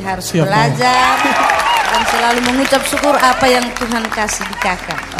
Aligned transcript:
harus 0.00 0.32
Siap, 0.32 0.48
belajar 0.48 1.12
dan 1.92 2.02
selalu 2.08 2.40
mengucap 2.48 2.82
syukur 2.88 3.12
apa 3.20 3.44
yang 3.50 3.66
Tuhan 3.76 4.04
kasih 4.08 4.44
di 4.48 4.56
kakak. 4.64 5.11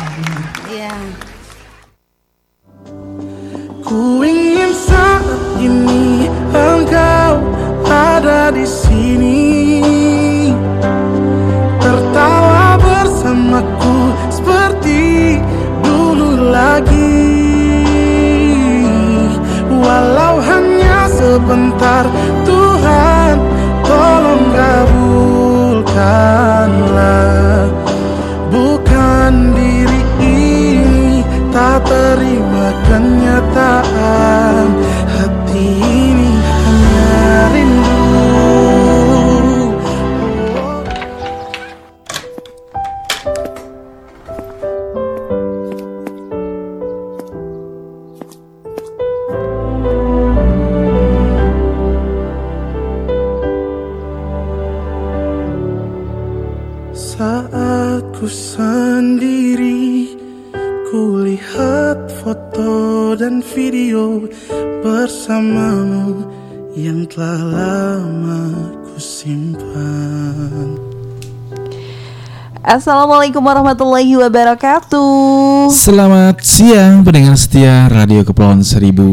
Assalamualaikum 72.72 73.44
warahmatullahi 73.44 74.16
wabarakatuh. 74.16 75.68
Selamat 75.68 76.40
siang 76.40 77.04
pendengar 77.04 77.36
setia 77.36 77.84
Radio 77.92 78.24
Kepulauan 78.24 78.64
Seribu. 78.64 79.04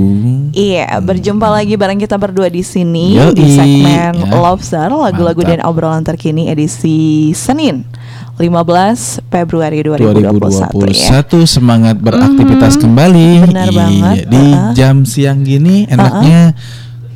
Iya, 0.55 0.95
berjumpa 1.03 1.43
lagi 1.51 1.75
bareng 1.75 1.99
kita 1.99 2.15
berdua 2.15 2.47
di 2.47 2.63
sini 2.63 3.19
Yoi, 3.19 3.35
di 3.35 3.51
segmen 3.51 4.15
ya. 4.15 4.39
Lobster 4.39 4.87
lagu-lagu 4.87 5.43
dan 5.43 5.59
obrolan 5.67 6.07
terkini 6.07 6.47
edisi 6.47 7.35
Senin 7.35 7.83
15 8.39 9.27
Februari 9.27 9.83
2021, 9.83 10.79
2021 10.79 11.43
ya. 11.43 11.43
semangat 11.43 11.99
beraktivitas 11.99 12.79
kembali. 12.79 13.43
benar 13.43 13.67
Iya, 13.67 13.75
banget, 13.75 14.15
Di 14.31 14.45
uh-uh. 14.55 14.71
jam 14.71 15.03
siang 15.03 15.43
gini 15.43 15.83
enaknya 15.91 16.55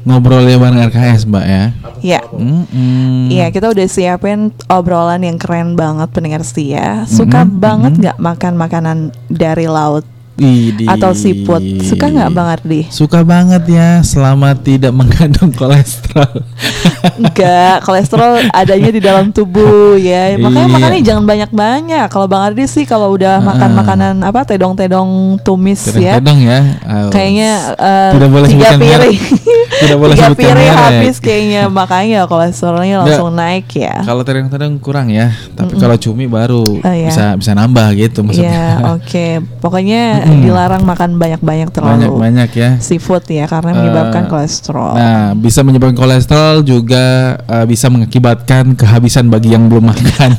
ngobrolnya 0.03 0.59
bareng 0.59 0.83
RKS, 0.91 1.27
Mbak 1.27 1.45
ya. 1.47 1.63
Ya. 2.03 2.21
Mm-mm. 2.35 3.31
Iya, 3.31 3.47
kita 3.49 3.71
udah 3.71 3.87
siapin 3.87 4.51
obrolan 4.67 5.23
yang 5.23 5.39
keren 5.39 5.79
banget 5.79 6.11
pendengar 6.11 6.43
setia. 6.43 7.07
Suka 7.07 7.47
Mm-mm, 7.47 7.59
banget 7.63 7.93
nggak 7.99 8.17
makan 8.19 8.53
makanan 8.59 8.97
dari 9.31 9.65
laut 9.71 10.03
Widih. 10.35 10.87
atau 10.87 11.11
seafood? 11.11 11.61
Suka 11.79 12.07
nggak 12.07 12.29
Bang 12.29 12.49
Ardi? 12.49 12.89
Suka 12.89 13.21
banget 13.21 13.63
ya, 13.67 14.01
selama 14.01 14.53
tidak 14.53 14.89
mengandung 14.91 15.51
kolesterol. 15.51 16.41
Enggak, 17.19 17.83
kolesterol 17.83 18.31
adanya 18.49 18.89
di 18.89 18.97
dalam 18.97 19.29
tubuh 19.29 19.93
ya. 19.95 20.33
Makanya 20.35 20.61
Iya. 20.63 20.73
makannya 20.73 21.01
jangan 21.03 21.23
banyak-banyak. 21.23 22.05
Kalau 22.07 22.25
Bang 22.25 22.43
Ardi 22.43 22.65
sih 22.65 22.83
kalau 22.83 23.11
udah 23.11 23.39
makan 23.39 23.61
Heeh. 23.67 23.77
makanan 23.77 24.13
apa 24.21 24.41
tedong-tedong 24.43 25.09
tumis 25.39 25.85
ya. 25.89 26.17
Kadang-kadang 26.17 26.39
ya. 26.39 26.59
uh, 26.81 27.09
Kayaknya 27.09 27.51
eh, 27.75 28.11
Tidak 28.13 28.29
boleh 28.29 28.47
tiga 28.49 28.69
piring, 28.73 29.17
Tidak 29.83 29.97
boleh 29.97 30.15
tiga 30.15 30.33
piring 30.33 30.69
merek. 30.71 30.83
habis 30.89 31.15
kayaknya 31.19 31.61
makanya 31.67 32.19
kolesterolnya 32.25 32.95
langsung 33.01 33.29
naik 33.31 33.67
ya. 33.69 34.01
Kalau 34.01 34.23
tereng-tereng 34.23 34.79
kurang 34.79 35.07
ya, 35.07 35.29
tapi 35.53 35.77
kalau 35.77 35.95
cumi 35.95 36.25
baru 36.25 36.63
Oh, 36.63 36.89
iya. 36.89 37.07
bisa 37.07 37.35
bisa 37.35 37.51
nambah 37.53 37.93
gitu 37.93 38.23
maksudnya. 38.23 38.49
Iya, 38.49 38.67
oke. 38.95 39.27
Pokoknya 39.59 40.22
dilarang 40.25 40.81
makan 40.81 41.15
banyak-banyak 41.15 41.69
terlalu 41.69 41.99
Banyak-banyak 42.09 42.49
ya. 42.53 42.69
seafood 42.77 43.23
ya 43.25 43.45
karena 43.45 43.71
menyebabkan 43.73 44.23
Eh, 44.23 44.29
kolesterol. 44.29 44.93
Nah, 44.93 45.23
bisa 45.33 45.59
menyebabkan 45.61 45.95
kolesterol 45.95 46.61
juga 46.61 47.05
eh, 47.39 47.65
bisa 47.65 47.87
mengakibatkan 47.87 48.73
kehabisan 48.73 49.27
bagi 49.27 49.51
yang 49.51 49.67
belum 49.67 49.83
makan. 49.85 50.31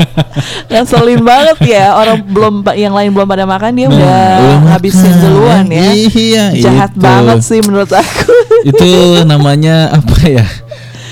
Ngeselin 0.70 1.20
banget 1.20 1.58
ya 1.68 1.92
orang 1.92 2.20
belum 2.22 2.54
yang 2.72 2.92
lain 2.92 3.10
belum 3.10 3.26
pada 3.26 3.44
makan 3.44 3.70
dia 3.72 3.86
Nah, 3.86 3.94
udah 3.94 4.20
habisin 4.70 5.12
duluan 5.18 5.66
ya. 5.68 5.88
Iya, 5.92 6.44
Jahat 6.58 6.92
itu. 6.92 7.00
banget 7.00 7.38
sih 7.42 7.60
menurut 7.60 7.90
aku. 7.90 8.32
Itu 8.64 8.90
namanya 9.24 9.92
apa 9.92 10.16
ya? 10.24 10.46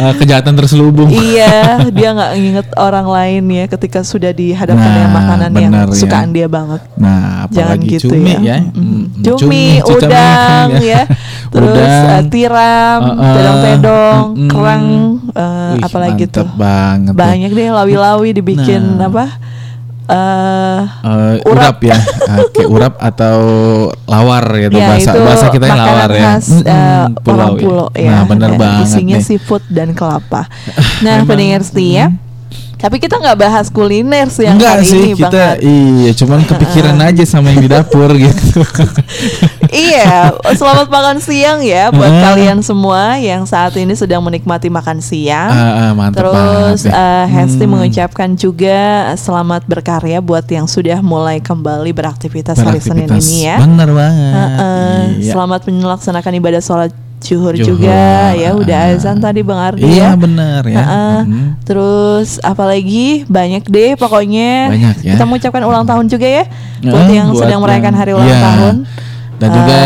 Eh, 0.01 0.15
kejahatan 0.17 0.57
terselubung. 0.57 1.13
iya, 1.13 1.77
dia 1.91 2.09
nggak 2.11 2.31
nginget 2.35 2.69
orang 2.75 3.05
lain 3.05 3.45
ya 3.47 3.65
ketika 3.67 4.01
sudah 4.01 4.33
dihadapkan 4.33 4.81
Nah, 4.81 4.97
dengan 4.97 5.13
makanan 5.13 5.51
yang 5.55 5.71
benar 5.71 5.87
ya. 5.87 5.95
sukaan 5.95 6.31
dia 6.31 6.47
banget. 6.47 6.81
Nah, 6.95 7.45
Jangan 7.47 7.77
apalagi 7.77 7.89
gitu 7.91 8.09
cumi 8.09 8.33
ya. 8.33 8.39
ya. 8.41 8.57
Mm, 8.71 9.03
Cumi, 9.21 9.65
cuca 9.79 9.97
udang 10.01 10.17
mangkung 10.17 10.75
ya. 10.83 11.03
Terus 11.53 11.69
Udang. 11.71 12.09
eh, 12.09 12.23
tiram, 12.29 13.01
Uh-uh. 13.03 13.35
tedong-tedong, 13.35 14.23
Mm-mm. 14.31 14.49
kerang, 14.49 14.85
eh, 15.29 15.73
Wih, 15.77 15.83
apalagi 15.83 16.25
tuh. 16.27 16.47
banget. 16.51 17.13
ya. 17.13 17.19
Banyak 17.19 17.51
deh 17.51 17.69
lawi-lawi 17.71 18.29
dibikin 18.33 18.83
Nah. 18.97 19.07
apa? 19.07 19.25
Eh 20.11 20.81
Eh, 21.01 21.37
Urap. 21.45 21.77
urap. 21.77 21.77
ya, 21.81 21.97
Oke, 22.41 22.63
urap 22.65 22.95
atau 22.99 23.39
lawar 24.05 24.45
gitu 24.59 24.75
ya 24.75 24.89
bahasa 24.89 25.11
itu 25.11 25.21
bahasa 25.23 25.47
kita 25.49 25.65
yang 25.65 25.79
lawar 25.79 26.11
ya. 26.11 26.23
khas 26.35 26.47
Mm-mm, 26.51 26.67
eh, 26.67 27.05
orang 27.27 27.49
ya. 27.49 27.61
pulau 27.61 27.89
ya. 27.93 28.11
Nah, 28.11 28.23
benar 28.25 28.51
banget 28.55 28.87
Isinya 28.87 29.17
nih. 29.17 29.25
seafood 29.25 29.63
dan 29.69 29.89
kelapa. 29.93 30.51
Nah, 31.05 31.23
pendengar 31.23 31.63
setia. 31.63 32.11
Tapi 32.81 32.97
kita 32.97 33.15
nggak 33.15 33.39
bahas 33.39 33.67
kuliner 33.69 34.27
sih 34.27 34.43
yang 34.43 34.57
Enggak 34.57 34.73
hari 34.75 34.85
sih 34.85 34.97
ini, 34.99 35.13
Bang 35.13 35.29
kita 35.29 35.43
Ardi. 35.53 35.69
iya 35.69 36.11
cuman 36.15 36.41
kepikiran 36.43 36.97
aja 37.09 37.25
sama 37.25 37.51
yang 37.51 37.61
di 37.61 37.69
dapur 37.69 38.09
gitu. 38.13 38.65
iya, 39.71 40.33
selamat 40.51 40.89
makan 40.89 41.17
siang 41.19 41.61
ya 41.61 41.91
buat 41.91 42.09
Heeh. 42.09 42.23
kalian 42.23 42.59
semua 42.61 43.17
yang 43.17 43.45
saat 43.45 43.77
ini 43.77 43.93
sedang 43.93 44.21
menikmati 44.21 44.67
makan 44.67 44.99
siang. 44.99 45.51
Ah, 45.51 45.61
ah, 45.79 45.91
mantap 45.93 46.25
Terus 46.25 46.35
banget 46.81 46.89
ya. 46.89 46.93
eh, 46.93 47.27
Hesti 47.31 47.59
Hmm. 47.61 47.71
mengucapkan 47.71 48.31
juga 48.33 48.79
selamat 49.15 49.63
berkarya 49.65 50.19
buat 50.19 50.47
yang 50.47 50.65
sudah 50.65 50.99
mulai 51.01 51.39
kembali 51.39 51.93
beraktivitas, 51.93 52.57
hari 52.59 52.81
Senin 52.81 53.07
Beraktivitas. 53.07 53.29
ini 53.29 53.45
ya. 53.45 53.57
Bener 53.61 53.91
banget. 53.91 54.33
Heeh, 54.33 54.99
Iya. 55.21 55.33
Selamat 55.33 55.61
melaksanakan 55.67 56.33
ibadah 56.35 56.61
sholat 56.61 56.91
zuhur 57.21 57.53
Zuhur. 57.53 57.77
juga 57.77 58.01
ya 58.33 58.51
udah 58.53 58.81
Ah. 58.81 58.93
azan 58.93 59.17
tadi 59.17 59.41
Bang 59.41 59.61
Ardi 59.61 59.85
Iya 59.85 60.09
ya. 60.09 60.17
bener 60.17 60.63
ya. 60.65 60.77
Heeh. 60.81 61.19
Mhm. 61.23 61.45
Terus 61.63 62.41
apalagi 62.41 63.29
banyak 63.29 63.65
deh 63.67 63.93
pokoknya. 63.95 64.73
Banyak 64.73 64.97
ya. 65.01 65.13
Kita 65.15 65.25
mengucapkan 65.25 65.63
ulang 65.63 65.85
tahun 65.85 66.09
juga 66.09 66.27
ya 66.27 66.45
buat 66.81 67.07
yang 67.07 67.29
buat 67.31 67.45
sedang 67.45 67.61
merayakan 67.61 67.87
yang- 67.87 67.99
hari 67.99 68.13
ulang 68.13 68.25
iya. 68.27 68.41
tahun. 68.43 68.75
Dan 69.41 69.49
juga 69.51 69.79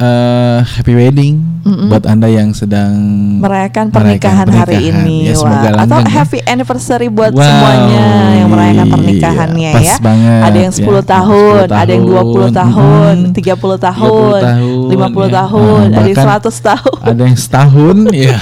eh, 0.00 0.56
happy 0.64 0.94
wedding 0.94 1.34
buat 1.64 2.04
anda 2.04 2.24
yang 2.24 2.52
sedang 2.52 2.92
Merayakan 3.40 3.88
merayakan 3.88 3.88
pernikahan 3.90 4.48
hari 4.50 4.76
pernikahan. 4.80 5.04
ini. 5.04 5.16
Ya, 5.24 5.34
semoga 5.34 5.68
Wah. 5.70 5.82
Atau 5.84 5.98
ya. 5.98 6.08
happy 6.10 6.38
anniversary 6.42 7.08
buat 7.08 7.32
Wow, 7.32 7.40
semuanya 7.40 8.04
yang 8.34 8.48
merayakan 8.48 8.84
iya, 8.84 8.92
pernikahannya 8.92 9.70
pas 9.72 9.84
ya. 9.84 9.96
banget 9.98 10.40
ada 10.42 10.58
yang 10.58 10.72
10 10.72 10.84
ya. 10.84 11.02
tahun, 11.04 11.64
10 11.66 11.72
ada 11.74 11.90
yang 11.90 12.04
20 12.04 12.14
tahun, 12.14 12.50
tahun, 12.52 13.14
mhm. 13.16 13.32
30 13.32 13.76
tahun, 13.78 14.40
30 14.40 14.48
tahun, 14.48 14.88
50 14.88 14.92
ya. 15.24 15.32
tahun, 15.34 15.84
Ah, 15.84 15.88
ada 15.94 16.00
yang 16.02 16.18
bahkan 16.18 16.40
100 16.40 16.56
tahun. 16.62 16.98
Ada 17.04 17.22
yang 17.22 17.38
setahun 17.38 17.96
ya. 18.24 18.36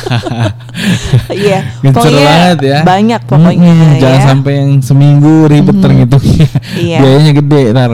Iya, 1.29 1.59
Pinter 1.79 2.01
pokoknya 2.01 2.25
banget 2.25 2.59
ya. 2.61 2.79
banyak 2.83 3.21
pokoknya 3.25 3.73
Mm-mm, 3.73 4.01
Jangan 4.01 4.19
ya. 4.19 4.27
sampai 4.27 4.53
yang 4.57 4.71
seminggu 4.81 5.35
ribet 5.47 5.77
terngitungnya. 5.79 6.47
Iya. 6.75 6.99
Biayanya 7.01 7.33
gede 7.35 7.63
ntar. 7.71 7.91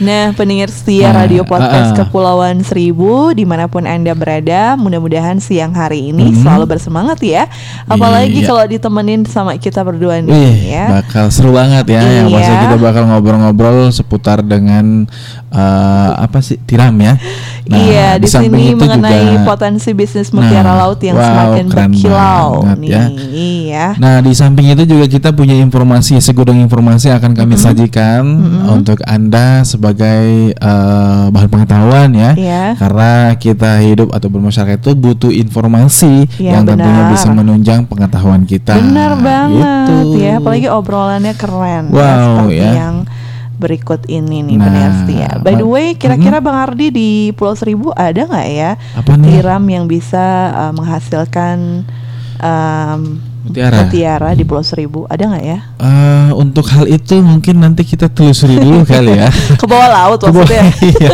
Nah, 0.00 0.32
pendengar 0.32 0.72
setia 0.72 1.12
Nah, 1.12 1.24
Radio 1.24 1.44
Podcast 1.44 1.59
uh-uh. 1.60 1.92
Kepulauan 2.00 2.64
Seribu 2.64 3.36
di 3.36 3.44
mana 3.44 3.68
pun 3.68 3.84
anda 3.84 4.16
berada, 4.16 4.74
mudah-mudahan 4.74 5.38
siang 5.38 5.76
hari 5.76 6.10
ini 6.10 6.32
Mhm. 6.32 6.42
selalu 6.42 6.64
bersemangat 6.66 7.20
ya. 7.20 7.46
Apalagi 7.86 8.40
Iya. 8.40 8.48
kalau 8.48 8.64
ditemenin 8.64 9.28
sama 9.28 9.60
kita 9.60 9.84
berdua 9.84 10.24
nih 10.24 10.32
Wih, 10.32 10.56
ya. 10.72 11.02
bakal 11.02 11.28
seru 11.28 11.52
banget 11.52 11.86
ya. 11.92 12.00
Yang 12.02 12.28
Iya. 12.28 12.36
pasti 12.40 12.54
kita 12.64 12.76
bakal 12.80 13.02
ngobrol-ngobrol 13.06 13.78
seputar 13.92 14.40
dengan 14.40 15.04
eh, 15.50 16.10
apa 16.16 16.38
sih 16.38 16.56
tiram 16.60 16.94
ya. 16.96 17.14
Nah, 17.70 17.78
iya, 17.78 18.18
di, 18.18 18.26
samping 18.26 18.50
sini 18.50 18.74
itu 18.74 18.82
mengenai 18.82 19.30
juga- 19.30 19.46
potensi 19.46 19.94
bisnis 19.94 20.34
mutiara 20.34 20.74
Nah, 20.74 20.82
laut 20.82 20.98
yang 20.98 21.14
wow, 21.14 21.22
semakin 21.22 21.64
keren 21.70 21.86
berkilau 21.88 22.48
banget 22.58 22.78
nih. 22.82 22.90
ya. 22.90 23.04
Iya. 23.30 23.86
Nah, 23.94 24.14
di 24.18 24.32
samping 24.34 24.66
itu 24.68 24.82
juga 24.84 25.06
kita 25.06 25.30
punya 25.30 25.54
informasi 25.54 26.18
segudang 26.18 26.58
informasi 26.58 27.14
akan 27.14 27.30
kami 27.30 27.54
sajikan 27.54 28.26
untuk 28.66 28.98
Anda 29.04 29.62
sebagai 29.62 30.50
eh, 30.50 31.24
bahan 31.30 31.46
pengetahuan 31.48 32.10
ya. 32.10 32.30
Iya. 32.34 32.64
Karena 32.74 33.10
kita 33.36 33.78
hidup 33.80 34.10
atau 34.10 34.26
bermasyarakat 34.26 34.82
itu 34.82 34.92
butuh 34.92 35.30
informasi 35.30 36.26
Iya, 36.36 36.58
yang 36.58 36.66
tentunya 36.66 37.06
benar. 37.06 37.14
bisa 37.14 37.28
menunjang 37.30 37.86
pengetahuan 37.86 38.42
kita. 38.44 38.74
Benar 38.74 39.14
banget 39.14 39.86
Gitu. 39.86 40.16
ya, 40.18 40.32
apalagi 40.36 40.66
obrolannya 40.66 41.34
keren 41.34 41.86
ya, 41.86 41.94
Wow, 41.94 42.50
seperti 42.50 42.56
ya. 42.56 42.72
yang 42.76 42.96
berikut 43.60 44.08
ini 44.08 44.40
nih 44.40 44.56
Nah, 44.56 45.04
setia. 45.04 45.30
By 45.44 45.60
the 45.60 45.68
way, 45.68 45.92
kira-kira 45.92 46.40
Bang 46.40 46.56
Ardi 46.56 46.88
di 46.88 47.10
Pulau 47.36 47.52
Seribu 47.52 47.92
ada 47.92 48.24
nggak 48.24 48.48
ya 48.48 48.80
tiram 49.20 49.64
yang 49.68 49.84
bisa 49.84 50.50
uh, 50.56 50.72
menghasilkan 50.72 51.84
um, 52.40 53.20
Mutiara. 53.40 53.76
mutiara 53.80 54.30
di 54.32 54.44
Pulau 54.44 54.60
Seribu? 54.60 55.04
Ada 55.04 55.24
nggak 55.26 55.42
ya? 55.42 55.58
Eh, 55.76 56.30
untuk 56.34 56.68
hal 56.68 56.84
itu 56.84 57.18
mungkin 57.18 57.58
nanti 57.58 57.82
kita 57.82 58.06
telusuri 58.06 58.54
dulu 58.54 58.84
kali 58.90 59.16
ya. 59.16 59.32
Ke 59.54 59.64
bawah 59.64 59.88
laut 59.88 60.20
maksudnya? 60.20 60.64
iya. 60.92 61.10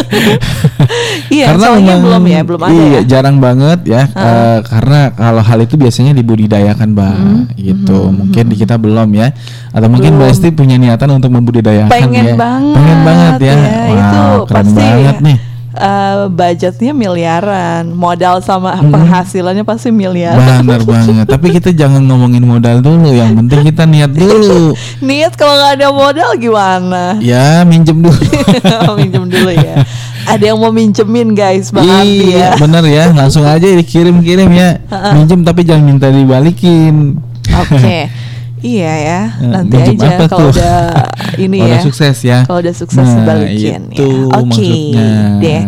iya, 1.36 1.46
soalnya 1.54 1.94
memang- 1.94 2.02
belum 2.02 2.22
ya, 2.24 2.40
belum 2.42 2.60
ada 2.60 2.72
iya, 2.72 2.86
ya. 2.88 3.00
jarang 3.08 3.36
banget 3.38 3.80
ya. 3.84 4.02
eh, 4.06 4.58
karena 4.60 5.00
kalau 5.12 5.40
hal 5.40 5.58
itu 5.60 5.74
biasanya 5.74 6.12
dibudidayakan, 6.12 6.88
Mbak. 6.92 7.16
gitu. 7.56 7.98
Mungkin 8.10 8.44
di 8.46 8.56
kita 8.56 8.74
belum 8.74 9.08
ya. 9.12 9.30
Atau 9.70 9.86
mungkin 9.86 10.10
Mbak 10.12 10.26
Hmm, 10.26 10.32
Belum. 10.32 10.42
Esti 10.42 10.48
punya 10.50 10.76
niatan 10.76 11.10
untuk 11.12 11.30
membudidayakan 11.30 11.92
Pengen 11.92 12.24
ya. 12.24 12.34
banget, 12.34 12.74
Pengen 12.74 12.98
banget 13.02 13.34
ya. 13.40 13.56
Itu 13.86 14.18
Wow, 14.18 14.36
keren 14.44 14.66
pasti 14.66 14.76
banget 14.76 15.16
nih. 15.20 15.36
Uh, 15.76 16.26
budgetnya 16.32 16.92
miliaran, 16.96 17.92
modal 17.92 18.40
sama 18.40 18.76
penghasilannya 18.80 19.62
pasti 19.62 19.92
miliaran. 19.92 20.64
Benar 20.64 20.82
banget. 20.82 21.24
Tapi 21.28 21.46
kita 21.60 21.70
jangan 21.76 22.02
ngomongin 22.04 22.42
modal 22.44 22.80
dulu. 22.80 23.12
Yang 23.12 23.32
penting 23.44 23.60
kita 23.72 23.82
niat 23.84 24.12
dulu. 24.12 24.72
Niat 25.06 25.32
kalau 25.36 25.54
nggak 25.54 25.72
ada 25.78 25.88
modal 25.92 26.30
gimana? 26.40 27.04
ya, 27.20 27.62
minjem 27.62 28.00
dulu. 28.00 28.22
Minjem 28.98 29.24
dulu 29.28 29.50
ya. 29.52 29.84
Ada 30.26 30.52
yang 30.52 30.58
mau 30.58 30.74
minjemin 30.74 31.36
guys, 31.36 31.70
Bang 31.70 31.86
ya. 31.86 32.02
Iya, 32.02 32.48
bener 32.58 32.84
ya. 32.90 33.04
Langsung 33.14 33.46
aja 33.46 33.62
dikirim-kirim 33.62 34.50
ya. 34.50 34.82
Minjem 35.16 35.46
tapi 35.46 35.62
jangan 35.62 35.84
minta 35.86 36.10
dibalikin. 36.10 37.20
Oke. 37.54 38.10
Iya 38.58 38.92
ya, 38.96 39.20
Eh, 39.36 39.48
nanti 39.48 39.76
minjem 39.76 40.00
aja 40.08 40.26
kalau 40.26 40.48
udah 40.48 40.78
ini 41.44 41.56
Kalau 41.56 41.68
ya. 41.68 41.72
udah 41.72 41.82
sukses 41.84 42.16
ya. 42.20 42.38
Kalau 42.42 42.58
udah 42.58 42.74
sukses 42.74 42.98
Nah, 42.98 43.14
dibalikin 43.14 43.80
itu 43.90 44.00
ya. 44.02 44.32
Oke 44.34 44.46
maksudnya. 44.48 45.08
deh. 45.38 45.62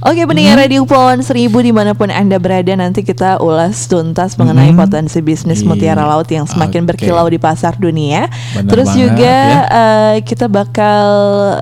Oke 0.00 0.24
pendengar 0.24 0.56
Radio 0.56 0.80
Pulauan 0.82 1.20
Seribu 1.20 1.60
di 1.60 1.68
mana 1.70 1.92
pun 1.92 2.08
Anda 2.08 2.40
berada 2.40 2.72
nanti 2.72 3.04
kita 3.04 3.36
ulas 3.36 3.84
tuntas 3.84 4.32
mengenai 4.34 4.72
Mhm. 4.72 4.80
potensi 4.80 5.20
bisnis 5.20 5.60
Iya. 5.60 5.68
mutiara 5.68 6.08
laut 6.08 6.24
yang 6.26 6.48
semakin 6.48 6.82
Oke. 6.82 6.96
berkilau 6.96 7.28
di 7.28 7.36
pasar 7.36 7.76
dunia. 7.76 8.24
Benar 8.50 8.64
Terus 8.66 8.88
banget, 8.88 9.00
juga 9.04 9.36
ya. 9.36 9.60
eh, 9.68 10.16
kita 10.24 10.48
bakal 10.48 11.04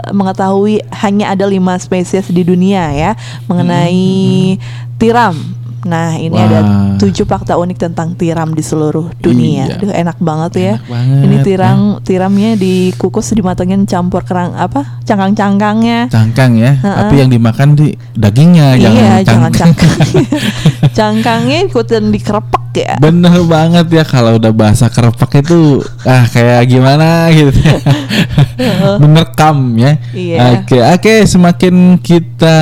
mengetahui 0.09 0.79
hanya 0.97 1.35
ada 1.35 1.45
lima 1.45 1.75
spesies 1.77 2.31
di 2.31 2.43
dunia 2.43 2.87
ya 2.93 3.11
mengenai 3.51 4.55
tiram. 4.95 5.35
Nah 5.87 6.19
ini 6.19 6.35
ada. 6.35 6.59
Wah. 6.59 6.97
tujuh 6.99 7.23
fakta 7.23 7.55
unik 7.55 7.79
tentang 7.79 8.19
tiram 8.19 8.51
di 8.51 8.63
seluruh 8.65 9.15
dunia. 9.23 9.71
Iya. 9.71 9.79
Duh 9.79 9.93
enak 9.95 10.19
banget 10.19 10.53
ya. 10.59 10.75
Enak 10.79 10.91
banget, 10.91 11.23
ini 11.23 11.37
ya. 11.37 11.43
tiram 11.47 11.79
tiramnya 12.03 12.51
dikukus 12.59 13.31
dimatengin 13.31 13.87
campur 13.87 14.27
kerang 14.27 14.59
apa 14.59 14.99
cangkang-cangkangnya. 15.07 16.11
Cangkang 16.11 16.59
ya, 16.59 16.75
Heeh. 16.75 16.99
tapi 16.99 17.15
yang 17.23 17.31
dimakan 17.31 17.79
di 17.79 17.95
dagingnya 18.19 18.75
iya, 18.75 19.23
jangan 19.23 19.53
cangkang. 19.55 19.73
cangkang. 19.75 20.27
Cangkangnya 20.99 21.59
ikutin 21.71 22.11
dikerepek 22.11 22.68
ya. 22.85 22.95
Bener 23.03 23.35
banget 23.47 23.87
ya 23.91 24.05
kalau 24.07 24.39
udah 24.39 24.53
bahasa 24.55 24.87
kerepak 24.87 25.43
itu 25.43 25.83
ah 26.07 26.27
kayak 26.31 26.63
gimana 26.69 27.29
gitu. 27.35 27.53
Menerkam 29.03 29.75
ya. 29.79 29.99
Iya. 30.11 30.37
Oke, 30.63 30.79
oke 30.83 31.15
semakin 31.27 31.99
kita 31.99 32.59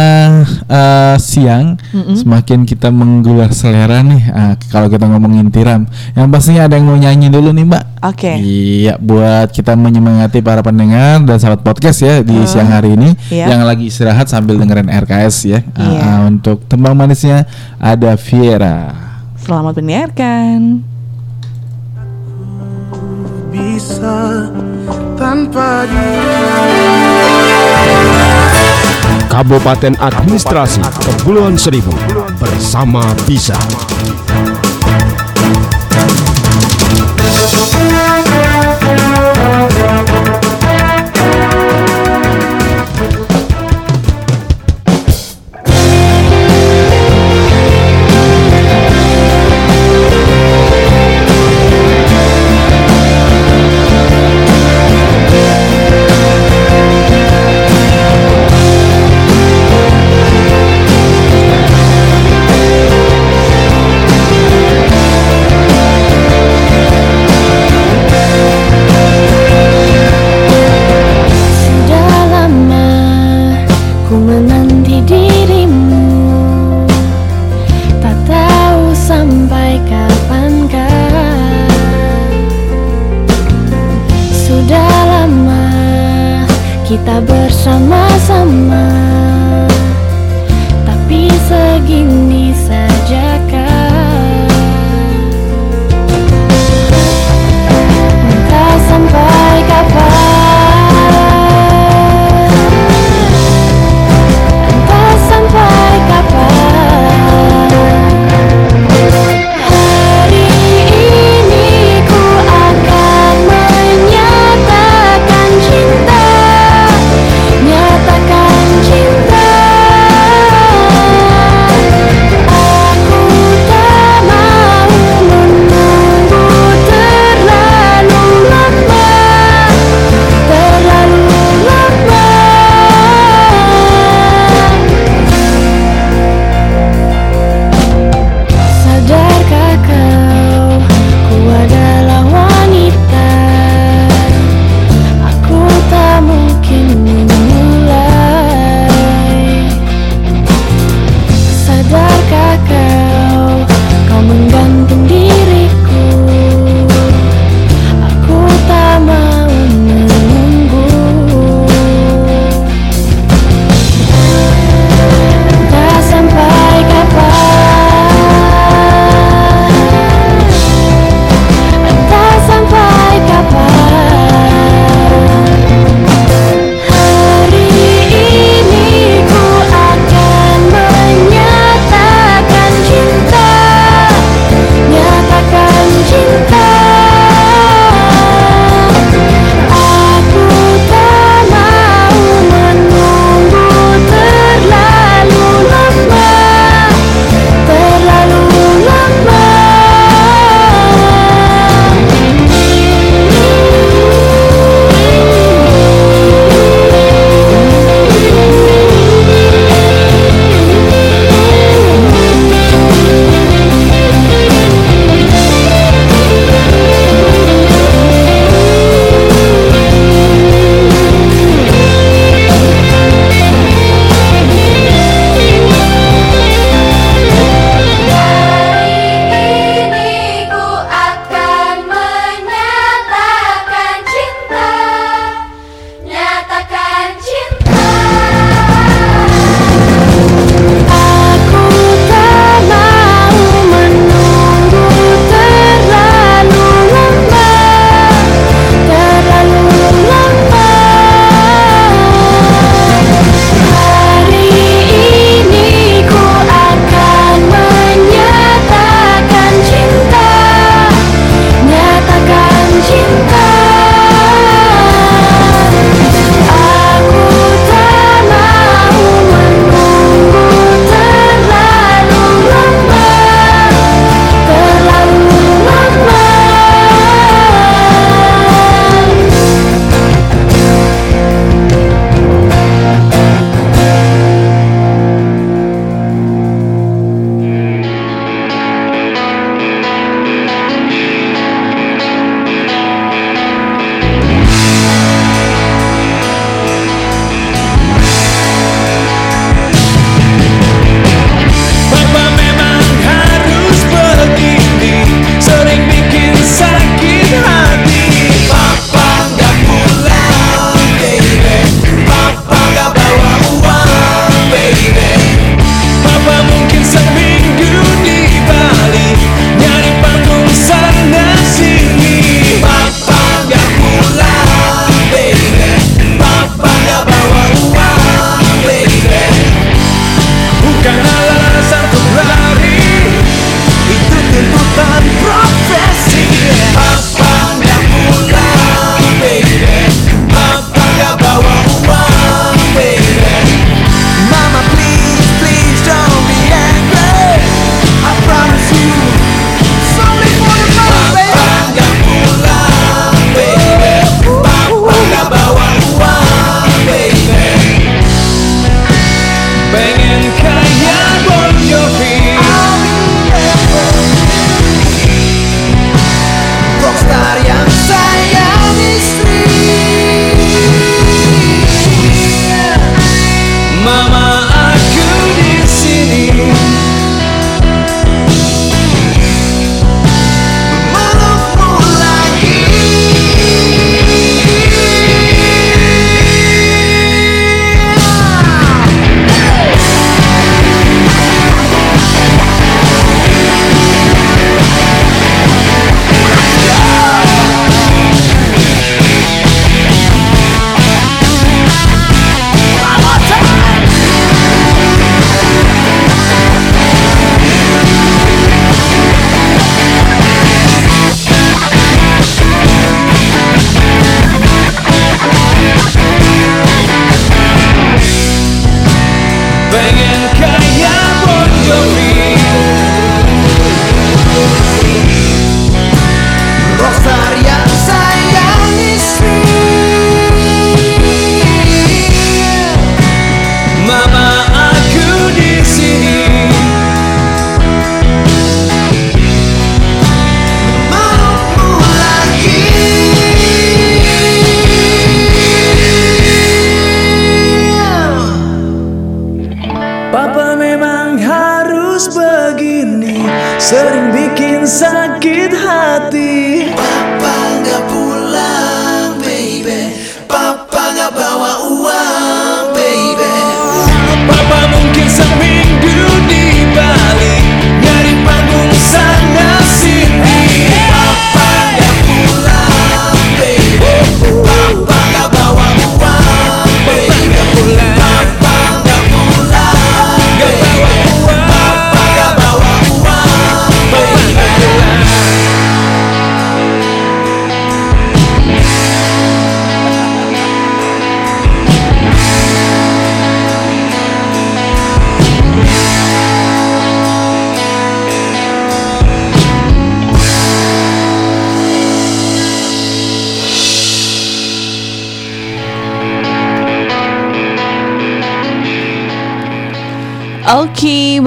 eh, 0.68 1.14
siang, 1.18 1.80
semakin 1.92 2.68
kita 2.68 2.92
menggelar 2.92 3.52
selera 3.52 4.00
nih. 4.04 4.22
Ah, 4.32 4.52
kalau 4.68 4.92
kita 4.92 5.08
ngomongin 5.08 5.48
tiram, 5.48 5.88
yang 6.12 6.28
pastinya 6.28 6.68
ada 6.68 6.76
yang 6.76 6.86
mau 6.88 6.98
nyanyi 6.98 7.32
dulu 7.32 7.52
nih, 7.52 7.64
Mbak. 7.64 7.84
Oke. 8.06 8.32
Iya, 8.38 9.00
buat 9.00 9.50
kita 9.50 9.72
menyemangati 9.74 10.44
para 10.44 10.60
pendengar 10.60 11.24
dan 11.24 11.36
sahabat 11.40 11.64
podcast 11.64 12.04
ya 12.04 12.20
di 12.20 12.36
siang 12.44 12.68
hari 12.70 12.94
ini 12.94 13.16
Iya. 13.32 13.56
yang 13.56 13.64
lagi 13.64 13.88
istirahat 13.88 14.28
sambil 14.28 14.60
dengerin 14.60 14.92
RKS 14.92 15.36
ya. 15.48 15.60
Ah, 15.74 15.80
Iya. 15.80 16.00
ah, 16.04 16.20
untuk 16.28 16.62
tembang 16.68 16.92
manisnya 16.94 17.48
ada 17.80 18.14
Viera. 18.20 19.05
Selamat 19.46 19.78
mendengarkan. 19.78 20.82
bisa 23.54 24.50
tanpa 25.14 25.86
dia 25.86 26.58
Kabupaten 29.30 29.94
Administrasi 30.02 30.82
Kepulauan 30.82 31.54
Seribu 31.54 31.94
bersama 32.42 33.06
Bisa. 33.22 33.54
Sudah 37.70 38.18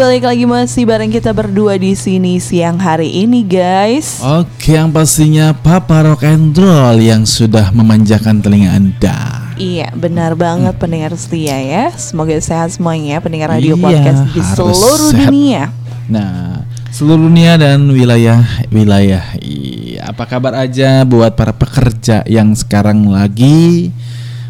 balik 0.10 0.26
lagi 0.26 0.50
masih 0.50 0.90
bareng 0.90 1.14
kita 1.14 1.30
berdua 1.30 1.78
di 1.78 1.94
sini 1.94 2.42
siang 2.42 2.82
hari 2.82 3.14
ini, 3.30 3.46
guys. 3.46 4.18
Oke, 4.26 4.74
yang 4.74 4.90
pastinya 4.90 5.54
Papa 5.54 6.02
Rock 6.02 6.26
and 6.26 6.50
Roll 6.58 6.98
yang 6.98 7.30
sudah 7.30 7.70
memanjakan 7.70 8.42
telinga 8.42 8.74
Anda. 8.74 9.54
Iya, 9.62 9.94
benar 9.94 10.34
banget 10.34 10.82
pendengar 10.82 11.14
setia 11.14 11.62
ya. 11.62 11.94
Semoga 11.94 12.34
sehat 12.42 12.74
semuanya 12.74 13.22
pendengar 13.22 13.54
radio 13.54 13.78
Iya, 13.78 13.86
podcast 13.86 14.22
di 14.34 14.42
seluruh 14.42 15.10
sehat. 15.14 15.30
dunia. 15.30 15.64
Nah, 16.10 16.66
seluruh 16.90 17.30
dunia 17.30 17.62
dan 17.62 17.86
wilayah 17.94 18.42
wilayah. 18.74 19.22
Iya, 19.38 20.10
apa 20.10 20.26
kabar 20.26 20.58
aja 20.58 21.06
buat 21.06 21.38
para 21.38 21.54
pekerja 21.54 22.26
yang 22.26 22.58
sekarang 22.58 23.14
lagi 23.14 23.94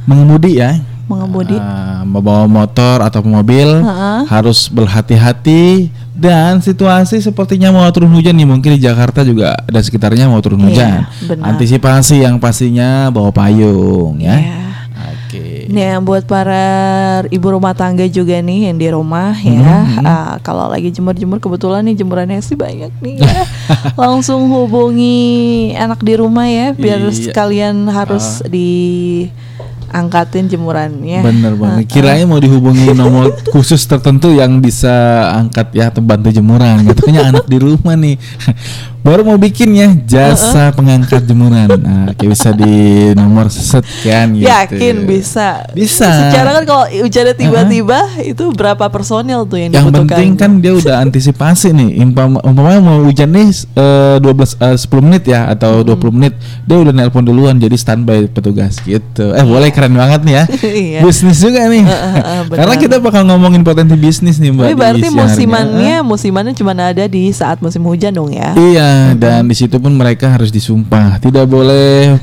mengemudi 0.08 0.64
ya? 0.64 0.80
Mengemudi. 1.10 1.58
Ah, 1.58 2.06
membawa 2.06 2.46
motor 2.46 3.02
atau 3.02 3.20
mobil 3.20 3.66
Ha-ha. 3.82 4.30
harus 4.30 4.70
berhati-hati 4.70 5.90
dan 6.14 6.60
situasi 6.60 7.18
sepertinya 7.18 7.72
mau 7.72 7.90
turun 7.90 8.12
hujan 8.12 8.32
nih 8.32 8.46
mungkin 8.46 8.72
di 8.72 8.82
Jakarta 8.82 9.24
juga 9.24 9.58
dan 9.66 9.82
sekitarnya 9.82 10.26
mau 10.26 10.38
turun 10.38 10.62
Iya, 10.62 10.70
hujan. 10.70 11.00
benar. 11.28 11.46
Antisipasi 11.50 12.22
yang 12.22 12.38
pastinya 12.38 13.10
bawa 13.10 13.32
payung 13.32 14.20
ya. 14.20 14.38
Iya. 14.38 14.58
Oke. 15.00 15.66
Nah, 15.68 15.98
buat 16.00 16.26
para 16.26 16.66
ibu 17.26 17.48
rumah 17.48 17.72
tangga 17.72 18.04
juga 18.04 18.38
nih 18.38 18.68
yang 18.68 18.78
di 18.78 18.90
rumah 18.90 19.32
ya, 19.36 19.74
ah, 20.00 20.34
kalau 20.40 20.66
lagi 20.68 20.90
jemur-jemur 20.90 21.38
kebetulan 21.38 21.82
nih 21.84 21.96
jemurannya 21.96 22.38
sih 22.40 22.54
banyak 22.54 22.90
nih 23.00 23.16
ya, 23.18 23.46
langsung 24.02 24.46
hubungi 24.48 25.18
anak 25.74 26.02
di 26.02 26.14
rumah 26.16 26.46
ya, 26.46 26.68
biar 26.72 27.00
Iya. 27.00 27.08
Ah. 27.08 27.14
sekalian 27.16 27.76
harus 27.88 28.42
diangkatin 29.90 30.46
jemurannya. 30.46 31.20
Bener 31.26 31.54
banget. 31.58 31.90
Kirain 31.90 32.30
mau 32.30 32.38
dihubungi 32.38 32.94
nomor 32.94 33.34
khusus 33.50 33.82
tertentu 33.90 34.30
yang 34.38 34.62
bisa 34.62 35.26
angkat 35.34 35.74
ya 35.74 35.90
atau 35.90 36.06
bantu 36.06 36.30
jemuran. 36.30 36.86
Katanya 36.86 37.34
anak 37.34 37.50
di 37.50 37.58
rumah 37.58 37.98
nih. 37.98 38.16
Baru 39.00 39.24
mau 39.24 39.40
bikin 39.40 39.70
ya 39.72 39.88
jasa 40.06 40.72
pengangkat 40.72 41.24
jemuran. 41.24 41.68
Nah, 41.80 42.12
kayak 42.14 42.30
bisa 42.36 42.50
di 42.54 42.76
nomor 43.16 43.48
set 43.50 43.82
kan 44.04 44.30
gitu. 44.36 44.46
Yakin 44.46 45.08
bisa. 45.08 45.64
Bisa. 45.72 46.06
Secara 46.06 46.54
kan 46.60 46.64
kalau 46.68 46.86
hujannya 46.86 47.34
tiba-tiba 47.34 48.00
itu 48.22 48.52
berapa 48.52 48.86
personil 48.92 49.48
tuh 49.48 49.58
yang, 49.58 49.72
Yang 49.74 49.86
dibutuhkan? 49.90 50.08
penting 50.12 50.30
kan 50.36 50.52
dia 50.60 50.74
udah 50.76 50.96
antisipasi 51.02 51.72
nih. 51.72 51.90
Umpama, 52.04 52.44
umpamanya 52.44 52.82
mau 52.84 52.98
hujan 53.02 53.32
nih 53.32 53.50
eh, 53.74 54.18
12 54.22 54.60
eh, 54.60 54.78
10 54.78 55.06
menit 55.08 55.24
ya 55.26 55.48
atau 55.48 55.82
20 55.82 56.14
menit, 56.14 56.34
dia 56.68 56.78
udah 56.78 56.94
nelpon 56.94 57.24
duluan 57.24 57.56
jadi 57.58 57.74
standby 57.74 58.28
petugas 58.30 58.78
gitu. 58.84 59.32
Eh, 59.34 59.46
boleh 59.46 59.72
keren 59.72 59.96
banget 59.96 60.22
nih 60.28 60.36
ya. 60.36 60.44
Iya. 60.80 61.00
Bisnis 61.02 61.40
juga 61.42 61.66
nih. 61.66 61.84
eh, 61.84 62.42
benar. 62.50 62.58
Karena 62.66 62.76
kita 62.78 62.96
bakal 63.02 63.24
ngomongin 63.26 63.64
potensi 63.64 63.96
bisnis 63.96 64.38
nih, 64.38 64.52
Mbak. 64.54 64.66
Tapi 64.70 64.76
berarti 64.78 65.08
musimannya 65.10 65.96
musimannya 66.04 66.54
cuma 66.54 66.72
ada 66.76 67.06
di 67.06 67.30
saat 67.32 67.60
musim 67.60 67.82
hujan 67.84 68.14
dong 68.14 68.30
ya. 68.32 68.54
Iya, 68.54 68.89
dan 69.18 69.46
di 69.48 69.56
situ 69.58 69.78
pun 69.78 69.94
mereka 69.96 70.34
harus 70.34 70.54
disumpah, 70.54 71.18
tidak 71.22 71.46
boleh 71.50 72.18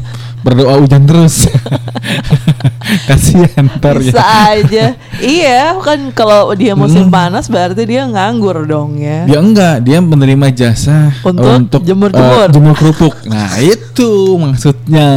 berdoa 0.47 0.79
hujan 0.79 1.03
terus. 1.03 1.51
Kasihan 3.07 3.67
ntar 3.73 3.99
Bisa 3.99 4.15
ya. 4.15 4.55
aja. 4.55 4.85
iya, 5.19 5.75
kan 5.77 5.99
kalau 6.13 6.55
dia 6.55 6.73
musim 6.73 7.05
Hmm. 7.05 7.11
panas 7.13 7.47
berarti 7.47 7.83
dia 7.85 8.07
nganggur 8.07 8.63
dong 8.63 8.95
ya. 8.97 9.27
Dia 9.27 9.39
enggak, 9.39 9.83
dia 9.83 9.99
menerima 9.99 10.47
jasa 10.53 11.11
Untuk 11.21 11.83
jemur-jemur. 11.83 12.47
eh, 12.47 12.49
jemur 12.49 12.75
kerupuk. 12.75 13.15
Nah, 13.27 13.59
itu 13.59 14.07
maksudnya. 14.37 15.09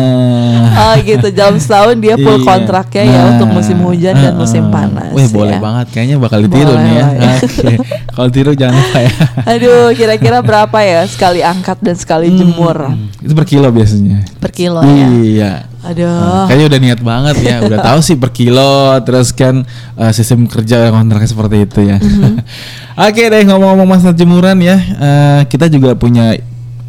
Oh 0.71 0.95
gitu, 0.99 1.29
dalam 1.29 1.57
setahun 1.57 1.95
dia 1.95 2.15
full 2.15 2.39
Iya. 2.39 2.47
kontraknya 2.47 3.03
ya 3.03 3.13
Nah, 3.15 3.25
untuk 3.31 3.49
musim 3.51 3.77
hujan 3.79 4.15
dan 4.15 4.33
eh, 4.33 4.35
musim 4.35 4.63
eh. 4.63 4.71
panas. 4.71 5.11
Wih, 5.11 5.27
boleh 5.29 5.55
ya. 5.55 5.61
banget. 5.61 5.85
Kayaknya 5.91 6.15
bakal 6.17 6.39
ditiru 6.41 6.71
Boleh 6.71 6.81
nih 6.81 6.93
ya. 6.95 7.07
ya. 7.11 7.33
Oke. 7.39 7.73
Kalau 8.09 8.29
tiru 8.29 8.51
jangan 8.51 8.75
lupa 8.75 8.99
ya. 8.99 9.13
Aduh, 9.47 9.85
kira-kira 9.93 10.37
berapa 10.41 10.77
ya 10.79 11.01
sekali 11.05 11.39
angkat 11.39 11.77
dan 11.79 11.95
sekali 11.95 12.27
jemur 12.29 12.77
Hmm, 12.81 13.11
Itu 13.19 13.33
per 13.33 13.45
kilo 13.45 13.69
biasanya. 13.69 14.25
per 14.35 14.49
kilo 14.49 14.81
ya? 14.81 15.07
Iya. 15.19 15.69
Aduh. 15.79 16.47
Kayaknya 16.51 16.65
udah 16.67 16.79
niat 16.79 17.01
banget 17.01 17.35
ya, 17.39 17.55
udah 17.63 17.79
tahu 17.91 17.99
sih 18.03 18.15
per 18.19 18.31
kilo, 18.35 18.99
terus 19.07 19.31
kan 19.31 19.63
uh, 19.95 20.11
sistem 20.11 20.43
kerja 20.47 20.91
kontraknya 20.91 21.29
seperti 21.29 21.57
itu 21.63 21.79
ya. 21.87 21.97
Mhm. 21.99 22.43
Oke 23.07 23.31
deh 23.31 23.43
ngomong-ngomong 23.47 23.87
masalah 23.87 24.15
jemuran 24.15 24.59
ya, 24.59 24.75
uh, 24.75 25.41
kita 25.47 25.71
juga 25.71 25.95
punya 25.95 26.35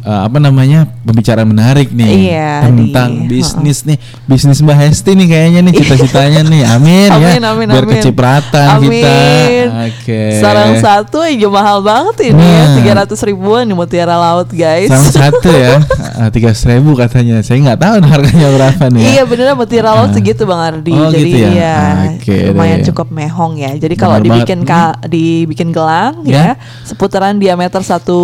uh, 0.01 0.25
apa 0.25 0.37
namanya 0.37 0.85
pembicaraan 1.01 1.45
menarik 1.45 1.89
nih 1.89 2.29
Iya, 2.29 2.51
tentang 2.63 3.09
di- 3.25 3.39
bisnis 3.39 3.83
nih, 3.83 3.97
bisnis 4.23 4.59
Mbak 4.59 4.77
Hesti 4.77 5.11
nih 5.11 5.27
kayaknya 5.27 5.59
nih 5.61 5.73
cita-citanya 5.75 6.41
nih, 6.43 6.61
amin, 6.65 7.09
ya, 7.09 7.17
Amin, 7.17 7.41
amin, 7.41 7.67
biar 7.67 7.83
amin. 7.83 7.93
kecipratan 7.97 8.67
kita. 8.79 9.09
Amin. 9.09 9.65
Oke. 9.87 10.21
Sarang 10.37 10.71
satu 10.77 11.17
aja 11.19 11.47
mahal 11.47 11.79
banget 11.79 12.15
ini 12.27 12.39
ya, 12.39 12.61
Nah. 12.61 12.75
tiga 12.75 12.91
ratus 12.95 13.19
ribuan 13.21 13.63
di 13.63 13.73
Mutiara 13.73 14.15
Laut 14.15 14.47
guys. 14.47 14.87
Sarang 14.87 15.09
satu 15.31 15.49
ya, 15.49 15.81
tiga 16.29 16.51
ribu 16.67 16.93
katanya. 16.93 17.41
Saya 17.41 17.57
nggak 17.61 17.79
tahu 17.79 17.93
harganya 18.03 18.47
berapa 18.51 18.83
nih. 18.87 19.01
ya. 19.01 19.09
Iya 19.11 19.23
beneran 19.25 19.55
Mutiara 19.55 19.91
Laut 19.91 20.09
Ah. 20.09 20.13
segitu 20.13 20.43
Bang 20.43 20.61
Ardi. 20.61 20.91
Oh, 20.91 21.09
Jadi 21.09 21.23
gitu 21.23 21.37
ya? 21.37 21.49
iya 21.49 21.75
Oke 22.13 22.37
lumayan 22.47 22.79
deh. 22.79 22.85
cukup 22.87 23.07
mehong 23.09 23.53
ya. 23.55 23.71
Jadi 23.73 23.95
kalau 23.95 24.17
dibikin 24.17 24.61
ka- 24.61 24.97
dibikin 25.03 25.69
gelang 25.69 26.21
Ya. 26.23 26.53
ya, 26.53 26.61
seputaran 26.83 27.37
diameter 27.37 27.81
satu, 27.81 28.19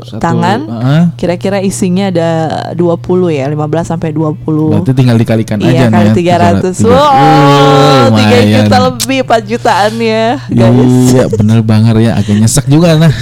Satu, 0.00 0.18
tangan, 0.18 0.60
uh-uh. 0.64 1.03
Kira-kira 1.14 1.58
isinya 1.58 2.08
ada 2.08 2.28
20 2.72 3.00
ya, 3.30 3.44
15 3.46 3.56
sampai 3.86 4.10
20. 4.10 4.36
Berarti 4.70 4.92
tinggal 4.92 5.16
dikalikan 5.16 5.58
aja 5.58 5.68
Iya 5.68 5.84
nih 5.86 5.94
kali 5.94 6.08
ya. 6.22 6.36
300 6.60 6.74
Tiga- 6.74 6.88
Wow 6.88 7.10
Uh, 7.14 8.04
3 8.06 8.10
lumayan. 8.10 8.44
juta 8.60 8.76
lebih 8.82 9.18
4 9.22 9.42
jutaan 9.46 9.92
ya 9.96 10.26
guys 10.46 10.94
Iya 11.08 11.24
bener 11.30 11.58
banget 11.60 11.94
ya 12.00 12.12
agak 12.14 12.36
nyesek 12.36 12.66
juga 12.66 12.94
nah 12.94 13.12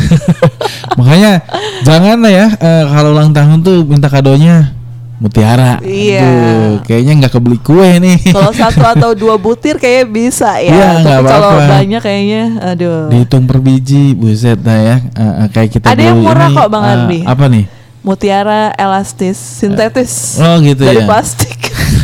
Makanya 0.98 1.40
jangan 1.82 2.18
lah 2.18 2.32
ya 2.32 2.46
eh, 2.52 2.84
Kalau 2.84 3.10
ulang 3.10 3.30
tahun 3.30 3.58
tuh 3.60 3.82
minta 3.82 4.06
kadonya 4.06 4.74
Mutiara 5.22 5.78
Iya. 5.78 6.18
Aduh, 6.20 6.82
Kayaknya 6.82 7.12
nggak 7.16 7.32
kebeli 7.32 7.58
kue 7.58 7.90
nih 7.96 8.18
Kalau 8.28 8.50
satu 8.50 8.82
atau 8.82 9.10
dua 9.22 9.38
butir 9.38 9.78
kayaknya 9.78 10.06
bisa 10.08 10.58
ya 10.58 10.66
Iya, 10.68 10.88
Tapi 11.00 11.24
kalau 11.24 11.50
apa-apa. 11.54 11.70
banyak 11.72 12.00
kayaknya 12.00 12.42
Aduh 12.66 13.06
Dihitung 13.06 13.46
per 13.46 13.58
biji 13.58 14.12
Buset 14.12 14.58
dah 14.58 14.74
ya 14.74 14.96
eh, 14.98 15.46
Kayak 15.48 15.70
kita 15.72 15.86
Ada 15.88 16.02
yang 16.04 16.18
murah 16.18 16.48
ini, 16.48 16.56
kok, 16.56 16.66
Bang 16.68 16.82
eh, 16.82 16.92
Ardi. 16.92 17.18
Apa 17.22 17.44
nih? 17.46 17.64
Mutiara 18.02 18.74
elastis 18.74 19.38
sintetis 19.38 20.36
Oh 20.36 20.58
gitu 20.58 20.82
Dari 20.82 20.98
ya 20.98 21.06
plastik 21.06 21.54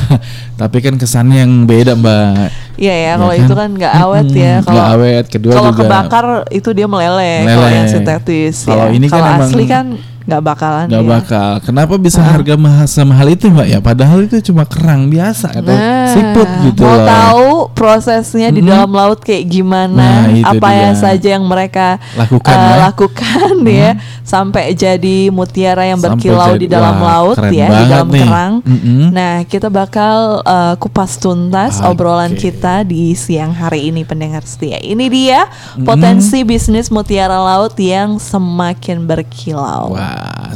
Tapi 0.60 0.78
kan 0.78 0.94
kesannya 0.94 1.42
yang 1.42 1.64
beda 1.64 1.94
mbak 1.94 2.54
Iya 2.76 2.94
ya, 2.94 3.02
Ya 3.04 3.12
kalau 3.16 3.26
kan? 3.28 3.40
itu 3.40 3.52
kan 3.52 3.68
nggak 3.72 3.94
awet 3.96 4.28
ya. 4.30 4.54
Kalau 4.60 4.84
awet. 4.88 5.24
Kedua 5.26 5.50
kalau 5.52 5.70
juga- 5.70 5.82
kebakar 5.82 6.26
itu 6.48 6.70
dia 6.70 6.86
meleleh. 6.86 7.42
Kalau 7.42 7.66
yang 7.68 7.88
sintetis. 7.88 8.56
Kalau 8.62 8.86
ya. 8.86 8.94
ini 8.94 9.06
kan 9.06 9.18
Kalau 9.18 9.26
emang 9.28 9.42
asli 9.44 9.64
kan 9.66 9.86
nggak 10.28 10.42
bakalan. 10.44 10.86
Gak 10.86 11.00
ya. 11.00 11.08
bakal. 11.08 11.50
Kenapa 11.64 11.94
bisa 11.96 12.20
harga 12.20 12.54
mahal 12.54 12.84
semahal 12.84 13.32
itu 13.32 13.48
mbak 13.48 13.64
ya? 13.64 13.78
Padahal 13.80 14.28
itu 14.28 14.36
cuma 14.44 14.68
kerang 14.68 15.08
biasa 15.08 15.56
atau 15.56 15.72
Nah, 15.72 16.12
siput 16.12 16.48
gitu 16.68 16.84
Mau 16.84 16.92
loh. 16.92 17.06
tahu 17.08 17.52
tahu 17.60 17.74
prosesnya 17.74 18.48
di 18.48 18.60
Mm-mm. 18.60 18.70
dalam 18.70 18.90
laut 18.90 19.18
kayak 19.18 19.44
gimana, 19.44 20.30
Nah, 20.30 20.54
apa 20.54 20.68
ya 20.70 20.90
dia. 20.90 20.94
saja 20.94 21.28
yang 21.34 21.42
mereka 21.42 21.98
Lakukan, 22.14 22.54
eh, 22.54 22.62
ya. 22.62 22.76
lakukan 22.84 23.52
ya 23.82 23.90
sampai 24.22 24.72
jadi 24.72 25.18
mutiara 25.28 25.82
yang 25.82 25.96
Sampai 25.96 26.14
berkilau 26.14 26.50
jadi- 26.52 26.60
di 26.60 26.68
dalam 26.68 26.96
wah, 26.96 27.06
laut 27.24 27.36
ya, 27.48 27.66
di 27.66 27.84
dalam 27.84 28.08
nih. 28.08 28.20
kerang. 28.20 28.52
Mm-mm. 28.62 29.04
Nah, 29.10 29.34
kita 29.42 29.68
bakal 29.68 30.16
eh, 30.40 30.74
kupas 30.76 31.16
tuntas 31.16 31.80
Oke. 31.80 31.88
obrolan 31.90 32.32
kita 32.32 32.82
di 32.82 33.12
siang 33.12 33.50
hari 33.50 33.88
ini 33.88 34.02
pendengar 34.02 34.42
setia. 34.42 34.78
Ini 34.78 35.06
dia 35.08 35.50
potensi 35.82 36.42
bisnis 36.42 36.88
mutiara 36.88 37.34
laut 37.36 37.74
yang 37.74 38.16
semakin 38.16 39.02
berkilau. 39.02 39.92
Wah, 39.92 40.54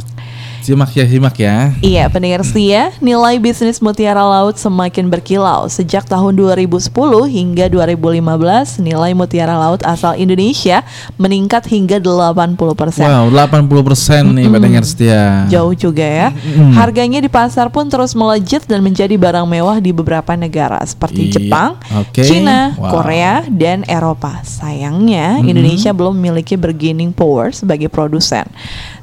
simak 0.63 0.91
ya, 0.95 1.05
simak 1.05 1.35
ya. 1.35 1.75
Iya, 1.83 2.07
pendengar 2.07 2.41
setia, 2.47 2.95
nilai 3.03 3.37
bisnis 3.37 3.83
mutiara 3.83 4.23
laut 4.23 4.55
semakin 4.55 5.11
berkilau. 5.11 5.67
Sejak 5.67 6.07
tahun 6.07 6.39
2010 6.39 6.87
hingga 7.27 7.67
2015, 7.67 8.79
nilai 8.79 9.11
mutiara 9.11 9.59
laut 9.59 9.83
asal 9.83 10.15
Indonesia 10.15 10.87
meningkat 11.19 11.67
hingga 11.67 11.99
80%. 11.99 13.03
Wow, 13.03 13.27
80% 13.29 14.31
nih 14.31 14.47
pendengar 14.47 14.83
setia. 14.87 15.45
Jauh 15.51 15.75
juga 15.75 16.07
ya. 16.07 16.27
Harganya 16.73 17.19
di 17.19 17.27
pasar 17.27 17.67
pun 17.67 17.91
terus 17.91 18.15
melejit 18.15 18.63
dan 18.63 18.79
menjadi 18.79 19.19
barang 19.19 19.45
mewah 19.45 19.83
di 19.83 19.91
beberapa 19.91 20.33
negara 20.33 20.79
seperti 20.87 21.27
Iya, 21.27 21.31
Jepang, 21.35 21.69
oke. 21.91 22.23
Cina, 22.23 22.75
Wow. 22.79 22.89
Korea, 22.89 23.43
dan 23.51 23.83
Eropa. 23.85 24.39
Sayangnya 24.47 25.43
Indonesia 25.43 25.91
belum 25.91 26.15
memiliki 26.15 26.55
bargaining 26.55 27.11
power 27.11 27.51
sebagai 27.51 27.91
produsen. 27.91 28.47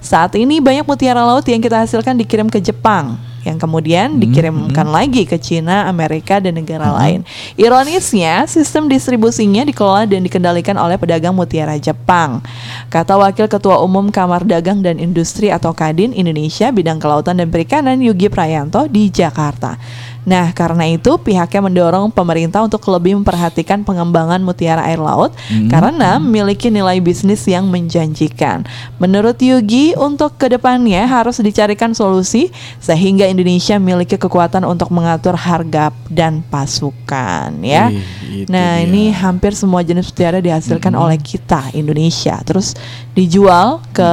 Saat 0.01 0.35
ini 0.37 0.65
banyak 0.65 0.89
mutiara 0.89 1.23
laut 1.23 1.45
yang 1.45 1.61
kita 1.61 1.85
hasilkan 1.85 2.17
dikirim 2.17 2.49
ke 2.49 2.59
Jepang 2.59 3.21
yang 3.45 3.57
kemudian 3.57 4.21
dikirimkan 4.21 4.89
lagi 4.93 5.25
ke 5.25 5.41
Cina, 5.41 5.89
Amerika, 5.89 6.37
dan 6.41 6.61
negara 6.61 6.93
lain. 6.93 7.25
Ironisnya, 7.57 8.45
sistem 8.45 8.89
distribusinya 8.89 9.65
dikelola 9.65 10.05
dan 10.05 10.21
dikendalikan 10.25 10.77
oleh 10.77 11.01
pedagang 11.01 11.33
mutiara 11.33 11.77
Jepang. 11.81 12.45
Kata 12.93 13.17
Wakil 13.17 13.49
Ketua 13.49 13.81
Umum 13.81 14.13
Kamar 14.13 14.45
Dagang 14.45 14.85
dan 14.85 15.01
Industri 15.01 15.49
atau 15.49 15.73
Kadin 15.73 16.13
Indonesia 16.13 16.69
bidang 16.69 17.01
kelautan 17.01 17.41
dan 17.41 17.49
perikanan 17.49 18.05
Yugi 18.05 18.29
Prayanto 18.29 18.85
di 18.93 19.09
Jakarta. 19.09 19.81
Nah, 20.29 20.53
karena 20.53 20.85
itu 20.85 21.17
pihaknya 21.17 21.65
mendorong 21.65 22.13
pemerintah 22.13 22.61
untuk 22.61 22.85
lebih 22.93 23.17
memperhatikan 23.21 23.83
pengembangan 23.89 24.45
mutiara 24.45 24.85
air 24.85 25.01
laut 25.01 25.33
karena 25.73 26.21
memiliki 26.21 26.69
nilai 26.69 27.01
bisnis 27.01 27.45
yang 27.49 27.67
menjanjikan. 27.73 28.69
Menurut 29.01 29.41
Yugi, 29.41 29.97
untuk 29.97 30.37
ke 30.37 30.53
depannya 30.53 31.09
harus 31.09 31.41
dicarikan 31.41 31.97
solusi 31.97 32.53
sehingga 32.79 33.25
Indonesia 33.25 33.81
memiliki 33.81 34.21
kekuatan 34.21 34.63
untuk 34.69 34.93
mengatur 34.93 35.35
harga 35.41 35.89
dan 36.13 36.45
pasukan 36.47 37.57
ya. 37.65 37.89
Itu 38.29 38.53
Nah, 38.53 38.79
dia. 38.79 38.87
ini 38.87 39.11
hampir 39.15 39.57
semua 39.57 39.81
jenis 39.81 40.13
mutiara 40.13 40.39
dihasilkan 40.39 40.93
oleh 40.93 41.17
kita 41.17 41.73
Indonesia, 41.73 42.37
terus 42.45 42.77
dijual 43.17 43.81
ke 43.91 44.11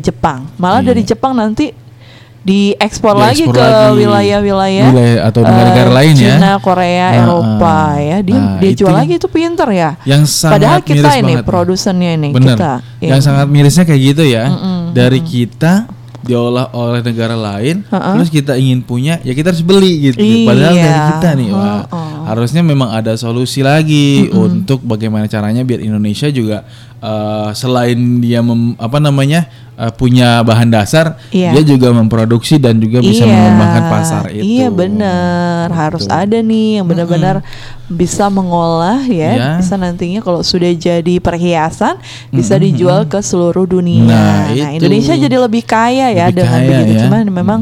Jepang. 0.00 0.48
Malah 0.56 0.80
dari 0.80 1.04
Iya. 1.04 1.12
Jepang 1.12 1.36
nanti 1.36 1.72
diekspor 2.40 3.12
lagi 3.12 3.44
ke 3.44 3.66
wilayah-wilayah 3.94 4.86
Wilayah 4.88 5.18
atau 5.28 5.44
negara-negara 5.44 5.90
eh, 5.90 5.96
lain 6.00 6.14
ya. 6.16 6.34
Cina, 6.36 6.52
Korea, 6.58 7.06
Nah, 7.12 7.18
Eropa 7.20 7.68
ah. 7.68 7.90
ya. 7.96 8.16
Dia 8.24 8.38
Nah, 8.40 8.56
dia 8.56 8.72
jual 8.72 8.94
lagi 8.94 9.14
itu 9.16 9.28
pinter 9.28 9.68
ya. 9.70 9.90
Yang 10.02 10.22
sangat 10.30 10.54
Padahal 10.56 10.80
kita 10.80 10.96
miris 10.96 11.14
ini 11.16 11.32
banget. 11.36 11.44
produsennya 11.44 12.10
ini 12.16 12.28
Bener. 12.32 12.56
kita. 12.56 12.72
Yang 12.98 13.20
Iya. 13.20 13.26
sangat 13.26 13.46
mirisnya 13.46 13.84
kayak 13.84 14.02
gitu 14.02 14.24
ya. 14.24 14.44
Dari 14.90 15.20
kita 15.20 15.72
diolah 16.20 16.68
oleh 16.72 17.00
negara 17.00 17.32
lain, 17.32 17.80
Ha-ha. 17.88 18.12
terus 18.12 18.28
kita 18.28 18.52
ingin 18.52 18.84
punya, 18.84 19.16
ya 19.24 19.32
kita 19.32 19.56
harus 19.56 19.64
beli 19.64 20.12
gitu. 20.12 20.20
Iya. 20.20 20.44
Padahal 20.44 20.74
dari 20.76 21.00
kita 21.16 21.28
nih, 21.32 21.48
wah, 21.48 21.80
Ha-ha. 21.88 22.00
harusnya 22.28 22.60
memang 22.60 22.92
ada 22.92 23.16
solusi 23.16 23.64
lagi 23.64 24.28
untuk 24.28 24.80
bagaimana 24.80 25.24
caranya 25.26 25.64
biar 25.64 25.80
Indonesia 25.80 26.28
juga 26.28 26.68
eh, 27.00 27.48
selain 27.52 27.96
dia 28.18 28.40
mem- 28.40 28.76
apa 28.76 28.96
namanya 28.96 29.48
eh, 29.74 29.88
punya 29.90 30.40
bahan 30.40 30.68
dasar, 30.68 31.16
Iya. 31.30 31.56
dia 31.56 31.64
juga 31.66 31.88
memproduksi 31.90 32.56
dan 32.56 32.76
juga 32.76 33.00
bisa 33.00 33.24
Iya. 33.24 33.32
mengembangkan 33.32 33.84
pasar 33.88 34.22
itu. 34.28 34.44
Iya 34.44 34.68
benar, 34.68 35.66
harus 35.70 36.04
ada 36.04 36.36
nih 36.36 36.76
yang 36.76 36.86
benar-benar 36.86 37.40
bisa 37.86 38.28
mengolah 38.28 39.00
ya, 39.02 39.32
Iya. 39.32 39.50
bisa 39.56 39.74
nantinya 39.74 40.20
kalau 40.20 40.44
sudah 40.44 40.68
jadi 40.70 41.16
perhiasan 41.18 41.96
bisa 42.28 42.54
dijual 42.56 43.04
ke 43.04 43.18
seluruh 43.18 43.64
dunia. 43.64 44.04
Nah, 44.04 44.52
Nah. 44.52 44.70
Indonesia 44.70 45.16
jadi 45.16 45.36
lebih 45.38 45.64
kaya 45.64 46.12
ya 46.12 46.28
Lebih 46.28 46.36
dengan 46.38 46.60
kaya 46.60 46.68
begitu. 46.76 46.92
ya. 46.92 47.00
Cuman 47.02 47.20
memang 47.26 47.60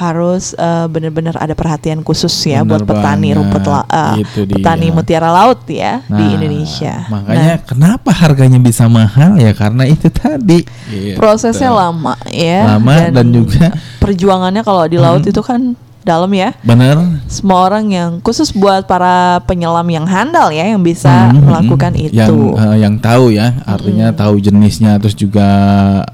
harus 0.00 0.52
eh, 0.52 0.86
benar-benar 0.86 1.36
ada 1.36 1.52
perhatian 1.52 2.00
khusus 2.00 2.32
ya 2.42 2.64
Benar 2.64 2.80
buat 2.80 2.88
petani 2.90 3.28
banget. 3.28 3.36
rumput 3.36 3.64
la- 3.66 3.88
Itu 4.16 4.40
dia. 4.42 4.54
petani 4.56 4.86
mutiara 4.88 5.28
laut 5.30 5.60
ya 5.66 6.00
di 6.02 6.16
Nah, 6.16 6.34
Indonesia. 6.34 6.94
Makanya 7.06 7.36
Nah, 7.52 7.58
kenapa 7.62 8.10
harganya 8.10 8.56
bisa 8.58 8.88
mahal 8.88 9.36
ya 9.36 9.52
karena 9.52 9.84
itu 9.84 10.08
tadi. 10.08 10.64
Gitu. 10.88 11.14
prosesnya 11.14 11.68
lama 11.70 12.16
ya. 12.26 12.64
Lama 12.74 13.12
dan 13.12 13.26
juga- 13.28 13.76
perjuangannya 14.00 14.62
kalau 14.62 14.84
di 14.84 14.96
laut 14.96 15.20
itu 15.22 15.38
kan 15.40 15.76
dalam 16.02 16.30
ya. 16.30 16.52
Bener. 16.62 16.96
semua 17.26 17.62
orang 17.62 17.86
yang 17.88 18.10
khusus 18.20 18.50
buat 18.50 18.84
para 18.84 19.38
penyelam 19.44 19.86
yang 19.86 20.02
handal 20.02 20.50
ya 20.50 20.66
yang 20.66 20.80
bisa 20.80 21.30
Mhm, 21.30 21.46
melakukan 21.46 21.92
mhm. 21.94 22.04
itu. 22.06 22.14
Yang 22.16 22.36
eh, 22.58 22.76
yang 22.80 22.94
tahu 22.96 23.24
ya, 23.30 23.46
artinya 23.64 24.10
tahu 24.10 24.38
jenisnya 24.38 24.98
terus 24.98 25.14
juga 25.14 25.46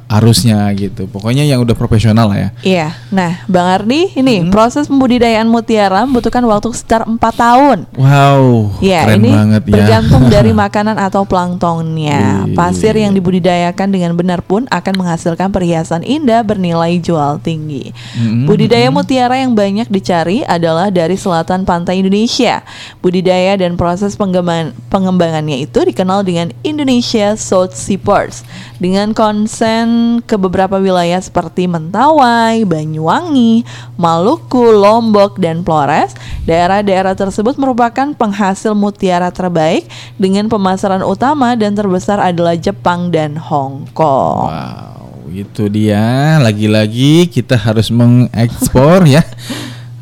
arusnya 0.06 0.68
gitu. 0.72 1.06
Pokoknya 1.06 1.42
yang 1.42 1.60
udah 1.60 1.72
profesional 1.72 2.30
lah 2.30 2.38
ya. 2.38 2.48
Iya. 2.62 2.88
Nah, 3.10 3.42
Bang 3.46 3.66
Ardi, 3.66 4.12
ini 4.14 4.42
Mhm. 4.42 4.50
proses 4.50 4.86
pembudidayaan 4.86 5.46
mutiara 5.46 6.04
membutuhkan 6.04 6.42
waktu 6.44 6.72
sekitar 6.72 7.04
4 7.04 7.34
tahun. 7.34 7.78
Wow, 7.92 8.76
Ya, 8.80 9.04
keren 9.04 9.20
ini 9.20 9.30
banget 9.32 9.62
ya. 9.62 9.72
tergantung 9.72 10.24
dari 10.28 10.52
makanan 10.64 10.96
atau 10.96 11.24
planktonnya. 11.24 12.48
Pasir 12.52 12.94
yang 12.94 13.12
dibudidayakan 13.12 13.88
dengan 13.88 14.12
benar 14.14 14.40
pun 14.40 14.64
akan 14.68 14.94
menghasilkan 14.96 15.50
perhiasan 15.50 16.00
indah 16.00 16.40
bernilai 16.40 16.96
jual 16.98 17.38
tinggi. 17.40 17.90
Mhm, 18.16 18.46
Budidaya 18.46 18.88
mutiara 18.88 19.36
yang 19.36 19.52
banyak 19.52 19.75
dicari 19.84 20.40
adalah 20.48 20.88
dari 20.88 21.20
selatan 21.20 21.68
pantai 21.68 22.00
Indonesia. 22.00 22.64
Budidaya 23.04 23.60
dan 23.60 23.76
proses 23.76 24.16
pengembangan 24.16 24.72
pengembangannya 24.88 25.68
itu 25.68 25.84
dikenal 25.84 26.24
dengan 26.24 26.56
Indonesia 26.64 27.36
South 27.36 27.76
Seaports 27.76 28.40
dengan 28.80 29.12
konsen 29.12 30.18
ke 30.24 30.40
beberapa 30.40 30.80
wilayah 30.80 31.20
seperti 31.20 31.68
Mentawai, 31.68 32.64
Banyuwangi, 32.64 33.68
Maluku, 34.00 34.72
Lombok, 34.72 35.36
dan 35.36 35.60
Flores. 35.60 36.16
Daerah-daerah 36.46 37.18
tersebut 37.18 37.58
merupakan 37.58 38.14
penghasil 38.14 38.72
mutiara 38.72 39.28
terbaik 39.34 39.90
dengan 40.16 40.46
pemasaran 40.46 41.02
utama 41.02 41.58
dan 41.58 41.74
terbesar 41.74 42.22
adalah 42.22 42.54
Jepang 42.54 43.10
dan 43.10 43.34
Hong 43.34 43.84
Kong. 43.92 44.48
Wow, 44.48 45.05
itu 45.32 45.66
dia. 45.66 46.36
Lagi-lagi 46.38 47.26
kita 47.26 47.58
harus 47.58 47.90
mengekspor 47.90 49.06
ya 49.08 49.22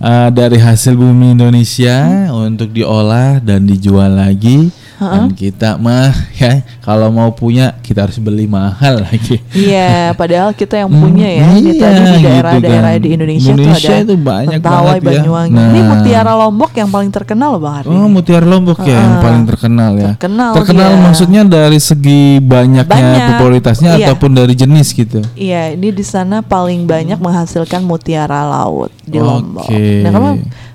eh, 0.01 0.29
dari 0.33 0.59
hasil 0.61 0.97
bumi 0.97 1.37
Indonesia 1.39 2.29
untuk 2.33 2.73
diolah 2.73 3.41
dan 3.41 3.65
dijual 3.65 4.19
lagi. 4.21 4.69
Dan 5.13 5.25
kita 5.37 5.77
mah 5.77 6.15
ya 6.41 6.65
kalau 6.81 7.13
mau 7.13 7.33
punya 7.37 7.77
kita 7.85 8.09
harus 8.09 8.17
beli 8.17 8.49
mahal 8.49 9.05
lagi. 9.05 9.43
Iya, 9.53 10.11
padahal 10.21 10.57
kita 10.57 10.81
yang 10.81 10.91
punya 10.93 11.29
ya. 11.29 11.45
Hmm, 11.45 11.61
iya, 11.61 11.73
tadi 11.77 12.01
di 12.01 12.13
gitu 12.15 12.27
daerah-daerah 12.29 12.93
kan. 12.97 13.03
di 13.03 13.09
Indonesia, 13.13 13.51
Indonesia 13.53 13.77
tuh 13.77 13.95
ada 13.95 14.05
itu 14.05 14.15
banyak 14.17 14.61
Mentawai, 14.61 14.85
banget 14.85 15.01
ya. 15.01 15.09
Banyuwangi. 15.21 15.55
Nah. 15.55 15.69
Ini 15.71 15.81
mutiara 15.85 16.33
Lombok 16.39 16.73
yang 16.77 16.91
paling 16.91 17.11
terkenal 17.13 17.49
loh 17.57 17.61
Bang 17.61 17.75
Ardi. 17.83 17.95
Oh, 17.95 18.09
mutiara 18.09 18.47
Lombok 18.47 18.79
ya 18.85 18.99
yang 18.99 19.17
paling 19.21 19.45
terkenal 19.45 19.91
ya. 19.99 20.13
terkenal 20.19 20.91
dia. 20.95 21.03
maksudnya 21.03 21.43
dari 21.45 21.79
segi 21.81 22.39
banyaknya 22.41 22.85
Banyak, 22.89 23.29
popularitasnya 23.37 23.91
iya. 23.97 24.07
ataupun 24.09 24.31
dari 24.33 24.55
jenis 24.57 24.89
gitu. 24.95 25.21
Iya, 25.35 25.75
ini 25.77 25.89
di 25.93 26.05
sana 26.05 26.41
paling 26.41 26.87
banyak 26.89 27.19
menghasilkan 27.19 27.83
mutiara 27.85 28.47
laut 28.47 28.91
di 29.05 29.19
Oke. 29.21 29.27
Lombok. 29.27 29.67
Nah, 29.75 30.11
kamu 30.11 30.31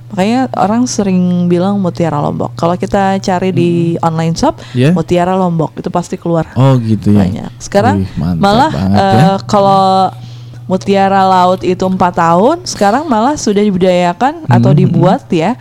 makanya 0.10 0.50
orang 0.58 0.86
sering 0.86 1.46
bilang 1.46 1.78
mutiara 1.78 2.18
Lombok. 2.18 2.54
Kalau 2.54 2.74
kita 2.74 3.18
cari 3.18 3.50
di 3.50 3.70
online 4.00 4.34
shop, 4.34 4.58
Ya. 4.74 4.90
mutiara 4.90 5.34
Lombok 5.34 5.78
itu 5.78 5.90
pasti 5.90 6.18
keluar 6.18 6.50
Oh 6.54 6.74
gitu 6.78 7.14
ya. 7.14 7.26
banyak. 7.26 7.52
Sekarang 7.58 8.02
Wih, 8.02 8.10
malah 8.36 8.74
banget 8.74 8.98
ya. 8.98 9.26
kalau 9.46 10.10
mutiara 10.66 11.26
laut 11.26 11.62
itu 11.62 11.82
empat 11.82 12.14
tahun, 12.14 12.62
sekarang 12.62 13.06
malah 13.06 13.34
sudah 13.34 13.62
dibudayakan 13.62 14.46
atau 14.46 14.70
Hmm, 14.70 14.78
dibuat 14.78 15.26
ya 15.30 15.58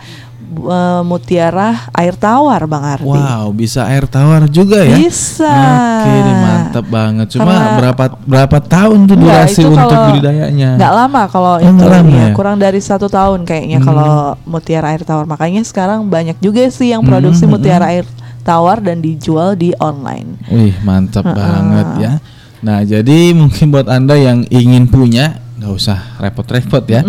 bu- 0.49 0.67
eh, 0.67 1.01
mutiara 1.05 1.69
air 1.93 2.13
tawar, 2.13 2.65
Bang 2.65 2.81
Ardi. 2.81 3.05
Wow, 3.05 3.53
bisa 3.53 3.85
air 3.85 4.03
tawar 4.03 4.49
juga 4.49 4.81
ya? 4.81 4.97
Bisa. 4.97 5.45
Oke, 5.47 6.09
ini 6.11 6.33
mantap 6.35 6.85
banget. 6.85 7.27
Cuma 7.31 7.45
Karena- 7.47 7.77
berapa 7.77 8.03
berapa 8.25 8.57
tahun 8.59 8.99
tuh 9.05 9.15
Enggak, 9.15 9.45
durasi 9.45 9.61
itu 9.61 9.69
untuk 9.69 9.99
budidayanya? 10.09 10.69
Nggak 10.75 10.93
lama 10.95 11.21
kalau 11.27 11.53
Oh, 11.55 11.63
itu 11.63 11.83
lama 11.85 12.09
ya, 12.09 12.25
ya? 12.25 12.33
kurang 12.33 12.57
dari 12.57 12.81
satu 12.81 13.05
tahun 13.05 13.45
kayaknya 13.45 13.77
Hmm. 13.77 13.87
kalau 13.87 14.09
mutiara 14.43 14.91
air 14.91 15.03
tawar. 15.03 15.23
Makanya 15.23 15.61
sekarang 15.61 16.09
banyak 16.09 16.35
juga 16.39 16.65
sih 16.67 16.89
yang 16.89 17.01
Hmm, 17.01 17.09
produksi 17.09 17.45
hmm, 17.45 17.53
mutiara 17.53 17.85
air 17.87 18.05
tawar 18.41 18.81
dan 18.81 18.97
dijual 18.97 19.53
di 19.53 19.71
online. 19.77 20.41
Wih, 20.47 20.73
mantap 20.81 21.23
Heeh. 21.23 21.35
banget 21.35 21.87
ya. 21.99 22.13
Nah, 22.59 22.81
jadi 22.81 23.31
mungkin 23.31 23.69
buat 23.69 23.87
Anda 23.87 24.13
yang 24.13 24.43
ingin 24.45 24.85
punya 24.85 25.39
nggak 25.59 25.73
usah 25.75 25.99
repot-repot 26.23 26.83
ya. 26.87 27.03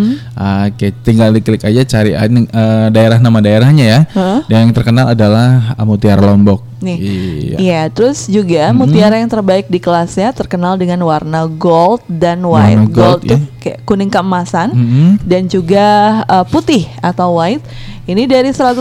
Oke, 0.66 0.90
tinggal 1.06 1.30
diklik 1.30 1.62
aja 1.62 1.86
cari 1.86 2.18
eh, 2.18 2.86
daerah 2.90 3.22
nama 3.22 3.38
daerahnya 3.38 3.84
ya. 3.86 4.00
Heeh. 4.10 4.40
Dan 4.50 4.58
yang 4.68 4.74
terkenal 4.74 5.14
adalah 5.14 5.78
uh, 5.78 5.86
Mutiara 5.86 6.18
Lombok. 6.26 6.66
Nih. 6.82 6.98
Iya. 6.98 7.56
Iya, 7.60 7.82
terus 7.92 8.24
juga 8.24 8.72
mutiara 8.72 9.20
yang 9.20 9.28
terbaik 9.28 9.68
di 9.68 9.76
kelasnya 9.76 10.32
terkenal 10.32 10.80
dengan 10.80 11.04
warna 11.04 11.44
gold 11.44 12.00
dan 12.08 12.40
white. 12.40 12.72
Warna 12.72 12.88
gold, 12.88 13.20
tuh 13.20 13.36
ya. 13.36 13.38
kayak 13.60 13.78
kuning 13.84 14.08
keemasan 14.08 14.72
Mm-mm. 14.72 15.08
dan 15.20 15.44
juga 15.44 15.86
uh, 16.24 16.44
putih 16.48 16.88
atau 17.04 17.36
white. 17.36 17.60
Ini 18.08 18.24
dari 18.26 18.48
100% 18.50 18.80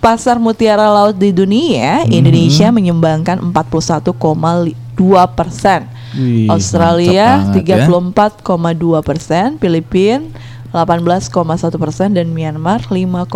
pasar 0.00 0.40
mutiara 0.40 0.88
laut 0.90 1.14
di 1.14 1.30
dunia, 1.30 2.02
Mm-hmm. 2.02 2.16
Indonesia 2.16 2.66
menyumbangkan 2.72 3.36
41,2 3.52 4.16
persen. 5.36 5.99
Wih, 6.16 6.50
Australia 6.50 7.46
mantap 7.46 7.62
banget 7.62 7.70
ya. 7.70 7.86
34,2 7.86 9.06
persen, 9.06 9.46
Filipina 9.62 10.26
18,1 10.70 11.34
persen 11.82 12.14
dan 12.14 12.30
Myanmar 12.30 12.86
5,5 12.86 13.26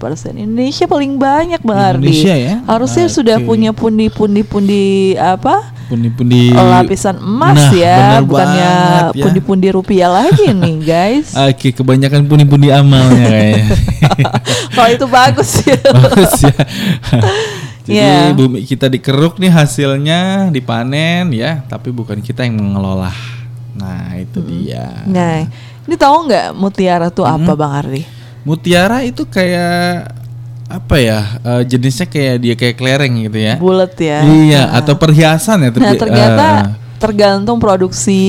persen. 0.00 0.32
Indonesia 0.40 0.88
paling 0.88 1.20
banyak 1.20 1.60
Bang 1.60 1.76
Ardi. 1.76 2.08
Indonesia 2.08 2.32
ya? 2.32 2.54
Harusnya 2.64 3.04
Oke. 3.04 3.14
sudah 3.20 3.36
punya 3.44 3.70
pundi-pundi 3.76 4.40
pundi 4.40 4.84
apa? 5.20 5.76
Pundi-pundi 5.92 6.54
lapisan 6.56 7.20
emas 7.20 7.58
Nah, 7.58 7.72
ya, 7.76 8.22
bukannya 8.24 8.70
ya. 9.12 9.24
pundi-pundi 9.26 9.68
rupiah 9.74 10.08
lagi 10.08 10.56
nih 10.56 10.76
guys. 10.80 11.36
Oke, 11.52 11.76
kebanyakan 11.76 12.24
pundi-pundi 12.24 12.72
amalnya 12.72 13.28
kayaknya. 13.28 13.64
Kalau 14.76 14.88
itu 14.88 15.06
bagus 15.10 15.50
ya. 15.68 15.76
Bagus 16.00 16.32
ya. 16.48 16.54
Jadi 17.90 18.30
Iya. 18.30 18.38
bumi 18.38 18.62
kita 18.62 18.86
dikeruk 18.86 19.42
nih 19.42 19.50
hasilnya 19.50 20.48
dipanen 20.54 21.34
ya, 21.34 21.66
tapi 21.66 21.90
bukan 21.90 22.22
kita 22.22 22.46
yang 22.46 22.54
mengelola. 22.62 23.10
Nah, 23.74 24.14
itu 24.14 24.38
dia. 24.46 25.02
Nah, 25.10 25.50
ini 25.84 25.94
tahu 25.98 26.30
nggak 26.30 26.54
mutiara 26.54 27.10
tuh 27.10 27.26
apa 27.26 27.52
Bang 27.58 27.74
Ardi? 27.74 28.02
Mutiara 28.46 29.02
itu 29.02 29.26
kayak 29.26 30.14
apa 30.70 30.96
ya? 31.02 31.20
eh, 31.42 31.62
jenisnya 31.66 32.06
kayak 32.06 32.36
dia 32.38 32.54
kayak 32.54 32.76
kelereng 32.78 33.14
gitu 33.26 33.38
ya. 33.42 33.54
Bulat 33.58 33.98
ya. 33.98 34.22
Iya, 34.22 34.62
atau 34.70 34.94
perhiasan 34.94 35.66
ya. 35.66 35.70
Nah 35.74 35.74
tapi, 35.74 35.98
ternyata 35.98 36.46
eh, 36.46 36.64
tergantung 37.00 37.58
produksi 37.58 38.22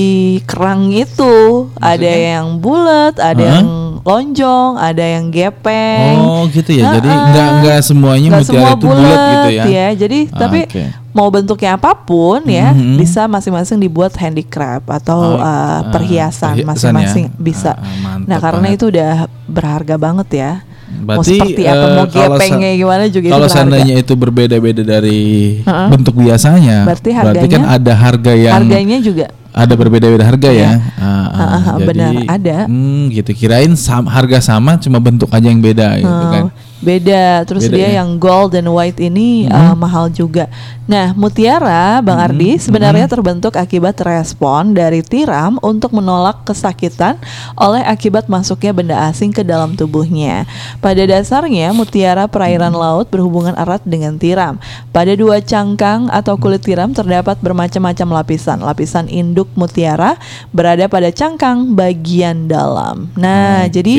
kerang 0.48 0.90
itu. 0.90 1.68
Ada 1.78 2.40
yang 2.40 2.58
bulat, 2.58 3.14
ada 3.20 3.38
Hah? 3.38 3.54
yang 3.62 3.91
lonjong, 4.02 4.70
ada 4.76 5.04
yang 5.04 5.30
gepeng. 5.30 6.18
Oh, 6.18 6.42
gitu 6.46 6.70
ya. 6.72 6.98
Jadi 6.98 7.06
Heeh. 7.06 7.26
nggak 7.28 7.48
nggak 7.58 7.78
semuanya 7.80 8.28
Nggak 8.28 8.42
mutiara 8.42 8.58
semua 8.58 8.70
itu 8.72 8.84
bulat 8.84 9.18
gitu 9.22 9.48
ya. 9.70 9.86
Jadi 9.94 10.18
Ah, 10.26 10.38
tapi 10.38 10.60
oke. 10.64 10.84
mau 11.12 11.28
bentuknya 11.28 11.70
apa 11.74 11.90
pun 11.94 12.40
ya 12.44 12.72
Mhm. 12.72 12.98
bisa 12.98 13.24
masing-masing 13.24 13.78
dibuat 13.78 14.10
handicraft 14.12 14.86
atau 14.88 15.36
Oh, 15.36 15.38
uh, 15.38 15.86
perhiasan 15.88 16.58
perhiasan 16.58 16.66
masing-masing 16.66 17.24
ya. 17.26 17.36
bisa. 17.36 17.72
Mantap 17.76 18.26
nah 18.26 18.38
karena 18.38 18.66
banget. 18.66 18.76
itu 18.76 18.84
udah 18.88 19.12
berharga 19.46 19.94
banget 19.96 20.28
ya. 20.32 20.52
mau 20.92 21.24
Berarti, 21.24 21.40
seperti 21.40 21.62
apa, 21.64 21.86
eh, 21.88 21.94
mau 21.96 22.04
gepengnya 22.04 22.70
gimana 22.76 23.04
juga 23.08 23.24
itu 23.24 23.32
Kalau 23.32 23.48
berharga. 23.48 23.56
seandainya 23.64 23.94
itu 23.96 24.12
berbeda-beda 24.12 24.82
dari 24.84 25.20
Heeh. 25.64 25.88
bentuk 25.88 26.14
biasanya, 26.14 26.84
Berarti 26.84 27.10
kan 27.16 27.24
harganya- 27.32 27.64
ada 27.70 27.92
harga 27.96 28.32
yang 28.36 28.54
harganya 28.60 28.98
juga 29.00 29.26
ada 29.52 29.74
berbeda-beda 29.76 30.24
harga 30.24 30.50
ya. 30.50 30.80
Ah, 30.96 31.04
ah, 31.04 31.26
Ah, 31.28 31.48
ah, 31.52 31.74
jadi, 31.76 31.86
benar, 31.86 32.12
ada. 32.26 32.56
Hmm, 32.64 33.12
gitu. 33.12 33.30
Kirain 33.32 33.72
sam- 33.76 34.08
harga 34.08 34.40
sama, 34.40 34.80
cuma 34.80 34.96
bentuk 34.96 35.28
aja 35.28 35.44
yang 35.44 35.60
beda 35.60 36.00
gitu 36.00 36.08
Oh, 36.08 36.32
kan. 36.32 36.44
Beda, 36.82 37.46
terus 37.46 37.70
Beda 37.70 37.78
dia 37.78 37.82
ya? 37.82 37.88
Hmm. 37.88 37.98
yang 38.02 38.10
gold 38.18 38.50
dan 38.58 38.66
white 38.66 38.98
ini 38.98 39.46
uh, 39.46 39.78
mahal 39.78 40.10
juga. 40.10 40.50
Nah, 40.82 41.14
mutiara, 41.14 42.02
Bang 42.02 42.18
Ardi, 42.18 42.58
Hmm. 42.58 42.62
sebenarnya 42.62 43.06
terbentuk 43.06 43.54
akibat 43.54 44.02
respon 44.02 44.74
dari 44.74 44.98
tiram 45.00 45.62
untuk 45.62 45.94
menolak 45.94 46.42
kesakitan 46.42 47.22
oleh 47.54 47.86
akibat 47.86 48.26
masuknya 48.26 48.74
benda 48.74 48.96
asing 49.06 49.30
ke 49.30 49.46
dalam 49.46 49.78
tubuhnya. 49.78 50.42
Pada 50.82 51.06
dasarnya, 51.06 51.70
mutiara 51.70 52.26
perairan 52.26 52.74
Hmm. 52.74 52.82
laut 52.82 53.06
berhubungan 53.14 53.54
erat 53.54 53.86
dengan 53.86 54.18
tiram. 54.18 54.58
Pada 54.90 55.14
dua 55.14 55.38
cangkang 55.38 56.10
atau 56.10 56.34
kulit 56.34 56.66
tiram 56.66 56.90
terdapat 56.90 57.38
bermacam-macam 57.38 58.20
lapisan. 58.20 58.58
Lapisan 58.58 59.06
induk 59.06 59.46
mutiara 59.54 60.18
berada 60.50 60.90
pada 60.90 61.14
cangkang 61.14 61.78
bagian 61.78 62.50
dalam. 62.50 63.06
Nah, 63.14 63.70
Oke. 63.70 63.78
jadi 63.78 63.94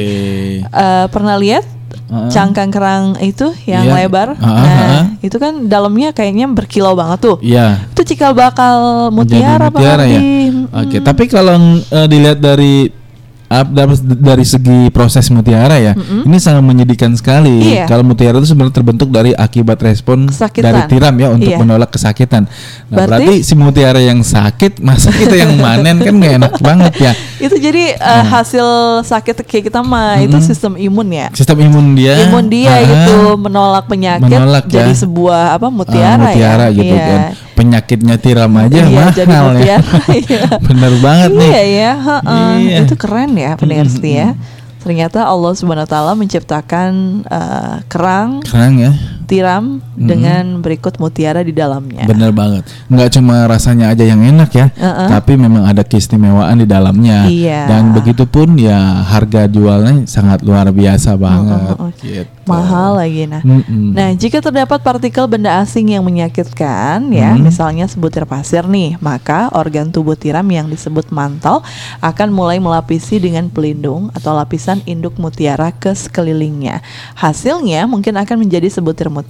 eh, 0.68 1.06
pernah 1.08 1.40
lihat 1.40 1.64
Heeh. 1.94 2.30
cangkang 2.30 2.70
kerang 2.70 3.18
itu 3.20 3.54
yang 3.66 3.86
Iya. 3.86 3.94
lebar. 4.06 4.36
Ah, 4.38 4.48
nah, 4.48 4.82
ah. 4.84 5.04
itu 5.20 5.38
kan 5.38 5.66
dalamnya 5.66 6.12
kayaknya 6.12 6.46
berkilau 6.48 6.94
banget 6.94 7.20
tuh. 7.22 7.38
Iya. 7.40 7.90
Itu 7.90 8.02
cikal 8.04 8.34
bakal 8.34 9.10
mutiara, 9.10 9.70
mutiara 9.70 10.04
Bang 10.04 10.12
ya. 10.12 10.22
Oke, 10.84 10.98
Mm. 11.00 11.06
tapi 11.06 11.24
kalau 11.28 11.56
eh, 11.80 12.08
dilihat 12.08 12.40
dari 12.40 13.03
dari, 13.64 13.94
dari 14.02 14.42
segi 14.42 14.90
proses 14.90 15.30
mutiara 15.30 15.78
ya, 15.78 15.94
ini 15.96 16.38
sangat 16.38 16.64
menyedihkan 16.64 17.14
sekali. 17.14 17.76
Iya. 17.76 17.86
Kalau 17.86 18.02
mutiara 18.02 18.36
itu 18.36 18.50
sebenarnya 18.50 18.74
terbentuk 18.74 19.08
dari 19.08 19.32
akibat 19.32 19.78
respon 19.80 20.26
Kesakitan. 20.26 20.66
dari 20.66 20.82
tiram 20.88 21.14
ya 21.14 21.28
untuk 21.30 21.46
Iya. 21.46 21.58
menolak 21.58 21.90
kesakitan. 21.90 22.50
Nah, 22.90 22.98
Berarti- 22.98 23.30
berarti, 23.30 23.36
si 23.42 23.54
mutiara 23.54 24.00
yang 24.00 24.20
sakit, 24.20 24.80
masa 24.80 25.12
kita 25.12 25.36
yang 25.36 25.54
manen 25.56 26.00
kan 26.00 26.14
nggak 26.14 26.34
enak 26.36 26.54
banget 26.58 26.94
ya. 26.98 27.12
Itu 27.46 27.56
jadi 27.56 27.94
eh, 27.94 28.24
hasil 28.24 28.66
sakit 29.04 29.44
kayak 29.44 29.64
kita 29.68 29.80
mah 29.80 30.16
itu 30.18 30.40
sistem 30.40 30.74
imun 30.74 31.12
ya. 31.12 31.28
Sistem 31.36 31.60
imun 31.62 31.92
dia, 31.94 32.16
Imun 32.24 32.48
dia 32.48 32.72
ah, 32.72 32.80
gitu 32.82 33.36
menolak 33.36 33.86
penyakit 33.86 34.24
Menolak 34.24 34.66
jadi 34.66 34.90
ya. 34.90 34.98
sebuah 34.98 35.44
apa 35.54 35.68
mutiara, 35.68 36.32
mutiara 36.32 36.66
ya. 36.68 36.74
gitu 36.74 36.96
Iya. 36.96 37.04
kan. 37.04 37.22
Penyakitnya 37.54 38.18
tiram 38.18 38.50
aja 38.58 38.74
Iya, 38.74 38.90
mahal 38.90 39.10
jadi 39.14 39.30
ya. 39.62 39.78
iya. 40.26 40.44
Bener 40.58 40.94
banget 41.00 41.30
nih. 41.38 41.50
Iya 41.50 41.64
ya, 41.64 41.92
heeh. 42.02 42.52
Iya. 42.66 42.80
itu 42.86 42.96
keren 42.98 43.32
ya 43.38 43.54
pendengar 43.54 43.88
setia. 43.90 44.34
Ternyata 44.84 45.24
Allah 45.24 45.54
Subhanahu 45.56 45.88
wa 45.88 45.92
taala 45.92 46.12
menciptakan 46.18 47.24
eh, 47.24 47.76
kerang, 47.88 48.44
Kerang 48.44 48.74
ya. 48.82 48.92
Tiram 49.34 49.82
dengan 49.98 50.62
berikut 50.62 51.02
mutiara 51.02 51.42
di 51.42 51.50
dalamnya. 51.50 52.06
Bener 52.06 52.30
banget. 52.30 52.70
Nggak 52.86 53.18
cuma 53.18 53.50
rasanya 53.50 53.90
aja 53.90 54.06
yang 54.06 54.22
enak 54.22 54.54
ya, 54.54 54.70
Uh-uh. 54.70 55.10
tapi 55.10 55.34
memang 55.34 55.66
ada 55.66 55.82
keistimewaan 55.82 56.62
di 56.62 56.70
dalamnya. 56.70 57.26
Iya. 57.26 57.66
Dan 57.66 57.98
begitu 57.98 58.30
pun 58.30 58.54
ya 58.54 59.02
harga 59.02 59.50
jualnya 59.50 60.06
sangat 60.06 60.46
luar 60.46 60.70
biasa 60.70 61.18
banget. 61.18 61.74
Uh-uh. 61.74 61.90
Gitu. 61.98 62.30
Mahal 62.44 63.00
lagi 63.00 63.24
nah. 63.24 63.40
Mm-mm. 63.40 63.96
Nah, 63.96 64.12
jika 64.20 64.44
terdapat 64.44 64.84
partikel 64.84 65.26
benda 65.32 65.64
asing 65.64 65.96
yang 65.96 66.04
menyakitkan 66.04 67.08
ya, 67.10 67.32
Hmm. 67.34 67.40
misalnya 67.40 67.88
sebutir 67.88 68.28
pasir 68.28 68.68
nih, 68.68 69.00
maka 69.00 69.48
organ 69.56 69.90
tubuh 69.96 70.20
tiram 70.20 70.44
yang 70.52 70.68
disebut 70.68 71.08
mantel 71.08 71.64
akan 72.04 72.30
mulai 72.36 72.60
melapisi 72.60 73.16
dengan 73.16 73.48
pelindung 73.48 74.12
atau 74.12 74.36
lapisan 74.36 74.84
induk 74.84 75.16
mutiara 75.16 75.72
ke 75.72 75.96
sekelilingnya. 75.96 76.84
Hasilnya 77.16 77.88
mungkin 77.88 78.20
akan 78.20 78.44
menjadi 78.44 78.68
sebutir 78.68 79.08
mutiara. 79.08 79.23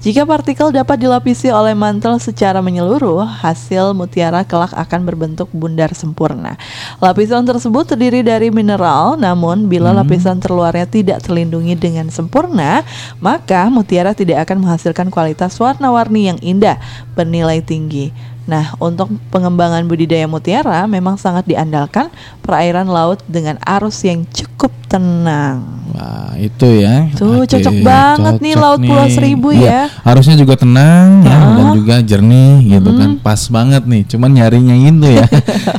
Jika 0.00 0.22
partikel 0.22 0.70
dapat 0.70 1.02
dilapisi 1.02 1.50
oleh 1.50 1.74
mantel 1.74 2.22
secara 2.22 2.62
menyeluruh, 2.62 3.26
hasil 3.26 3.90
mutiara 3.92 4.46
kelak 4.46 4.70
akan 4.70 5.02
berbentuk 5.02 5.50
bundar 5.50 5.90
sempurna. 5.92 6.54
Lapisan 7.02 7.42
tersebut 7.42 7.90
terdiri 7.90 8.22
dari 8.22 8.54
mineral, 8.54 9.18
namun 9.18 9.66
bila 9.66 9.90
lapisan 9.90 10.38
terluarnya 10.38 10.86
tidak 10.86 11.18
terlindungi 11.26 11.74
dengan 11.74 12.06
sempurna, 12.08 12.86
maka 13.18 13.66
mutiara 13.66 14.14
tidak 14.14 14.46
akan 14.46 14.62
menghasilkan 14.62 15.10
kualitas 15.10 15.58
warna-warni 15.58 16.30
yang 16.30 16.38
indah, 16.38 16.78
bernilai 17.18 17.58
tinggi. 17.60 18.35
Nah, 18.46 18.78
untuk 18.78 19.10
pengembangan 19.28 19.82
budidaya 19.84 20.22
mutiara 20.24 20.86
memang 20.86 21.18
sangat 21.18 21.44
diandalkan 21.44 22.14
perairan 22.40 22.86
laut 22.86 23.18
dengan 23.26 23.58
arus 23.60 24.06
yang 24.06 24.22
cukup 24.24 24.70
tenang. 24.86 25.66
Wah 25.90 26.30
itu 26.38 26.78
ya. 26.78 27.10
Tuh, 27.12 27.42
Oke, 27.42 27.50
cocok 27.50 27.74
banget 27.82 28.34
nih 28.38 28.54
cocok 28.54 28.62
Laut 28.62 28.80
Pulau 28.80 29.06
Seribu 29.10 29.48
Iya, 29.50 29.66
ya. 29.66 29.82
Harusnya 30.00 30.38
juga 30.38 30.54
tenang 30.54 31.26
ya 31.26 31.34
Ah. 31.34 31.54
dan 31.58 31.66
juga 31.74 31.94
jernih 31.98 32.54
gitu 32.70 32.90
kan. 32.94 33.10
Pas 33.18 33.40
banget 33.50 33.82
nih. 33.82 34.02
Cuman 34.06 34.30
nyarinya 34.30 34.74
itu 34.74 35.08
ya. 35.10 35.26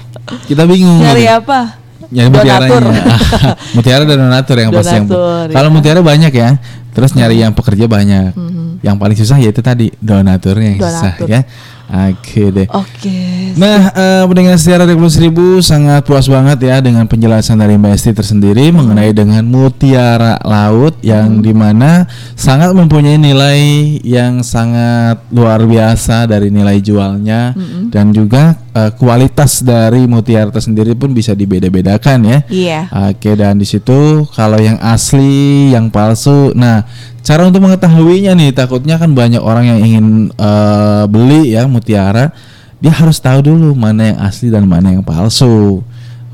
Kita 0.52 0.68
bingung. 0.68 1.00
Nyari 1.00 1.24
gitu. 1.24 1.40
apa? 1.40 1.60
Nyari 2.08 2.28
Donatur. 2.30 2.84
mutiaranya. 2.84 3.04
mutiara 3.76 4.04
dan 4.04 4.18
donatur 4.22 4.58
yang 4.58 4.72
pasti 4.72 4.92
yang. 4.94 5.08
Donatur, 5.08 5.46
Kalau 5.56 5.70
ya. 5.70 5.74
mutiara 5.74 6.02
banyak 6.04 6.34
ya. 6.36 6.50
Terus 6.92 7.12
nyari 7.14 7.36
yang 7.40 7.56
pekerja 7.56 7.88
banyak. 7.88 8.32
Yang 8.80 8.96
paling 9.00 9.18
susah 9.18 9.38
yaitu 9.38 9.62
tadi 9.62 9.88
donaturnya 10.00 10.76
yang 10.76 10.82
susah 10.82 11.16
Donatur. 11.16 11.28
ya. 11.32 11.42
Oke 11.88 12.52
deh. 12.52 12.68
Oke. 12.68 13.56
Nah, 13.56 13.90
eh, 13.96 14.24
pendengar 14.28 14.60
secara 14.60 14.84
Republik 14.84 15.08
Seribu 15.08 15.64
sangat 15.64 16.04
puas 16.04 16.28
banget 16.28 16.68
ya 16.68 16.84
dengan 16.84 17.08
penjelasan 17.08 17.64
dari 17.64 17.80
Mbak 17.80 17.94
Esti 17.96 18.12
tersendiri 18.12 18.76
mengenai 18.76 19.16
dengan 19.16 19.48
mutiara 19.48 20.36
laut 20.44 21.00
yang 21.00 21.40
di 21.40 21.56
mana 21.56 22.04
sangat 22.36 22.76
mempunyai 22.76 23.16
nilai 23.16 23.60
yang 24.04 24.44
sangat 24.44 25.24
luar 25.32 25.64
biasa 25.64 26.28
dari 26.28 26.52
nilai 26.52 26.84
jualnya 26.84 27.56
dan 27.88 28.12
juga 28.12 28.60
eh, 28.76 28.92
kualitas 28.92 29.64
dari 29.64 30.04
mutiara 30.12 30.52
tersendiri 30.52 30.92
pun 30.92 31.16
bisa 31.16 31.32
dibeda-bedakan 31.32 32.20
ya. 32.28 32.40
Iya. 32.52 32.82
Oke 33.16 33.40
dan 33.40 33.64
di 33.64 33.66
situ 33.66 34.28
kalau 34.36 34.60
yang 34.60 34.76
asli, 34.84 35.72
yang 35.72 35.88
palsu. 35.88 36.52
Nah, 36.52 36.84
cara 37.28 37.44
untuk 37.44 37.60
mengetahuinya 37.60 38.40
nih 38.40 38.56
takutnya 38.56 38.96
kan 38.96 39.12
banyak 39.12 39.44
orang 39.44 39.68
yang 39.68 39.80
ingin 39.84 40.06
eh, 40.32 41.04
beli 41.12 41.52
ya 41.52 41.68
mutiara, 41.68 42.32
dia 42.80 42.96
harus 42.96 43.20
tahu 43.20 43.44
dulu 43.44 43.76
mana 43.76 44.16
yang 44.16 44.20
asli 44.24 44.48
dan 44.48 44.64
mana 44.64 44.96
yang 44.96 45.04
palsu. 45.04 45.84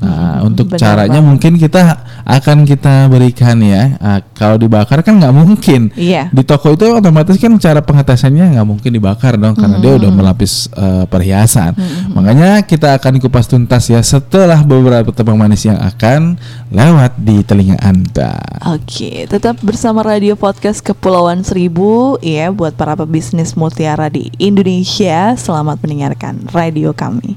Nah, 0.04 0.38
untuk 0.44 0.70
benar 0.70 0.80
caranya 0.80 1.20
banget. 1.20 1.28
mungkin 1.32 1.52
kita 1.56 1.82
akan 2.24 2.58
kita 2.68 3.08
berikan 3.08 3.56
ya. 3.64 3.96
Ah, 4.00 4.20
kalau 4.36 4.60
dibakar 4.60 5.00
kan 5.00 5.16
nggak 5.16 5.34
mungkin. 5.34 5.92
Iya. 5.96 6.28
Di 6.30 6.42
toko 6.44 6.76
itu 6.76 6.84
otomatis 6.88 7.36
kan 7.40 7.52
cara 7.56 7.80
pengetesannya 7.80 8.56
nggak 8.56 8.66
mungkin 8.68 8.90
dibakar 8.92 9.40
dong 9.40 9.56
karena 9.56 9.76
dia 9.80 9.92
udah 9.96 10.10
melapis 10.12 10.68
eh, 10.72 11.04
perhiasan. 11.08 11.76
Makanya 12.12 12.62
kita 12.64 12.96
akan 13.00 13.20
kupas 13.20 13.48
tuntas 13.48 13.88
ya 13.88 14.00
setelah 14.04 14.60
beberapa 14.62 15.10
tebang 15.10 15.40
manis 15.40 15.64
yang 15.64 15.80
akan 15.80 16.36
lewat 16.68 17.16
di 17.20 17.40
telinga 17.46 17.80
Anda. 17.80 18.38
Oke, 18.68 19.28
tetap 19.28 19.60
bersama 19.60 20.04
Radio 20.04 20.36
Podcast 20.36 20.80
Kepulauan 20.84 21.46
Seribu 21.46 22.16
ya 22.20 22.50
buat 22.52 22.74
para 22.74 22.96
pebisnis 22.96 23.54
mutiara 23.54 24.08
di 24.08 24.28
Indonesia. 24.40 25.36
Selamat 25.38 25.80
mendengarkan 25.80 26.48
radio 26.52 26.92
kami. 26.92 27.36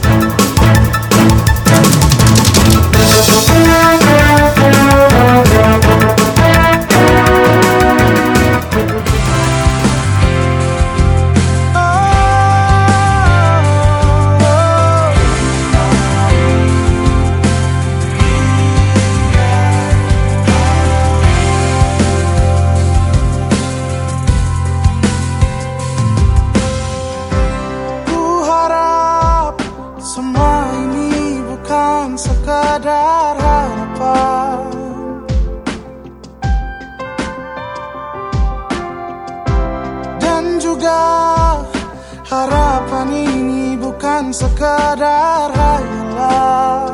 Harapan 42.31 43.07
ini 43.11 43.75
bukan 43.75 44.31
sekadar 44.31 45.51
hayalan 45.51 46.91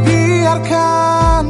Biarkan 0.00 1.44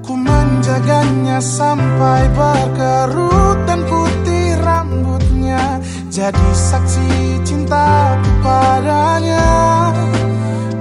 ku 0.00 0.16
menjaganya 0.16 1.36
sampai 1.44 2.32
berkerut 2.32 3.60
dan 3.68 3.84
putih 3.84 4.56
rambutnya. 4.64 5.76
Jadi 6.08 6.48
saksi 6.52 7.40
cintaku 7.44 8.30
padanya 8.40 9.48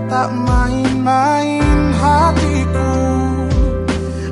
Tak 0.07 0.31
main-main 0.31 1.91
hatiku. 1.91 2.95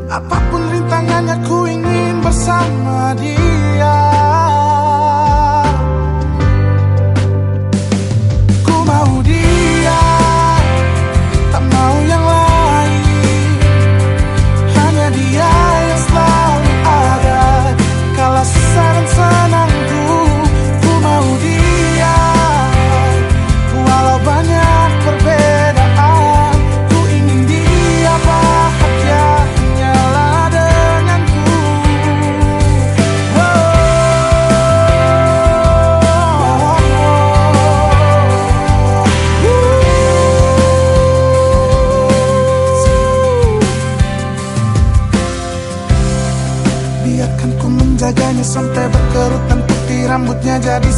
Apa 0.07 0.37
pun 0.47 0.63
rintangannya 0.71 1.35
ku 1.47 1.67
ingin 1.67 2.08
bersama 2.21 3.15
dia 3.15 3.48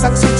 rambutnya 0.01 0.30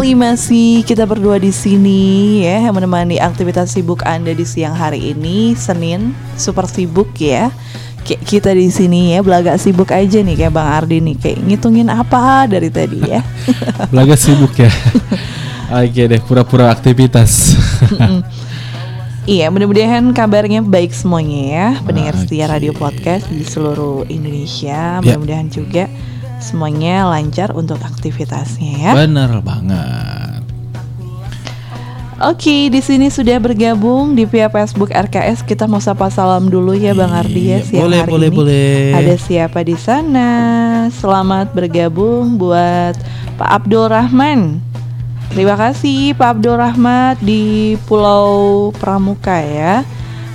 Kembali 0.00 0.16
masih 0.16 0.80
kita 0.88 1.04
berdua 1.04 1.36
di 1.36 1.52
sini 1.52 2.40
ya 2.40 2.64
yang 2.64 2.72
menemani 2.72 3.20
aktivitas 3.20 3.76
sibuk 3.76 4.00
Anda 4.08 4.32
di 4.32 4.48
siang 4.48 4.72
hari 4.72 5.12
ini 5.12 5.52
Senin 5.52 6.16
super 6.40 6.64
sibuk 6.64 7.12
ya. 7.20 7.52
Kayak 8.08 8.24
kita 8.24 8.50
di 8.56 8.72
sini 8.72 9.12
ya 9.12 9.20
belaga 9.20 9.60
sibuk 9.60 9.92
aja 9.92 10.24
nih 10.24 10.40
kayak 10.40 10.56
Bang 10.56 10.72
Ardi 10.72 11.04
nih 11.04 11.20
kayak 11.20 11.44
ngitungin 11.44 11.92
apa 11.92 12.48
dari 12.48 12.72
tadi 12.72 12.96
ya. 12.96 13.20
Belaga 13.92 14.16
sibuk 14.16 14.56
ya. 14.56 14.72
Oke 15.84 16.08
deh, 16.08 16.20
pura-pura 16.24 16.72
aktivitas. 16.72 17.60
Iya, 19.28 19.52
mudah-mudahan 19.52 20.16
kabarnya 20.16 20.64
baik 20.64 20.96
semuanya 20.96 21.40
ya, 21.44 21.66
pendengar 21.84 22.16
setia 22.16 22.48
radio 22.48 22.72
podcast 22.72 23.28
di 23.28 23.44
seluruh 23.44 24.08
Indonesia. 24.08 24.96
Ya. 24.96 25.20
Mudah-mudahan 25.20 25.52
juga 25.52 25.92
semuanya 26.40 27.04
lancar 27.06 27.52
untuk 27.52 27.78
aktivitasnya 27.84 28.72
ya. 28.80 28.92
Bener 28.96 29.28
banget. 29.44 29.59
Oke, 32.20 32.68
di 32.68 32.84
sini 32.84 33.08
sudah 33.08 33.40
bergabung 33.40 34.12
di 34.12 34.28
via 34.28 34.52
Facebook 34.52 34.92
RKS. 34.92 35.40
Kita 35.40 35.64
mau 35.64 35.80
sapa 35.80 36.12
salam 36.12 36.52
dulu 36.52 36.76
ya 36.76 36.92
Bang 36.92 37.16
Ardi 37.16 37.48
ya 37.48 37.56
Iya, 37.56 37.58
siang 37.64 37.88
boleh, 37.88 38.00
hari 38.04 38.12
boleh, 38.12 38.28
ini. 38.28 38.36
boleh. 38.36 38.76
Ada 38.92 39.14
siapa 39.16 39.64
di 39.64 39.72
sana? 39.80 40.28
Selamat 40.92 41.56
bergabung 41.56 42.36
buat 42.36 42.92
Pak 43.40 43.64
Abdul 43.64 43.88
Rahman. 43.88 44.60
Terima 45.32 45.56
kasih 45.56 46.12
Pak 46.12 46.36
Abdul 46.36 46.60
Rahmat 46.60 47.24
di 47.24 47.80
Pulau 47.88 48.68
Pramuka 48.76 49.40
ya. 49.40 49.80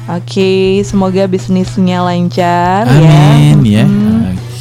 Oke, 0.10 0.82
semoga 0.82 1.30
bisnisnya 1.30 2.02
lancar 2.02 2.90
Amin 2.90 3.06
ya. 3.06 3.25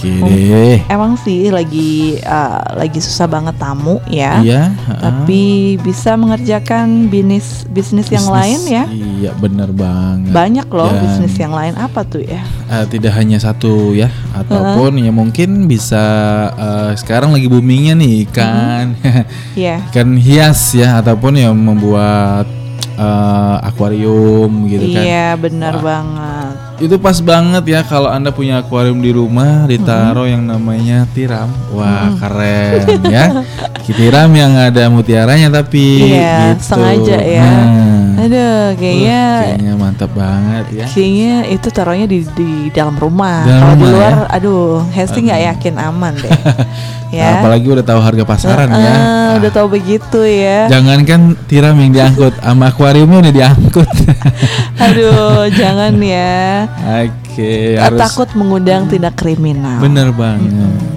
Deh. 0.04 0.76
Emang 0.86 1.16
sih 1.16 1.48
lagi 1.48 2.20
uh, 2.20 2.76
lagi 2.76 3.00
susah 3.00 3.26
banget 3.26 3.56
tamu 3.56 3.98
ya. 4.06 4.38
Iya. 4.40 4.62
Tapi 5.00 5.42
bisa 5.80 6.14
mengerjakan 6.14 7.08
bisnis 7.08 7.64
bisnis 7.68 8.08
yang 8.08 8.28
lain 8.28 8.60
ya. 8.66 8.84
Iya 8.86 9.30
bener 9.34 9.72
banget. 9.72 10.30
Banyak 10.30 10.68
loh 10.68 10.92
Dan, 10.92 11.00
bisnis 11.02 11.34
yang 11.36 11.52
lain 11.52 11.74
apa 11.74 12.04
tuh 12.04 12.22
ya? 12.22 12.42
eh, 12.64 12.84
tidak 12.88 13.12
hanya 13.14 13.36
satu 13.36 13.92
ya, 13.92 14.08
ataupun 14.32 14.96
ya 14.98 15.12
mungkin 15.12 15.68
bisa 15.68 16.02
eh, 16.54 16.90
sekarang 16.96 17.30
lagi 17.30 17.46
boomingnya 17.46 17.94
nih 17.94 18.24
ikan, 18.28 18.96
Iya. 19.58 19.84
ikan 19.92 20.16
hias 20.16 20.72
ya, 20.72 20.98
ataupun 20.98 21.36
yang 21.36 21.54
membuat 21.54 22.48
eh, 22.96 23.56
akuarium 23.68 24.64
gitu 24.66 24.96
kan. 24.96 25.02
Iya, 25.04 25.28
benar 25.36 25.74
Wah. 25.78 25.82
banget. 25.84 26.56
Itu 26.74 26.98
pas 26.98 27.22
banget 27.22 27.64
ya 27.70 27.80
kalau 27.86 28.10
anda 28.10 28.34
punya 28.34 28.58
akuarium 28.58 28.98
di 28.98 29.14
rumah 29.14 29.62
ditaruh 29.64 30.26
yang 30.26 30.42
namanya 30.42 31.06
tiram, 31.14 31.46
wah 31.70 32.10
keren 32.18 32.98
ya. 33.06 33.46
Tiram 33.84 34.30
yang 34.34 34.58
ada 34.58 34.90
mutiaranya 34.90 35.48
tapi 35.52 36.10
Iya, 36.10 36.58
gitu. 36.58 36.74
sengaja 36.74 37.18
ya. 37.22 37.46
Nah. 37.46 38.22
Aduh, 38.24 38.74
kayaknya 38.78 39.22
kayaknya 39.54 39.72
mantap 39.76 40.10
banget 40.16 40.64
ya. 40.72 40.86
kayaknya 40.88 41.34
itu 41.50 41.68
taruhnya 41.70 42.06
di 42.08 42.18
di 42.34 42.50
dalam 42.72 42.96
rumah. 42.96 43.44
Kalau 43.44 43.74
di 43.76 43.86
luar, 43.86 44.14
ya? 44.26 44.34
aduh, 44.34 44.82
Hesti 44.90 45.18
nggak 45.22 45.40
yakin 45.54 45.74
aman 45.78 46.14
deh. 46.16 46.32
ya. 47.18 47.38
Apalagi 47.38 47.66
udah 47.70 47.84
tahu 47.84 48.00
harga 48.00 48.24
pasaran 48.24 48.68
Eh, 48.70 48.80
ya. 48.80 48.94
Udah 49.38 49.50
tahu 49.52 49.66
begitu 49.70 50.20
ya. 50.24 50.66
Jangankan 50.72 51.36
tiram 51.46 51.74
yang 51.78 51.90
diangkut, 51.92 52.34
sama 52.38 52.70
akuariumnya 52.72 53.18
udah 53.28 53.34
diangkut. 53.34 53.90
Aduh, 54.88 55.46
jangan 55.52 55.94
ya. 56.00 56.63
Oke, 56.68 57.76
harus 57.76 57.98
takut 58.00 58.28
mengundang 58.34 58.86
tindak 58.86 59.14
kriminal. 59.14 59.78
bener 59.80 60.10
banget. 60.12 60.50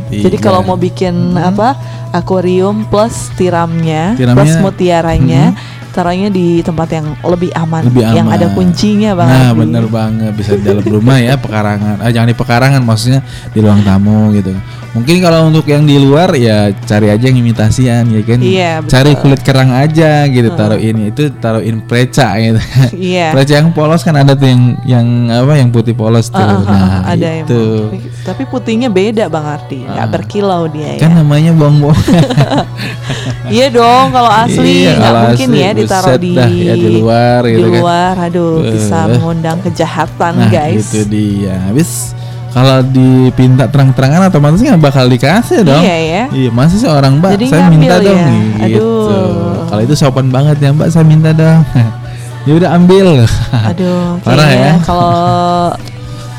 Jadi 0.07 0.37
Iya. 0.39 0.43
kalau 0.43 0.63
mau 0.63 0.79
bikin 0.79 1.35
apa 1.35 1.75
akuarium 2.11 2.87
plus 2.87 3.29
tiramnya, 3.35 4.15
Tiramnya, 4.15 4.35
plus 4.35 4.53
mutiaranya, 4.57 5.51
taruhnya 5.97 6.29
di 6.29 6.61
tempat 6.61 6.93
yang 6.93 7.17
lebih 7.25 7.49
aman, 7.57 7.81
lebih 7.89 8.05
aman. 8.05 8.17
yang 8.21 8.27
ada 8.29 8.47
kuncinya 8.53 9.17
Bang 9.17 9.29
Nah, 9.33 9.49
bener 9.57 9.85
banget 9.89 10.31
bisa 10.37 10.53
di 10.53 10.61
dalam 10.61 10.85
rumah 10.85 11.17
ya 11.17 11.33
pekarangan. 11.35 11.97
Ah, 11.97 12.13
jangan 12.13 12.29
di 12.29 12.37
pekarangan 12.37 12.81
maksudnya 12.85 13.25
di 13.49 13.57
ruang 13.57 13.81
tamu 13.81 14.29
gitu. 14.37 14.53
Mungkin 14.87 15.21
kalau 15.21 15.53
untuk 15.53 15.67
yang 15.69 15.85
di 15.85 15.93
luar 15.97 16.33
ya 16.33 16.73
cari 16.73 17.13
aja 17.13 17.29
yang 17.29 17.37
imitasian 17.37 18.09
ya 18.09 18.21
kan. 18.23 18.39
Iya, 18.41 18.71
betul. 18.81 18.91
Cari 18.93 19.11
kulit 19.17 19.41
kerang 19.45 19.69
aja 19.69 20.25
gitu 20.25 20.49
taruh 20.53 20.79
ini 20.79 21.13
itu 21.13 21.29
taruhin 21.37 21.81
preca 21.81 22.33
gitu. 22.37 22.57
Iya. 22.93 23.29
preca 23.35 23.53
yang 23.61 23.69
polos 23.73 24.01
kan 24.01 24.17
ada 24.17 24.33
tuh 24.33 24.47
yang 24.49 24.61
yang 24.89 25.05
apa 25.29 25.53
yang 25.53 25.69
putih 25.69 25.93
polos 25.93 26.29
tuh. 26.29 26.41
Ah, 26.41 26.49
ah, 26.49 26.61
nah, 26.65 26.99
ada 27.13 27.27
yang 27.29 27.45
itu. 27.45 27.61
tapi 28.25 28.43
putihnya 28.45 28.89
beda 28.89 29.29
Bang 29.29 29.45
Ardi, 29.45 29.85
nggak 29.85 30.07
Ah. 30.07 30.09
berkilau 30.09 30.65
dia 30.67 30.97
Kan 30.97 31.13
ya. 31.13 31.21
namanya 31.21 31.51
bawang-bawang. 31.53 31.97
Iya 33.47 33.71
dong, 33.71 34.11
kalau 34.11 34.27
asli 34.27 34.83
Iya, 34.83 34.99
nggak 34.99 35.07
kalau 35.07 35.21
mungkin 35.31 35.49
asli, 35.49 35.63
ya 35.63 35.69
ditaruh 35.89 36.17
di 36.17 36.31
dah, 36.33 36.49
ya, 36.49 36.73
di 36.73 36.87
luar 36.93 37.39
di 37.41 37.51
gitu 37.53 37.67
kan. 37.67 37.79
luar, 37.79 38.13
aduh 38.21 38.53
bisa 38.61 38.97
Eh. 38.99 39.07
mengundang 39.11 39.57
kejahatan 39.61 40.33
Nah, 40.35 40.47
guys. 40.47 40.85
itu 40.85 41.01
dia. 41.03 41.55
Habis 41.63 42.11
kalau 42.49 42.81
dipinta 42.81 43.65
terang-terangan 43.65 44.27
otomatis 44.27 44.59
nggak 44.59 44.81
bakal 44.81 45.05
dikasih 45.05 45.61
dong. 45.61 45.79
Iya 45.79 45.97
ya. 45.97 46.23
Iya, 46.29 46.49
masa 46.49 46.75
sih 46.75 46.85
orang 46.85 47.17
Mbak 47.17 47.31
Jadi 47.33 47.45
saya 47.47 47.65
minta 47.67 47.95
dong 47.97 48.13
ya? 48.13 48.27
nih, 48.27 48.45
gitu. 48.67 48.81
Aduh. 48.81 49.67
Kalau 49.67 49.81
itu 49.81 49.93
sopan 49.93 50.27
banget 50.27 50.57
ya 50.57 50.69
Mbak, 50.69 50.87
saya 50.87 51.03
minta 51.03 51.29
dong. 51.31 51.61
ya 52.47 52.53
udah 52.53 52.69
ambil. 52.73 53.07
Aduh, 53.67 54.17
Parah 54.25 54.49
ya. 54.49 54.73
kalau 54.81 55.75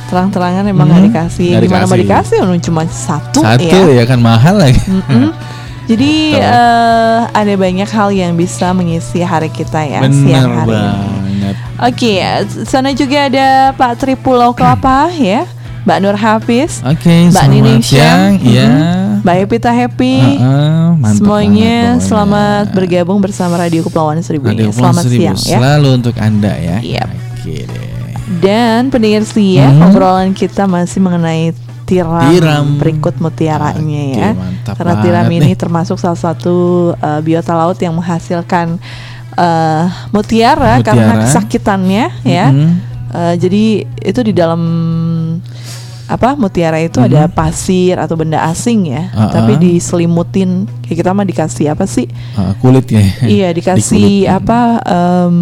terang-terangan 0.06 0.64
emang 0.64 0.88
nggak 0.88 0.98
Hmm, 0.98 1.08
dikasih, 1.12 1.48
nggak 1.50 1.62
gimana 1.62 1.84
mau 1.84 1.94
dikasih. 1.94 2.36
dikasih? 2.40 2.62
Cuma 2.62 2.82
satu, 2.88 3.38
Satu 3.38 3.78
ya. 3.86 3.98
ya 3.98 4.04
kan 4.04 4.18
mahal 4.18 4.56
lagi. 4.56 4.80
Mm-mm. 4.82 5.28
Jadi 5.88 6.36
Betul. 6.36 6.44
eh, 6.44 7.20
ada 7.32 7.54
banyak 7.56 7.88
hal 7.88 8.08
yang 8.12 8.36
bisa 8.36 8.70
mengisi 8.70 9.20
hari 9.20 9.48
kita 9.48 9.80
ya 9.80 10.04
siang 10.04 10.12
Bener 10.12 10.48
hari. 10.52 10.68
banget. 10.68 11.54
Oke, 11.80 12.10
ya, 12.18 12.32
sana 12.62 12.92
juga 12.92 13.24
ada 13.24 13.46
Pak 13.72 13.96
Tri 13.96 14.12
Pulau 14.12 14.52
Kelapa 14.52 15.08
ya, 15.10 15.48
Mbak 15.82 15.98
Nur 15.98 16.12
Hafiz, 16.14 16.82
Oke, 16.82 17.32
Mbak 17.32 17.46
Nining 17.48 17.80
siang. 17.80 18.36
Syam, 18.36 18.44
mm-mm, 18.44 19.24
Mbak 19.24 19.36
Epita 19.40 19.70
Happy. 19.70 20.18
Heeh, 20.36 20.84
mantap 20.92 21.16
Semuanya 21.16 21.76
banget 21.94 22.04
selamat 22.04 22.64
bergabung 22.70 23.18
bersama 23.18 23.56
Radio 23.56 23.80
Kepulauan 23.80 24.20
Seribu 24.20 24.52
Radio 24.52 24.68
ini. 24.68 24.76
Selamat 24.76 25.02
Seribu 25.08 25.22
siang 25.32 25.38
ya. 25.40 25.56
Selalu 25.56 25.88
untuk 25.94 26.14
Anda 26.18 26.52
ya. 26.52 26.76
Yap. 26.82 27.08
Oke 27.32 27.64
deh. 27.64 27.88
Dan 28.38 28.92
pendengar 28.92 29.24
setia, 29.24 29.72
Hmm. 29.72 29.88
obrolan 29.88 30.30
kita 30.30 30.68
masih 30.68 31.00
mengenai 31.00 31.56
tiram, 31.88 32.28
Tiram. 32.28 32.66
berikut 32.76 33.16
mutiaranya 33.16 34.02
Oke, 34.12 34.20
ya. 34.20 34.30
Karena 34.76 34.94
tiram 35.00 35.26
ini 35.32 35.50
nih. 35.50 35.56
termasuk 35.56 35.96
salah 35.96 36.20
satu 36.20 36.92
uh, 36.92 37.20
biota 37.24 37.56
laut 37.56 37.80
yang 37.80 37.96
menghasilkan 37.96 38.76
uh, 39.32 39.84
mutiara, 40.12 40.84
karena 40.84 41.16
Mutiara. 41.16 41.22
kesakitannya 41.24 42.04
ya. 42.28 42.46
Mhm. 42.52 42.70
Uh, 43.08 43.34
jadi 43.40 43.88
itu 44.04 44.20
di 44.20 44.36
dalam 44.36 44.60
apa 46.08 46.32
mutiara 46.34 46.80
itu 46.80 46.98
ada 46.98 47.28
pasir 47.28 47.94
atau 47.94 48.16
benda 48.16 48.40
asing 48.42 48.88
ya, 48.88 49.12
Ah, 49.12 49.28
tapi 49.28 49.54
ah. 49.54 49.60
diselimutin 49.60 50.64
kayak 50.80 50.96
kita 50.98 51.10
mah 51.12 51.22
dikasih 51.22 51.68
apa 51.68 51.84
sih? 51.84 52.08
Ah, 52.32 52.56
kulitnya. 52.56 53.04
Iya 53.28 53.52
dikasih 53.52 54.24
Dikulit. 54.24 54.32
apa 54.32 54.60
em, 54.82 55.36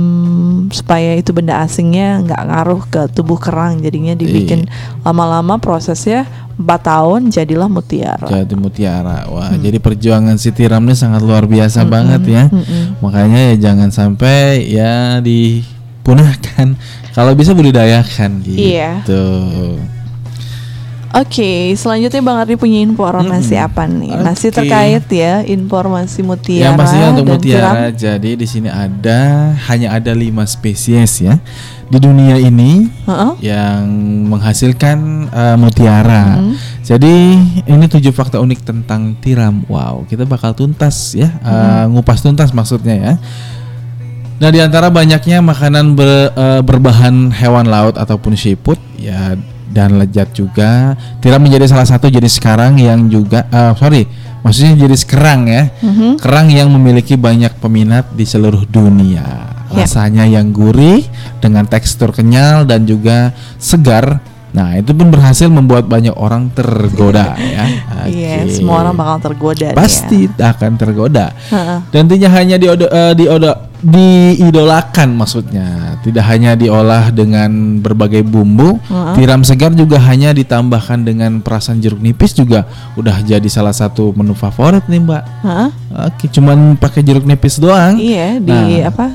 supaya 0.68 1.14
itu 1.14 1.30
benda 1.30 1.60
asingnya 1.60 2.18
nggak 2.20 2.42
ngaruh 2.44 2.82
ke 2.84 3.02
tubuh 3.10 3.38
kerang 3.38 3.78
jadinya 3.78 4.12
dibikin 4.12 4.66
Iya. 4.66 5.00
lama-lama 5.02 5.56
prosesnya 5.56 6.26
4 6.56 6.66
tahun 6.82 7.20
jadilah 7.28 7.68
mutiara. 7.68 8.26
Jadi 8.26 8.54
mutiara. 8.54 9.28
Wah, 9.28 9.52
Hmm. 9.52 9.60
jadi 9.60 9.76
perjuangan 9.76 10.34
si 10.34 10.50
tiram 10.50 10.82
ini 10.82 10.92
sangat 10.92 11.20
luar 11.20 11.44
biasa 11.44 11.86
banget 11.86 12.26
ya. 12.26 12.50
Makanya 12.98 13.52
ya 13.52 13.70
jangan 13.70 13.92
sampai 13.92 14.66
ya 14.66 15.20
dipunahkan. 15.20 16.74
Kalau 17.12 17.32
bisa 17.32 17.52
budidayakan 17.52 18.40
gitu. 18.42 18.56
Iya. 18.74 19.04
Oke, 21.16 21.72
selanjutnya 21.74 22.20
Bang 22.20 22.36
Ardi 22.44 22.60
punya 22.60 22.76
informasi 22.84 23.56
Mm-mm. 23.56 23.66
apa 23.72 23.82
nih? 23.88 24.12
Masih 24.20 24.52
Oke. 24.52 24.56
terkait 24.60 25.06
ya 25.08 25.40
informasi 25.42 26.20
mutiara 26.20 26.68
Yang 26.68 26.74
pastinya 26.76 27.06
untuk 27.08 27.24
dan 27.24 27.32
mutiara. 27.32 27.60
tiram. 27.72 27.76
Jadi 27.96 28.30
di 28.36 28.46
sini 28.46 28.68
ada 28.68 29.20
hanya 29.72 29.96
ada 29.96 30.12
lima 30.12 30.44
spesies 30.44 31.24
ya 31.24 31.40
di 31.88 31.96
dunia 31.96 32.36
ini 32.36 32.92
Heeh. 33.08 33.32
yang 33.48 33.88
menghasilkan 34.28 34.98
uh, 35.32 35.56
mutiara. 35.56 36.36
Mm-hmm. 36.36 36.54
Jadi 36.84 37.14
ini 37.64 37.84
tujuh 37.88 38.12
fakta 38.12 38.36
unik 38.36 38.60
tentang 38.60 39.16
tiram. 39.16 39.64
Wow, 39.72 40.04
kita 40.04 40.28
bakal 40.28 40.52
tuntas 40.52 41.16
ya, 41.16 41.32
uh, 41.40 41.48
Mm-hmm. 41.48 41.96
ngupas 41.96 42.20
tuntas 42.20 42.52
maksudnya 42.52 42.92
ya. 42.92 43.14
Nah, 44.36 44.52
di 44.52 44.60
antara 44.60 44.92
banyaknya 44.92 45.40
makanan 45.40 45.96
ber- 45.96 46.28
uh, 46.36 46.60
berbahan 46.60 47.32
hewan 47.32 47.72
laut 47.72 47.96
ataupun 47.96 48.36
seafood 48.36 48.76
ya 49.00 49.32
dan 49.76 50.00
lezat 50.00 50.32
juga, 50.32 50.96
tiram 51.20 51.44
menjadi 51.44 51.68
salah 51.68 51.84
satu 51.84 52.08
jenis 52.08 52.40
kerang 52.40 52.80
yang 52.80 53.12
juga 53.12 53.44
uh, 53.52 53.76
sorry, 53.76 54.08
maksudnya 54.40 54.88
jenis 54.88 55.04
kerang 55.04 55.44
ya. 55.44 55.68
Mhm. 55.84 56.16
Kerang 56.16 56.48
yang 56.48 56.72
memiliki 56.72 57.20
banyak 57.20 57.60
peminat 57.60 58.08
di 58.16 58.24
seluruh 58.24 58.64
dunia. 58.64 59.52
Ya. 59.68 59.84
Rasanya 59.84 60.24
yang 60.24 60.56
gurih 60.56 61.04
dengan 61.44 61.68
tekstur 61.68 62.16
kenyal 62.16 62.64
dan 62.64 62.88
juga 62.88 63.36
segar. 63.60 64.24
Nah, 64.56 64.72
itu 64.72 64.88
pun 64.90 65.12
berhasil 65.12 65.46
membuat 65.46 65.84
banyak 65.84 66.16
orang 66.16 66.48
tergoda 66.50 67.36
ya. 67.54 67.64
Iya, 68.08 68.34
Oke. 68.40 68.56
semua 68.56 68.80
orang 68.80 68.96
bakal 68.96 69.16
tergoda 69.22 69.68
nih 69.68 69.76
ya. 69.76 69.76
pasti 69.76 70.18
akan 70.32 70.72
tergoda. 70.74 71.26
Heeh. 71.52 71.78
Dan 71.92 72.08
tidak 72.08 72.30
hanya 72.32 72.56
diodo, 72.56 72.88
eh, 72.88 73.12
diodo- 73.12 73.68
diidolakan 73.76 75.12
maksudnya, 75.12 76.00
tidak 76.00 76.24
hanya 76.24 76.56
diolah 76.56 77.08
dengan 77.10 77.50
berbagai 77.78 78.24
bumbu, 78.24 78.80
tiram 79.12 79.44
segar 79.44 79.72
juga 79.72 80.00
hanya 80.00 80.32
ditambahkan 80.32 81.04
dengan 81.04 81.38
perasan 81.38 81.78
jeruk 81.78 82.00
nipis 82.00 82.32
juga 82.32 82.64
udah 82.94 83.20
jadi 83.20 83.44
salah 83.46 83.72
satu 83.72 84.16
menu 84.16 84.32
favorit 84.32 84.84
nih 84.86 84.98
mbak. 84.98 85.22
Heeh. 85.44 85.68
Oke, 86.08 86.24
cuman 86.28 86.74
pakai 86.74 87.04
jeruk 87.04 87.24
nipis 87.24 87.56
doang. 87.56 87.96
Iya, 87.96 88.40
di 88.40 88.52
Nah. 88.80 88.88
apa? 88.88 89.06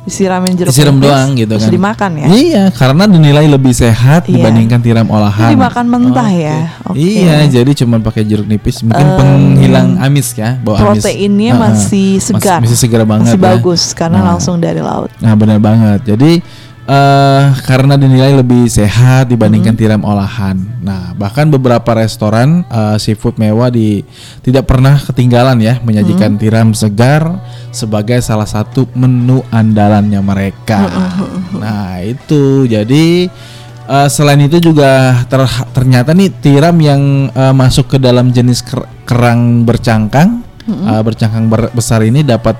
Disiramin 0.00 0.56
jeruk 0.56 0.72
Disiram 0.72 0.96
nipis, 0.96 1.06
doang 1.06 1.28
gitu 1.34 1.50
terus 1.50 1.62
kan. 1.62 1.70
dimakan 1.70 2.10
ya. 2.16 2.26
Iya, 2.26 2.64
karena 2.72 3.04
dinilai 3.04 3.46
lebih 3.46 3.68
sehat 3.70 4.24
Iya. 4.24 4.32
dibandingkan 4.32 4.80
tiram 4.80 5.06
olahan. 5.06 5.52
dimakan 5.52 5.84
mentah 5.86 6.24
Oke. 6.26 6.40
ya? 6.40 6.58
Oke. 6.82 6.96
Iya, 6.96 7.36
jadi 7.52 7.70
cuman 7.76 8.00
pakai 8.00 8.22
jeruk 8.24 8.44
nipis 8.44 8.80
mungkin 8.80 8.96
Em, 9.02 9.14
penghilang 9.14 9.88
amis 9.98 10.32
ya, 10.32 10.56
bau 10.56 10.72
amis. 10.74 11.04
Proteinnya 11.04 11.52
masih 11.54 12.16
segar. 12.16 12.58
Masih, 12.58 12.64
masih 12.66 12.78
segar 12.78 13.02
banget 13.04 13.26
Masih 13.28 13.38
ya. 13.38 13.44
bagus 13.46 13.82
karena 13.92 14.18
Nah. 14.18 14.26
langsung 14.32 14.56
dari 14.56 14.80
laut. 14.80 15.12
Nah, 15.16 15.34
benar 15.34 15.58
banget. 15.58 16.00
Jadi 16.06 16.40
eh 16.88 17.44
karena 17.68 17.94
dinilai 17.94 18.40
lebih 18.40 18.66
sehat 18.66 19.28
dibandingkan 19.28 19.76
tiram 19.76 20.00
olahan. 20.00 20.56
Nah, 20.80 21.12
bahkan 21.12 21.46
beberapa 21.52 21.92
restoran 21.92 22.64
eh, 22.66 22.96
seafood 22.96 23.36
mewah 23.36 23.68
di 23.68 24.00
tidak 24.40 24.64
pernah 24.64 24.96
ketinggalan 24.96 25.60
ya 25.60 25.76
menyajikan 25.84 26.40
tiram 26.40 26.72
segar 26.72 27.36
sebagai 27.70 28.18
salah 28.24 28.48
satu 28.48 28.88
menu 28.96 29.44
andalannya 29.52 30.18
mereka. 30.24 30.88
Nah, 31.54 32.00
itu. 32.00 32.64
Jadi 32.64 33.28
eh, 33.86 34.08
selain 34.10 34.40
itu 34.40 34.58
juga 34.58 35.20
ter- 35.28 35.68
ternyata 35.76 36.16
nih 36.16 36.32
tiram 36.42 36.74
yang 36.80 37.28
eh, 37.30 37.54
masuk 37.54 37.92
ke 37.92 37.98
dalam 38.00 38.32
jenis 38.32 38.64
ker- 38.66 38.88
kerang 39.04 39.68
bercangkang, 39.68 40.42
eh, 40.66 41.02
bercangkang 41.04 41.46
ber- 41.46 41.70
besar 41.76 42.02
ini 42.02 42.24
dapat 42.26 42.56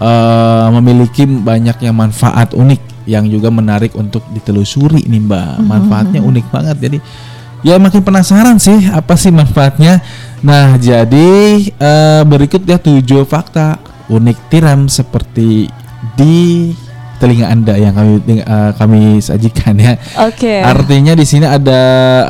eh, 0.00 0.66
memiliki 0.80 1.28
banyaknya 1.28 1.92
manfaat 1.92 2.56
unik 2.56 2.99
yang 3.10 3.26
juga 3.26 3.50
menarik 3.50 3.98
untuk 3.98 4.22
ditelusuri 4.30 5.02
nih 5.10 5.20
mbak. 5.26 5.58
Manfaatnya 5.66 6.22
unik 6.22 6.46
banget. 6.54 6.76
Jadi 6.78 6.98
ya 7.66 7.76
makin 7.82 8.06
penasaran 8.06 8.62
sih 8.62 8.86
apa 8.86 9.18
sih 9.18 9.34
manfaatnya. 9.34 9.98
Nah 10.46 10.78
jadi 10.78 11.28
eh, 11.66 12.22
berikut 12.22 12.62
ya 12.62 12.78
tujuh 12.78 13.26
fakta 13.26 13.82
unik 14.06 14.38
tiram 14.46 14.86
seperti 14.86 15.66
di 16.14 16.70
telinga 17.20 17.52
anda 17.52 17.76
yang 17.76 17.92
kami 17.92 18.14
eh, 18.40 18.70
kami 18.78 19.20
sajikan 19.20 19.76
ya. 19.76 19.98
Oke. 20.24 20.64
artinya 20.64 21.12
di 21.12 21.28
sini 21.28 21.44
ada 21.44 21.80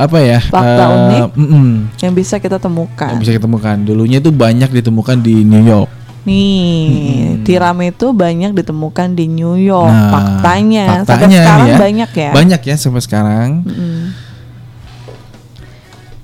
apa 0.03 0.19
ya 0.19 0.43
Fakta 0.43 0.83
eh, 0.83 0.97
unik. 0.99 1.23
mm-mm, 1.39 1.69
yang 2.03 2.13
bisa 2.17 2.43
kita 2.43 2.59
temukan. 2.59 3.07
yang 3.15 3.23
bisa 3.23 3.39
ditemukan 3.39 3.87
dulunya 3.87 4.19
itu 4.19 4.35
banyak 4.35 4.67
ditemukan 4.83 5.23
di 5.23 5.47
New 5.47 5.63
York 5.63 6.00
Nih, 6.21 7.41
tiram 7.43 7.81
itu 7.81 8.13
banyak 8.13 8.53
ditemukan 8.53 9.09
di 9.13 9.25
New 9.27 9.57
York. 9.57 9.89
Nah, 9.89 10.11
faktanya, 10.11 10.85
sampai 11.01 11.09
faktanya 11.09 11.39
sekarang 11.39 11.59
nih 11.59 11.73
ya. 11.73 11.79
banyak 11.79 12.11
ya. 12.13 12.31
Banyak 12.31 12.61
ya 12.63 12.75
sampai 12.77 13.01
sekarang. 13.01 13.49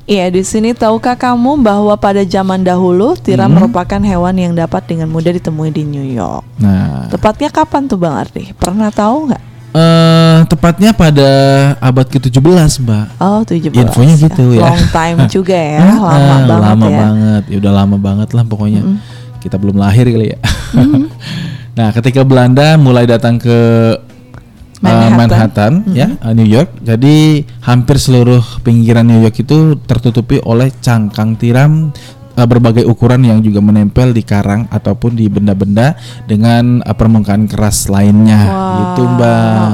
Iya, 0.07 0.30
di 0.30 0.47
sini 0.47 0.70
tahukah 0.70 1.18
kamu 1.18 1.59
bahwa 1.59 1.90
pada 1.97 2.22
zaman 2.22 2.62
dahulu 2.62 3.18
tiram 3.18 3.51
Hmm. 3.51 3.59
merupakan 3.59 3.99
hewan 3.99 4.38
yang 4.38 4.53
dapat 4.55 4.86
dengan 4.86 5.11
mudah 5.11 5.34
ditemui 5.34 5.74
di 5.74 5.82
New 5.82 6.07
York. 6.07 6.47
Nah, 6.57 7.11
Tepatnya 7.11 7.51
kapan 7.51 7.90
tuh 7.90 7.99
Bang 7.99 8.14
Ardi? 8.16 8.55
Pernah 8.55 8.90
tahu 8.90 9.26
nggak? 9.26 9.42
eh 9.76 10.40
tepatnya 10.49 10.97
pada 10.97 11.28
abad 11.76 12.09
ke-17, 12.09 12.40
Mbak. 12.80 13.07
Oh, 13.20 13.44
17. 13.44 13.76
Infonya 13.76 14.14
gitu 14.16 14.57
ya. 14.57 14.64
Long 14.64 14.84
time 14.88 15.18
juga 15.28 15.53
ya, 15.53 15.84
lama 16.01 16.16
banget 16.40 16.64
lama 16.64 16.86
ya. 16.86 16.97
banget. 16.97 17.42
Ya 17.44 17.57
udah 17.61 17.72
lama 17.74 17.97
banget 17.99 18.28
lah 18.32 18.44
pokoknya. 18.47 18.80
Kita 19.47 19.57
belum 19.62 19.78
lahir 19.78 20.11
kali 20.11 20.34
ya. 20.34 20.38
Nah, 21.76 21.92
ketika 21.92 22.24
Belanda 22.24 22.80
mulai 22.80 23.05
datang 23.05 23.36
ke 23.36 23.53
uh, 24.80 24.88
Manhattan. 25.12 25.12
Manhattan, 25.12 25.72
ya, 25.92 26.09
uh, 26.24 26.32
New 26.32 26.49
York. 26.49 26.72
Jadi 26.80 27.44
hampir 27.68 28.01
seluruh 28.01 28.40
pinggiran 28.64 29.05
New 29.05 29.20
York 29.20 29.36
itu 29.44 29.76
tertutupi 29.84 30.40
oleh 30.40 30.72
cangkang 30.80 31.36
tiram 31.36 31.92
uh, 32.36 32.47
berbagai 32.47 32.84
ukuran 32.88 33.24
yang 33.24 33.40
juga 33.40 33.61
menempel 33.64 34.12
di 34.12 34.24
karang 34.24 34.68
ataupun 34.72 35.16
di 35.16 35.28
benda-benda 35.28 35.97
dengan 36.28 36.84
uh, 36.84 36.97
permukaan 36.97 37.49
keras 37.49 37.92
lainnya, 37.92 38.40
gitu 38.80 39.03
Mbak. 39.16 39.68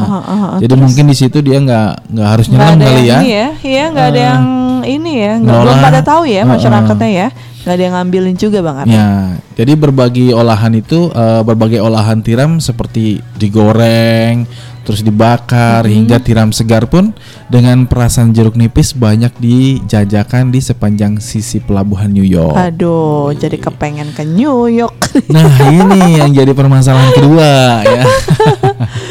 Jadi 0.62 0.74
mungkin 0.78 1.04
di 1.10 1.16
situ 1.18 1.38
dia 1.38 1.58
nggak 1.62 2.14
nggak 2.14 2.28
harus 2.28 2.46
nyelam 2.50 2.78
kali 2.78 3.02
ya. 3.06 3.18
ini 3.22 3.30
ya, 3.30 3.48
iya 3.62 3.84
nggak 3.90 4.06
ada 4.10 4.20
yang 4.20 4.44
ini 4.82 5.12
ya, 5.22 5.32
nggak 5.38 5.58
belum 5.62 5.78
pada 5.78 6.00
tahu 6.02 6.22
ya 6.26 6.42
masyarakatnya 6.42 7.10
ya, 7.10 7.28
nggak 7.62 7.74
ada 7.78 7.82
yang 7.82 7.94
ngambilin 7.94 8.36
juga 8.36 8.58
bang 8.60 8.76
Ardi. 8.82 8.94
Ya, 8.94 9.10
jadi 9.54 9.72
berbagi 9.78 10.34
olahan 10.34 10.74
itu 10.74 11.10
eh, 11.14 11.42
berbagai 11.46 11.78
olahan 11.78 12.20
tiram 12.20 12.58
seperti 12.58 13.22
digoreng, 13.38 14.46
terus 14.82 15.00
dibakar 15.06 15.86
hingga 15.86 16.18
tiram 16.18 16.50
segar 16.50 16.90
pun 16.90 17.14
dengan 17.46 17.86
perasan 17.86 18.34
jeruk 18.34 18.58
nipis 18.58 18.98
banyak 18.98 19.30
dijajakan 19.38 20.50
di 20.50 20.58
sepanjang 20.58 21.22
sisi 21.22 21.62
pelabuhan 21.62 22.10
New 22.10 22.26
York. 22.26 22.58
Aduh, 22.58 23.30
jadi 23.38 23.56
kepengen 23.58 24.10
ke 24.10 24.26
New 24.26 24.66
York. 24.66 25.14
Nah, 25.30 25.46
ini 25.70 26.18
yang 26.18 26.34
jadi 26.34 26.50
permasalahan 26.50 27.14
kedua 27.14 27.50
ya. 27.86 28.02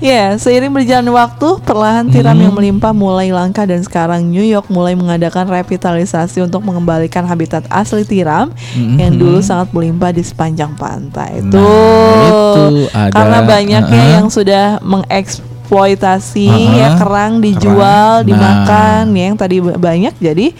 Ya, 0.00 0.32
seiring 0.34 0.72
berjalan 0.72 1.12
waktu, 1.12 1.60
perlahan 1.60 2.08
tiram 2.08 2.32
Hmm. 2.32 2.42
yang 2.42 2.54
melimpah 2.56 2.90
mulai 2.90 3.28
langka 3.28 3.68
dan 3.68 3.84
sekarang 3.84 4.24
New 4.24 4.40
York 4.40 4.66
mulai 4.66 4.96
mengadakan 4.96 5.44
revitalisasi 5.44 6.40
untuk 6.40 6.64
mengembalikan 6.64 7.22
habitat 7.22 7.68
asli 7.68 8.02
tiram 8.02 8.48
yang 8.72 9.12
dulu 9.12 9.38
sangat 9.40 9.68
melimpah 9.70 10.08
di 10.08 10.24
sepanjang 10.24 10.72
pantai. 10.74 11.38
Hmm. 11.38 11.52
Nah, 11.52 11.60
Tuh, 11.60 11.68
itu 12.16 12.64
ada, 12.90 13.12
karena 13.12 13.38
banyaknya 13.44 13.84
uh-uh. 14.00 14.14
yang 14.16 14.26
sudah 14.26 14.64
mengeksploitasi 14.80 16.48
Uh-uh. 16.48 16.74
ya 16.74 16.88
kerang 16.96 17.32
dijual, 17.38 18.12
Kerang. 18.16 18.26
dimakan, 18.26 19.02
Nah. 19.06 19.16
ya 19.16 19.24
yang 19.28 19.36
tadi 19.36 19.56
ba- 19.60 19.76
banyak 19.76 20.16
jadi 20.16 20.56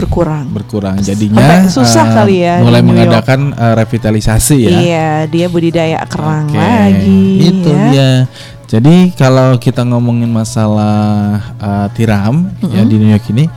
berkurang. 0.00 0.46
Berkurang 0.48 0.96
jadinya 1.04 1.36
Sampai 1.44 1.68
susah 1.68 2.04
eh, 2.08 2.14
kali 2.16 2.36
ya 2.40 2.54
mulai 2.64 2.82
mengadakan 2.82 3.52
eh, 3.52 3.74
revitalisasi 3.76 4.58
ya. 4.64 4.78
Iya, 4.80 5.10
dia 5.28 5.46
budidaya 5.52 6.00
kerang 6.08 6.48
Oke, 6.48 6.58
lagi. 6.58 7.22
Itu 7.44 7.70
ya. 7.70 7.84
dia. 7.92 8.10
Jadi 8.70 9.10
kalau 9.18 9.58
kita 9.58 9.82
ngomongin 9.82 10.30
masalah 10.30 11.42
uh, 11.58 11.90
tiram 11.90 12.46
ya 12.70 12.86
di 12.86 13.02
New 13.02 13.10
York 13.10 13.26
ini, 13.34 13.50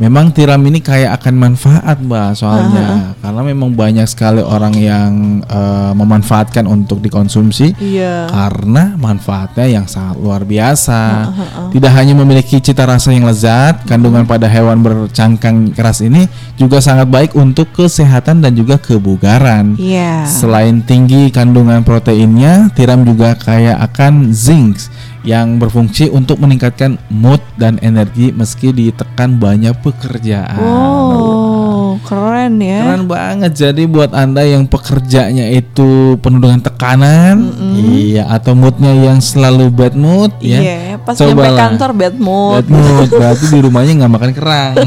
memang 0.00 0.32
tiram 0.32 0.58
ini 0.64 0.80
kayak 0.80 1.20
akan 1.20 1.34
manfaat 1.36 2.00
mbak 2.00 2.32
soalnya 2.32 3.12
karena 3.20 3.42
memang 3.44 3.76
banyak 3.76 4.08
sekali 4.08 4.40
orang 4.40 4.72
yang 4.74 5.12
uh, 5.44 5.92
memanfaatkan 5.92 6.64
untuk 6.64 7.04
dikonsumsi 7.04 7.76
Iya. 7.76 8.26
karena 8.32 8.96
manfaatnya 8.96 9.66
yang 9.68 9.84
sangat 9.84 10.16
luar 10.16 10.42
biasa. 10.42 11.28
Tidak 11.70 11.92
hanya 11.92 12.16
memiliki 12.16 12.58
cita 12.58 12.88
rasa 12.88 13.12
yang 13.12 13.28
lezat, 13.28 13.84
kandungan 13.84 14.24
pada 14.24 14.48
hewan 14.48 14.80
bercangkang 14.80 15.76
keras 15.76 16.00
ini 16.00 16.24
juga 16.56 16.80
sangat 16.80 17.06
baik 17.12 17.36
untuk 17.36 17.68
kesehatan 17.76 18.40
dan 18.40 18.56
juga 18.56 18.80
kebugaran. 18.80 19.76
Iya. 19.76 20.24
Selain 20.24 20.80
tinggi 20.80 21.28
kandungan 21.28 21.84
proteinnya, 21.84 22.72
tiram 22.72 23.04
juga 23.04 23.36
kaya 23.36 23.76
akan 23.84 24.32
zinc 24.32 24.88
yang 25.20 25.60
berfungsi 25.60 26.08
untuk 26.08 26.40
meningkatkan 26.40 26.96
mood 27.12 27.40
dan 27.60 27.76
energi 27.84 28.32
meski 28.32 28.72
ditekan 28.72 29.36
banyak 29.36 29.76
pekerjaan. 29.84 30.56
Oh, 30.56 32.00
keren 32.08 32.56
ya. 32.56 32.80
Keren 32.88 33.04
banget. 33.04 33.52
Jadi 33.52 33.84
buat 33.84 34.16
Anda 34.16 34.48
yang 34.48 34.64
pekerjanya 34.64 35.52
itu 35.52 36.16
penuh 36.24 36.40
dengan 36.40 36.64
tekanan, 36.64 37.52
iya 37.76 38.32
atau 38.32 38.56
moodnya 38.56 38.96
yang 38.96 39.20
selalu 39.20 39.68
bad 39.68 39.94
mood 39.94 40.32
ya. 40.40 40.58
Iya, 40.60 40.80
pas 41.04 41.16
nyampe 41.20 41.36
cobalah. 41.36 41.60
kantor 41.68 41.90
bad 41.92 42.16
mood. 42.16 42.64
Bad 42.64 42.68
mood 42.72 43.08
berarti 43.12 43.44
di 43.52 43.58
rumahnya 43.60 43.92
nggak 44.00 44.12
makan 44.12 44.30
kerang. 44.32 44.74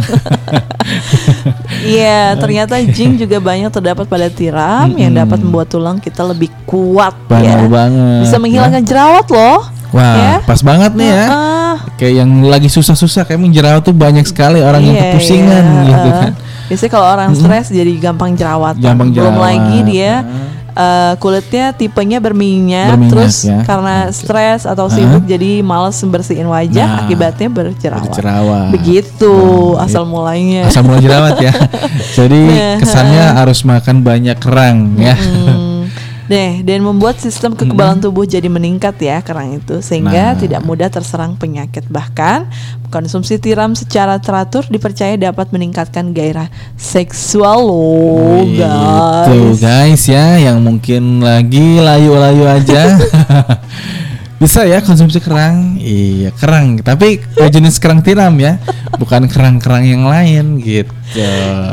Iya, 1.83 2.39
ternyata 2.39 2.79
zinc 2.95 3.19
juga 3.19 3.43
banyak 3.43 3.67
terdapat 3.67 4.07
pada 4.07 4.31
tiram 4.31 4.87
yang 4.95 5.11
dapat 5.11 5.43
membuat 5.43 5.67
tulang 5.67 5.99
kita 5.99 6.23
lebih 6.23 6.47
kuat 6.63 7.11
Benar 7.27 7.67
ya. 7.67 7.67
banget. 7.67 8.21
Bisa 8.23 8.37
menghilangkan 8.39 8.83
jerawat 8.87 9.27
loh. 9.27 9.67
Wah, 9.93 10.15
ya. 10.17 10.35
pas 10.41 10.59
banget 10.59 10.91
nih 10.93 11.05
ya. 11.07 11.25
Heeh. 11.29 11.75
Kayak 11.93 12.13
yang 12.19 12.31
lagi 12.43 12.67
susah-susah 12.67 13.23
kayak 13.23 13.39
jerawat 13.49 13.81
tuh 13.81 13.93
banyak 13.93 14.25
sekali 14.25 14.59
orang 14.59 14.81
yang 14.81 14.97
Iya, 14.97 15.03
kepusingan 15.07 15.63
iya. 15.63 15.85
gitu 15.85 16.09
kan. 16.11 16.31
Biasanya 16.63 16.91
kalau 16.91 17.07
orang 17.07 17.29
stres 17.33 17.67
jadi 17.69 17.91
gampang 18.01 18.33
jerawat. 18.33 18.75
Gampang 18.77 19.13
Belum 19.13 19.29
jerawat. 19.29 19.45
lagi 19.45 19.77
dia 19.85 20.13
eh, 20.73 21.13
kulitnya 21.21 21.69
tipenya 21.69 22.17
berminyak, 22.17 22.97
Berminyak, 22.97 23.11
terus 23.13 23.45
ya. 23.45 23.61
karena 23.61 24.09
stres 24.09 24.65
atau 24.65 24.89
sibuk 24.89 25.21
jadi 25.23 25.61
males 25.61 26.01
bersihin 26.01 26.49
wajah, 26.49 26.87
Nah, 26.89 26.99
akibatnya 27.05 27.45
berjerawat. 27.47 28.09
berjerawat. 28.09 28.69
Begitu 28.73 29.33
Nah, 29.77 29.85
asal 29.85 30.09
mulainya. 30.09 30.65
Asam 30.65 30.89
mulai 30.89 31.05
jerawat 31.05 31.37
ya. 31.37 31.53
Jadi 32.17 32.41
Nah, 32.49 32.81
kesannya 32.81 33.23
harus 33.37 33.61
makan 33.61 34.01
banyak 34.01 34.37
kerang 34.41 34.97
ya. 34.97 35.13
Hmm. 35.13 35.62
Deh, 36.33 36.65
dan 36.65 36.81
membuat 36.81 37.21
sistem 37.21 37.53
kekebalan 37.53 38.01
tubuh 38.01 38.25
jadi 38.25 38.49
meningkat 38.49 38.97
ya 38.97 39.21
kerang 39.21 39.61
itu 39.61 39.85
sehingga 39.85 40.33
Nah. 40.33 40.39
tidak 40.41 40.65
mudah 40.65 40.89
terserang 40.89 41.37
penyakit. 41.37 41.85
Bahkan 41.85 42.49
konsumsi 42.89 43.37
tiram 43.37 43.77
secara 43.77 44.17
teratur 44.17 44.65
dipercaya 44.65 45.13
dapat 45.13 45.53
meningkatkan 45.53 46.09
gairah 46.09 46.49
seksual 46.73 47.61
loh, 47.61 48.41
Gitu 48.49 48.65
guys. 48.65 49.61
guys 49.61 50.03
ya 50.09 50.41
yang 50.41 50.57
mungkin 50.57 51.21
lagi 51.21 51.77
layu-layu 51.77 52.49
aja. 52.49 52.81
Bisa 54.43 54.67
ya 54.67 54.83
konsumsi 54.83 55.23
kerang. 55.23 55.79
Iya, 55.79 56.35
kerang. 56.35 56.83
Tapi 56.83 57.23
jenis 57.47 57.79
kerang 57.79 58.03
tiram 58.03 58.35
ya, 58.35 58.59
bukan 58.99 59.31
kerang-kerang 59.31 59.87
yang 59.87 60.03
lain 60.03 60.59
gitu. 60.59 60.91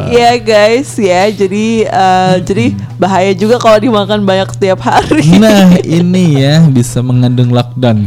Iya 0.07 0.39
guys 0.39 0.95
ya, 0.95 1.27
jadi 1.35 1.91
eh, 1.91 2.35
jadi 2.47 2.79
bahaya 2.95 3.35
juga 3.35 3.59
kalau 3.59 3.75
dimakan 3.83 4.23
banyak 4.23 4.55
setiap 4.55 4.87
hari. 4.87 5.27
Nah, 5.43 5.83
ini 5.99 6.39
ya 6.39 6.63
bisa 6.71 7.03
mengandung 7.03 7.51
lockdown. 7.51 8.07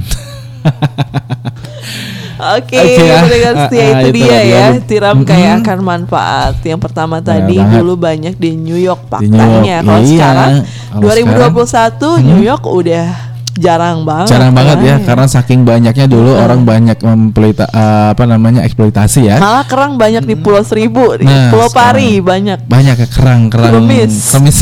Oke, 2.43 2.75
Oke 2.75 3.03
ya. 3.03 3.19
pendengar 3.23 3.53
setia 3.67 3.79
Ah, 3.83 3.83
ah, 3.83 3.91
itu 3.91 4.07
itu 4.07 4.17
dia 4.19 4.31
ya. 4.31 4.43
ya. 4.43 4.65
Tiram 4.83 5.15
Mm-mm. 5.19 5.27
kayak 5.27 5.51
akan 5.63 5.79
manfaat. 5.83 6.55
Yang 6.63 6.79
pertama 6.83 7.19
tadi 7.19 7.55
banget. 7.59 7.75
dulu 7.79 7.93
banyak 7.99 8.35
di 8.39 8.51
New 8.55 8.79
York 8.79 9.11
faktanya. 9.11 9.79
Kalau 9.83 10.01
iya. 10.03 10.07
sekarang 10.07 10.53
Kalau 10.91 12.15
2021 12.23 12.27
New 12.31 12.41
York 12.43 12.63
udah 12.67 13.32
jarang 13.55 14.01
banget. 14.01 14.27
Jarang 14.29 14.51
banget 14.51 14.77
ya, 14.79 14.95
lah 14.95 14.99
karena 15.03 15.25
saking 15.27 15.61
banyaknya 15.61 16.05
dulu 16.05 16.31
orang 16.33 16.61
banyak 16.61 16.97
mempelita 16.99 17.65
eh, 17.65 18.07
apa 18.09 18.23
namanya 18.23 18.61
eksploitasi 18.61 19.21
ya. 19.25 19.37
Malah 19.37 19.63
kerang 19.63 19.95
banyak 19.95 20.21
di 20.21 20.35
Pulau 20.35 20.61
Seribu, 20.61 21.15
di 21.15 21.23
Nah, 21.23 21.49
Pulau 21.49 21.67
sekarang. 21.67 21.95
Pari 21.95 22.11
banyak. 22.19 22.59
banyak 22.63 22.95
ya 22.95 23.07
kerang 23.07 23.41
kerang 23.47 23.73
Remis. 23.79 24.31
remis. 24.31 24.57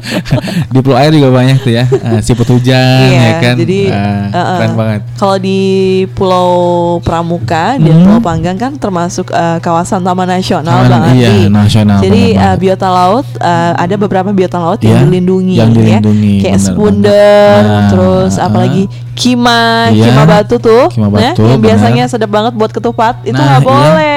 di 0.72 0.80
pulau 0.80 0.96
air 0.96 1.10
juga 1.10 1.28
banyak 1.30 1.56
tuh 1.58 1.72
ya 1.72 1.84
Eh, 1.84 2.20
siput 2.20 2.46
hujan 2.46 3.06
Iya, 3.06 3.20
ya 3.20 3.32
kan 3.38 3.54
jadi 3.56 3.80
Eh, 3.86 4.24
uh-uh. 4.30 4.56
keren 4.56 4.72
banget 4.74 5.00
Kalau 5.14 5.36
di 5.36 5.60
Pulau 6.10 6.50
Pramuka 7.00 7.74
dan 7.74 7.90
Hmm. 7.90 8.04
Pulau 8.06 8.22
Panggang 8.22 8.56
kan 8.56 8.72
termasuk 8.74 9.30
uh, 9.30 9.58
kawasan 9.58 10.00
taman 10.00 10.26
nasional 10.26 10.84
Taman- 10.84 10.90
Bang 11.02 11.04
iya, 11.12 11.46
nasional, 11.46 11.98
Jadi 11.98 12.32
uh, 12.32 12.40
banget. 12.48 12.58
biota 12.60 12.88
laut 12.88 13.26
uh, 13.36 13.72
ada 13.74 13.94
beberapa 13.96 14.30
biota 14.30 14.56
laut 14.56 14.78
yang 14.78 14.96
Iya, 14.96 15.00
dilindungi, 15.02 15.54
yang 15.54 15.70
ya. 15.70 15.76
dilindungi, 15.98 16.34
Kayak 16.40 16.58
benar 16.58 16.68
spunder, 16.68 17.10
banget. 17.10 17.70
Ah, 17.70 17.88
terus 17.88 18.19
ah, 18.28 18.48
apalagi 18.50 18.82
kima, 19.14 19.88
Iya, 19.92 20.04
kima 20.10 20.22
batu 20.26 20.56
tuh, 20.56 20.88
kima 20.92 21.08
ya, 21.12 21.32
batu, 21.32 21.42
yang 21.44 21.60
benar. 21.60 21.66
biasanya 21.76 22.04
sedap 22.08 22.30
banget 22.32 22.52
buat 22.56 22.72
ketupat, 22.72 23.24
itu 23.24 23.36
Nah, 23.36 23.56
nggak 23.56 23.62
iya. 23.62 23.68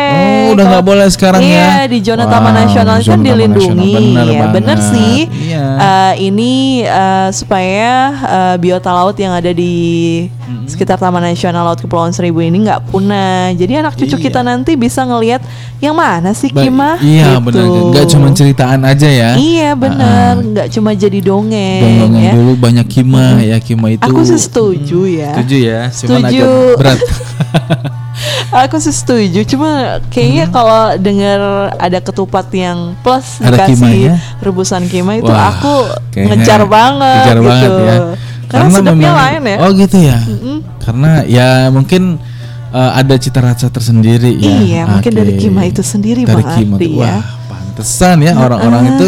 Boleh. 0.06 0.44
Oh, 0.44 0.54
udah 0.54 0.66
nggak 0.68 0.86
boleh 0.86 1.08
sekarang 1.08 1.42
iya, 1.42 1.66
ya? 1.80 1.86
di 1.86 1.98
zona 2.00 2.24
Wow, 2.24 2.32
taman 2.32 2.54
nasional 2.56 2.98
zona 2.98 3.06
kan 3.06 3.18
taman 3.18 3.28
dilindungi. 3.28 3.94
nasional, 3.94 4.28
ya, 4.28 4.42
bener 4.50 4.78
banget. 4.78 4.90
sih. 4.90 5.16
Iya. 5.44 5.66
Uh, 5.74 6.14
ini 6.22 6.52
uh, 6.84 7.30
supaya 7.30 7.92
uh, 8.20 8.56
biota 8.56 8.90
laut 8.90 9.16
yang 9.16 9.32
ada 9.32 9.50
di 9.50 9.74
sekitar 10.64 10.96
Taman 10.96 11.24
Nasional 11.24 11.64
Laut 11.64 11.78
Kepulauan 11.78 12.12
Seribu 12.12 12.40
ini 12.40 12.62
nggak 12.62 12.88
punah. 12.88 13.52
Jadi 13.52 13.74
anak 13.76 13.94
cucu 13.94 14.14
Iya. 14.14 14.22
kita 14.22 14.40
nanti 14.42 14.76
bisa 14.76 15.02
ngelihat 15.02 15.42
yang 15.80 15.94
mana 15.94 16.32
sih 16.32 16.48
Ba- 16.48 16.62
Kima? 16.62 16.96
iya 16.98 17.36
Gitu. 17.36 17.44
benar 17.44 17.64
nggak 17.90 18.06
cuma 18.08 18.28
ceritaan 18.30 18.82
aja 18.82 19.04
ya 19.06 19.30
Iya 19.34 19.70
benar, 19.74 20.32
Ah, 20.32 20.34
nggak 20.38 20.68
cuma 20.70 20.94
jadi 20.94 21.20
dongeng. 21.20 21.84
dongeng 22.00 22.14
ya. 22.18 22.32
dulu 22.32 22.52
banyak 22.56 22.88
kima 22.88 23.42
ya 23.42 23.58
kima 23.58 23.92
itu 23.92 24.00
Aku 24.02 24.24
sih 24.24 24.38
setuju 24.38 25.04
ya. 25.06 25.36
setuju 25.36 25.58
ya 25.60 25.82
cuman 25.90 26.20
Setuju. 26.22 26.40
agak 26.40 26.78
berat 26.78 27.00
Aku 28.54 28.78
sih 28.78 28.94
setuju, 28.94 29.42
cuma 29.44 29.70
kayaknya 30.08 30.46
kalau 30.48 30.94
dengar 30.96 31.40
ada 31.76 31.98
ketupat 31.98 32.46
yang 32.50 32.94
plus 33.02 33.42
Hmm. 33.42 33.50
Ada 33.50 33.58
dikasih 33.66 33.74
kimanya? 33.74 34.16
rebusan 34.40 34.84
kima 34.86 35.18
itu 35.18 35.26
Wah, 35.26 35.50
aku 35.50 35.74
ngejar 36.14 36.62
banget 36.64 37.26
ngejar 37.26 37.38
gitu. 37.38 37.48
banget 37.50 37.72
ya. 37.74 37.98
Karena, 38.46 38.70
sedapnya 38.70 38.94
memang- 39.10 39.18
lain 39.18 39.42
ya. 39.44 39.58
Oh 39.58 39.70
gitu 39.72 39.98
ya. 39.98 40.18
Karena 40.78 41.12
ya 41.26 41.48
mungkin 41.68 42.22
uh, 42.70 42.92
ada 42.94 43.16
cita 43.18 43.40
rasa 43.40 43.68
tersendiri 43.68 44.30
ya. 44.36 44.54
Iya, 44.54 44.82
mungkin 44.88 45.12
Oke. 45.12 45.18
dari 45.18 45.34
kima 45.36 45.62
itu 45.66 45.82
sendiri, 45.82 46.22
dari 46.22 46.38
Bang 46.38 46.54
kima 46.54 46.76
Ardi 46.78 46.86
tuh, 46.86 46.92
ya. 46.94 47.18
Wah, 47.18 47.24
Pantesan 47.74 48.22
ya 48.22 48.38
orang-orang 48.38 48.84
itu 48.94 49.08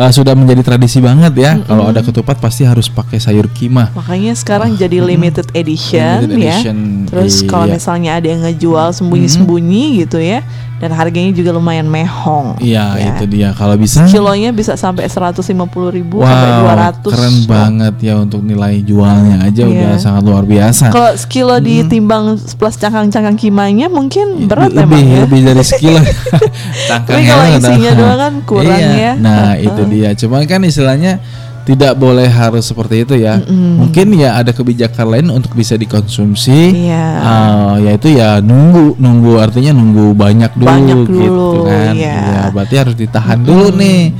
uh, 0.00 0.08
sudah 0.08 0.32
menjadi 0.32 0.72
tradisi 0.72 1.04
banget 1.04 1.36
ya. 1.36 1.60
Kalau 1.60 1.84
ada 1.84 2.00
ketupat 2.00 2.40
pasti 2.40 2.64
harus 2.64 2.88
pakai 2.88 3.20
sayur 3.20 3.44
kima. 3.52 3.92
Makanya 3.92 4.32
sekarang 4.32 4.72
jadi 4.72 5.04
limited 5.04 5.52
edition 5.52 6.24
Limited 6.24 6.40
ya. 6.40 6.56
edition, 6.56 6.76
Terus 7.12 7.44
kalau 7.44 7.68
iya. 7.68 7.76
misalnya 7.76 8.10
ada 8.16 8.24
yang 8.24 8.40
ngejual 8.40 8.88
sembunyi-sembunyi 8.96 10.00
gitu 10.00 10.16
ya. 10.16 10.40
Dan 10.76 10.92
harganya 10.92 11.32
juga 11.32 11.56
lumayan 11.56 11.88
mehong. 11.88 12.60
Iya, 12.60 13.00
ya. 13.00 13.16
itu 13.16 13.24
dia. 13.24 13.48
Kalau 13.56 13.80
bisa 13.80 14.04
Kilonya 14.12 14.52
bisa 14.52 14.76
sampai 14.76 15.08
150 15.08 15.40
ribu 15.88 16.20
sampai 16.20 16.50
Wow, 16.52 17.00
200. 17.00 17.16
keren 17.16 17.36
banget 17.48 17.94
ya 18.04 18.14
untuk 18.20 18.44
nilai 18.44 18.84
jualnya 18.84 19.40
aja 19.40 19.64
Iya. 19.64 19.72
udah 19.72 19.92
sangat 19.96 20.28
luar 20.28 20.44
biasa. 20.44 20.92
Kalau 20.92 21.16
sekilo 21.16 21.56
ditimbang 21.64 22.36
plus 22.60 22.76
cangkang-cangkang 22.76 23.40
kimanya 23.40 23.88
mungkin 23.88 24.44
berat 24.44 24.76
lebih, 24.76 25.00
emang 25.00 25.08
ya. 25.08 25.18
lebih 25.24 25.40
dari 25.48 25.64
sekilo. 25.64 26.00
Tapi 26.92 27.20
kalau 27.24 27.44
isinya 27.56 27.90
doang 28.06 28.18
kan 28.18 28.34
kurang 28.42 28.78
Iya. 28.78 28.94
ya. 28.94 29.12
Nah, 29.16 29.50
itu 29.56 29.82
dia. 29.86 30.10
Cuma 30.14 30.38
kan 30.42 30.62
istilahnya 30.62 31.18
tidak 31.66 31.98
boleh 31.98 32.30
harus 32.30 32.62
seperti 32.62 33.02
itu 33.02 33.18
ya. 33.18 33.42
Mungkin 33.42 34.14
ya 34.14 34.38
ada 34.38 34.54
kebijakan 34.54 35.06
lain 35.08 35.26
untuk 35.28 35.50
bisa 35.52 35.74
dikonsumsi. 35.74 36.86
Iya. 36.86 37.06
Ah, 37.18 37.74
yaitu 37.76 38.14
ya 38.14 38.38
nunggu, 38.38 38.94
nunggu 38.96 39.34
artinya 39.36 39.74
nunggu 39.74 40.14
banyak 40.14 40.54
dulu, 40.54 40.62
Banyak 40.64 40.96
gitu 41.02 41.26
dulu, 41.26 41.66
kan. 41.66 41.90
iya. 41.90 42.14
Iya, 42.22 42.42
berarti 42.54 42.74
harus 42.78 42.94
ditahan 42.94 43.42
dulu 43.42 43.74
nih. 43.74 44.14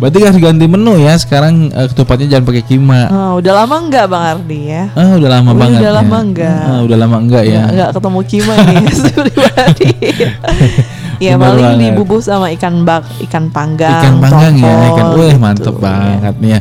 Berarti 0.00 0.18
harus 0.22 0.38
ganti 0.40 0.64
menu 0.64 0.96
ya. 0.96 1.12
Sekarang 1.14 1.68
eh, 1.68 1.86
ketupatnya 1.86 2.26
jangan 2.32 2.44
pakai 2.48 2.64
kima. 2.64 3.00
Oh, 3.12 3.30
udah 3.36 3.52
lama 3.52 3.76
enggak 3.84 4.04
Bang 4.08 4.24
Ardi 4.24 4.60
ya? 4.64 4.88
Ah, 4.96 5.12
udah 5.12 5.28
lama 5.28 5.50
Udah 5.52 5.60
banget. 5.60 5.80
ya. 5.84 5.90
lama 5.92 6.16
enggak. 6.24 6.62
Ah, 6.64 6.80
udah 6.80 6.96
lama 6.96 7.16
enggak 7.20 7.44
ya. 7.44 7.52
Nggak- 7.52 7.72
nggak 7.76 7.90
ketemu 7.92 8.20
kima 8.24 8.54
nih. 8.56 8.84
Ya 11.18 11.34
Benar 11.34 11.50
paling 11.50 11.66
banget. 11.66 11.82
dibubuh 11.98 12.20
sama 12.22 12.46
ikan 12.54 12.86
bak, 12.86 13.02
ikan 13.26 13.50
panggang, 13.50 14.02
ikan 14.02 14.16
panggang 14.22 14.54
ya 14.54 14.74
ikan 14.94 15.06
wih 15.18 15.34
gitu, 15.34 15.42
mantep 15.42 15.74
ya. 15.74 15.82
banget 15.82 16.34
nih 16.38 16.50
ya 16.54 16.60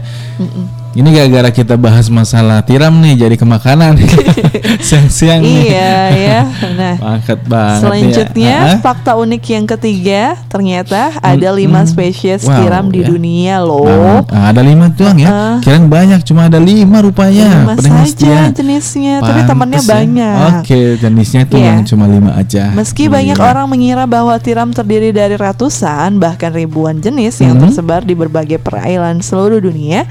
ini 0.98 1.10
gara-gara 1.12 1.50
kita 1.52 1.76
bahas 1.76 2.10
masalah 2.10 2.60
tiram 2.60 2.90
nih 2.98 3.14
jadi 3.20 3.36
kemakanan 3.36 3.94
siang-siang 4.80 5.40
nih 5.40 5.62
Iya 5.68 5.96
ya. 6.12 6.40
Nah, 6.74 6.96
Angkat 7.16 7.40
banget 7.44 7.82
selanjutnya 7.84 8.56
ya. 8.68 8.76
Fakta 8.80 9.14
unik 9.16 9.44
yang 9.48 9.66
ketiga 9.68 10.22
ternyata 10.48 11.14
ada 11.20 11.50
lima 11.52 11.84
spesies 11.84 12.42
Wow, 12.42 12.58
tiram 12.58 12.86
di 12.88 13.02
ya. 13.02 13.08
dunia 13.08 13.56
loh. 13.60 13.86
Banget. 13.86 14.24
Ah, 14.30 14.46
ada 14.50 14.62
lima 14.62 14.86
doang 14.90 15.18
ya 15.18 15.30
Ah. 15.30 15.56
kirain 15.60 15.86
banyak 15.86 16.22
cuma 16.24 16.46
ada 16.46 16.58
lima 16.58 16.98
rupanya 17.00 17.68
Lima 17.76 18.04
saja 18.04 18.50
jenisnya, 18.50 19.20
tapi 19.20 19.42
Pantes 19.42 19.50
temannya 19.50 19.78
ya. 19.78 19.88
banyak. 19.88 20.36
oke 20.62 20.80
jenisnya 20.98 21.42
itu 21.44 21.56
Iya. 21.56 21.66
yang 21.68 21.80
cuma 21.86 22.06
lima 22.06 22.32
aja 22.34 22.64
Meski 22.74 23.06
Iya. 23.06 23.12
banyak 23.12 23.38
orang 23.38 23.68
mengira 23.68 24.04
bahwa 24.06 24.34
tiram 24.38 24.70
terdiri 24.70 25.12
dari 25.12 25.36
ratusan 25.36 26.18
bahkan 26.18 26.50
ribuan 26.50 26.98
jenis 26.98 27.38
yang 27.38 27.56
Mhm. 27.56 27.62
tersebar 27.64 28.02
di 28.02 28.14
berbagai 28.14 28.58
perairan 28.58 29.20
seluruh 29.20 29.60
dunia, 29.60 30.08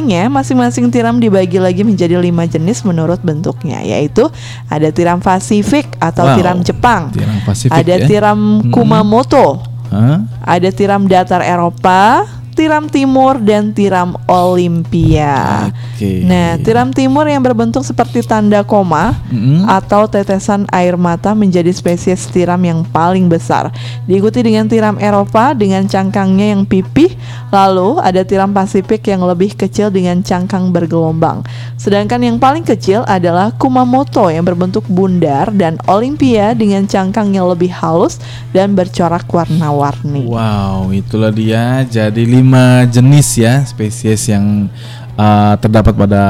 nyatanya 0.00 0.32
masing-masing 0.32 0.88
tiram 0.88 1.20
dibagi 1.20 1.60
lagi 1.60 1.84
menjadi 1.84 2.16
lima 2.16 2.48
jenis 2.48 2.80
menurut 2.82 3.20
bentuknya, 3.20 3.84
yaitu 3.84 4.26
ada 4.72 4.88
tiram 4.88 5.20
Pasifik 5.20 5.86
atau 6.00 6.24
Wow, 6.24 6.36
tiram 6.40 6.58
Jepang, 6.64 7.02
tiram 7.12 7.36
Pasifik 7.44 7.72
ada 7.74 7.94
ya. 8.00 8.06
tiram 8.08 8.38
Mhm. 8.64 8.72
Kumamoto, 8.72 9.60
Hah? 9.92 10.24
ada 10.40 10.68
tiram 10.72 11.04
datar 11.04 11.44
Eropa, 11.44 12.24
tiram 12.54 12.86
timur 12.90 13.38
dan 13.40 13.72
tiram 13.72 14.14
Olimpia. 14.28 15.68
Oke. 15.70 16.24
Nah, 16.24 16.56
tiram 16.60 16.90
timur 16.92 17.28
yang 17.28 17.40
berbentuk 17.40 17.84
seperti 17.86 18.24
tanda 18.24 18.64
koma 18.64 19.16
Mm-mm. 19.28 19.68
atau 19.68 20.08
tetesan 20.08 20.64
air 20.72 20.96
mata 20.96 21.32
menjadi 21.36 21.70
spesies 21.72 22.28
tiram 22.28 22.60
yang 22.60 22.84
paling 22.88 23.28
besar. 23.30 23.68
Diikuti 24.08 24.40
dengan 24.40 24.66
tiram 24.66 24.96
Eropa 24.96 25.52
dengan 25.52 25.86
cangkangnya 25.86 26.56
yang 26.56 26.62
pipih, 26.64 27.14
lalu 27.52 28.00
ada 28.00 28.24
tiram 28.26 28.50
Pasifik 28.50 29.06
yang 29.08 29.22
lebih 29.24 29.54
kecil 29.54 29.88
dengan 29.88 30.20
cangkang 30.20 30.74
bergelombang. 30.74 31.46
Sedangkan 31.80 32.20
yang 32.20 32.36
paling 32.36 32.66
kecil 32.66 33.06
adalah 33.08 33.54
Kumamoto 33.56 34.28
yang 34.28 34.44
berbentuk 34.44 34.84
bundar 34.90 35.48
dan 35.54 35.80
Olympia 35.88 36.52
dengan 36.52 36.84
cangkang 36.84 37.32
yang 37.32 37.48
lebih 37.48 37.72
halus 37.72 38.20
dan 38.52 38.76
bercorak 38.76 39.24
warna-warni. 39.30 40.26
Wow, 40.26 40.92
itulah 40.92 41.32
dia. 41.32 41.86
Jadi 41.86 42.26
lima 42.40 42.64
jenis 42.88 43.28
ya 43.36 43.60
spesies 43.62 44.24
yang 44.26 44.66
uh, 45.14 45.54
terdapat 45.60 45.92
pada 45.92 46.22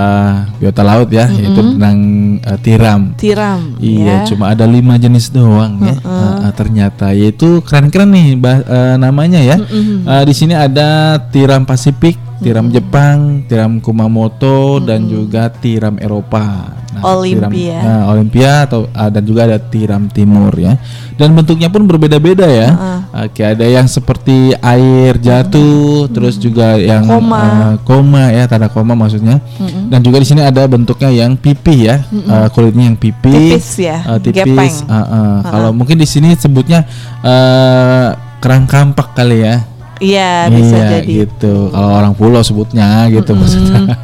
biota 0.59 0.83
laut 0.83 1.09
ya, 1.09 1.31
yaitu 1.31 1.61
tentang 1.63 1.99
uh, 2.43 2.59
tiram. 2.59 3.01
Tiram, 3.15 3.61
Iya, 3.79 4.25
ya. 4.25 4.27
cuma 4.27 4.51
ada 4.51 4.67
lima 4.67 4.99
jenis 4.99 5.31
doang 5.31 5.79
ya. 5.81 5.95
Uh, 6.03 6.51
uh, 6.51 6.53
ternyata 6.53 7.15
yaitu 7.15 7.63
keren-keren 7.63 8.11
nih 8.11 8.35
bah- 8.35 8.67
uh, 8.67 8.95
namanya 8.99 9.39
ya. 9.39 9.57
Uh, 10.03 10.23
di 10.27 10.35
sini 10.35 10.53
ada 10.53 11.17
tiram 11.31 11.63
Pasifik, 11.63 12.19
tiram 12.41 12.67
Jepang, 12.73 13.45
tiram 13.47 13.79
Kumamoto 13.79 14.81
dan 14.81 15.07
juga 15.07 15.53
tiram 15.53 16.01
Eropa. 16.01 16.77
Olimpia. 17.01 17.79
Tiram, 17.81 17.87
nah, 17.87 18.03
Olimpia 18.11 18.53
atau 18.67 18.91
uh, 18.91 19.09
dan 19.09 19.23
juga 19.23 19.47
ada 19.47 19.63
tiram 19.63 20.11
timur 20.11 20.51
ya. 20.59 20.75
Dan 21.15 21.37
bentuknya 21.39 21.71
pun 21.71 21.87
berbeda-beda 21.87 22.49
ya. 22.49 22.71
Oke, 23.15 23.45
ada 23.47 23.63
yang 23.63 23.87
seperti 23.87 24.57
air 24.59 25.15
jatuh, 25.21 26.09
terus 26.11 26.41
juga 26.41 26.81
yang 26.81 27.07
Koma. 27.07 27.39
uh, 27.39 27.75
koma 27.85 28.33
ya, 28.33 28.49
tanda 28.49 28.73
koma 28.73 28.97
maksudnya. 28.97 29.39
Dan 29.87 30.01
juga 30.03 30.19
di 30.19 30.27
sini 30.27 30.43
ada 30.43 30.67
bentuknya 30.67 31.13
yang 31.13 31.39
pipih 31.39 31.79
ya, 31.79 31.97
uh, 32.27 32.49
kulitnya 32.51 32.91
yang 32.91 32.99
pipih, 32.99 33.61
Tipis 33.61 33.69
ya, 33.79 34.03
uh, 34.05 34.19
tipis. 34.19 34.43
gepeng. 34.43 34.75
uh, 34.89 34.97
uh. 34.97 35.35
Kalau 35.47 35.71
mungkin 35.77 36.01
di 36.01 36.09
sini 36.09 36.35
sebutnya 36.35 36.89
uh, 37.23 38.17
kerang 38.41 38.65
kampak 38.67 39.15
kali 39.15 39.47
ya. 39.47 39.70
Iya, 40.01 40.49
bisa 40.49 40.77
iya, 40.81 40.89
jadi. 40.99 41.13
gitu. 41.29 41.69
Kalau 41.69 41.91
orang 41.93 42.17
pulau 42.17 42.41
sebutnya 42.41 43.05
gitu 43.13 43.37
maksudnya. 43.37 44.01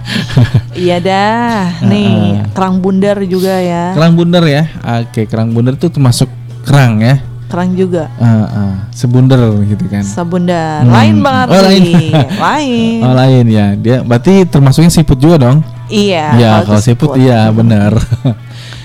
Iya 0.76 0.96
dah. 1.00 1.60
Nih, 1.90 2.44
kerang 2.52 2.84
bundar 2.84 3.16
juga 3.24 3.56
ya. 3.56 3.96
kerang 3.96 4.12
bundar 4.12 4.44
ya. 4.44 4.68
Oke, 5.00 5.24
kerang 5.24 5.56
bundar 5.56 5.72
itu 5.72 5.88
termasuk 5.88 6.28
kerang 6.68 7.00
ya. 7.00 7.16
Kerang 7.48 7.72
juga. 7.72 8.12
Uh, 8.20 8.44
uh, 8.44 8.72
sebundar 8.92 9.40
gitu 9.64 9.88
kan. 9.88 10.04
Sabundar. 10.04 10.84
Hmm. 10.84 10.92
Lain 10.92 11.16
banget 11.24 11.46
Oh, 11.48 11.62
lain. 11.64 11.82
lain. 12.44 13.00
Oh 13.00 13.14
lain 13.16 13.44
ya, 13.48 13.66
dia 13.72 13.96
berarti 14.04 14.44
termasuknya 14.44 14.92
siput 14.92 15.16
juga 15.16 15.48
dong? 15.48 15.64
Iya, 15.88 16.24
ya 16.36 16.50
kalau 16.60 16.76
kalau 16.76 16.82
siput. 16.84 17.08
iya 17.16 17.48
benar. 17.48 17.96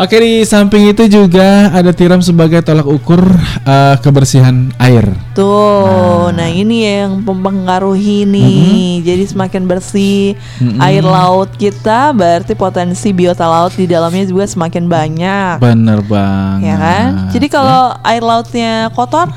Oke 0.00 0.16
di 0.16 0.40
samping 0.48 0.88
itu 0.88 1.04
juga 1.04 1.68
ada 1.68 1.92
tiram 1.92 2.24
sebagai 2.24 2.64
tolak 2.64 2.88
ukur 2.88 3.20
eh, 3.68 3.96
kebersihan 4.00 4.72
air. 4.80 5.04
Tuh, 5.36 6.32
nah, 6.32 6.48
ini 6.48 6.88
yang 6.88 7.20
mempengaruhi 7.20 8.24
nih. 8.24 9.04
Jadi 9.04 9.24
semakin 9.28 9.68
bersih 9.68 10.32
Mm-mm. 10.64 10.80
air 10.80 11.04
laut 11.04 11.52
kita, 11.60 12.16
berarti 12.16 12.56
potensi 12.56 13.12
biota 13.12 13.44
laut 13.44 13.76
di 13.76 13.84
dalamnya 13.84 14.24
juga 14.24 14.48
semakin 14.48 14.88
banyak. 14.88 15.54
Bener 15.60 16.00
banget. 16.08 16.72
Ya 16.72 16.76
kan? 16.80 17.08
Jadi 17.28 17.46
kalau 17.52 17.92
air 18.00 18.24
lautnya 18.24 18.88
kotor, 18.96 19.28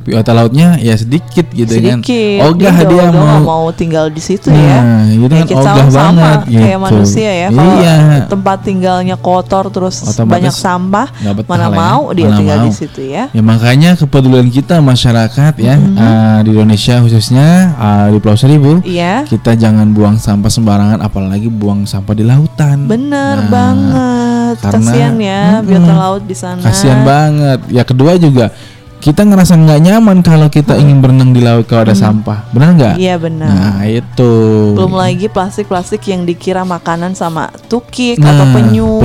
biota 0.00 0.32
lautnya 0.32 0.74
ya 0.76 0.94
sedikit 0.94 1.46
gitu 1.50 1.70
kan. 1.76 2.00
sedikit. 2.00 2.40
Ogah 2.44 2.74
Dia 2.74 2.88
dia 2.88 3.04
mau. 3.10 3.38
mau 3.40 3.64
tinggal 3.70 4.08
di 4.08 4.18
situ 4.18 4.48
Nah, 4.48 4.56
ya. 4.56 4.78
itu 5.06 5.22
Ya, 5.22 5.28
kan 5.30 5.46
kita 5.46 5.60
ogah 5.62 5.86
sama, 5.86 5.92
banget 5.92 6.38
kayak 6.46 6.56
gitu. 6.72 6.78
manusia 6.80 7.30
ya. 7.30 7.48
Kalau 7.48 7.74
Iya. 7.76 7.96
tempat 8.26 8.58
tinggalnya 8.60 9.16
kotor 9.16 9.64
terus 9.68 9.96
Otomatis 10.02 10.24
banyak 10.26 10.54
sampah, 10.54 11.06
mana 11.44 11.66
ya. 11.66 11.70
mau 11.70 12.00
dia 12.10 12.26
Mana 12.26 12.36
tinggal 12.36 12.58
di 12.60 12.68
mau. 12.68 12.76
situ 12.76 13.00
ya. 13.02 13.24
Ya 13.30 13.42
makanya 13.42 13.90
kepedulian 13.94 14.48
kita 14.48 14.80
masyarakat 14.80 15.52
ya 15.56 15.74
Mm-hmm. 15.76 15.96
eh, 15.96 16.38
di 16.40 16.50
Indonesia 16.50 16.94
khususnya 16.98 17.48
eh, 17.72 18.06
di 18.10 18.18
Pulau 18.18 18.34
Seribu 18.34 18.80
Iya. 18.82 19.24
kita 19.24 19.54
jangan 19.54 19.90
buang 19.90 20.16
sampah 20.16 20.48
sembarangan 20.48 20.98
apalagi 20.98 21.46
buang 21.46 21.84
sampah 21.84 22.12
di 22.12 22.22
lautan. 22.22 22.86
Bener 22.86 23.36
Nah, 23.38 23.48
banget. 23.48 24.54
karena- 24.58 24.90
Kasian 24.90 25.14
ya 25.16 25.42
Mm-mm. 25.54 25.66
biota 25.66 25.92
laut 25.94 26.22
di 26.24 26.34
sana. 26.34 26.58
Kasihan 26.60 27.00
banget. 27.02 27.58
Ya 27.68 27.82
kedua 27.82 28.16
juga 28.16 28.50
kita 29.00 29.24
ngerasa 29.24 29.56
nggak 29.56 29.80
nyaman 29.80 30.20
kalau 30.20 30.46
kita 30.46 30.76
ingin 30.76 31.00
berenang 31.00 31.32
di 31.32 31.40
laut 31.40 31.64
kalau 31.64 31.88
ada 31.88 31.96
sampah. 31.96 32.44
Benar 32.52 32.68
nggak? 32.76 32.94
Iya 33.00 33.16
benar. 33.16 33.48
Nah 33.48 33.80
itu. 33.84 34.32
Belum 34.76 34.92
lagi 34.92 35.26
plastik-plastik 35.26 36.04
yang 36.04 36.28
dikira 36.28 36.62
makanan 36.62 37.16
sama 37.16 37.48
tukik 37.66 38.20
Nah, 38.20 38.36
atau 38.36 38.46
penyu, 38.52 39.00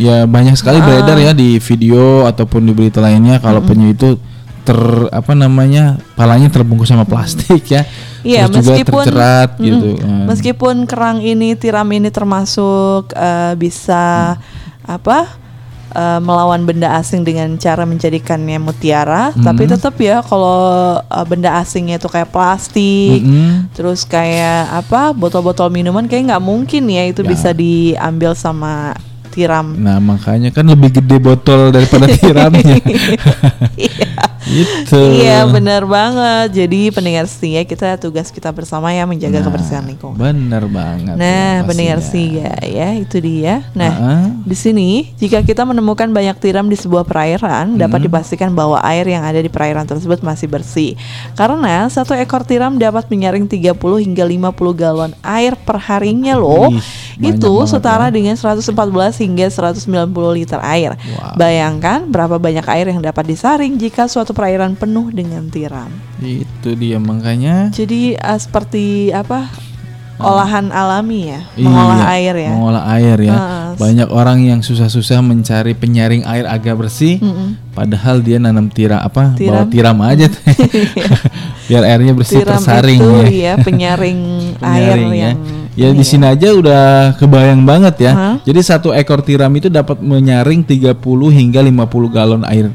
ya. 0.00 0.24
banyak 0.24 0.56
sekali 0.56 0.80
Ah. 0.80 0.84
beredar 0.84 1.20
ya 1.20 1.32
di 1.36 1.60
video 1.60 2.24
ataupun 2.24 2.64
di 2.64 2.72
berita 2.72 3.04
lainnya 3.04 3.36
kalau 3.36 3.60
penyu 3.60 3.92
itu 3.92 4.16
ter 4.66 4.80
apa 5.14 5.30
namanya 5.30 5.94
palanya 6.18 6.50
terbungkus 6.50 6.90
sama 6.90 7.06
plastik 7.06 7.62
ya. 7.70 7.86
Iya, 8.26 8.50
Terus 8.50 8.58
juga 8.58 8.70
meskipun 8.74 9.04
tercerat 9.06 9.50
Mm-mm. 9.54 9.62
gitu. 9.62 9.88
Eh, 10.02 10.24
Meskipun 10.26 10.74
kerang 10.90 11.22
ini, 11.22 11.54
tiram 11.54 11.86
ini 11.86 12.10
termasuk 12.10 13.14
eh, 13.14 13.54
bisa 13.54 14.34
apa? 14.82 15.45
Eh, 15.96 16.20
melawan 16.20 16.62
benda 16.62 16.92
asing 16.94 17.24
dengan 17.24 17.56
cara 17.56 17.88
menjadikannya 17.88 18.60
mutiara, 18.60 19.32
tapi 19.32 19.64
Mm. 19.64 19.70
tetap 19.72 19.96
ya 19.96 20.20
kalau 20.20 20.60
eh, 21.00 21.24
benda 21.24 21.56
asingnya 21.56 21.96
itu 21.96 22.06
kayak 22.06 22.28
plastik, 22.28 23.24
mm-mm. 23.24 23.72
terus 23.72 24.04
kayak 24.04 24.68
apa 24.76 25.16
botol-botol 25.16 25.72
minuman 25.72 26.04
kayak 26.04 26.36
nggak 26.36 26.44
mungkin 26.44 26.84
ya 26.86 27.08
itu 27.08 27.24
Ya. 27.24 27.28
bisa 27.32 27.50
diambil 27.50 28.36
sama 28.36 28.92
tiram. 29.32 29.72
Nah 29.76 29.96
makanya 29.98 30.48
kan 30.48 30.64
lebih 30.64 31.00
gede 31.00 31.16
botol 31.16 31.72
daripada 31.72 32.08
tiramnya. 32.08 32.76
Iya. 34.46 34.64
Itu. 34.86 35.00
Iya 35.18 35.38
benar 35.50 35.82
banget. 35.84 36.54
Jadi 36.54 36.94
pendengar 36.94 37.26
setia 37.26 37.66
kita 37.66 37.98
tugas 37.98 38.30
kita 38.30 38.54
bersama 38.54 38.94
ya 38.94 39.02
menjaga 39.02 39.42
kebersihan 39.42 39.82
lingkungan. 39.82 40.14
Bener 40.16 40.64
banget. 40.70 41.18
Nah, 41.18 41.60
ya, 41.60 41.66
pendengar 41.66 41.98
setia 41.98 42.54
ya 42.62 42.94
itu 42.94 43.18
dia. 43.18 43.66
Nah, 43.74 43.90
Ha-ha. 43.90 44.14
di 44.46 44.56
sini 44.56 44.90
jika 45.18 45.42
kita 45.42 45.66
menemukan 45.66 46.06
banyak 46.08 46.38
tiram 46.38 46.70
di 46.70 46.78
sebuah 46.78 47.02
perairan, 47.02 47.74
dapat 47.74 47.98
Hmm. 47.98 48.06
dipastikan 48.06 48.50
bahwa 48.54 48.78
air 48.86 49.02
yang 49.02 49.26
ada 49.26 49.42
di 49.42 49.50
perairan 49.50 49.82
tersebut 49.82 50.22
masih 50.22 50.46
bersih. 50.46 50.94
Karena 51.34 51.90
satu 51.90 52.14
ekor 52.14 52.46
tiram 52.46 52.78
dapat 52.78 53.10
menyaring 53.10 53.50
30 53.50 53.74
hingga 53.98 54.22
50 54.22 54.70
galon 54.72 55.10
air 55.26 55.58
per 55.58 55.82
harinya 55.82 56.38
loh. 56.38 56.70
Banyak 57.16 57.40
itu 57.40 57.52
setara 57.64 58.12
ya. 58.12 58.14
dengan 58.14 58.36
114 58.36 59.16
hingga 59.18 59.48
190 59.48 60.06
liter 60.30 60.60
air. 60.60 60.92
Wow. 60.94 61.34
Bayangkan 61.34 62.04
berapa 62.06 62.36
banyak 62.36 62.66
air 62.68 62.92
yang 62.92 63.00
dapat 63.00 63.24
disaring 63.24 63.74
jika 63.74 64.04
suatu 64.04 64.35
perairan 64.36 64.76
penuh 64.76 65.08
dengan 65.08 65.48
tiram. 65.48 65.88
Itu 66.20 66.76
dia 66.76 67.00
makanya. 67.00 67.72
Jadi 67.72 68.20
ah, 68.20 68.36
seperti 68.36 69.08
apa? 69.10 69.48
Olahan 70.16 70.72
alami 70.72 71.28
ya, 71.28 71.44
Iya, 71.60 71.68
mengolah 71.68 72.00
air 72.08 72.34
ya. 72.40 72.48
Mengolah 72.48 72.84
air 72.96 73.18
ya. 73.20 73.36
Ah, 73.36 73.68
Banyak 73.76 74.08
orang 74.08 74.48
yang 74.48 74.60
susah-susah 74.64 75.20
mencari 75.20 75.76
penyaring 75.76 76.24
air 76.24 76.48
agak 76.48 76.72
bersih, 76.80 77.20
padahal 77.76 78.24
dia 78.24 78.40
nanam 78.40 78.72
tiram 78.72 78.96
apa? 78.96 79.36
Bawa 79.36 79.36
Tiram. 79.36 79.68
tiram 79.68 79.96
aja, 80.00 80.24
teh. 80.32 80.40
biar 81.68 81.84
airnya 81.84 82.16
bersih 82.16 82.40
Tiram 82.40 82.56
tersaring 82.56 82.96
itu 82.96 83.12
ya. 83.12 83.28
ya 83.28 83.52
penyaring 83.60 84.20
air 84.64 84.96
Penyaring 84.96 85.12
ya. 85.12 85.20
yang 85.20 85.36
Ya 85.76 85.92
ini 85.92 86.00
di 86.00 86.04
sini 86.08 86.24
aja 86.24 86.48
udah 86.56 87.12
kebayang 87.20 87.68
banget 87.68 88.08
ya. 88.08 88.12
Hah? 88.16 88.34
Jadi 88.40 88.60
satu 88.64 88.96
ekor 88.96 89.20
tiram 89.20 89.52
itu 89.52 89.68
dapat 89.68 90.00
menyaring 90.00 90.64
30 90.64 90.96
hingga 91.28 91.60
50 91.60 91.76
galon 92.08 92.42
air 92.48 92.72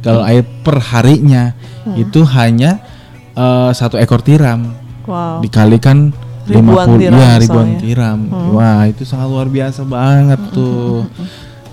Galon 0.00 0.24
air 0.24 0.44
per 0.62 0.76
harinya 0.82 1.52
Hmm. 1.82 1.94
itu 1.96 2.26
hanya 2.26 2.82
eh, 3.32 3.70
satu 3.70 3.94
ekor 3.94 4.18
tiram 4.18 4.74
Wow. 5.04 5.38
dikalikan 5.38 6.10
Ribuan 6.44 6.94
50 6.94 6.98
tiram 7.00 7.14
ya 7.16 7.30
ribuan 7.36 7.46
soalnya. 7.46 7.70
Hmm. 7.70 7.82
tiram. 7.82 8.18
Wah, 8.50 8.80
itu 8.84 9.02
sangat 9.02 9.28
luar 9.28 9.46
biasa 9.46 9.82
banget 9.82 10.40
tuh. 10.50 11.06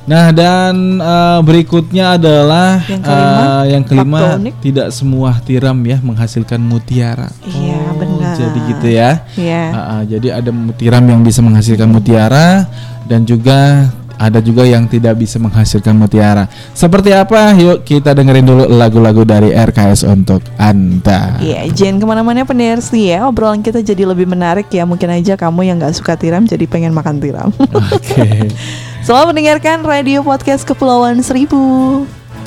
Nah, 0.03 0.30
dan 0.30 0.74
eh, 0.97 1.39
berikutnya 1.41 2.17
adalah 2.17 2.82
Yang 2.84 3.01
kelima, 3.01 3.39
eh, 3.39 3.63
yang 3.69 3.84
kelima 3.84 4.19
tidak 4.59 4.88
semua 4.89 5.30
tiram 5.39 5.78
ya 5.80 5.97
menghasilkan 5.97 6.59
mutiara. 6.59 7.32
Iya, 7.41 7.78
Oh, 7.80 7.95
benar. 7.95 8.34
Jadi 8.36 8.59
gitu 8.67 8.88
ya. 8.89 9.11
Iya. 9.34 9.63
Ah, 9.71 9.80
ah, 9.80 10.01
jadi 10.03 10.28
ada 10.36 10.49
tiram 10.74 11.05
yang 11.05 11.21
bisa 11.21 11.39
menghasilkan 11.39 11.88
mutiara 11.88 12.67
dan 13.05 13.24
juga 13.24 13.88
ada 14.18 14.39
juga 14.39 14.64
yang 14.64 14.86
tidak 14.86 15.18
bisa 15.20 15.41
menghasilkan 15.41 15.95
mutiara. 15.97 16.45
Seperti 16.74 17.14
apa? 17.14 17.53
Yuk 17.57 17.84
kita 17.86 18.14
dengerin 18.14 18.45
dulu 18.45 18.64
lagu-lagu 18.70 19.26
dari 19.26 19.51
RKS 19.53 20.05
untuk 20.07 20.41
Anda. 20.57 21.38
Iya, 21.41 21.70
jangan 21.74 21.97
ke 22.01 22.05
mana-mana 22.05 22.45
pendengar 22.45 22.80
sih 22.84 23.14
ya. 23.14 23.26
Obrolan 23.28 23.66
kita 23.66 23.82
jadi 23.82 24.05
lebih 24.05 24.30
menarik 24.30 24.70
ya. 24.70 24.86
Mungkin 24.86 25.09
aja 25.09 25.34
kamu 25.36 25.68
yang 25.68 25.78
nggak 25.82 25.95
suka 25.97 26.16
tiram 26.16 26.45
jadi 26.45 26.66
pengen 26.70 26.93
makan 26.93 27.18
tiram. 27.20 27.49
Oke. 27.93 28.49
Selamat 29.05 29.36
mendengarkan 29.36 29.84
radio 29.84 30.24
podcast 30.24 30.64
Kepulauan 30.64 31.20
Seribu. 31.20 32.03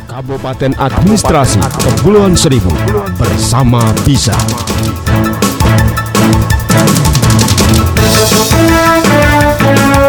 Kabupaten 0.06 0.72
Administrasi 0.78 1.58
Kepulauan 1.82 2.38
Seribu 2.38 2.70
bersama 3.18 3.82
Bisa. 4.06 4.32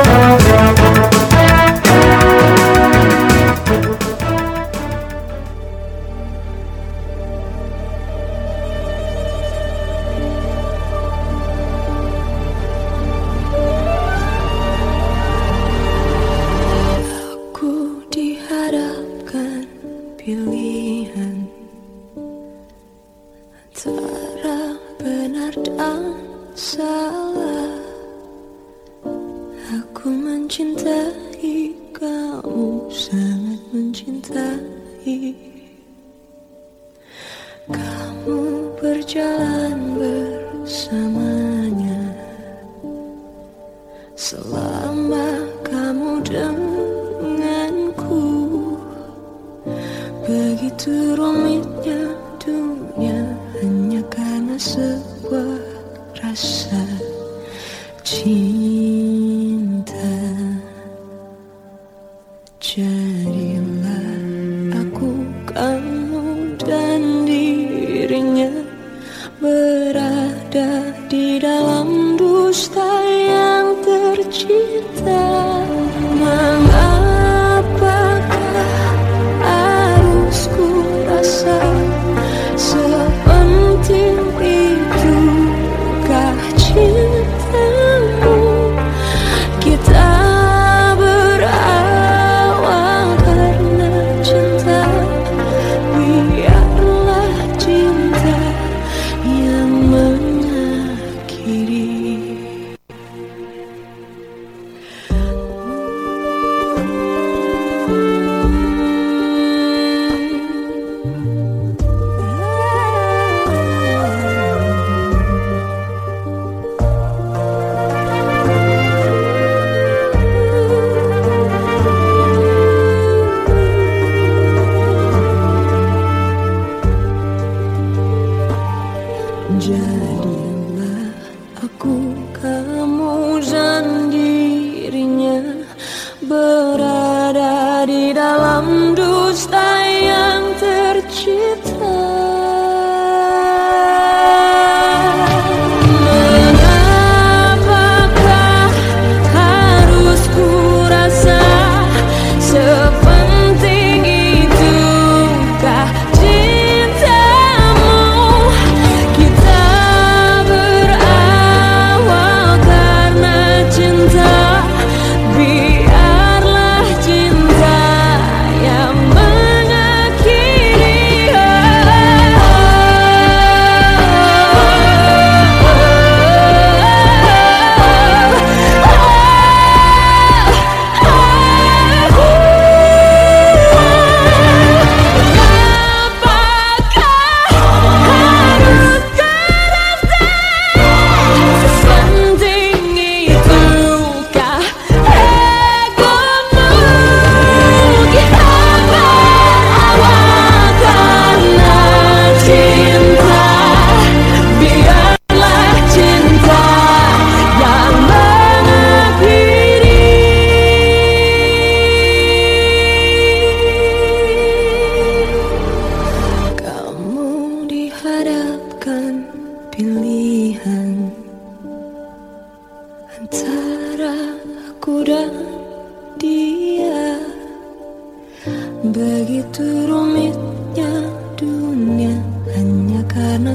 Ku 0.08 0.36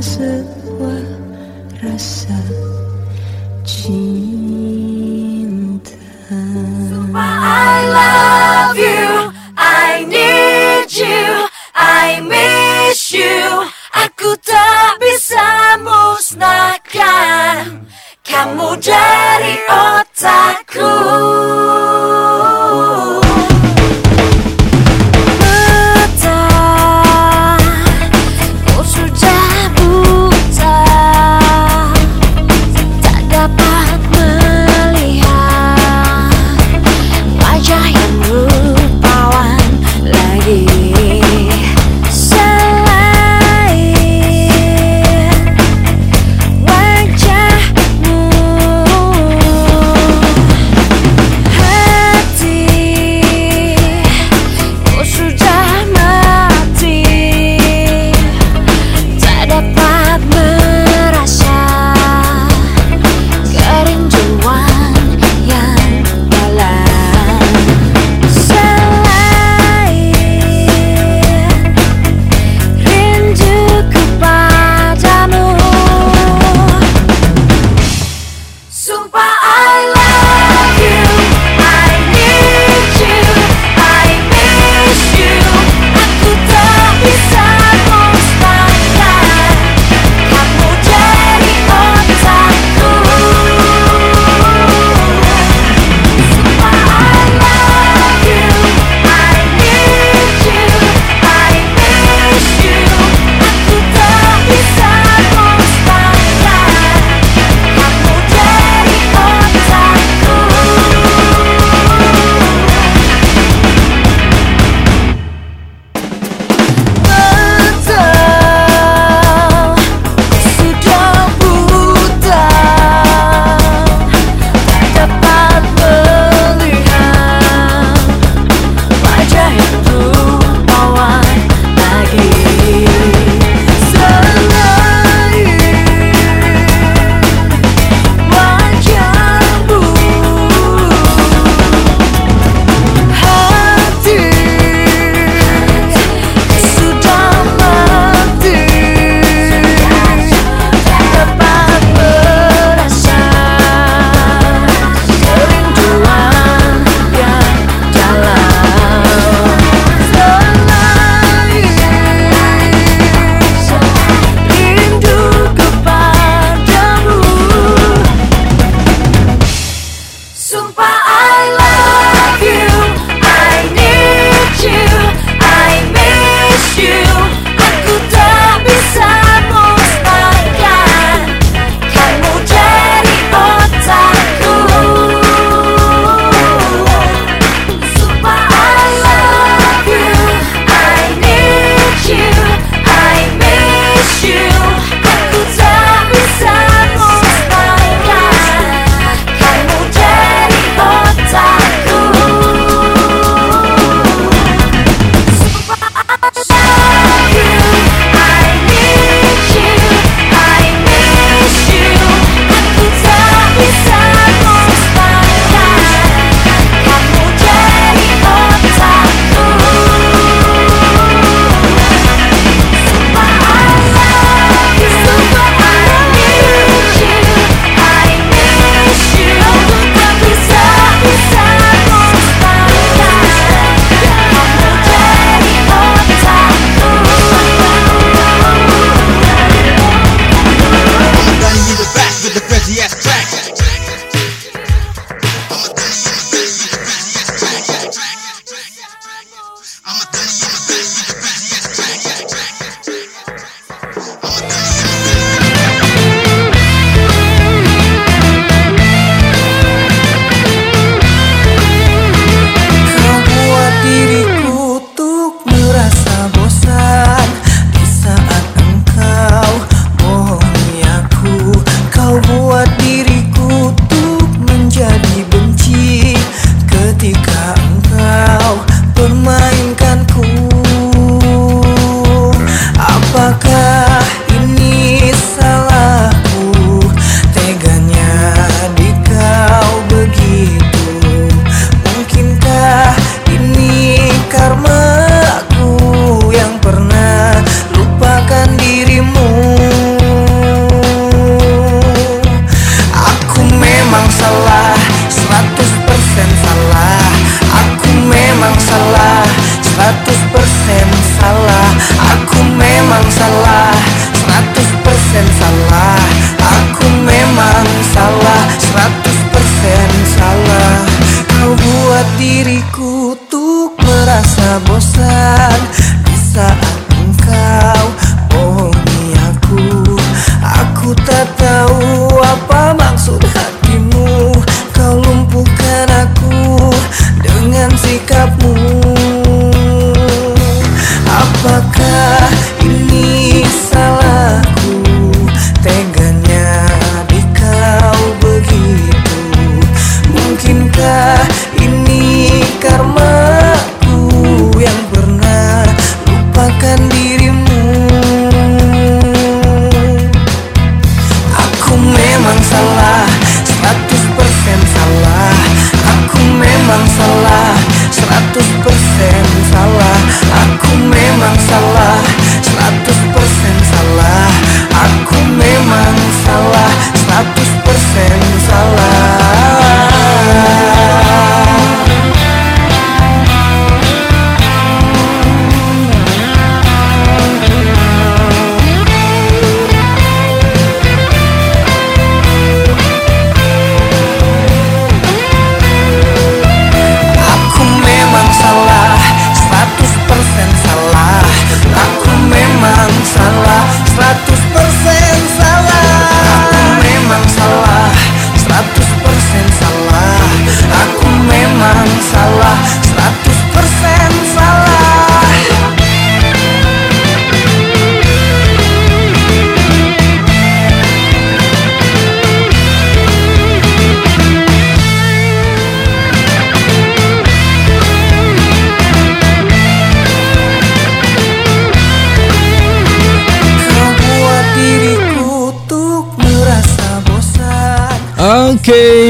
karena 0.02 0.61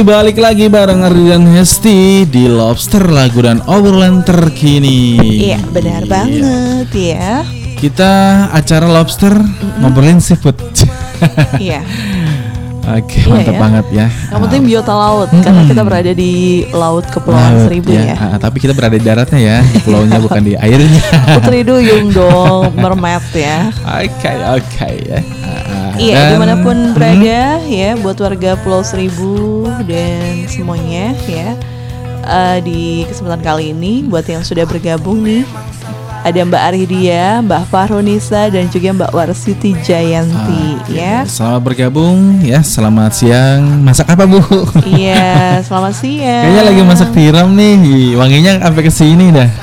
Balik 0.03 0.35
lagi 0.37 0.67
bareng 0.67 1.07
Ardi 1.07 1.31
dan 1.31 1.47
Hesti 1.49 2.27
di 2.27 2.45
Lobster 2.45 3.07
lagu 3.07 3.39
dan 3.39 3.63
obrolan 3.65 4.21
terkini. 4.21 5.15
Iya, 5.49 5.63
benar 5.71 6.03
banget 6.05 6.91
ya. 6.91 7.47
Kita 7.79 8.13
acara 8.51 8.91
Lobster 8.91 9.31
ngobrolin 9.79 10.19
seafood. 10.19 10.59
Iya. 11.57 11.87
Oke, 12.83 13.23
Iya 13.23 13.31
mantap 13.31 13.55
ya. 13.55 13.61
banget 13.63 13.87
ya. 13.95 14.07
Yang 14.27 14.41
penting 14.43 14.63
biota 14.67 14.91
laut 14.91 15.31
karena 15.31 15.63
kita 15.71 15.83
berada 15.87 16.11
di 16.11 16.33
laut 16.75 17.07
Kepulauan 17.07 17.55
Laut, 17.55 17.71
Seribu 17.71 17.95
ya. 17.95 18.19
Ah, 18.19 18.37
tapi 18.37 18.59
kita 18.59 18.75
berada 18.75 18.99
di 18.99 19.07
daratnya 19.07 19.39
ya, 19.39 19.59
di 19.63 19.79
pulaunya 19.81 20.19
bukan 20.27 20.43
di 20.43 20.59
airnya. 20.59 21.03
Putri 21.39 21.63
Duyung 21.63 22.11
dong, 22.11 22.75
mermaid 22.75 23.23
ya. 23.31 23.71
Oke, 23.87 24.31
oke 24.51 24.89
ya. 25.01 25.21
Ah, 25.47 25.95
Iya, 25.95 26.15
dan- 26.17 26.31
di 26.35 26.37
mana 26.43 26.55
pun 26.59 26.75
Hmm, 26.75 26.95
berada 26.99 27.63
ya, 27.63 27.95
buat 27.95 28.19
warga 28.19 28.59
Pulau 28.59 28.83
Seribu 28.83 29.62
dan 29.85 30.47
semuanya 30.49 31.15
ya. 31.27 31.59
Eh, 32.23 32.59
di 32.63 32.81
kesempatan 33.11 33.43
kali 33.43 33.75
ini, 33.75 34.07
buat 34.07 34.23
yang 34.31 34.47
sudah 34.47 34.63
bergabung 34.63 35.27
nih, 35.27 35.43
ada 36.23 36.39
Mbak 36.47 36.63
Aridia, 36.71 37.43
Mbak 37.43 37.67
Farunisa 37.67 38.47
dan 38.47 38.71
juga 38.71 38.95
Mbak 38.95 39.11
Warsiti 39.11 39.75
Jayanti 39.83 40.79
Oke, 40.79 40.95
ya. 40.95 41.27
Selamat 41.27 41.63
bergabung 41.67 42.39
ya. 42.47 42.63
Selamat 42.63 43.11
siang. 43.11 43.83
Masak 43.83 44.07
apa 44.07 44.23
bu? 44.23 44.39
Iya, 44.87 45.59
selamat 45.67 45.95
siang. 45.99 46.47
Kayaknya 46.47 46.63
lagi 46.63 46.83
masak 46.87 47.09
tiram 47.11 47.51
nih. 47.59 48.15
Wanginya 48.15 48.63
sampai 48.63 48.83
ke 48.87 48.93
sini 48.95 49.27
dah. 49.35 49.51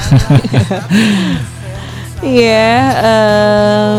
Iya, 2.20 2.76
eh, 3.00 3.98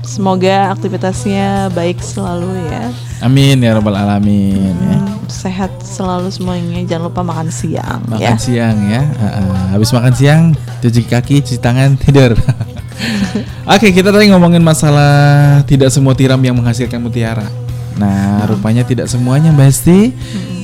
semoga 0.00 0.72
aktivitasnya 0.72 1.68
baik 1.76 2.00
selalu 2.00 2.48
ya. 2.64 2.88
Amin 3.22 3.62
ya 3.62 3.72
robbal 3.72 3.94
alamin. 3.94 4.74
Ya. 4.74 4.98
Sehat 5.26 5.70
selalu 5.80 6.28
semuanya. 6.28 6.82
Jangan 6.84 7.08
lupa 7.08 7.22
makan 7.22 7.48
siang 7.48 8.02
Makan 8.04 8.20
ya. 8.20 8.34
siang 8.36 8.76
ya. 8.84 9.02
Ah, 9.16 9.26
ah. 9.38 9.64
Habis 9.72 9.94
makan 9.94 10.12
siang, 10.12 10.42
cuci 10.82 11.06
kaki, 11.06 11.40
cuci 11.40 11.56
tangan, 11.56 11.94
tidur. 12.02 12.34
Oke, 13.64 13.88
kita 13.90 14.10
tadi 14.10 14.28
ngomongin 14.28 14.60
masalah 14.60 15.62
tidak 15.64 15.88
semua 15.88 16.12
tiram 16.12 16.38
yang 16.38 16.52
menghasilkan 16.54 16.98
mutiara. 16.98 17.46
Nah, 17.96 18.42
rupanya 18.44 18.82
tidak 18.82 19.06
semuanya, 19.06 19.54
Mbak 19.54 19.66
Hesti. 19.68 19.98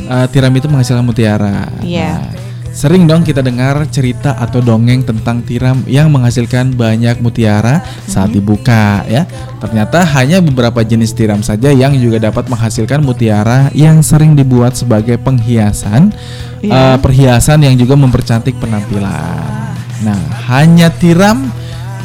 eh, 0.08 0.26
tiram 0.28 0.52
itu 0.52 0.66
menghasilkan 0.66 1.04
mutiara. 1.04 1.68
Iya. 1.80 2.10
Nah, 2.16 2.32
sering 2.78 3.10
dong 3.10 3.26
kita 3.26 3.42
dengar 3.42 3.82
cerita 3.90 4.38
atau 4.38 4.62
dongeng 4.62 5.02
tentang 5.02 5.42
tiram 5.42 5.82
yang 5.90 6.14
menghasilkan 6.14 6.78
banyak 6.78 7.18
mutiara 7.18 7.82
saat 8.06 8.30
dibuka 8.30 9.02
ya. 9.10 9.26
Ternyata 9.58 10.06
hanya 10.14 10.38
beberapa 10.38 10.86
jenis 10.86 11.10
tiram 11.10 11.42
saja 11.42 11.74
yang 11.74 11.98
juga 11.98 12.30
dapat 12.30 12.46
menghasilkan 12.46 13.02
mutiara 13.02 13.66
yang 13.74 13.98
sering 14.06 14.38
dibuat 14.38 14.78
sebagai 14.78 15.18
penghiasan 15.18 16.14
Iya. 16.62 16.94
eh, 16.94 16.98
perhiasan 17.02 17.66
yang 17.66 17.74
juga 17.74 17.98
mempercantik 17.98 18.54
penampilan. 18.62 19.74
Nah, 20.06 20.20
hanya 20.46 20.86
tiram 20.94 21.50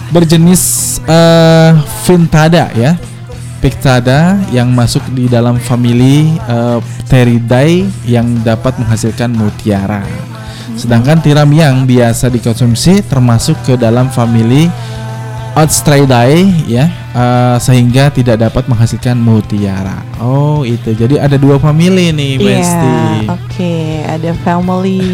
berjenis 0.10 0.98
eh 1.06 1.78
Vintada 2.10 2.74
ya. 2.74 2.98
Pictada 3.62 4.42
yang 4.52 4.74
masuk 4.74 5.06
di 5.14 5.30
dalam 5.30 5.62
famili 5.62 6.34
eh, 6.34 6.80
Pteridae 7.06 7.86
yang 8.10 8.42
dapat 8.42 8.74
menghasilkan 8.82 9.30
mutiara. 9.38 10.33
Sedangkan 10.74 11.20
tiram 11.22 11.50
yang 11.52 11.84
biasa 11.86 12.32
dikonsumsi 12.32 13.06
termasuk 13.06 13.56
ke 13.66 13.74
dalam 13.76 14.10
famili 14.10 14.68
Ostraidae 15.54 16.66
ya 16.66 16.90
eh, 17.14 17.58
sehingga 17.62 18.10
tidak 18.10 18.42
dapat 18.42 18.66
menghasilkan 18.66 19.14
mutiara. 19.14 20.02
Oh, 20.18 20.66
itu. 20.66 20.98
Jadi 20.98 21.22
ada 21.22 21.38
dua 21.38 21.62
famili 21.62 22.10
nih, 22.10 22.42
Iya, 22.42 22.46
Besti. 22.58 22.94
oke, 23.30 23.76
ada 24.10 24.32
family. 24.42 25.06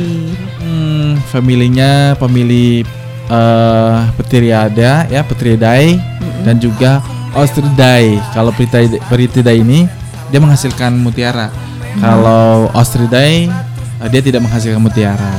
Hmm, 0.63 1.19
familinya 1.27 2.15
pemilih 2.15 2.87
eh 3.29 3.99
Petriada 4.15 5.05
ya, 5.11 5.21
Petridae 5.27 5.99
dan 6.47 6.55
juga 6.55 7.03
Ostridae. 7.35 8.17
Kalau 8.31 8.55
Petridae, 8.55 9.59
ini 9.59 9.85
dia 10.31 10.39
menghasilkan 10.39 10.95
mutiara. 11.03 11.51
Kalau 11.99 12.71
Ostridae 12.71 13.51
eh, 13.99 14.09
dia 14.09 14.21
tidak 14.23 14.41
menghasilkan 14.47 14.81
mutiara. 14.81 15.31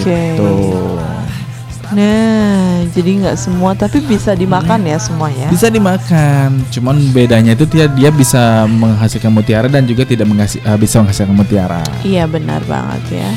Oke. 0.00 0.36
Gitu. 0.36 0.50
Nah, 1.94 2.82
jadi 2.90 3.10
nggak 3.22 3.38
semua, 3.38 3.76
tapi 3.76 4.02
bisa 4.02 4.34
dimakan 4.34 4.82
ya 4.82 4.98
semuanya. 4.98 5.46
Bisa 5.52 5.70
dimakan, 5.70 6.64
cuman 6.72 6.96
bedanya 7.14 7.54
itu 7.54 7.68
dia 7.70 7.86
dia 7.86 8.10
bisa 8.10 8.66
menghasilkan 8.66 9.30
mutiara 9.30 9.68
dan 9.70 9.86
juga 9.86 10.02
tidak 10.02 10.26
menghasil, 10.26 10.58
eh, 10.64 10.78
bisa 10.80 11.04
menghasilkan 11.04 11.36
mutiara. 11.36 11.84
Iya 12.02 12.24
benar 12.26 12.64
banget 12.66 13.22
ya. 13.22 13.30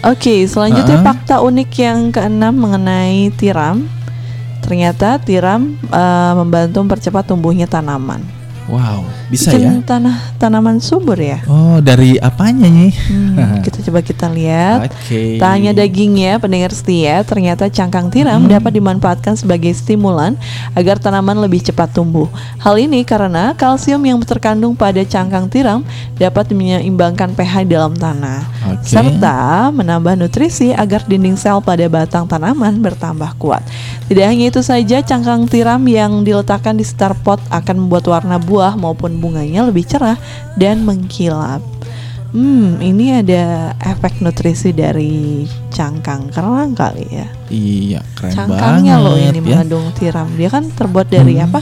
Oke, 0.00 0.48
selanjutnya 0.48 0.96
Uh-uh. 1.00 1.06
fakta 1.06 1.44
unik 1.44 1.70
yang 1.76 1.98
keenam 2.08 2.56
mengenai 2.56 3.28
tiram. 3.36 3.84
Ternyata 4.64 5.20
tiram 5.22 5.76
eh, 5.88 6.32
membantu 6.36 6.82
mempercepat 6.84 7.24
tumbuhnya 7.30 7.64
tanaman. 7.70 8.39
Wow, 8.70 9.02
bisa 9.26 9.50
Bikin 9.50 9.82
ya? 9.82 9.82
tanah 9.82 10.38
tanaman 10.38 10.78
subur 10.78 11.18
ya. 11.18 11.42
Oh, 11.50 11.82
dari 11.82 12.14
apanya 12.16 12.70
nih? 12.70 12.94
Hmm, 13.10 13.34
kita 13.66 13.82
coba 13.82 13.98
kita 13.98 14.30
lihat. 14.30 14.86
Oke. 14.86 15.42
Tak 15.42 15.50
hanya 15.50 15.74
dagingnya, 15.74 16.38
pendengar 16.38 16.70
setia, 16.70 17.26
ternyata 17.26 17.66
cangkang 17.66 18.14
tiram 18.14 18.38
Hmm. 18.38 18.46
dapat 18.46 18.70
dimanfaatkan 18.72 19.34
sebagai 19.34 19.74
stimulan 19.74 20.38
agar 20.72 21.02
tanaman 21.02 21.42
lebih 21.42 21.58
cepat 21.60 21.90
tumbuh. 21.90 22.30
Hal 22.62 22.78
ini 22.78 23.02
karena 23.02 23.50
kalsium 23.52 23.98
yang 24.00 24.22
terkandung 24.22 24.78
pada 24.78 25.02
cangkang 25.02 25.50
tiram 25.50 25.82
dapat 26.14 26.54
menyeimbangkan 26.54 27.34
pH 27.34 27.66
dalam 27.66 27.90
tanah, 27.92 28.46
Oke. 28.70 28.86
serta 28.86 29.74
menambah 29.74 30.14
nutrisi 30.14 30.70
agar 30.70 31.02
dinding 31.02 31.34
sel 31.34 31.58
pada 31.58 31.90
batang 31.90 32.30
tanaman 32.30 32.78
bertambah 32.78 33.34
kuat. 33.34 33.66
Tidak 34.06 34.22
hanya 34.22 34.46
itu 34.46 34.62
saja, 34.62 35.02
cangkang 35.02 35.50
tiram 35.50 35.82
yang 35.82 36.22
diletakkan 36.22 36.78
di 36.78 36.86
sekitar 36.86 37.18
pot 37.18 37.42
akan 37.50 37.86
membuat 37.86 38.06
warna 38.06 38.38
buah 38.38 38.59
maupun 38.76 39.16
bunganya 39.16 39.64
lebih 39.64 39.88
cerah 39.88 40.20
dan 40.60 40.84
mengkilap. 40.84 41.64
Hmm, 42.30 42.78
ini 42.78 43.26
ada 43.26 43.74
efek 43.82 44.22
nutrisi 44.22 44.70
dari 44.70 45.42
cangkang 45.74 46.30
kerang 46.30 46.78
kali 46.78 47.02
ya. 47.10 47.26
Iya, 47.50 48.00
keren 48.14 48.30
Cangkangnya 48.30 49.02
banget 49.02 49.06
loh 49.10 49.16
ini 49.18 49.38
ya. 49.38 49.42
mengandung 49.42 49.86
tiram. 49.98 50.28
Dia 50.38 50.46
kan 50.46 50.70
terbuat 50.70 51.10
dari 51.10 51.42
apa? 51.42 51.58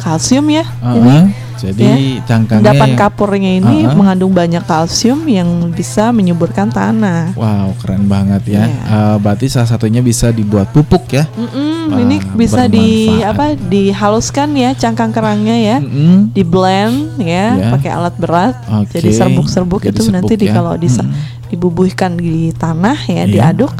Kalsium 0.00 0.48
ya. 0.48 0.64
Heeh, 0.64 0.96
ini. 0.96 1.16
jadi 1.56 1.84
Ya. 1.84 1.96
cangkangnya 2.24 2.64
Endapan 2.66 2.88
yang- 2.88 2.98
kapurnya 2.98 3.50
ini 3.54 3.76
Heeh. 3.84 3.92
mengandung 3.92 4.32
banyak 4.32 4.64
kalsium 4.64 5.20
yang 5.26 5.44
bisa 5.70 6.08
menyuburkan 6.08 6.68
tanah. 6.68 7.32
Wow, 7.34 7.76
keren 7.76 8.04
banget 8.06 8.42
ya. 8.50 8.64
Iya. 8.64 8.80
Eh, 8.80 9.16
berarti 9.18 9.46
salah 9.46 9.68
satunya 9.68 10.00
bisa 10.00 10.28
dibuat 10.30 10.70
pupuk 10.70 11.04
ya. 11.10 11.28
Mm-mm, 11.30 11.92
Wah, 11.92 11.98
ini 11.98 12.16
bisa 12.34 12.64
di 12.64 12.88
apa? 13.20 13.52
Dihaluskan 13.54 14.52
ya 14.54 14.72
cangkang 14.72 15.10
kerangnya 15.10 15.54
ya. 15.54 15.76
Mm-mm. 15.78 16.30
Di 16.30 16.42
blend 16.42 16.96
ya, 17.18 17.46
Ya. 17.54 17.68
pakai 17.70 17.90
alat 17.90 18.14
berat. 18.16 18.56
Oke, 18.78 18.96
Jadi 18.96 19.12
serbuk-serbuk 19.12 19.84
itu 19.84 20.00
nanti 20.06 20.32
serbuk 20.32 20.40
di 20.40 20.46
ya. 20.46 20.54
kalau 20.54 20.74
disa- 20.74 21.04
Mm. 21.04 21.48
dibubuhkan 21.48 22.12
di 22.14 22.52
tanah 22.52 22.96
ya, 23.04 23.14
Iya. 23.20 23.52
diaduk 23.52 23.74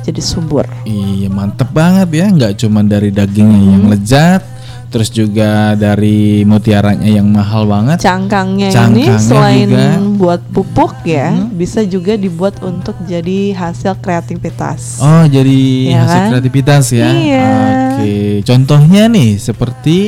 jadi 0.00 0.22
subur. 0.22 0.64
Iya, 0.82 1.28
mantep 1.28 1.68
banget 1.68 2.08
ya. 2.14 2.26
Nggak 2.26 2.52
cuma 2.56 2.80
dari 2.80 3.10
dagingnya 3.10 3.60
yang 3.68 3.84
Hmm. 3.84 3.92
lezat, 3.92 4.40
terus 4.88 5.08
juga 5.08 5.72
dari 5.72 6.42
mutiaranya 6.42 7.06
yang 7.06 7.28
mahal 7.28 7.64
banget. 7.64 7.98
Cangkangnya, 7.98 8.68
ini 8.68 8.74
Cangkangnya 8.74 9.16
selain 9.18 9.68
juga. 9.68 9.86
buat 10.14 10.40
pupuk 10.46 10.92
ya, 11.02 11.28
Hmm. 11.30 11.52
bisa 11.52 11.80
juga 11.82 12.14
dibuat 12.14 12.58
untuk 12.60 12.96
jadi 13.04 13.52
hasil 13.52 13.96
kreativitas. 13.98 14.98
Oh, 14.98 15.24
jadi 15.24 15.60
Iya 15.86 15.98
hasil 16.00 16.18
kan? 16.18 16.28
kreativitas 16.32 16.84
ya. 16.90 17.08
Iya. 17.08 17.50
Oke, 17.94 18.12
contohnya 18.42 19.06
nih 19.06 19.36
seperti 19.36 19.98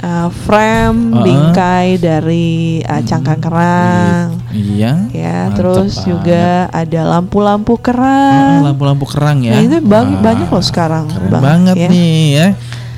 Uh, 0.00 0.32
frame 0.48 1.12
Uh-uh. 1.12 1.20
bingkai 1.20 2.00
dari 2.00 2.48
uh, 2.80 3.04
cangkang 3.04 3.36
kerang. 3.36 4.32
iya. 4.48 4.96
Ya, 5.12 5.44
mantep 5.44 5.60
terus 5.60 5.92
banget. 5.92 6.08
juga 6.08 6.44
ada 6.72 7.00
lampu-lampu 7.06 7.76
kerang. 7.76 8.64
lampu-lampu 8.64 9.04
kerang 9.04 9.44
ya. 9.44 9.52
Nah, 9.52 9.60
itu 9.60 9.76
banyak 9.84 10.48
loh 10.48 10.64
sekarang, 10.64 11.04
Keren 11.04 11.28
Bang, 11.28 11.44
banget 11.44 11.76
ya. 11.76 11.88
nih 11.92 12.16
ya. 12.32 12.46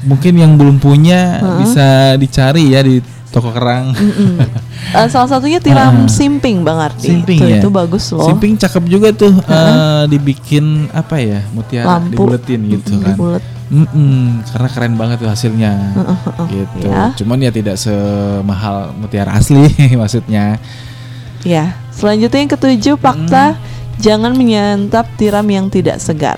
Mungkin 0.02 0.34
yang 0.34 0.58
belum 0.58 0.82
punya 0.82 1.38
Uh-uh. 1.38 1.58
bisa 1.62 2.18
dicari 2.18 2.74
ya 2.74 2.82
di 2.82 2.98
toko 3.32 3.48
kerang. 3.54 3.96
Mm-mm. 3.96 4.36
Uh, 4.92 5.08
salah 5.12 5.30
satunya 5.30 5.56
tiram 5.62 6.04
Uh-uh. 6.04 6.10
simping 6.10 6.66
Bang 6.66 6.78
Ardi. 6.78 7.08
Simping 7.08 7.40
itu, 7.40 7.48
ya. 7.48 7.58
itu 7.64 7.68
bagus 7.72 8.04
loh. 8.12 8.28
Simping 8.28 8.60
cakep 8.60 8.84
juga 8.90 9.08
tuh 9.14 9.32
eh, 9.32 10.04
dibikin 10.10 10.90
apa 10.92 11.16
ya? 11.16 11.40
Mutiara 11.54 11.96
Lampu. 11.96 12.12
dibuletin 12.12 12.60
gitu 12.68 13.00
kan. 13.00 13.14
dibulet. 13.16 13.44
Mm-mm, 13.72 14.44
karena 14.52 14.68
keren 14.68 14.94
banget 15.00 15.16
tuh 15.24 15.32
hasilnya. 15.32 15.96
Gitu. 16.52 16.76
Ya. 16.84 17.16
Cuman 17.16 17.40
ya 17.40 17.48
tidak 17.48 17.80
semahal 17.80 18.92
mutiara 19.00 19.32
asli 19.32 19.64
maksudnya. 20.00 20.60
Ya, 21.40 21.74
selanjutnya 21.90 22.38
yang 22.44 22.52
ketujuh 22.52 22.94
fakta 23.00 23.56
jangan 23.96 24.36
menyantap 24.36 25.08
tiram 25.16 25.48
yang 25.48 25.72
tidak 25.72 25.98
segar. 26.04 26.36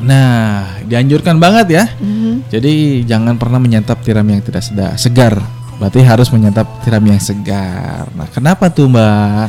Nah, 0.00 0.80
dianjurkan 0.84 1.36
banget 1.36 1.66
ya. 1.70 1.84
Mhm. 2.00 2.48
Jadi 2.48 3.04
jangan 3.04 3.36
pernah 3.36 3.60
menyantap 3.60 4.00
tiram 4.00 4.24
yang 4.24 4.40
tidak 4.40 4.64
seda- 4.64 4.96
segar. 4.96 5.36
Berarti 5.76 6.04
harus 6.04 6.28
menyantap 6.28 6.68
tiram 6.84 7.00
yang 7.04 7.20
segar. 7.20 8.08
Nah, 8.12 8.28
kenapa 8.28 8.68
tuh, 8.68 8.88
Mbak? 8.88 9.48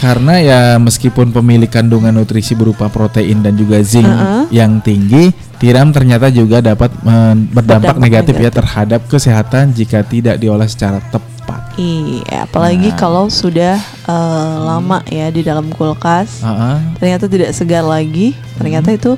Karena 0.00 0.34
ya 0.42 0.60
meskipun 0.82 1.30
pemilik 1.30 1.70
kandungan 1.70 2.10
nutrisi 2.10 2.58
berupa 2.58 2.90
protein 2.90 3.38
dan 3.38 3.54
juga 3.54 3.78
zinc 3.84 4.08
Uh-uh. 4.08 4.50
yang 4.50 4.82
tinggi, 4.82 5.30
tiram 5.62 5.88
ternyata 5.88 6.26
juga 6.26 6.58
dapat 6.58 6.90
men- 7.00 7.46
berdampak 7.46 7.94
Berdampak 7.94 7.96
negatif, 7.96 8.34
ya 8.34 8.40
negatif. 8.42 8.58
terhadap 8.58 9.00
kesehatan 9.06 9.64
jika 9.70 10.02
tidak 10.02 10.36
diolah 10.36 10.66
secara 10.66 10.98
tepat. 11.06 11.30
Iya, 11.72 12.44
apalagi 12.44 12.90
Nah. 12.90 12.98
kalau 12.98 13.24
sudah 13.30 13.78
eh, 14.02 14.54
lama 14.60 15.00
ya 15.06 15.30
di 15.30 15.40
dalam 15.40 15.70
kulkas, 15.70 16.42
Uh-uh. 16.42 16.98
ternyata 16.98 17.24
tidak 17.24 17.54
segar 17.54 17.80
lagi. 17.80 18.34
Ternyata 18.58 18.90
Hmm. 18.90 18.98
itu 18.98 19.12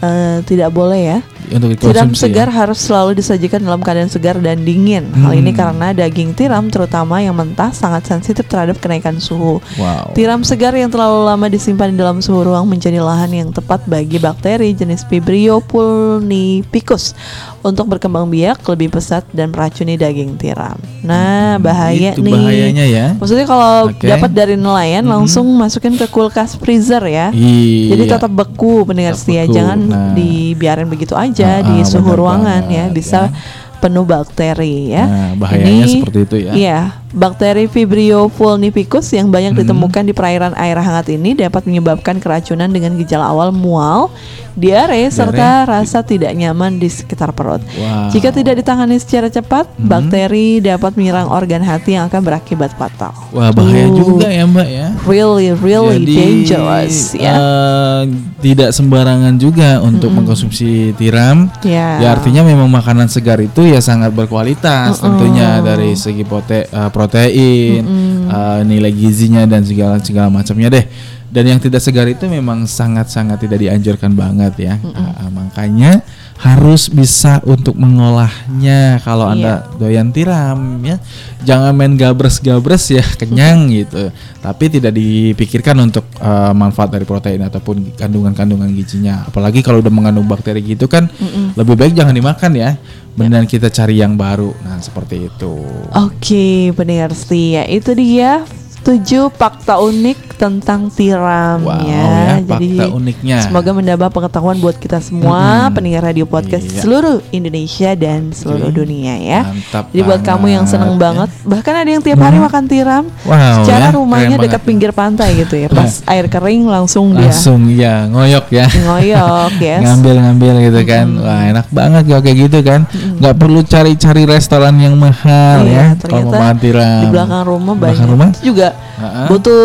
eh, 0.00 0.38
tidak 0.42 0.70
boleh 0.70 1.00
ya. 1.08 1.18
Untuk 1.48 1.72
Tiram 1.74 2.12
dikonsumsi. 2.12 2.20
segar 2.20 2.44
ya. 2.46 2.54
harus 2.54 2.76
selalu 2.78 3.16
disajikan 3.16 3.58
dalam 3.58 3.80
keadaan 3.80 4.06
segar 4.06 4.36
dan 4.36 4.60
dingin. 4.60 5.08
Hal 5.16 5.32
ini 5.32 5.48
Hmm. 5.48 5.56
karena 5.56 5.96
daging 5.96 6.32
tiram, 6.32 6.68
terutama 6.68 7.18
yang 7.18 7.32
mentah, 7.32 7.72
sangat 7.72 8.04
sensitif 8.04 8.44
terhadap 8.44 8.76
kenaikan 8.76 9.16
suhu. 9.16 9.56
Wow. 9.74 10.12
Tiram 10.12 10.42
segar 10.42 10.70
yang 10.72 10.88
terlalu 10.88 11.24
lama 11.24 11.46
disimpan 11.46 11.88
di 11.88 11.96
dalam 11.96 12.20
suhu 12.20 12.44
ruang 12.44 12.68
menjadi 12.68 13.00
lahan 13.00 13.32
yang 13.32 13.48
tepat 13.48 13.80
bagi 13.84 14.18
bakteri 14.18 14.70
jenis 14.70 15.08
Vibrio 15.08 15.64
pulnipicus 15.64 17.16
untuk 17.60 17.88
berkembang 17.88 18.28
biak 18.28 18.60
lebih 18.66 18.90
pesat 18.90 19.24
dan 19.30 19.48
meracuni 19.48 19.96
daging 19.96 20.36
tiram. 20.36 20.76
Nah, 21.00 21.56
bahaya 21.58 22.12
Hmm, 22.12 22.20
Itu 22.20 22.22
nih. 22.22 22.34
bahayanya 22.34 22.84
ya. 22.86 23.06
Maksudnya 23.14 23.46
kalau 23.46 23.88
Oke. 23.88 24.04
dapat 24.04 24.30
dari 24.30 24.54
nelayan 24.54 25.04
langsung 25.04 25.48
masukin 25.50 25.96
ke 25.96 26.04
kulkas 26.06 26.54
freezer 26.54 27.00
ya. 27.02 27.30
Iya. 27.30 27.96
Jadi 27.96 28.02
tetap 28.06 28.30
beku 28.30 28.84
pendengar 28.84 29.16
setia, 29.16 29.44
beku. 29.44 29.54
jangan 29.54 29.78
Nah. 29.88 30.12
dibiarin 30.12 30.84
begitu 30.86 31.16
aja 31.16 31.58
Ah, 31.58 31.64
di 31.64 31.80
ah, 31.80 31.86
suhu 31.88 32.12
ruangan 32.12 32.68
ya, 32.68 32.86
banget, 32.86 32.92
bisa 32.92 33.20
ya. 33.26 33.32
penuh 33.80 34.04
bakteri 34.04 34.92
ya. 34.92 35.04
Nah, 35.08 35.30
bahayanya 35.40 35.86
seperti 35.88 36.18
itu 36.28 36.36
ya. 36.44 36.52
Iya, 36.52 36.78
bakteri 37.08 37.64
Vibrio 37.66 38.28
pulnipicus 38.28 39.12
yang 39.12 39.28
banyak 39.28 39.56
Hmm. 39.56 39.60
ditemukan 39.64 40.04
di 40.04 40.12
perairan 40.12 40.52
air 40.54 40.76
hangat 40.76 41.08
ini 41.08 41.32
dapat 41.32 41.64
menyebabkan 41.64 42.20
keracunan 42.20 42.68
dengan 42.68 43.00
gejala 43.00 43.32
awal 43.32 43.48
mual, 43.48 44.12
diare, 44.52 45.08
serta 45.08 45.64
rasa 45.64 46.02
tidak 46.02 46.34
nyaman 46.34 46.76
di 46.76 46.90
sekitar 46.90 47.30
perut. 47.32 47.62
Wow. 47.78 48.10
Jika 48.10 48.28
tidak 48.28 48.60
ditangani 48.60 48.98
secara 48.98 49.30
cepat, 49.30 49.70
Hmm. 49.72 49.88
bakteri 49.88 50.58
dapat 50.58 50.98
menyerang 50.98 51.30
organ 51.30 51.62
hati 51.62 51.94
yang 51.94 52.10
akan 52.10 52.20
berakibat 52.20 52.74
fatal. 52.74 53.14
Wah, 53.30 53.54
bahaya 53.54 53.86
Tuh. 53.88 53.96
juga 53.96 54.28
ya, 54.28 54.44
Mbak 54.44 54.68
ya. 54.68 54.86
Really, 55.06 55.54
really 55.54 56.04
Jadi, 56.04 56.14
dangerous 56.14 57.14
ya. 57.14 57.32
eh, 57.32 58.00
tidak 58.42 58.74
sembarangan 58.74 59.38
juga 59.38 59.80
untuk 59.80 60.12
mengkonsumsi 60.12 60.92
tiram. 60.94 61.48
Ya. 61.64 62.02
Ya 62.02 62.08
artinya 62.12 62.44
memang 62.44 62.68
makanan 62.68 63.08
segar 63.08 63.38
itu 63.38 63.64
ya 63.64 63.80
sangat 63.80 64.12
berkualitas 64.12 64.98
tentunya 64.98 65.62
dari 65.62 65.94
segi 65.94 66.22
prote- 66.22 66.68
eh, 66.68 66.90
protein, 66.98 67.86
eh, 68.26 68.60
nilai 68.66 68.90
gizinya 68.90 69.46
dan 69.46 69.62
segala 69.62 70.02
segala 70.02 70.26
macamnya 70.26 70.66
deh. 70.74 70.84
Dan 71.28 71.44
yang 71.44 71.60
tidak 71.60 71.84
segar 71.84 72.08
itu 72.08 72.24
memang 72.24 72.64
sangat-sangat 72.64 73.44
tidak 73.44 73.60
dianjurkan 73.60 74.16
banget 74.16 74.54
ya. 74.56 74.74
Ah, 74.96 75.28
makanya 75.28 76.00
harus 76.38 76.86
bisa 76.86 77.42
untuk 77.42 77.74
mengolahnya 77.74 79.02
kalau 79.02 79.26
Anda 79.28 79.66
doyan 79.76 80.08
tiram 80.08 80.80
ya. 80.80 80.96
Jangan 81.44 81.76
main 81.76 82.00
gabres-gabres 82.00 82.88
ya, 82.88 83.04
kenyang 83.04 83.68
gitu. 83.68 84.08
Tapi 84.40 84.64
tidak 84.72 84.96
dipikirkan 84.96 85.76
untuk 85.84 86.08
eh, 86.16 86.52
manfaat 86.56 86.96
dari 86.96 87.04
protein 87.04 87.44
ataupun 87.44 87.92
kandungan-kandungan 87.98 88.72
gizinya. 88.72 89.28
Apalagi 89.28 89.60
kalau 89.60 89.84
udah 89.84 89.92
mengandung 89.92 90.24
bakteri 90.24 90.64
gitu 90.64 90.88
kan 90.88 91.12
lebih 91.58 91.76
baik 91.76 91.92
jangan 91.92 92.16
dimakan 92.16 92.52
ya. 92.56 92.72
Mendingan 93.18 93.50
kita 93.50 93.66
cari 93.66 93.98
yang 93.98 94.14
baru. 94.14 94.54
Nah, 94.62 94.78
seperti 94.78 95.26
itu. 95.26 95.58
Oke, 95.90 96.70
pendengar 96.78 97.10
setia, 97.18 97.66
itu 97.66 97.90
dia 97.98 98.46
tujuh 98.88 99.28
fakta 99.30 99.76
unik 99.76 100.38
tentang 100.38 100.88
tiram 100.88 101.60
Wow, 101.60 101.76
ya. 101.82 102.40
ya, 102.40 102.46
fakta 102.46 102.84
uniknya. 102.88 103.36
Semoga 103.42 103.74
menambah 103.74 104.08
pengetahuan 104.08 104.56
buat 104.56 104.74
kita 104.74 104.96
semua 104.98 105.66
Mm-mm. 105.66 105.74
pendengar 105.74 106.02
radio 106.06 106.24
podcast 106.24 106.64
Iya. 106.64 106.80
seluruh 106.80 107.20
Indonesia 107.28 107.92
dan 107.92 108.32
seluruh 108.32 108.70
Oke. 108.70 108.78
dunia 108.78 109.18
ya. 109.18 109.40
Mantap 109.44 109.90
Jadi 109.90 110.00
buat 110.00 110.22
kamu 110.22 110.46
yang 110.48 110.64
seneng 110.64 110.96
banget, 110.96 111.28
banget, 111.28 111.30
bahkan 111.44 111.74
ada 111.74 111.90
yang 111.90 112.00
tiap 112.00 112.16
hari 112.16 112.38
makan 112.38 112.64
tiram, 112.64 113.04
Wow, 113.22 113.60
secara 113.60 113.84
ya, 113.84 113.92
rumahnya 113.92 114.36
dekat 114.36 114.48
banget. 114.56 114.64
pinggir 114.64 114.90
pantai 114.90 115.28
gitu 115.36 115.54
ya. 115.54 115.68
Pas 115.68 115.92
air 116.12 116.24
kering 116.24 116.64
langsung 116.64 117.12
dia 117.12 117.28
Langsung 117.28 117.60
ya 117.68 118.06
ngoyok 118.06 118.46
ya. 118.48 118.66
ngoyok, 118.72 119.52
yes. 119.66 119.80
ngambil-ngambil 119.82 120.54
gitu 120.64 120.80
kan 120.84 121.06
wah 121.18 121.42
enak 121.44 121.66
banget 121.68 122.02
kalau 122.06 122.22
kayak 122.22 122.38
gitu 122.40 122.58
kan 122.62 122.80
nggak 123.18 123.34
perlu 123.36 123.60
cari-cari 123.62 124.22
restoran 124.24 124.78
yang 124.78 124.94
mahal 124.94 125.60
Iya, 125.60 125.92
ya 125.92 126.00
kalau 126.00 126.24
mau 126.24 126.32
makan 126.32 126.56
tiram 126.56 127.02
di 127.02 127.06
belakang 127.10 127.42
rumah 127.44 127.74
banyak. 127.74 127.82
Belakang 127.84 128.08
rumah? 128.08 128.28
Juga 128.38 128.68
Ha-ha. 128.98 129.24
butuh 129.26 129.62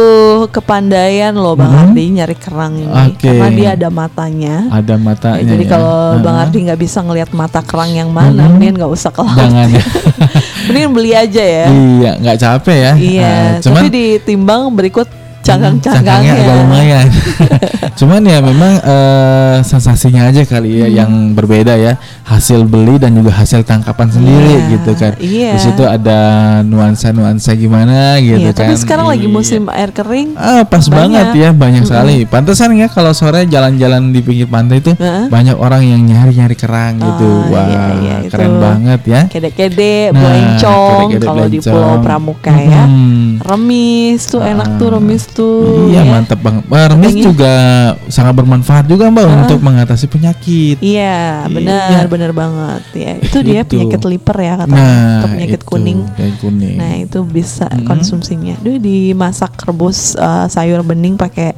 kepandaian 0.48 1.34
loh 1.34 1.53
Bang 1.53 1.68
Mhm. 1.68 1.81
Ardi 1.84 2.03
nyari 2.11 2.35
kerang 2.35 2.73
ini 2.76 2.94
Oke. 3.10 3.26
karena 3.26 3.49
dia 3.49 3.69
ada 3.73 3.90
matanya. 3.90 4.56
ada 4.69 4.95
matanya 4.95 5.40
Ya, 5.40 5.49
jadi 5.49 5.64
ya. 5.64 5.69
kalau 5.72 5.98
Bang. 6.19 6.38
Ardi 6.40 6.57
nggak 6.64 6.77
bisa 6.77 6.99
ngelihat 6.99 7.30
mata 7.31 7.60
kerang 7.60 7.91
yang 7.91 8.10
mana, 8.10 8.45
mendingan 8.48 8.77
nggak 8.77 8.91
usah 8.91 9.10
ke 9.10 9.19
laut. 9.19 9.34
jangan 9.35 9.68
ya 9.68 9.84
Mending 10.65 10.91
beli 10.91 11.11
aja 11.11 11.44
ya. 11.44 11.65
Iya, 11.68 12.11
nggak 12.15 12.38
capek 12.40 12.77
ya. 12.77 12.91
Iya, 12.95 13.26
Ah, 13.26 13.49
cuman 13.60 13.81
tapi 13.81 13.88
ditimbang 13.90 14.61
berikut 14.72 15.07
cangkang-cangkangnya. 15.44 16.34
agak 16.34 16.56
lumayan. 16.64 17.07
cuman 17.99 18.22
ya 18.24 18.40
memang 18.40 18.74
eh, 18.80 19.56
sensasinya 19.61 20.26
aja 20.26 20.41
kali 20.44 20.82
ya 20.82 20.88
yang 20.95 21.32
berbeda 21.34 21.76
ya. 21.76 21.94
Hasil 22.24 22.64
beli 22.64 22.98
dan 22.98 23.14
juga 23.14 23.36
hasil 23.36 23.61
tangkapan 23.61 24.07
sendiri 24.10 24.49
Iya, 24.49 24.72
gitu 24.72 24.91
kan. 24.95 25.11
iya. 25.20 25.52
Di 25.53 25.61
situ 25.61 25.84
ada 25.84 26.20
nuansa-nuansa 26.64 27.53
gimana 27.53 28.18
gitu 28.18 28.40
Iya, 28.40 28.52
kan. 28.52 28.65
tapi 28.65 28.74
sekarang 28.76 29.06
lagi 29.06 29.28
Iya. 29.28 29.34
musim 29.34 29.61
air 29.68 29.91
kering. 29.91 30.34
Ah, 30.34 30.64
pas 30.64 30.82
Banyak. 30.84 30.95
banget 30.95 31.28
ya, 31.36 31.49
banyak 31.52 31.84
sekali. 31.84 32.18
Pantesan 32.24 32.74
ya 32.74 32.88
kalau 32.88 33.11
sore 33.11 33.45
jalan-jalan 33.45 34.10
di 34.10 34.20
pinggir 34.20 34.48
pantai 34.48 34.80
itu 34.80 34.95
Heeh. 34.95 35.28
banyak 35.28 35.53
orang 35.53 35.84
yang 35.84 36.02
nyari-nyari 36.02 36.56
kerang 36.56 36.98
gitu. 36.98 37.28
Oh, 37.44 37.52
Wah, 37.52 37.68
iya, 37.68 37.84
iya, 37.99 38.15
keren 38.28 38.49
itu. 38.49 38.61
banget 38.61 39.02
ya. 39.03 39.22
Kede-kede, 39.28 39.95
Nah, 40.10 40.22
kede-kede, 40.57 41.26
kalau 41.26 41.45
di. 41.45 41.60
Pulau 41.60 41.95
Pramuka 41.99 42.53
ya. 42.53 42.84
Hmm. 42.86 43.40
Remis 43.40 44.26
tuh 44.26 44.40
enak 44.40 44.78
tuh 44.78 44.94
remis 44.94 45.24
tuh. 45.34 45.89
Iya, 45.89 46.01
ya. 46.01 46.10
mantap 46.10 46.39
remis 46.69 47.14
juga 47.18 47.53
sangat 48.07 48.34
bermanfaat 48.38 48.85
juga 48.85 49.10
Mbak 49.10 49.26
untuk 49.43 49.60
mengatasi 49.60 50.05
penyakit. 50.07 50.77
Iya, 50.80 51.49
benar, 51.49 51.89
Iya. 51.89 52.07
benar 52.07 52.31
banget 52.31 52.84
ya. 52.93 53.11
Itu 53.18 53.41
dia 53.41 53.61
Gitu. 53.61 53.76
penyakit 53.76 54.01
liver 54.05 54.38
ya 54.39 54.53
katanya, 54.61 54.77
Nah, 54.80 55.18
atau 55.19 55.27
penyakit 55.30 55.60
itu, 55.60 55.68
kuning. 55.68 55.99
kuning. 56.39 56.76
Nah, 56.77 56.93
itu 56.95 57.19
bisa 57.23 57.65
Mm-mm. 57.68 57.84
konsumsinya. 57.84 58.55
Duh, 58.61 58.77
dimasak 58.77 59.57
rebus 59.64 60.14
eh, 60.14 60.45
sayur 60.47 60.85
bening 60.85 61.18
pakai 61.18 61.57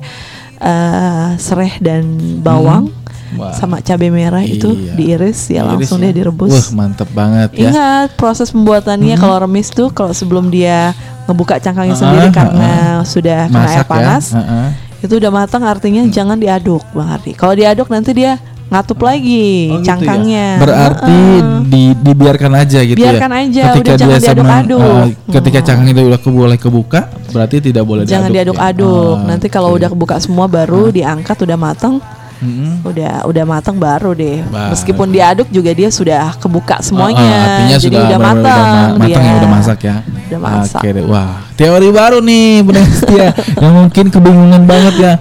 eh, 0.56 1.28
sereh 1.36 1.76
dan 1.78 2.04
bawang 2.40 2.88
Wah. 3.36 3.52
sama 3.52 3.84
cabai 3.84 4.08
merah 4.08 4.40
itu 4.40 4.72
Iya. 4.72 4.94
diiris 4.96 5.52
ya 5.52 5.62
Diiris 5.62 5.68
langsung 5.68 6.00
ya. 6.00 6.04
dia 6.08 6.14
direbus. 6.16 6.52
Wah, 6.54 6.68
mantep 6.74 7.10
banget 7.12 7.50
ya. 7.60 7.70
Ingat 7.70 8.16
proses 8.16 8.50
pembuatannya 8.50 9.16
kalau 9.18 9.44
remis 9.44 9.68
tuh 9.68 9.92
kalau 9.92 10.16
sebelum 10.16 10.48
dia 10.48 10.96
ngebuka 11.26 11.58
cangkangnya 11.58 11.92
Ah, 11.92 12.00
sendiri 12.00 12.28
ah, 12.28 12.34
karena 12.34 12.70
sudah 13.04 13.40
kena 13.46 13.60
air 13.60 13.68
Masak 13.68 13.80
ya. 13.80 13.90
panas, 13.90 14.26
Heeh. 14.32 14.68
itu 15.02 15.14
udah 15.16 15.32
matang 15.32 15.64
artinya 15.64 16.02
jangan 16.08 16.38
diaduk, 16.38 16.86
Bang 16.92 17.10
Ardi. 17.12 17.34
Kalau 17.34 17.54
diaduk 17.54 17.90
nanti 17.90 18.14
dia 18.14 18.38
ngatup 18.66 18.98
lagi 19.00 19.70
Oh, 19.70 19.78
gitu 19.78 19.82
ya. 19.82 19.86
cangkangnya. 19.88 20.48
Berarti 20.58 21.18
Heeh. 21.38 21.62
di, 21.66 21.84
dibiarkan 21.96 22.52
aja 22.56 22.80
gitu 22.82 22.98
Biarkan 22.98 23.30
ya. 23.30 23.38
aja, 23.40 23.64
udah 23.76 23.96
jangan 23.96 24.20
diaduk-aduk. 24.20 24.82
eh, 24.82 25.06
ketika 25.32 25.60
Hmm. 25.60 25.68
cangkang 25.68 25.88
itu 25.88 26.02
udah 26.04 26.20
ke, 26.20 26.30
boleh 26.32 26.58
kebuka, 26.58 27.00
berarti 27.30 27.56
tidak 27.64 27.84
boleh 27.84 28.02
jangan 28.04 28.30
diaduk. 28.30 28.58
ya? 28.58 28.70
diaduk-aduk. 28.70 29.16
Ah, 29.16 29.26
nanti 29.28 29.48
kalau 29.50 29.70
oke. 29.70 29.78
udah 29.78 29.90
kebuka 29.92 30.16
semua 30.18 30.46
baru 30.46 30.90
diangkat 30.90 31.38
udah 31.40 31.58
matang. 31.60 32.02
Mm-mm. 32.38 32.84
Udah 32.84 33.24
udah 33.24 33.44
matang 33.44 33.76
baru 33.76 34.12
deh. 34.12 34.44
Baru. 34.44 34.72
Meskipun 34.72 35.08
diaduk 35.08 35.48
juga 35.48 35.72
dia 35.72 35.88
sudah 35.88 36.36
kebuka 36.36 36.80
semuanya. 36.80 37.22
Ah, 37.22 37.32
ah, 37.32 37.44
artinya 37.46 37.70
Jadi 37.74 37.86
sudah 37.86 38.02
udah 38.02 38.20
matang. 38.20 38.44
udah 38.44 38.66
ma- 38.66 38.94
matang 38.98 39.10
ya 39.16 39.20
dia. 39.26 39.38
udah 39.38 39.52
masak 39.52 39.80
ya. 39.82 39.96
Udah 40.04 40.40
masak. 40.40 40.82
Oke 40.82 40.90
deh. 40.92 41.04
Wah, 41.06 41.32
teori 41.54 41.90
baru 41.90 42.18
nih 42.20 42.48
Setia 42.92 43.30
yang 43.62 43.74
mungkin 43.78 44.06
kebingungan 44.10 44.64
banget 44.64 44.96
ya. 44.98 45.14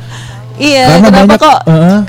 Iya, 0.55 0.87
Karena 0.87 1.09
kenapa 1.11 1.27
banyak- 1.27 1.41
kok 1.43 1.59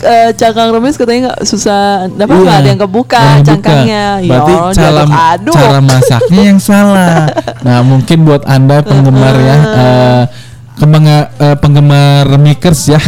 eh, 0.05 0.29
cangkang 0.37 0.69
remis 0.69 0.95
katanya 0.95 1.21
nggak 1.27 1.39
susah, 1.43 2.05
kenapa 2.05 2.29
Iya, 2.29 2.41
nggak 2.45 2.53
ada 2.55 2.69
yang 2.69 2.81
kebuka 2.85 3.17
yang 3.17 3.41
cangkangnya? 3.43 4.03
Berarti 4.21 4.53
ya, 4.53 4.61
cara 4.71 5.01
cara 5.49 5.79
masaknya 5.81 6.41
yang 6.45 6.59
salah. 6.61 7.25
Nah, 7.65 7.81
mungkin 7.81 8.21
buat 8.21 8.45
anda 8.45 8.85
penggemar 8.85 9.33
ya, 9.33 9.57
eh, 9.57 10.21
kemanga- 10.75 11.31
eh, 11.35 11.55
penggemar 11.55 12.27
remikers 12.27 12.87
ya, 12.87 12.99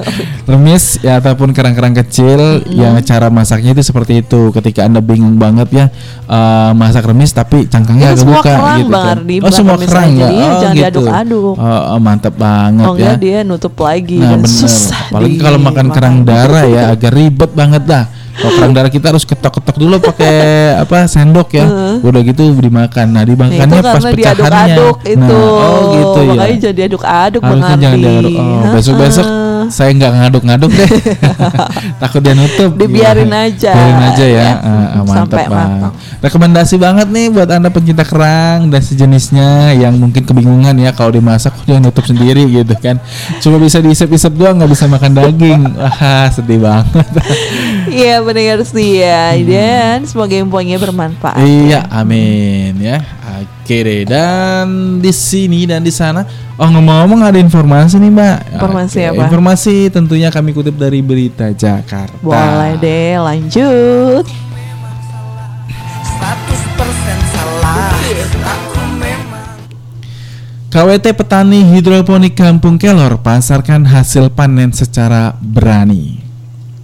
remis 0.50 0.98
ya 0.98 1.20
ataupun 1.20 1.52
kerang-kerang 1.52 1.92
kecil, 1.94 2.64
yang 2.66 2.96
cara 3.00 3.28
masaknya 3.28 3.72
itu 3.72 3.82
seperti 3.82 4.20
itu. 4.20 4.50
Ketika 4.50 4.84
anda 4.84 4.98
bingung 4.98 5.36
banget 5.36 5.68
ya 5.70 5.86
eh, 6.24 6.70
masak 6.72 7.06
remis 7.06 7.30
tapi 7.30 7.64
cangkangnya 7.64 8.12
Itu 8.12 8.24
agak 8.24 8.26
buka 8.26 8.42
kerang, 8.50 8.78
gitu 8.78 8.92
kan. 8.92 9.16
Ardi, 9.20 9.36
Oh 9.40 9.52
semua 9.52 9.76
kerang 9.76 10.10
ya, 10.12 10.26
oh, 10.26 10.34
jangan 10.34 10.74
gitu. 10.74 10.80
diaduk-aduk. 10.80 11.54
Oh, 11.54 11.82
oh, 11.92 12.00
mantap 12.00 12.34
banget 12.34 12.86
Oh 12.88 12.94
ya. 12.96 13.14
dia 13.14 13.38
nutup 13.42 13.74
lagi 13.76 14.18
Nah, 14.18 14.34
dan 14.34 14.40
bener. 14.42 14.50
susah. 14.50 15.00
Apalagi 15.10 15.36
kalau 15.38 15.58
makan 15.58 15.86
kerang 15.90 16.16
darah 16.24 16.64
ya 16.64 16.82
agak 16.92 17.12
ribet 17.12 17.50
banget 17.52 17.84
dah. 17.84 18.04
Kalau 18.40 18.52
kerang 18.56 18.72
darah 18.72 18.88
kita 18.88 19.12
harus 19.12 19.28
ketok-ketok 19.28 19.76
dulu 19.76 20.00
pakai 20.00 20.32
apa 20.80 21.04
sendok 21.04 21.52
ya. 21.52 21.66
Udah 22.00 22.20
gitu 22.24 22.56
dimakan. 22.56 23.06
Nah, 23.12 23.20
Nah, 23.20 23.24
dimakannya 23.28 23.80
pas 23.84 24.00
karena 24.00 24.10
pecahannya. 24.16 24.76
itu. 25.04 25.20
Nah, 25.20 25.28
oh 25.30 25.82
gitu 25.92 26.20
ya. 26.24 26.32
Makanya 26.32 26.56
jadi 26.72 26.80
aduk-aduk 26.88 27.42
Harusnya 27.44 27.76
jangan 27.76 27.98
diaduk. 28.00 28.32
Oh, 28.40 28.70
besok-besok 28.72 29.26
Saya 29.68 29.90
nggak 29.92 30.12
ngaduk-ngaduk 30.16 30.70
deh. 30.72 30.90
Takut 32.02 32.20
dia 32.24 32.32
nutup. 32.32 32.72
Dibiarin 32.78 33.28
Gimana? 33.28 33.50
aja, 33.52 33.72
Biarin 33.76 34.00
aja 34.00 34.24
ya. 34.24 34.40
ya. 34.40 34.52
Ah, 34.56 34.70
ah, 34.70 35.02
mantap 35.04 35.36
Sampai 35.36 35.44
matang. 35.52 35.92
Rekomendasi 36.24 36.74
banget 36.80 37.08
nih 37.12 37.26
buat 37.28 37.48
anda 37.52 37.68
pencinta 37.68 38.04
kerang 38.06 38.72
dan 38.72 38.80
sejenisnya 38.80 39.76
yang 39.76 39.98
mungkin 40.00 40.22
kebingungan 40.24 40.76
ya 40.80 40.94
kalau 40.96 41.12
dimasak 41.12 41.52
kok 41.52 41.64
dia 41.68 41.76
nutup 41.76 42.04
sendiri 42.06 42.46
gitu 42.48 42.72
kan. 42.80 42.96
Cuma 43.42 43.60
bisa 43.60 43.82
diisep-isep 43.82 44.32
doang 44.32 44.56
nggak 44.56 44.70
bisa 44.70 44.88
makan 44.88 45.12
daging. 45.12 45.60
Wah 45.80 46.28
sedih 46.30 46.62
banget. 46.62 47.06
Iya 47.90 48.22
pendengar 48.22 48.62
setia 48.62 49.34
dan 49.42 50.06
semoga 50.06 50.36
infonya 50.36 50.78
bermanfaat. 50.78 51.42
iya 51.42 51.82
amin 51.90 52.78
ya. 52.78 53.02
Oke 53.38 53.86
deh 53.86 54.02
dan 54.02 54.98
di 54.98 55.14
sini 55.14 55.62
dan 55.62 55.86
di 55.86 55.94
sana. 55.94 56.26
Oh 56.58 56.66
ngomong-ngomong 56.66 57.22
ada 57.22 57.38
informasi 57.38 58.02
nih 58.02 58.10
mbak. 58.10 58.58
Informasi 58.58 58.98
Oke, 58.98 59.06
apa? 59.14 59.30
Informasi 59.30 59.74
tentunya 59.94 60.26
kami 60.34 60.50
kutip 60.50 60.74
dari 60.74 60.98
berita 61.00 61.54
Jakarta. 61.54 62.18
Boleh 62.18 62.74
deh 62.82 63.14
lanjut. 63.22 64.26
100% 64.26 64.34
salah 67.30 67.94
Aku 68.42 68.82
memang 68.98 69.54
KWT 70.68 71.06
petani 71.14 71.62
hidroponik 71.70 72.34
Kampung 72.34 72.74
Kelor 72.76 73.22
pasarkan 73.22 73.86
hasil 73.86 74.34
panen 74.34 74.74
secara 74.74 75.38
berani. 75.38 76.18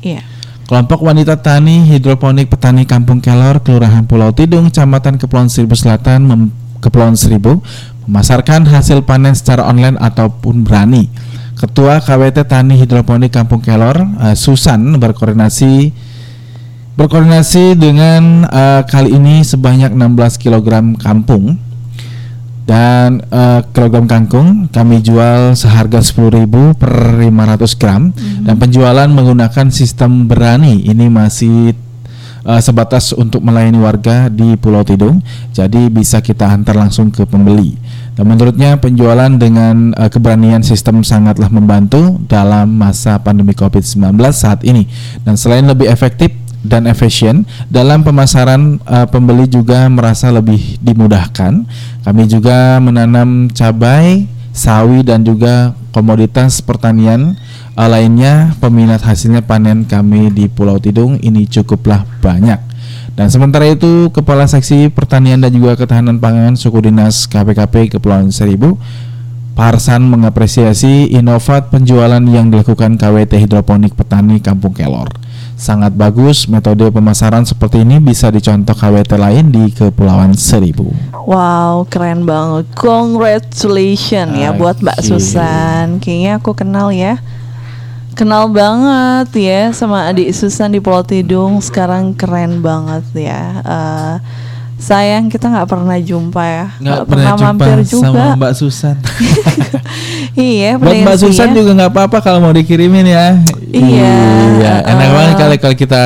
Iya. 0.00 0.35
Kelompok 0.66 1.06
wanita 1.06 1.38
tani 1.38 1.86
hidroponik 1.86 2.50
petani 2.50 2.82
Kampung 2.82 3.22
Kelor, 3.22 3.62
Kelurahan 3.62 4.02
Pulau 4.02 4.34
Tidung, 4.34 4.66
Kecamatan 4.66 5.14
Kepulauan 5.14 5.46
Seribu 5.46 5.78
Selatan, 5.78 6.26
Mem- 6.26 6.50
Kepulauan 6.82 7.14
Seribu, 7.14 7.62
memasarkan 8.10 8.66
hasil 8.66 9.06
panen 9.06 9.30
secara 9.30 9.62
online 9.62 9.94
ataupun 9.94 10.66
berani. 10.66 11.06
Ketua 11.54 12.02
KWT 12.02 12.50
Tani 12.50 12.74
Hidroponik 12.82 13.30
Kampung 13.30 13.62
Kelor, 13.62 13.94
eh, 14.26 14.34
Susan 14.34 14.82
berkoordinasi 14.98 15.94
berkoordinasi 16.98 17.78
dengan 17.78 18.42
eh, 18.50 18.82
kali 18.90 19.14
ini 19.14 19.46
sebanyak 19.46 19.94
16 19.94 20.42
kg 20.42 20.98
kampung 20.98 21.62
dan 22.66 23.22
eh, 23.30 23.62
kilogram 23.70 24.10
kangkung 24.10 24.66
kami 24.74 24.98
jual 24.98 25.54
seharga 25.54 26.02
10.000 26.02 26.50
per 26.74 27.14
500 27.14 27.78
gram. 27.78 28.10
Dan 28.42 28.58
penjualan 28.58 29.06
menggunakan 29.06 29.70
sistem 29.70 30.26
berani. 30.26 30.82
Ini 30.82 31.06
masih 31.06 31.78
eh, 32.42 32.60
sebatas 32.60 33.14
untuk 33.14 33.46
melayani 33.46 33.78
warga 33.78 34.26
di 34.26 34.58
Pulau 34.58 34.82
Tidung. 34.82 35.22
Jadi 35.54 35.86
bisa 35.94 36.18
kita 36.18 36.50
antar 36.50 36.74
langsung 36.74 37.14
ke 37.14 37.22
pembeli. 37.22 37.78
Dan 38.18 38.34
menurutnya 38.34 38.74
penjualan 38.82 39.30
dengan 39.38 39.94
eh, 39.94 40.10
keberanian 40.10 40.66
sistem 40.66 41.06
sangatlah 41.06 41.46
membantu 41.46 42.18
dalam 42.26 42.74
masa 42.74 43.22
pandemi 43.22 43.54
COVID-19 43.54 44.18
saat 44.34 44.66
ini. 44.66 44.90
Dan 45.22 45.38
selain 45.38 45.70
lebih 45.70 45.86
efektif 45.86 46.34
dan 46.66 46.90
efisien 46.90 47.46
dalam 47.70 48.02
pemasaran 48.02 48.82
eh, 48.82 49.06
pembeli 49.08 49.46
juga 49.46 49.86
merasa 49.86 50.28
lebih 50.34 50.78
dimudahkan. 50.82 51.64
Kami 52.02 52.22
juga 52.26 52.78
menanam 52.82 53.50
cabai, 53.50 54.26
sawi 54.50 55.02
dan 55.06 55.22
juga 55.22 55.74
komoditas 55.94 56.60
pertanian 56.60 57.38
eh, 57.78 57.88
lainnya. 57.88 58.52
Peminat 58.58 59.00
hasilnya 59.06 59.46
panen 59.46 59.86
kami 59.86 60.34
di 60.34 60.50
Pulau 60.50 60.82
Tidung 60.82 61.16
ini 61.22 61.46
cukuplah 61.46 62.04
banyak. 62.20 62.58
Dan 63.16 63.32
sementara 63.32 63.64
itu 63.64 64.12
Kepala 64.12 64.44
Seksi 64.44 64.92
Pertanian 64.92 65.40
dan 65.40 65.48
juga 65.48 65.72
Ketahanan 65.72 66.20
Pangan 66.20 66.52
Suku 66.52 66.84
Dinas 66.84 67.24
KPKP 67.24 67.96
Kepulauan 67.96 68.28
Seribu 68.28 68.76
Parsan 69.56 70.04
mengapresiasi 70.12 71.16
inovat 71.16 71.72
penjualan 71.72 72.20
yang 72.20 72.52
dilakukan 72.52 73.00
KWT 73.00 73.40
Hidroponik 73.40 73.96
Petani 73.96 74.36
Kampung 74.44 74.76
Kelor. 74.76 75.08
Sangat 75.56 75.96
bagus 75.96 76.44
metode 76.52 76.84
pemasaran 76.92 77.40
seperti 77.48 77.80
ini 77.80 77.96
bisa 77.96 78.28
dicontoh 78.28 78.76
KWT 78.76 79.16
lain 79.16 79.48
di 79.48 79.72
Kepulauan 79.72 80.36
Seribu. 80.36 80.92
Wow, 81.24 81.88
keren 81.88 82.28
banget. 82.28 82.68
Congratulations 82.76 84.36
ya 84.36 84.52
buat 84.52 84.84
Mbak. 84.84 85.00
Susan. 85.00 85.96
Kayaknya 85.96 86.32
aku 86.44 86.52
kenal 86.52 86.92
ya. 86.92 87.16
Kenal 88.12 88.52
banget 88.52 89.32
ya 89.32 89.72
sama 89.72 90.12
adik 90.12 90.28
Susan 90.36 90.68
di 90.68 90.80
Pulau 90.80 91.00
Tidung. 91.00 91.56
Sekarang 91.64 92.12
keren 92.12 92.60
banget 92.60 93.08
ya. 93.16 93.40
Eh, 93.64 94.14
sayang 94.76 95.32
kita 95.32 95.48
nggak 95.48 95.68
pernah 95.72 95.96
jumpa 95.96 96.42
ya. 96.44 96.66
Nggak 96.84 97.02
pernah 97.08 97.32
jumpa 97.32 97.48
mampir 97.56 97.78
juga. 97.80 98.12
sama 98.12 98.24
Mbak 98.36 98.52
Susan. 98.60 98.96
iya, 100.36 100.76
Buat 100.76 101.00
Mbak 101.00 101.16
Susan 101.16 101.48
setia. 101.48 101.56
juga 101.64 101.70
nggak 101.80 101.92
apa-apa 101.96 102.18
kalau 102.20 102.44
mau 102.44 102.52
dikirimin 102.52 103.08
ya. 103.08 103.40
Iya. 103.78 104.14
Iya, 104.56 104.74
enak 104.86 105.06
Uh, 105.06 105.12
banget 105.12 105.34
kali 105.36 105.56
kalau 105.58 105.76
kita 105.76 106.02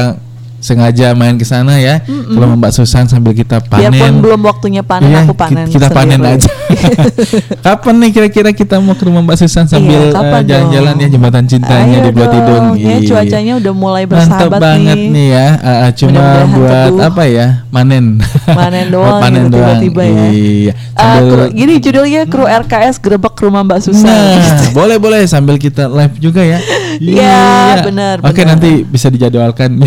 sengaja 0.61 1.15
main 1.15 1.35
ke 1.35 1.43
sana 1.43 1.77
ya. 1.77 2.05
Kalau 2.05 2.53
Mbak 2.53 2.69
Susan 2.71 3.07
sambil 3.07 3.33
kita 3.33 3.63
panen. 3.63 3.89
Biarpun 3.91 4.21
belum 4.21 4.41
waktunya 4.43 4.83
panen, 4.83 5.09
Iya, 5.09 5.25
aku 5.25 5.33
panen. 5.33 5.65
ki- 5.65 5.73
Kita 5.73 5.89
panen 5.89 6.21
aja. 6.21 6.45
kapan 7.65 7.95
nih 7.99 8.11
kira-kira 8.13 8.51
kita 8.51 8.77
mau 8.77 8.93
ke 8.93 9.03
rumah 9.03 9.23
Mbak 9.23 9.37
Susan 9.39 9.65
sambil 9.65 10.13
Iya, 10.13 10.13
eh, 10.13 10.43
jalan-jalan 10.45 10.95
ya 10.97 11.09
jembatan 11.09 11.45
cintanya 11.45 11.81
Ayo 11.95 12.05
di 12.05 12.11
Pulau 12.11 12.29
Tidung. 12.29 12.67
ya, 12.75 12.93
Iya. 12.93 13.09
cuacanya 13.09 13.53
udah 13.57 13.73
mulai 13.73 14.05
Mantap 14.05 14.13
bersahabat 14.13 14.61
banget 14.61 14.97
nih. 14.99 15.09
nih, 15.09 15.27
ya. 15.31 15.47
Eh, 15.57 15.91
cuma 15.97 16.11
Mudah-mudahan 16.13 16.49
buat 16.53 16.77
teduh. 16.87 17.09
apa 17.09 17.23
ya? 17.27 17.47
Manen. 17.71 18.05
Panen 18.47 18.87
doang 18.93 19.01
Buat 19.07 19.23
panen 19.23 19.41
gitu 19.41 19.51
doang. 19.51 19.65
tiba-tiba 19.81 20.03
ya. 20.05 20.25
Iya. 20.29 20.73
Sambil- 20.93 21.31
kru- 21.31 21.53
gini 21.55 21.75
judulnya 21.79 22.23
kru 22.27 22.45
RKS 22.45 22.97
gerebek 22.99 23.35
rumah 23.39 23.63
Mbak 23.65 23.81
Susan. 23.81 24.05
Nah, 24.05 24.37
boleh 24.77 24.97
boleh 24.99 25.25
sambil 25.25 25.57
kita 25.57 25.89
live 25.89 26.21
juga 26.21 26.43
ya. 26.43 26.61
Iya, 26.99 27.85
benar, 27.87 28.19
Oke, 28.25 28.43
nanti 28.43 28.83
bisa 28.83 29.07
dijadwalkan. 29.13 29.79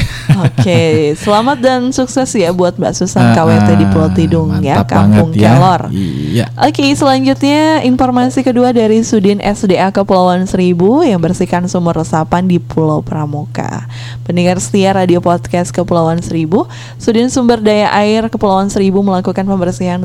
Oke, 0.45 1.11
selamat 1.19 1.57
dan 1.59 1.81
sukses 1.91 2.31
ya 2.37 2.53
buat 2.55 2.79
Mbak 2.79 2.93
Susan 2.95 3.33
Ah, 3.33 3.35
KWT 3.35 3.69
di 3.75 3.85
Pulau 3.89 4.07
ah, 4.07 4.13
Tidung 4.13 4.49
ya, 4.63 4.85
Kampung 4.87 5.35
ya. 5.35 5.57
Kelor. 5.57 5.81
Iya. 5.91 6.45
Oke, 6.55 6.93
selanjutnya 6.93 7.81
informasi 7.83 8.45
kedua 8.45 8.69
dari 8.71 9.01
Sudin 9.01 9.41
SDA 9.41 9.89
Kepulauan 9.89 10.45
Seribu 10.45 11.01
yang 11.01 11.19
bersihkan 11.19 11.65
sumur 11.65 11.97
resapan 11.97 12.45
di 12.45 12.61
Pulau 12.61 13.01
Pramuka. 13.01 13.89
Pendengar 14.23 14.61
setia 14.61 14.93
radio 14.93 15.19
podcast 15.19 15.73
Kepulauan 15.73 16.21
Seribu, 16.21 16.69
Sudin 17.01 17.33
Sumber 17.33 17.59
Daya 17.59 17.89
Air 17.91 18.29
Kepulauan 18.29 18.69
Seribu 18.69 19.01
melakukan 19.01 19.43
pembersihan 19.43 19.99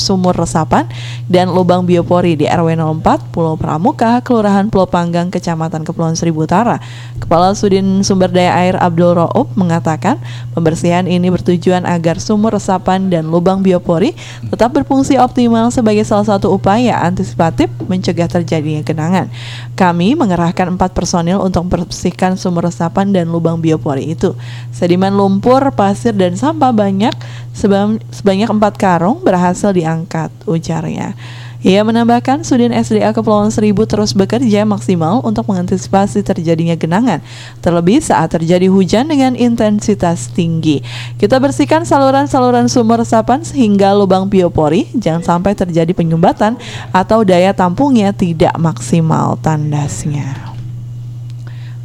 sumur 0.00 0.34
resapan 0.34 0.88
dan 1.28 1.52
lubang 1.52 1.84
biopori 1.84 2.34
di 2.40 2.48
RW 2.48 2.74
04 3.04 3.30
Pulau 3.30 3.60
Pramuka, 3.60 4.24
Kelurahan 4.24 4.72
Pulau 4.72 4.88
Panggang, 4.88 5.28
Kecamatan 5.28 5.84
Kepulauan 5.84 6.16
Seribu 6.16 6.23
Utara. 6.30 6.80
Kepala 7.18 7.52
Sudin 7.52 8.04
Sumber 8.06 8.30
Daya 8.30 8.54
Air 8.56 8.76
Abdul 8.78 9.16
Roop 9.16 9.52
mengatakan 9.58 10.20
pembersihan 10.54 11.04
ini 11.08 11.32
bertujuan 11.32 11.88
agar 11.88 12.20
sumur 12.20 12.54
resapan 12.54 13.08
dan 13.08 13.28
lubang 13.32 13.64
biopori 13.64 14.12
tetap 14.48 14.76
berfungsi 14.76 15.16
optimal 15.16 15.72
sebagai 15.72 16.04
salah 16.06 16.24
satu 16.24 16.52
upaya 16.52 17.00
antisipatif 17.02 17.72
mencegah 17.88 18.28
terjadinya 18.28 18.84
genangan. 18.84 19.26
Kami 19.74 20.14
mengerahkan 20.14 20.76
empat 20.76 20.94
personil 20.94 21.40
untuk 21.40 21.66
membersihkan 21.66 22.38
sumur 22.38 22.68
resapan 22.68 23.10
dan 23.10 23.32
lubang 23.32 23.58
biopori 23.58 24.12
itu. 24.12 24.36
Sedimen 24.70 25.16
lumpur, 25.16 25.64
pasir, 25.72 26.12
dan 26.14 26.36
sampah 26.36 26.70
banyak 26.70 27.12
seba- 27.56 27.98
sebanyak 28.12 28.52
empat 28.52 28.76
karung 28.76 29.24
berhasil 29.24 29.72
diangkat, 29.72 30.28
ujarnya. 30.44 31.16
Ia 31.64 31.80
menambahkan 31.80 32.44
Sudin 32.44 32.76
SDA 32.76 33.16
Kepulauan 33.16 33.48
Seribu 33.48 33.88
terus 33.88 34.12
bekerja 34.12 34.68
maksimal 34.68 35.24
untuk 35.24 35.48
mengantisipasi 35.48 36.20
terjadinya 36.20 36.76
genangan, 36.76 37.24
terlebih 37.64 38.04
saat 38.04 38.36
terjadi 38.36 38.68
hujan 38.68 39.08
dengan 39.08 39.32
intensitas 39.32 40.28
tinggi. 40.28 40.84
Kita 41.16 41.40
bersihkan 41.40 41.88
saluran-saluran 41.88 42.68
sumur 42.68 43.00
resapan 43.00 43.40
sehingga 43.48 43.96
lubang 43.96 44.28
biopori 44.28 44.92
jangan 44.92 45.24
sampai 45.24 45.56
terjadi 45.56 45.96
penyumbatan 45.96 46.60
atau 46.92 47.24
daya 47.24 47.56
tampungnya 47.56 48.12
tidak 48.12 48.52
maksimal 48.60 49.40
tandasnya. 49.40 50.36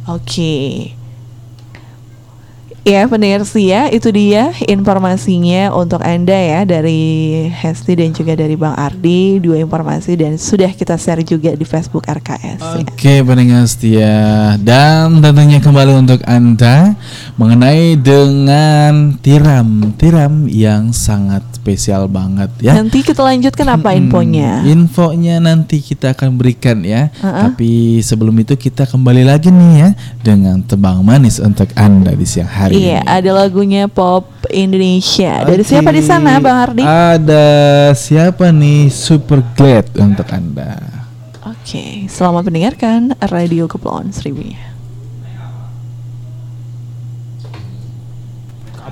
Oke. 0.04 0.99
Ya 2.80 3.04
pendengar 3.04 3.44
setia 3.44 3.92
itu 3.92 4.08
dia 4.08 4.56
informasinya 4.64 5.68
untuk 5.76 6.00
Anda 6.00 6.32
ya 6.32 6.60
dari 6.64 7.44
Hesti 7.52 7.92
dan 7.92 8.16
juga 8.16 8.32
dari 8.32 8.56
Bang 8.56 8.72
Ardi. 8.72 9.36
Dua 9.36 9.60
informasi 9.60 10.16
dan 10.16 10.40
sudah 10.40 10.72
kita 10.72 10.96
share 10.96 11.20
juga 11.20 11.52
di 11.52 11.68
Facebook 11.68 12.08
RKS 12.08 12.60
ya. 12.80 12.80
Oke 12.80 13.20
pendengar 13.20 13.68
setia. 13.68 14.56
Dan 14.56 15.20
tentunya 15.20 15.60
kembali 15.60 15.92
untuk 15.92 16.24
anda 16.24 16.96
mengenai 17.36 18.00
dengan 18.00 19.12
tiram 19.20 19.92
tiram 20.00 20.48
yang 20.48 20.96
sangat 20.96 21.49
spesial 21.60 22.08
banget 22.08 22.48
ya. 22.64 22.72
Nanti 22.72 23.04
kita 23.04 23.20
lanjutkan 23.20 23.68
apa 23.68 23.92
Hmm, 23.92 24.08
infonya 24.08 24.64
Infonya 24.64 25.36
nanti 25.44 25.84
kita 25.84 26.16
akan 26.16 26.40
berikan 26.40 26.80
ya. 26.80 27.12
Uh-uh. 27.20 27.52
Tapi 27.52 28.00
sebelum 28.00 28.32
itu 28.40 28.56
kita 28.56 28.88
kembali 28.88 29.28
lagi 29.28 29.52
nih 29.52 29.72
ya 29.76 29.88
dengan 30.24 30.64
tebang 30.64 31.04
manis 31.04 31.36
untuk 31.36 31.68
anda 31.76 32.16
di 32.16 32.24
siang 32.24 32.48
hari. 32.48 32.80
Iya 32.80 33.04
ini. 33.04 33.12
ada 33.12 33.30
lagunya 33.36 33.84
Pop 33.90 34.32
Indonesia 34.48 35.44
Dari 35.44 35.60
siapa 35.60 35.92
di 35.92 36.00
sana 36.00 36.40
Bang 36.40 36.72
Ardi? 36.72 36.82
Ada 36.82 37.44
siapa 37.92 38.48
nih 38.48 38.88
Super 38.88 39.44
Glad 39.52 39.92
untuk 40.00 40.26
anda. 40.32 40.80
Oke 41.44 42.08
selamat 42.08 42.48
mendengarkan 42.48 43.12
Radio 43.28 43.68
Kepulauan 43.68 44.14
Seribu 44.16 44.69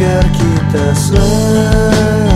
Agar 0.00 0.24
kita 0.32 0.96
selalu 0.96 2.29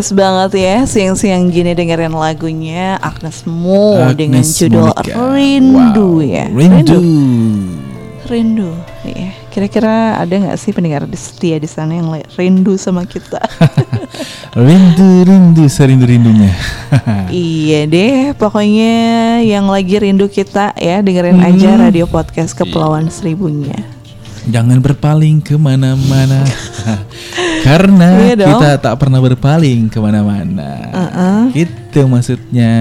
manis 0.00 0.16
banget 0.16 0.52
ya 0.56 0.76
Siang-siang 0.88 1.52
gini 1.52 1.76
dengerin 1.76 2.16
lagunya 2.16 2.96
Agnes 3.04 3.44
Mo 3.44 4.00
Dengan 4.16 4.40
Agnes 4.40 4.56
judul 4.56 4.88
Monica. 4.88 5.12
Rindu 5.36 6.08
Wow, 6.16 6.24
ya 6.24 6.44
Rindu. 6.48 6.98
Rindu 8.24 8.70
Iya. 9.04 9.28
Kira-kira 9.52 10.16
ada 10.16 10.30
nggak 10.30 10.56
sih 10.56 10.72
pendengar 10.72 11.04
di- 11.04 11.20
setia 11.20 11.60
di 11.60 11.68
sana 11.68 12.00
yang 12.00 12.08
rindu 12.32 12.80
sama 12.80 13.04
kita? 13.04 13.40
Rindu, 14.56 15.24
rindu, 15.24 15.64
serindu 15.66 16.06
rindunya. 16.06 16.52
iya 17.32 17.84
deh, 17.84 18.30
pokoknya 18.36 18.94
yang 19.42 19.66
lagi 19.66 19.98
rindu 19.98 20.30
kita 20.30 20.76
ya 20.76 21.00
dengerin 21.00 21.40
Hmm. 21.40 21.48
aja 21.48 21.70
radio 21.80 22.04
podcast 22.06 22.54
Kepulauan 22.54 23.10
Seribunya. 23.10 23.74
Jangan 24.46 24.78
berpaling 24.78 25.42
ke 25.42 25.56
mana-mana 25.56 26.44
Karena 27.60 28.08
Iya 28.24 28.34
kita 28.40 28.68
tak 28.78 28.94
pernah 28.96 29.18
berpaling 29.18 29.86
ke 29.86 29.98
mana-mana 29.98 30.70
Gitu 31.52 32.04
maksudnya 32.04 32.72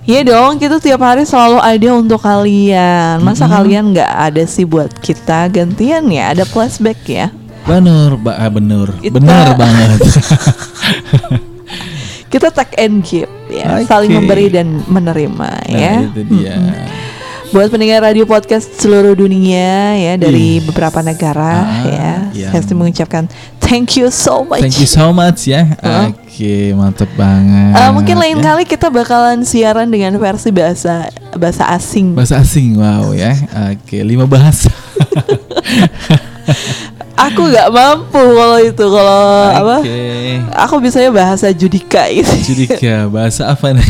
Iya 0.00 0.26
dong, 0.26 0.58
kita 0.58 0.80
tiap 0.80 0.98
hari 1.00 1.22
selalu 1.22 1.60
ada 1.60 1.88
untuk 1.94 2.18
kalian. 2.18 3.20
Masa 3.22 3.46
Mm-mm. 3.46 3.54
kalian 3.54 3.84
nggak 3.94 4.10
ada 4.10 4.42
sih 4.42 4.66
buat 4.66 4.90
kita 4.98 5.46
gantian 5.46 6.08
ya? 6.10 6.34
Ada 6.34 6.42
flashback 6.42 6.98
ya. 7.06 7.30
Bener, 7.62 8.18
ba 8.18 8.34
ah, 8.34 8.50
bener, 8.50 8.90
Kita- 8.98 9.14
bener 9.14 9.46
banget 9.54 10.00
Kita 12.32 12.48
take 12.50 12.74
and 12.78 13.02
give 13.02 13.28
ya, 13.50 13.78
Oke. 13.78 13.86
saling 13.86 14.10
memberi 14.10 14.46
dan 14.48 14.82
menerima 14.86 15.50
Nah 15.66 15.78
ya. 15.78 15.94
itu 16.06 16.22
dia 16.26 16.54
Buat 17.50 17.68
pendengar 17.68 18.06
radio 18.06 18.22
podcast 18.24 18.78
seluruh 18.78 19.12
dunia 19.12 19.94
ya 19.94 20.14
dari 20.14 20.62
beberapa 20.62 21.02
negara 21.02 21.54
Ah, 21.60 21.82
ya. 21.82 22.12
iya. 22.30 22.48
Saya 22.48 22.62
mengucapkan 22.72 23.26
thank 23.70 23.94
you 23.94 24.10
so 24.10 24.42
much. 24.42 24.58
Thank 24.60 24.76
you 24.76 24.90
so 24.90 25.08
much 25.10 25.46
ya 25.46 25.62
Heeh. 25.78 26.10
Oke 26.10 26.54
mantep 26.72 27.06
banget 27.14 27.70
Uh, 27.72 27.90
mungkin 27.92 28.16
lain 28.16 28.36
ya. 28.36 28.50
kali 28.50 28.64
kita 28.64 28.88
bakalan 28.88 29.40
siaran 29.42 29.86
dengan 29.86 30.10
versi 30.16 30.50
bahasa 30.50 31.06
bahasa 31.32 31.70
asing. 31.70 32.12
Bahasa 32.12 32.38
asing 32.38 32.74
wow 32.74 33.12
ya 33.12 33.32
Oke 33.70 34.02
lima 34.02 34.26
bahasa 34.26 34.66
aku 37.20 37.42
nggak 37.46 37.68
mampu 37.68 38.16
kalau 38.16 38.58
itu 38.58 38.80
kalau 38.82 39.20
apa 39.52 39.76
Oke. 39.78 40.00
aku 40.50 40.74
bisanya 40.80 41.10
bahasa 41.12 41.52
Judika 41.52 42.08
gitu 42.08 42.32
Judika 42.50 43.06
bahasa 43.14 43.46
apa 43.46 43.70
nih? 43.70 43.86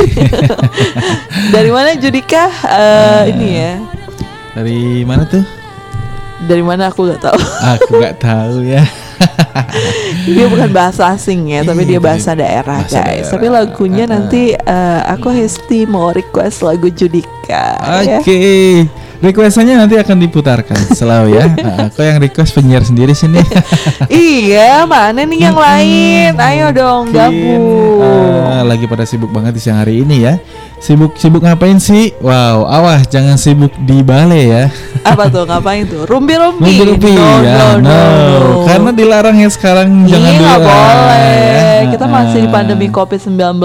dari 1.48 1.70
mana 1.70 1.94
Judika 1.94 2.50
Eh, 2.66 3.22
ini 3.30 3.48
ya 3.56 3.74
Dari 4.50 4.78
mana 5.04 5.22
tuh? 5.24 5.46
dari 6.42 6.60
mana 6.60 6.90
aku 6.90 7.06
nggak 7.06 7.22
tahu 7.22 7.38
Aku 7.70 7.90
nggak 7.96 8.16
tahu 8.18 8.66
ya. 8.66 8.82
dia 10.26 10.46
bukan 10.46 10.70
bahasa 10.70 11.02
asing 11.10 11.50
ya 11.50 11.60
tapi 11.62 11.82
Iya, 11.82 11.88
dia 11.88 12.00
bahasa 12.00 12.30
daerah 12.32 12.78
bahasa 12.82 12.96
guys 12.96 13.06
daerah. 13.24 13.30
tapi 13.30 13.46
lagunya 13.48 14.04
Uh-uh. 14.04 14.12
nanti 14.12 14.42
eh, 14.52 15.00
aku 15.06 15.28
Hesti 15.30 15.84
mau 15.84 16.10
request 16.10 16.62
lagu 16.62 16.88
Judika 16.88 17.76
ya. 18.02 18.18
Oke. 18.20 18.40
Requestannya 19.20 19.76
nanti 19.76 20.00
akan 20.00 20.16
diputarkan 20.16 20.80
selalu 20.90 21.36
ya. 21.36 21.44
Nah, 21.60 21.92
aku 21.92 22.00
yang 22.00 22.16
request 22.18 22.56
penyiar 22.56 22.80
sendiri 22.80 23.12
sini. 23.12 23.36
iya 24.08 24.88
mana 24.88 25.28
nih 25.28 25.44
yang 25.44 25.58
lain 25.60 26.32
ayo 26.40 26.72
dong 26.72 27.12
gabung 27.12 28.00
Ah, 28.40 28.64
lagi 28.64 28.88
pada 28.88 29.04
sibuk 29.04 29.28
banget 29.28 29.52
di 29.52 29.60
siang 29.60 29.76
hari 29.76 30.00
ini 30.00 30.24
ya. 30.24 30.40
Sibuk 30.80 31.12
sibuk 31.14 31.44
ngapain 31.44 31.76
sih? 31.76 32.16
Wow, 32.18 32.64
awas 32.64 33.04
jangan 33.06 33.36
sibuk 33.36 33.68
di 33.78 34.00
balai 34.00 34.48
ya. 34.48 34.64
apa 35.02 35.28
tuh 35.28 35.44
ngapain 35.44 35.84
tuh 35.84 36.04
rumpi 36.04 36.34
rumpi 36.34 36.72
Mimpi-mimpi 36.76 37.12
no, 37.14 37.30
ya. 37.40 37.52
no, 37.54 37.66
no, 37.78 37.90
no. 37.92 38.64
Karena 38.64 38.90
dilarang 38.90 39.36
ya 39.36 39.48
sekarang 39.48 39.88
jangan 40.04 40.24
Iya 40.26 40.40
nggak 40.40 40.56
dulu. 40.56 40.68
boleh. 40.68 41.36
ya. 41.36 41.82
Kita 41.86 42.06
masih 42.06 42.38
di 42.38 42.48
Ah. 42.48 42.52
pandemi 42.52 42.86
COVID-19 42.88 43.60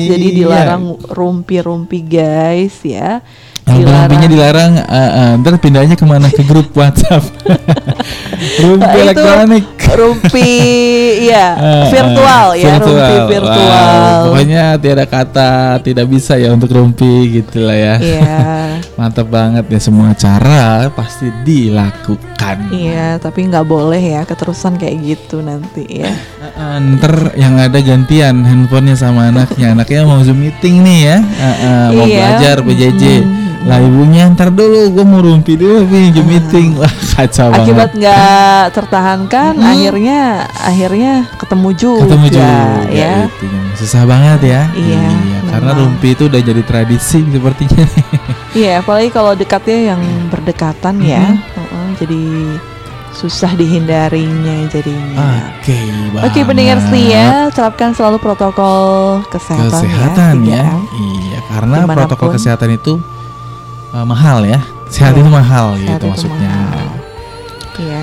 jadi 0.00 0.14
Iya. 0.24 0.36
dilarang 0.36 0.84
rumpi-rumpi 1.10 1.98
guys 2.00 2.74
ya. 2.82 3.18
Yang 3.70 3.86
rumpinya 3.86 4.28
dilarang, 4.28 4.72
uh, 4.82 5.10
uh, 5.14 5.30
ntar 5.40 5.54
pindahnya 5.62 5.94
ke 5.94 6.04
mana 6.04 6.26
ke 6.28 6.42
grup 6.42 6.68
WhatsApp. 6.78 7.22
rumpi 8.60 8.82
Nah, 8.82 8.94
elektronik. 8.96 9.64
rumpi 9.90 10.50
ya 11.34 11.46
Eh, 11.58 11.86
virtual 11.90 12.46
eh, 12.54 12.62
ya 12.62 12.78
rumpi 12.78 13.16
virtual. 13.26 13.68
Wow, 13.68 14.22
pokoknya 14.30 14.64
tiada 14.78 15.04
kata 15.04 15.50
tidak 15.82 16.06
bisa 16.06 16.38
ya 16.38 16.54
untuk 16.54 16.70
rumpi 16.70 17.42
gitu 17.42 17.66
lah 17.66 17.74
ya. 17.76 17.94
Iya. 17.98 18.38
Mantap 18.98 19.26
banget 19.28 19.66
ya 19.66 19.80
semua 19.82 20.14
cara 20.14 20.86
pasti 20.94 21.26
dilakukan. 21.42 22.29
Iya, 22.70 23.06
tapi 23.16 23.44
nggak 23.44 23.62
boleh 23.62 24.00
ya 24.00 24.24
keterusan 24.24 24.74
kayak 24.74 24.96
gitu 24.98 25.40
nanti 25.40 25.84
ya. 25.86 26.08
Uh, 26.56 26.80
ntar 26.96 27.14
yang 27.34 27.54
ada 27.54 27.76
gantian 27.78 28.40
handphonenya 28.40 28.96
sama 28.96 29.28
anaknya. 29.28 29.72
Anaknya 29.72 30.02
mau 30.02 30.20
zoom 30.20 30.40
meeting 30.40 30.80
nih 30.80 30.98
ya, 31.04 31.16
Uh, 31.20 31.44
uh, 31.44 31.86
mau 31.92 32.04
Iya. 32.04 32.16
belajar 32.16 32.56
PJJ. 32.60 33.04
Lah 33.60 33.76
ibunya 33.76 34.24
ntar 34.26 34.48
dulu, 34.48 34.88
gue 34.88 35.04
mau 35.04 35.20
rumpi 35.20 35.52
dulu, 35.52 35.84
nih 35.84 36.08
zoom 36.10 36.26
meeting. 36.26 36.68
Wah 36.74 36.88
kacau 36.88 37.52
Akibat 37.52 37.92
banget. 37.92 38.00
nggak 38.00 38.62
tertahankan, 38.72 39.52
akhirnya 39.60 40.20
akhirnya 40.56 41.12
ketemu 41.36 41.68
juga, 41.74 42.02
Ketemu 42.08 42.26
juga 42.30 42.56
ya. 42.88 43.14
itu. 43.28 43.46
Susah 43.76 44.02
banget 44.04 44.40
ya. 44.46 44.62
Iya, 44.72 45.04
karena 45.46 45.70
memang. 45.70 45.92
rumpi 45.92 46.08
itu 46.10 46.24
udah 46.24 46.40
jadi 46.40 46.62
tradisi 46.64 47.20
sepertinya. 47.22 47.84
Iya, 48.50 48.80
apalagi 48.80 49.08
kalau 49.10 49.32
dekatnya 49.32 49.94
yang 49.94 50.00
berdekatan 50.26 50.98
ya, 50.98 51.22
Heeh, 51.22 51.59
jadi 51.96 52.22
susah 53.10 53.52
dihindarinya 53.54 54.70
jadinya. 54.70 55.50
Oke, 55.58 55.78
Oke, 56.22 56.40
pendengar 56.46 56.78
setia, 56.78 57.50
terapkan 57.50 57.90
selalu 57.90 58.22
protokol 58.22 59.18
kesehatan, 59.26 59.66
kesehatan 59.82 60.34
ya. 60.46 60.54
ya. 60.54 60.64
3M. 60.70 60.80
Iya, 60.94 61.38
karena 61.50 61.74
Di 61.74 61.80
mana 61.82 61.90
pun. 61.90 61.98
protokol 62.06 62.28
kesehatan 62.38 62.70
itu 62.70 62.92
uh, 63.90 64.06
mahal 64.06 64.46
ya. 64.46 64.62
Sehat 64.86 65.14
Iya, 65.14 65.22
itu 65.22 65.30
mahal 65.30 65.66
sehat 65.74 65.82
gitu 65.82 65.94
itu 65.96 66.06
maksudnya. 66.06 66.50
mahal. 66.50 66.88
Iya. 67.80 68.02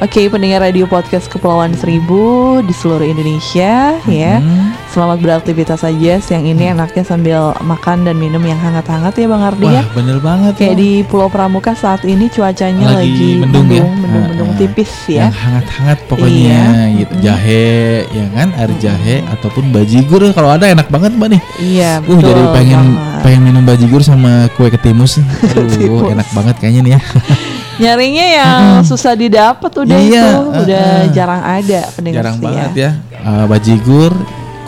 Oke, 0.00 0.32
pendengar 0.32 0.64
radio 0.64 0.88
podcast 0.88 1.28
Kepulauan 1.28 1.76
Seribu 1.76 2.16
di 2.64 2.72
seluruh 2.72 3.04
Indonesia 3.04 3.92
ya. 4.00 4.40
Hmm. 4.40 4.72
Selamat 4.88 5.20
beraktivitas 5.20 5.84
saja. 5.84 6.16
Siang 6.16 6.40
ini 6.42 6.72
enaknya 6.72 7.04
sambil 7.04 7.52
makan 7.60 8.08
dan 8.08 8.16
minum 8.16 8.40
yang 8.40 8.56
hangat-hangat 8.56 9.12
ya 9.14 9.28
Bang 9.28 9.44
Ardi 9.44 9.68
ya. 9.68 9.84
Wah, 9.84 9.92
bener 9.92 10.16
banget 10.18 10.56
Kayak 10.56 10.72
loh. 10.72 10.80
di 10.80 10.90
Pulau 11.04 11.28
Pramuka 11.28 11.76
saat 11.76 12.00
ini 12.02 12.26
cuacanya 12.26 12.96
Lagi 12.96 13.12
lagi, 13.12 13.28
mendung 13.36 13.68
ya? 13.68 13.84
mendung, 13.84 14.24
mendung 14.24 14.48
Ah, 14.48 14.56
ah. 14.56 14.58
tipis 14.58 14.92
ya. 15.04 15.20
Yang 15.20 15.36
hangat-hangat 15.36 15.98
pokoknya 16.08 16.48
Iya. 16.56 16.96
gitu. 16.96 17.12
Jahe 17.20 17.68
ya 18.08 18.26
kan, 18.32 18.48
air 18.56 18.72
jahe 18.80 19.16
ataupun 19.28 19.64
bajigur 19.68 20.24
kalau 20.32 20.48
ada 20.48 20.64
enak 20.64 20.88
banget 20.88 21.12
Mbak 21.12 21.28
nih. 21.28 21.42
Iya, 21.60 21.92
Uh, 22.00 22.16
betul. 22.16 22.24
jadi 22.24 22.42
pengen 22.50 22.80
banget. 22.88 23.20
pengen 23.20 23.42
minum 23.44 23.62
bajigur 23.62 24.00
sama 24.00 24.32
kue 24.56 24.72
ketimus. 24.72 25.20
Aduh, 25.44 26.08
enak 26.08 26.24
banget 26.32 26.56
kayaknya 26.56 26.80
nih 26.80 26.92
ya. 26.96 27.00
Nyarinya 27.80 28.26
yang 28.28 28.60
susah 28.84 29.16
didapat 29.16 29.72
udah 29.72 29.98
Iya, 29.98 30.24
itu, 30.36 30.40
udah 30.52 30.84
ah, 30.84 31.00
ah. 31.00 31.04
jarang 31.10 31.42
ada 31.42 31.80
pendengar 31.96 32.20
Jarang 32.20 32.36
setia. 32.36 32.46
banget 32.46 32.70
ya. 32.76 32.90
Uh, 33.20 33.44
bajigur, 33.48 34.12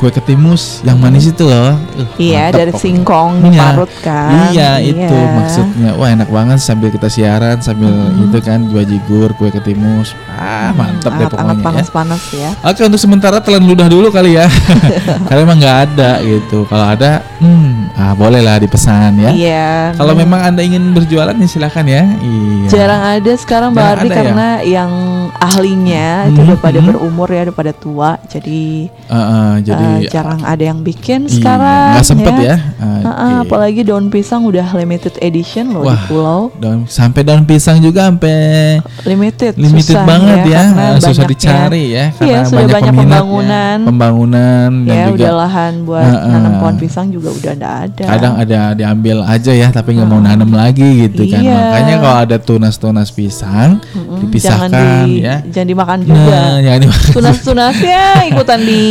kue 0.02 0.10
ketimus 0.10 0.82
yang 0.82 0.98
manis 0.98 1.24
itu 1.24 1.46
loh. 1.46 1.78
Uh, 1.94 2.02
Iya, 2.18 2.50
mantap 2.50 2.58
dari 2.58 2.70
pokoknya. 2.70 2.82
singkong 2.82 3.30
Iya. 3.32 3.46
diparut 3.46 3.92
kan. 4.02 4.30
Iya, 4.50 4.70
itu 4.82 5.14
maksudnya. 5.30 5.90
Wah, 5.94 6.08
enak 6.10 6.26
banget 6.26 6.58
sambil 6.58 6.90
kita 6.90 7.06
siaran 7.06 7.56
sambil 7.58 7.94
itu 8.12 8.38
kan 8.40 8.66
bajigur, 8.66 9.30
kue 9.32 9.48
ketimus. 9.48 10.18
Ah, 10.28 10.74
mantap 10.74 11.14
deh 11.14 11.22
Hangat-hangat 11.22 11.30
pokoknya 11.30 11.54
ya. 11.54 11.66
panas-panas 11.70 12.22
ya. 12.32 12.50
Oke 12.60 12.82
untuk 12.82 12.98
sementara 12.98 13.38
telan 13.38 13.62
ludah 13.62 13.86
dulu 13.86 14.10
kali 14.10 14.34
ya 14.34 14.50
Karena 15.28 15.40
emang 15.40 15.54
nggak 15.56 15.78
ada 15.86 16.18
gitu 16.18 16.64
Kalau 16.64 16.86
ada 16.88 17.22
hmm, 17.38 17.94
ah, 17.94 18.10
boleh 18.12 18.40
lah 18.40 18.58
dipesan 18.58 19.18
ya 19.18 19.30
Iya. 19.30 19.70
Kalau 19.94 20.12
memang 20.12 20.42
anda 20.42 20.60
ingin 20.60 20.90
berjualan 20.90 21.30
ya 21.32 21.46
silakan 21.46 21.86
ya 21.86 22.02
Iya 22.18 22.66
jarang 22.66 23.02
ada 23.14 23.32
sekarang 23.34 23.70
Mbak 23.70 23.86
Ardi 23.86 24.08
ya? 24.08 24.14
karena 24.16 24.48
yang 24.64 24.90
ahlinya 25.36 26.08
itu 26.26 26.40
Mhm, 26.40 26.46
udah 26.48 26.58
pada 26.58 26.78
mhm. 26.78 26.86
berumur 26.88 27.28
ya, 27.28 27.40
udah 27.44 27.54
pada 27.54 27.72
tua. 27.72 28.10
Jadi 28.24 28.88
Eh, 28.88 29.14
eh, 29.14 29.52
Jadi 29.62 29.84
eh, 29.94 30.08
jarang 30.08 30.40
ada 30.40 30.62
yang 30.62 30.80
bikin 30.80 31.20
iya, 31.22 31.32
sekarang. 31.32 31.90
nggak 31.92 32.06
sempet 32.06 32.34
ya, 32.38 32.56
Heeh, 32.78 33.00
Oke. 33.02 33.42
apalagi 33.44 33.80
daun 33.82 34.06
pisang 34.08 34.42
udah 34.42 34.66
limited 34.72 35.14
edition 35.18 35.70
loh 35.70 35.82
di 35.82 35.90
Wah, 35.90 36.02
pulau. 36.06 36.40
daun, 36.56 36.84
Sampai 36.84 37.22
daun 37.22 37.42
pisang 37.42 37.78
juga 37.78 38.06
sampai 38.06 38.78
Limited, 39.02 39.56
limited 39.56 39.92
susah 39.92 40.04
banget 40.04 40.38
ya, 40.46 40.62
karena 40.66 40.84
Eh, 40.88 41.00
Susah 41.02 41.24
dicari 41.24 41.84
ya 41.88 42.04
Iya, 42.12 42.14
Karena 42.14 42.42
sudah 42.44 42.58
banyak, 42.60 42.72
banyak 42.72 42.94
pembangunan. 42.94 43.78
Pembangunan 43.82 44.68
dan 44.82 44.92
Ya 44.92 45.04
juga 45.06 45.16
udah 45.18 45.32
lahan 45.38 45.72
buat 45.82 46.04
Heeh. 46.04 46.30
nanam 46.30 46.52
pohon 46.56 46.76
pisang 46.76 47.06
juga 47.08 47.28
udah 47.30 47.52
nggak 47.52 47.76
ada. 47.82 48.04
kadang 48.08 48.34
ada 48.36 48.60
diambil 48.72 49.16
aja 49.22 49.52
ya 49.52 49.68
tapi 49.68 49.94
nggak 49.94 50.06
mau 50.06 50.18
nanam 50.18 50.48
lagi 50.48 50.84
gitu 51.02 51.26
kan 51.26 51.40
Iya. 51.40 51.54
makanya 51.54 51.94
kalau 51.98 52.18
ada 52.20 52.36
tunas-tunas 52.36 53.08
pisang 53.10 53.80
Mm-mm, 53.88 54.18
dipisahkan 54.20 54.68
jangan 54.68 55.06
di, 55.06 55.20
ya 55.20 55.34
jangan 55.44 55.68
dimakan 55.68 55.98
juga. 56.02 56.38
nah 56.38 56.56
jangan 56.60 56.80
dimakan 56.80 57.10
Tunas-tunasnya 57.12 58.02
ikutan 58.28 58.60
di 58.60 58.84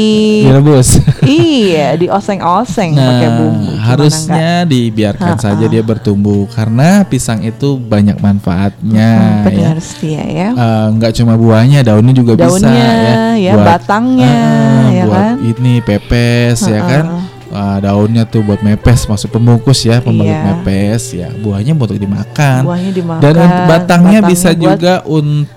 direbus 0.43 0.90
iya, 1.27 1.93
di 1.93 2.07
oseng-oseng 2.07 2.91
pakai 2.91 3.27
nah 3.27 3.37
bumbu. 3.37 3.71
Harusnya 3.77 4.63
dibiarkan 4.63 5.35
Ha-ha. 5.35 5.43
saja 5.43 5.65
dia 5.65 5.81
bertumbuh 5.81 6.45
karena 6.47 7.03
pisang 7.03 7.41
itu 7.41 7.75
banyak 7.75 8.17
manfaatnya 8.17 8.81
enggak? 8.81 9.21
Hmm, 9.21 9.37
ya 9.37 9.45
pendengar 9.45 9.77
setia 9.79 10.23
ya. 10.23 10.49
Eh, 10.51 10.85
nggak 10.93 11.11
cuma 11.13 11.33
buahnya 11.33 11.79
daunnya 11.81 12.13
juga 12.13 12.33
bisa 12.35 12.61
Daunnya, 12.61 12.87
ya, 13.35 13.51
ya, 13.51 13.53
batangnya, 13.55 14.33
Ah, 14.33 14.87
ya 14.89 15.03
buat 15.03 15.17
kan? 15.17 15.35
ini 15.41 15.73
pepes 15.79 16.57
ya 16.63 16.79
Ha-ha. 16.79 16.89
kan 16.89 17.05
Wah, 17.51 17.77
daunnya 17.79 18.23
tuh 18.23 18.39
buat 18.41 18.63
mepes 18.63 19.03
masuk 19.05 19.27
pembungkus 19.29 19.83
ya 19.83 19.99
pembungkus 19.99 20.31
Iya. 20.31 20.47
mepes 20.55 21.03
ya 21.11 21.27
buahnya 21.35 21.75
untuk 21.75 21.99
dimakan 21.99 22.63
Buahnya 22.63 22.91
dimakan. 22.95 23.19
dan 23.19 23.33
untuk 23.35 23.63
batangnya, 23.67 24.19
bisa 24.23 24.49
buat 24.51 24.59
juga 24.79 24.93
untuk 25.03 25.51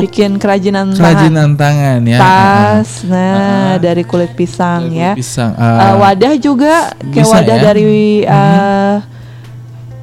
bikin 0.00 0.36
kerajinan, 0.36 0.88
tangan. 0.88 0.96
kerajinan 0.96 1.48
tangan 1.52 2.00
ya 2.02 2.18
Tas, 2.18 2.90
Ah, 3.02 3.06
nah 3.06 3.34
ah. 3.34 3.74
dari 3.76 4.02
kulit 4.02 4.32
pisang 4.32 4.88
Kulit 4.88 4.96
ya. 4.96 5.12
pisang 5.12 5.52
Eh, 5.52 5.60
ah, 5.60 5.94
wadah 5.98 6.32
juga 6.36 6.88
kayak 7.04 7.28
wadah 7.28 7.56
ya. 7.56 7.62
dari 7.62 7.84
eh, 8.22 8.94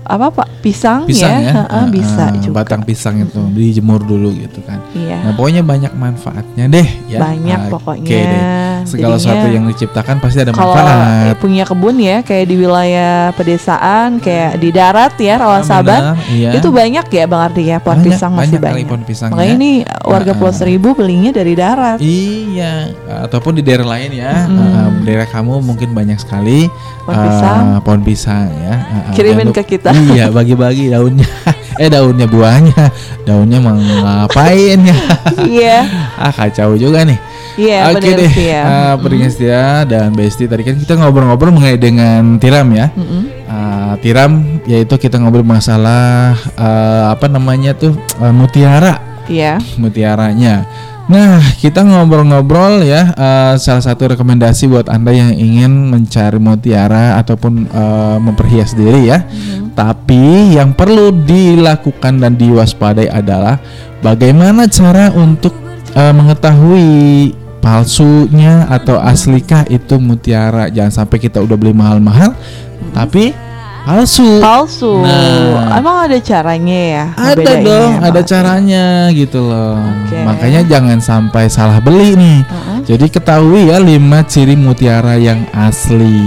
apa 0.06 0.30
pak 0.32 0.48
pisang, 0.60 1.04
pisang 1.04 1.42
ya, 1.42 1.50
ya, 1.52 1.62
Ah, 1.68 1.86
bisa 1.86 2.26
ah, 2.28 2.34
juga. 2.36 2.62
batang 2.62 2.82
pisang 2.82 3.18
itu 3.20 3.42
dijemur 3.52 4.00
dulu 4.00 4.30
gitu 4.32 4.62
kan 4.62 4.78
Iya. 4.92 5.18
nah 5.20 5.32
pokoknya 5.34 5.62
banyak 5.62 5.92
manfaatnya 5.92 6.66
deh 6.68 6.88
ya 7.06 7.18
Banyak 7.20 7.60
Oke 7.60 7.72
pokoknya. 7.72 8.06
deh. 8.06 8.42
segala 8.86 9.16
Jadinya 9.16 9.34
sesuatu 9.34 9.48
yang 9.50 9.66
diciptakan 9.66 10.16
pasti 10.20 10.38
ada 10.40 10.52
Kalau 10.52 10.70
manfaat 10.72 11.36
punya 11.36 11.64
kebun 11.64 11.96
ya 11.98 12.18
kayak 12.22 12.46
di 12.46 12.56
wilayah 12.56 13.34
pedesaan 13.34 14.18
kayak 14.20 14.52
di 14.56 14.70
darat 14.70 15.14
ya 15.16 15.34
Ah, 15.36 15.40
Rawasaban 15.42 16.02
benar, 16.14 16.18
iya. 16.30 16.52
itu 16.54 16.70
banyak 16.70 17.06
ya 17.08 17.24
Bang 17.26 17.42
Ardi 17.44 17.64
ya 17.66 17.78
pohon 17.80 17.98
Banyak, 17.98 18.08
pisang 18.08 18.32
masih 18.32 18.58
banyak 18.58 18.86
pohon 18.86 19.04
pisang 19.04 19.30
Makanya 19.32 19.48
ya. 19.48 19.56
ini 19.56 19.72
warga 20.04 20.32
Ah, 20.32 20.36
Pulau 20.36 20.50
ah. 20.50 20.56
Seribu 20.56 20.90
belinya 20.92 21.32
dari 21.32 21.54
darat. 21.54 21.98
Iya, 21.98 22.94
ataupun 23.26 23.56
di 23.56 23.64
daerah 23.64 23.88
lain 23.88 24.12
ya. 24.14 24.46
Uh, 24.46 24.92
daerah 25.02 25.26
kamu 25.26 25.60
mungkin 25.60 25.90
banyak 25.92 26.20
sekali 26.20 26.68
Pohon 27.02 27.16
uh, 27.16 27.24
pisang. 27.24 27.64
pohon 27.82 28.02
pisang 28.04 28.46
ya. 28.52 28.76
Uh, 28.76 28.96
uh, 29.02 29.14
Kirimin 29.16 29.50
ke 29.50 29.64
kita. 29.64 29.95
Iya, 30.14 30.26
bagi-bagi 30.30 30.92
daunnya. 30.92 31.28
eh 31.82 31.88
daunnya 31.88 32.28
buahnya. 32.28 32.84
Daunnya 33.24 33.60
mau 33.60 33.76
ngapain 33.76 34.80
ya? 34.80 34.98
Iya, 35.44 35.78
ah 36.24 36.32
kacau 36.32 36.76
juga 36.76 37.04
nih. 37.04 37.20
iya 37.56 37.88
Oke 37.88 38.04
benar 38.04 38.20
deh, 38.20 38.34
ya. 38.36 38.62
uh, 38.68 38.94
pendengar 39.00 39.32
setia 39.32 39.88
dan 39.88 40.12
Besti 40.12 40.44
tadi 40.44 40.68
kan 40.68 40.76
kita 40.76 41.00
ngobrol-ngobrol 41.00 41.56
mengenai 41.56 41.80
dengan 41.80 42.36
tiram 42.36 42.68
ya. 42.76 42.92
Mm-mm. 42.92 43.24
Uh, 43.48 43.94
tiram 44.04 44.44
yaitu 44.68 45.00
kita 45.00 45.16
ngobrol 45.16 45.48
masalah 45.48 46.36
uh, 46.60 47.16
apa 47.16 47.32
namanya 47.32 47.72
tuh 47.72 47.96
uh, 48.20 48.36
mutiara 48.36 49.00
Iya. 49.26 49.58
mutiaranya. 49.80 50.68
Nah, 51.06 51.38
kita 51.62 51.86
ngobrol-ngobrol 51.86 52.82
ya. 52.82 53.14
eh, 53.14 53.54
salah 53.62 53.84
satu 53.86 54.18
rekomendasi 54.18 54.66
buat 54.66 54.90
anda 54.90 55.14
yang 55.14 55.38
ingin 55.38 55.94
mencari 55.94 56.42
mutiara 56.42 57.22
ataupun 57.22 57.70
eh, 57.70 58.18
memperhias 58.18 58.74
diri 58.74 59.14
ya. 59.14 59.22
Tapi 59.78 60.56
yang 60.58 60.74
perlu 60.74 61.14
dilakukan 61.14 62.18
dan 62.18 62.34
diwaspadai 62.34 63.14
adalah 63.14 63.62
bagaimana 64.02 64.66
cara 64.66 65.14
untuk 65.14 65.54
eh, 65.94 66.10
mengetahui 66.10 66.90
palsunya 67.62 68.66
atau 68.66 68.98
aslikah 68.98 69.70
itu 69.70 70.02
mutiara. 70.02 70.74
Jangan 70.74 71.06
sampai 71.06 71.18
kita 71.22 71.38
udah 71.38 71.54
beli 71.54 71.74
mahal-mahal, 71.78 72.34
tapi 72.98 73.30
palsu. 73.86 74.42
Palsu. 74.42 75.06
Nah. 75.06 75.78
Emang 75.78 76.10
ada 76.10 76.18
caranya 76.18 76.80
ya? 76.82 77.06
Ada 77.14 77.52
dong, 77.62 77.92
ada 78.02 78.22
caranya 78.26 79.14
gitu 79.14 79.46
loh. 79.46 79.78
Oke. 79.78 80.18
Makanya 80.26 80.62
jangan 80.66 81.00
sampai 81.00 81.46
salah 81.48 81.78
beli 81.80 82.18
nih. 82.18 82.40
Jadi 82.86 83.06
ketahui 83.10 83.70
ya 83.70 83.78
lima 83.78 84.26
ciri 84.26 84.58
mutiara 84.58 85.16
yang 85.18 85.46
asli. 85.54 86.20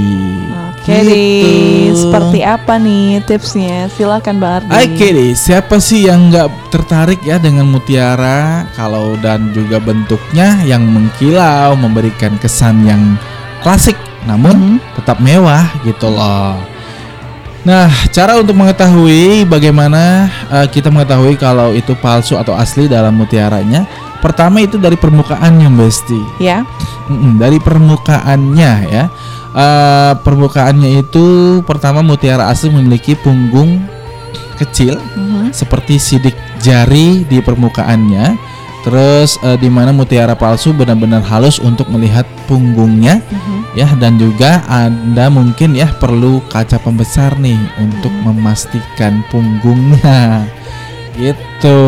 Oke 0.88 1.04
nih, 1.04 1.92
Gitu. 1.92 2.00
seperti 2.00 2.40
apa 2.40 2.80
nih 2.80 3.20
tipsnya? 3.28 3.92
Silakan 3.92 4.40
Bang 4.40 4.64
Ardi. 4.64 4.72
Oke 4.72 5.06
deh, 5.12 5.30
siapa 5.36 5.76
sih 5.84 6.08
yang 6.08 6.32
nggak 6.32 6.72
tertarik 6.72 7.20
ya 7.20 7.36
dengan 7.36 7.68
mutiara 7.68 8.64
kalau 8.72 9.12
dan 9.20 9.52
juga 9.52 9.76
bentuknya 9.84 10.56
yang 10.64 10.88
mengkilau, 10.88 11.76
memberikan 11.76 12.40
kesan 12.40 12.88
yang 12.88 13.20
klasik, 13.60 14.00
namun 14.24 14.80
tetap 14.96 15.20
mewah 15.20 15.68
gitu 15.84 16.08
loh. 16.08 16.56
Nah, 17.68 17.92
cara 18.08 18.40
untuk 18.40 18.56
mengetahui 18.56 19.44
bagaimana 19.44 20.32
eh, 20.48 20.66
kita 20.72 20.88
mengetahui 20.88 21.36
kalau 21.36 21.76
itu 21.76 21.92
palsu 22.00 22.40
atau 22.40 22.56
asli 22.56 22.88
dalam 22.88 23.12
mutiaranya, 23.12 23.84
pertama 24.24 24.64
itu 24.64 24.80
dari 24.80 24.96
permukaannya, 24.96 25.68
Besti. 25.76 26.40
Ya. 26.40 26.64
Mm-mm, 27.12 27.36
dari 27.36 27.60
permukaannya 27.60 28.72
ya. 28.88 29.04
Eh, 29.52 30.12
permukaannya 30.24 31.04
itu 31.04 31.60
pertama 31.68 32.00
mutiara 32.00 32.48
asli 32.48 32.72
memiliki 32.72 33.12
punggung 33.12 33.84
kecil 34.56 34.96
Mhm. 34.96 35.52
seperti 35.52 36.00
sidik 36.00 36.34
jari 36.64 37.28
di 37.28 37.44
permukaannya. 37.44 38.56
Terus 38.86 39.36
eh, 39.42 39.58
di 39.58 39.66
mana 39.66 39.90
mutiara 39.90 40.38
palsu 40.38 40.70
benar-benar 40.70 41.20
halus 41.26 41.58
untuk 41.58 41.90
melihat 41.90 42.24
punggungnya 42.46 43.20
ya 43.76 43.90
dan 43.98 44.16
juga 44.16 44.64
Anda 44.66 45.28
mungkin 45.28 45.76
ya 45.76 45.90
perlu 45.98 46.40
kaca 46.48 46.80
pembesar 46.80 47.36
nih 47.38 47.58
untuk 47.78 48.10
memastikan 48.24 49.22
punggungnya. 49.28 50.46
Gitu. 51.18 51.80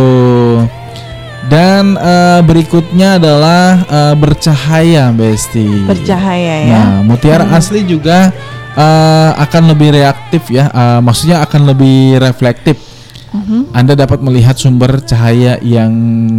Dan 1.50 1.98
eh, 1.98 2.40
berikutnya 2.44 3.18
adalah 3.18 3.82
eh, 3.86 4.14
bercahaya, 4.18 5.10
Besti. 5.14 5.86
Bercahaya 5.86 6.56
ya. 6.66 6.74
Nah, 6.74 6.90
mutiara 7.06 7.46
asli 7.54 7.86
juga 7.86 8.30
eh, 8.74 9.30
akan 9.34 9.74
lebih 9.74 9.94
reaktif 9.94 10.50
ya, 10.50 10.70
eh, 10.70 11.00
maksudnya 11.02 11.42
akan 11.42 11.74
lebih 11.74 12.22
reflektif. 12.22 12.89
Mhm. 13.30 13.70
Anda 13.70 13.94
dapat 13.94 14.18
melihat 14.20 14.58
sumber 14.58 14.98
cahaya 15.00 15.54
yang 15.62 15.92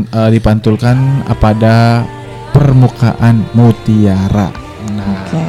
eh, 0.05 0.29
dipantulkan 0.29 0.97
pada 1.39 2.03
permukaan 2.51 3.47
mutiara. 3.55 4.51
Nah, 4.91 5.23
Oke. 5.23 5.43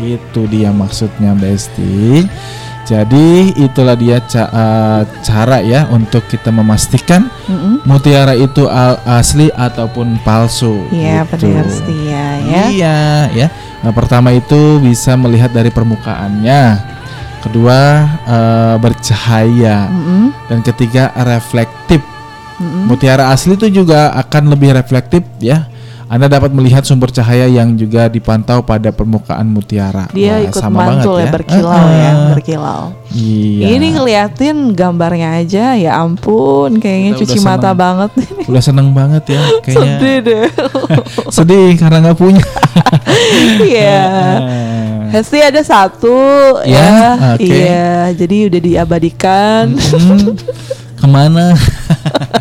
itu 0.00 0.40
dia 0.48 0.72
maksudnya, 0.72 1.36
Besti. 1.36 2.24
Jadi 2.86 3.50
itulah 3.58 3.98
dia 3.98 4.22
ca- 4.22 4.46
eh, 4.46 5.02
cara 5.20 5.58
ya 5.58 5.90
untuk 5.90 6.22
kita 6.30 6.54
memastikan 6.54 7.26
Mm-mm. 7.44 7.82
mutiara 7.82 8.30
itu 8.32 8.70
al- 8.70 9.02
asli 9.04 9.50
ataupun 9.50 10.22
palsu. 10.22 10.86
Iya, 10.94 11.26
gitu. 11.26 11.30
pendengar 11.34 11.66
setia 11.66 12.24
ya. 12.40 12.62
Iya, 12.70 12.98
ya. 13.34 13.48
Nah, 13.82 13.90
pertama 13.90 14.30
itu 14.30 14.78
bisa 14.78 15.18
melihat 15.18 15.50
dari 15.50 15.68
permukaannya. 15.68 16.94
Kedua 17.40 17.78
eh, 18.26 18.76
bercahaya 18.78 19.86
Mm-mm. 19.86 20.34
dan 20.48 20.58
ketiga 20.60 21.14
reflektif. 21.16 22.02
Mm-mm. 22.56 22.88
Mutiara 22.88 23.30
asli 23.30 23.54
itu 23.54 23.68
juga 23.70 24.10
akan 24.16 24.50
lebih 24.50 24.72
reflektif 24.72 25.22
ya. 25.38 25.68
Anda 26.06 26.30
dapat 26.30 26.54
melihat 26.54 26.86
sumber 26.86 27.10
cahaya 27.10 27.50
yang 27.50 27.74
juga 27.74 28.06
dipantau 28.06 28.62
pada 28.62 28.94
permukaan 28.94 29.42
mutiara. 29.42 30.06
Dia 30.14 30.38
Wah, 30.38 30.46
ikut 30.46 30.62
sama 30.62 30.86
mantul 30.86 31.18
banget 31.18 31.26
ya, 31.26 31.34
berkilau 31.34 31.82
ya, 31.90 32.06
Ah, 32.06 32.26
berkilau. 32.30 32.82
Iya. 33.10 33.66
Ini 33.74 33.86
ngeliatin 33.90 34.56
gambarnya 34.70 35.42
aja, 35.42 35.74
ya 35.74 35.98
ampun, 35.98 36.78
kayaknya 36.78 37.18
Kita 37.18 37.20
cuci 37.26 37.38
mata 37.42 37.74
seneng. 37.74 37.82
banget. 37.82 38.10
Udah 38.46 38.62
seneng 38.62 38.88
banget 38.94 39.24
ya 39.34 39.42
kayaknya. 39.66 39.82
Sedih 39.98 40.16
deh. 40.22 40.46
Sedih 41.34 41.68
karena 41.74 41.98
nggak 41.98 42.18
punya. 42.22 42.44
Iya. 43.66 43.98
Ah. 43.98 44.95
Hesti 45.16 45.40
ada 45.40 45.60
satu 45.60 46.12
Ya, 46.62 46.76
ya, 46.76 47.10
oke. 47.32 47.40
iya. 47.42 47.90
Jadi 48.12 48.36
udah 48.46 48.60
diabadikan. 48.60 49.64
Hmm, 49.72 50.36
ke 50.94 51.06
mana? 51.06 51.56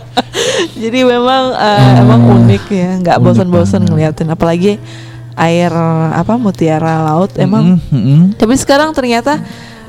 Jadi 0.76 1.00
memang 1.02 1.44
uh, 1.52 1.80
Hmm. 1.80 2.02
emang 2.04 2.22
unik 2.36 2.64
ya, 2.68 2.90
nggak 3.00 3.18
bosan-bosan 3.18 3.84
ngeliatin. 3.84 4.28
Apalagi 4.28 4.76
air 5.36 5.72
apa 6.12 6.36
mutiara 6.36 7.04
laut 7.06 7.32
emang. 7.36 7.80
Mm, 7.92 7.92
mm, 7.92 8.22
Tapi 8.36 8.56
sekarang 8.56 8.92
ternyata 8.92 9.40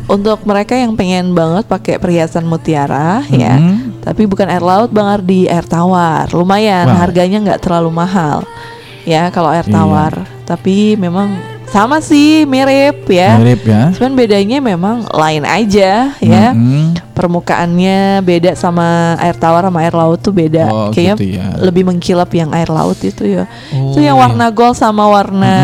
untuk 0.07 0.43
mereka 0.43 0.75
yang 0.75 0.95
pengen 0.95 1.35
banget 1.35 1.67
pakai 1.67 1.99
perhiasan 1.99 2.47
mutiara 2.47 3.27
ya, 3.27 3.59
mm. 3.59 4.03
tapi 4.03 4.23
bukan 4.25 4.47
air 4.47 4.63
laut, 4.63 4.91
bang 4.91 5.07
Ardi 5.09 5.47
air 5.47 5.63
tawar. 5.63 6.31
Lumayan 6.31 6.87
Wah. 6.87 6.99
harganya 7.03 7.43
nggak 7.43 7.61
terlalu 7.61 7.91
mahal 7.91 8.47
ya 9.03 9.31
kalau 9.31 9.51
air 9.51 9.67
Iya. 9.67 9.75
tawar. 9.75 10.13
Tapi 10.45 10.95
memang 10.95 11.35
sama 11.67 11.99
sih 11.99 12.45
mirip 12.45 13.05
ya. 13.07 13.37
Mirip 13.37 13.63
ya. 13.63 13.91
Cuman 13.93 14.13
bedanya 14.15 14.59
memang 14.61 15.05
lain 15.11 15.43
aja 15.43 16.15
ya. 16.17 16.47
Mm-mm. 16.55 16.95
Permukaannya 17.11 18.21
beda 18.21 18.55
sama 18.55 19.17
air 19.19 19.35
tawar 19.35 19.67
sama 19.67 19.83
air 19.83 19.93
laut 19.93 20.21
tuh 20.21 20.31
beda. 20.31 20.69
Oh, 20.69 20.89
Kayaknya 20.93 21.15
gitu 21.17 21.25
ya. 21.37 21.47
lebih 21.59 21.83
mengkilap 21.85 22.31
yang 22.31 22.53
air 22.53 22.69
laut 22.69 22.97
itu 23.01 23.25
ya. 23.25 23.45
Oh, 23.73 23.91
itu 23.91 24.01
yang 24.01 24.17
iya. 24.17 24.23
warna 24.25 24.47
gold 24.49 24.77
sama 24.77 25.05
warna 25.05 25.55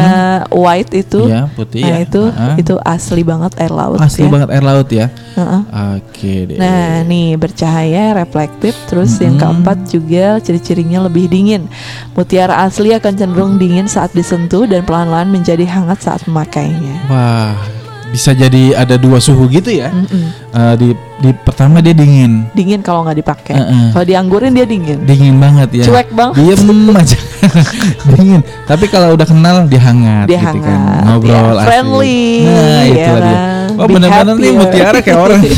white 0.48 0.92
itu. 0.92 1.28
Iya, 1.28 1.48
putih 1.52 1.82
Nah, 1.84 1.90
ya. 1.92 1.96
itu 2.02 2.22
Ah. 2.32 2.54
itu 2.56 2.74
asli 2.80 3.22
banget 3.22 3.52
air 3.56 3.70
laut 3.70 4.00
asli 4.00 4.24
ya. 4.24 4.30
banget 4.32 4.48
air 4.50 4.64
laut 4.64 4.88
ya. 4.88 5.06
Heeh. 5.32 5.60
Oke 5.96 6.34
deh. 6.46 6.56
Nah, 6.56 7.00
nih 7.02 7.34
bercahaya, 7.34 8.12
reflektif, 8.12 8.76
terus 8.86 9.16
yang 9.16 9.34
Mm-mm. 9.34 9.62
keempat 9.62 9.78
juga 9.86 10.36
ciri-cirinya 10.38 11.04
lebih 11.04 11.26
dingin. 11.26 11.66
Mutiara 12.12 12.62
asli 12.62 12.92
akan 12.92 13.12
cenderung 13.12 13.56
dingin 13.56 13.86
saat 13.86 14.12
disentuh 14.12 14.64
dan 14.64 14.84
pelan-pelan 14.84 15.28
menjadi 15.28 15.64
hangat 15.64 16.04
saat 16.04 16.20
memakainya. 16.24 17.08
Wah, 17.08 17.56
bisa 18.08 18.36
jadi 18.36 18.76
ada 18.76 19.00
dua 19.00 19.16
suhu 19.18 19.48
gitu 19.48 19.72
ya. 19.72 19.88
Mm-mm. 19.88 20.24
Eh, 20.52 20.74
di 20.76 20.88
di 21.22 21.30
pertama 21.32 21.80
dia 21.80 21.96
dingin. 21.96 22.44
Dingin 22.52 22.84
kalau 22.84 23.08
nggak 23.08 23.16
dipakai. 23.16 23.54
Heeh. 23.56 23.86
Kalau 23.96 24.04
dianggurin 24.04 24.52
dia 24.52 24.68
dingin. 24.68 25.00
Dingin 25.06 25.40
banget 25.40 25.80
ya. 25.80 25.84
Cuek 25.88 26.12
banget. 26.12 26.36
Diem 26.36 26.92
aja. 27.00 27.18
dingin. 28.12 28.40
Tapi 28.68 28.84
kalau 28.86 29.16
udah 29.16 29.24
kenal 29.24 29.64
dia 29.64 29.80
hangat 29.80 30.26
Dia 30.28 30.38
gitu 30.44 30.60
kan. 30.60 30.76
hangat, 30.76 31.02
Ngobrol 31.08 31.56
ya, 31.56 31.64
friendly, 31.64 32.22
Nah, 32.44 32.82
ya 32.84 32.84
itulah 32.84 33.20
dia. 33.24 33.38
Oh, 33.74 33.86
Be 33.86 33.92
benar-benar 33.94 34.34
nih 34.34 34.50
happy, 34.50 34.58
mutiara 34.58 34.98
kayak 35.00 35.18
orang. 35.18 35.40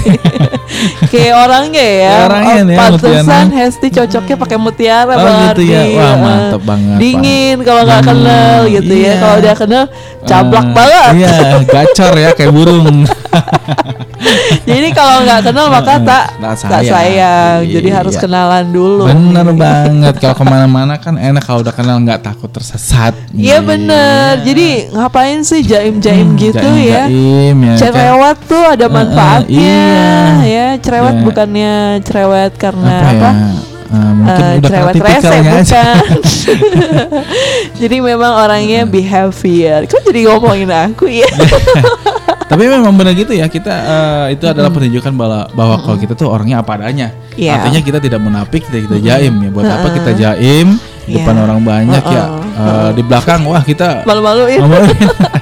Kayak 1.07 1.35
orangnya 1.39 1.87
ya. 1.87 2.11
Kayak 2.11 2.27
orangnya 2.27 2.55
nih 2.61 2.75
ya, 2.75 2.81
pantesan 2.81 3.23
mutiara. 3.23 3.57
Hesti 3.57 3.89
cocoknya 3.89 4.37
pakai 4.37 4.59
mutiara 4.59 5.13
Oh, 5.15 5.23
gitu 5.47 5.63
ya. 5.65 5.83
Wah, 5.95 6.15
mantep 6.17 6.63
banget. 6.65 6.97
Dingin 6.99 7.57
kalau 7.63 7.83
nggak 7.85 8.01
Hmm, 8.01 8.11
kenal 8.11 8.59
gitu 8.69 8.93
ya. 8.93 9.03
iya. 9.05 9.13
Kalau 9.17 9.37
udah 9.39 9.55
kenal 9.55 9.85
cablak 10.25 10.65
Eh, 10.65 10.73
banget. 10.73 11.13
Iya, 11.15 11.35
gacor 11.65 12.13
ya 12.17 12.31
kayak 12.33 12.53
burung. 12.53 12.89
Jadi 14.69 14.89
kalau 14.91 15.25
nggak 15.25 15.41
kenal 15.45 15.67
maka 15.69 16.01
tak 16.01 16.25
tak 16.41 16.55
tak 16.57 16.83
sayang. 16.83 17.61
Jadi 17.65 17.89
Iya. 17.89 17.97
harus 18.01 18.15
kenalan 18.17 18.65
dulu. 18.73 19.05
Bener 19.07 19.47
banget. 19.55 20.15
Kalau 20.19 20.35
ke 20.35 20.45
mana-mana 20.45 20.95
kan 20.97 21.15
enak 21.17 21.43
kalau 21.45 21.61
udah 21.61 21.75
kenal 21.75 21.97
nggak 22.01 22.25
takut 22.25 22.49
tersesat. 22.49 23.13
Iya 23.31 23.61
bener. 23.61 24.41
Jadi 24.43 24.91
ngapain 24.93 25.41
sih 25.45 25.61
jaim-jaim 25.63 26.35
gitu 26.37 26.69
ya? 26.81 27.07
Jaim, 27.07 27.57
ya. 27.61 27.75
kan? 27.75 27.79
Cerewet 27.81 28.39
tuh 28.47 28.65
ada 28.65 28.87
manfaatnya 28.89 29.85
iya. 30.43 30.45
ya. 30.45 30.67
Cerewet 30.81 31.15
Ya. 31.15 31.23
bukannya 31.23 31.75
cerewet 32.03 32.53
karena 32.59 32.95
apa, 32.99 33.13
apa? 33.13 33.31
ya? 33.31 33.73
Eh, 33.95 34.11
mungkin 34.11 34.35
Eh, 34.35 34.53
udah 34.59 34.71
cerewet 34.71 34.95
rese 34.99 35.37
bukan. 35.39 35.65
jadi 37.81 37.97
memang 38.03 38.33
orangnya 38.35 38.81
behavior. 38.89 39.87
Kok 39.87 40.03
jadi 40.03 40.21
ngomongin 40.27 40.71
aku 40.73 41.07
ya? 41.07 41.31
Tapi 42.55 42.65
memang 42.65 42.95
benar 42.95 43.13
gitu 43.13 43.35
ya 43.35 43.47
kita 43.47 43.75
eh, 43.75 44.27
itu 44.33 44.47
adalah 44.47 44.71
penunjukan 44.71 45.11
bahwa 45.13 45.51
bahwa 45.51 45.77
kalau 45.81 45.99
kita 45.99 46.15
tuh 46.15 46.31
orangnya 46.31 46.63
apa 46.63 46.79
adanya. 46.79 47.11
Iya. 47.35 47.59
Artinya 47.59 47.81
kita 47.83 47.99
tidak 47.99 48.21
menapik, 48.21 48.63
kita 48.63 48.79
kita 48.81 48.97
jaim 49.01 49.35
ya. 49.37 49.51
Buat 49.51 49.67
apa 49.67 49.89
kita 49.91 50.11
jaim 50.15 50.79
di 51.05 51.19
depan 51.19 51.35
Iya. 51.35 51.43
orang 51.43 51.61
banyak 51.61 52.05
ya. 52.07 52.25
Eh, 52.55 52.91
di 52.95 53.03
belakang 53.03 53.43
wah 53.45 53.59
kita 53.61 54.07
Malu-maluin. 54.07 54.63
ngomongin 54.63 54.99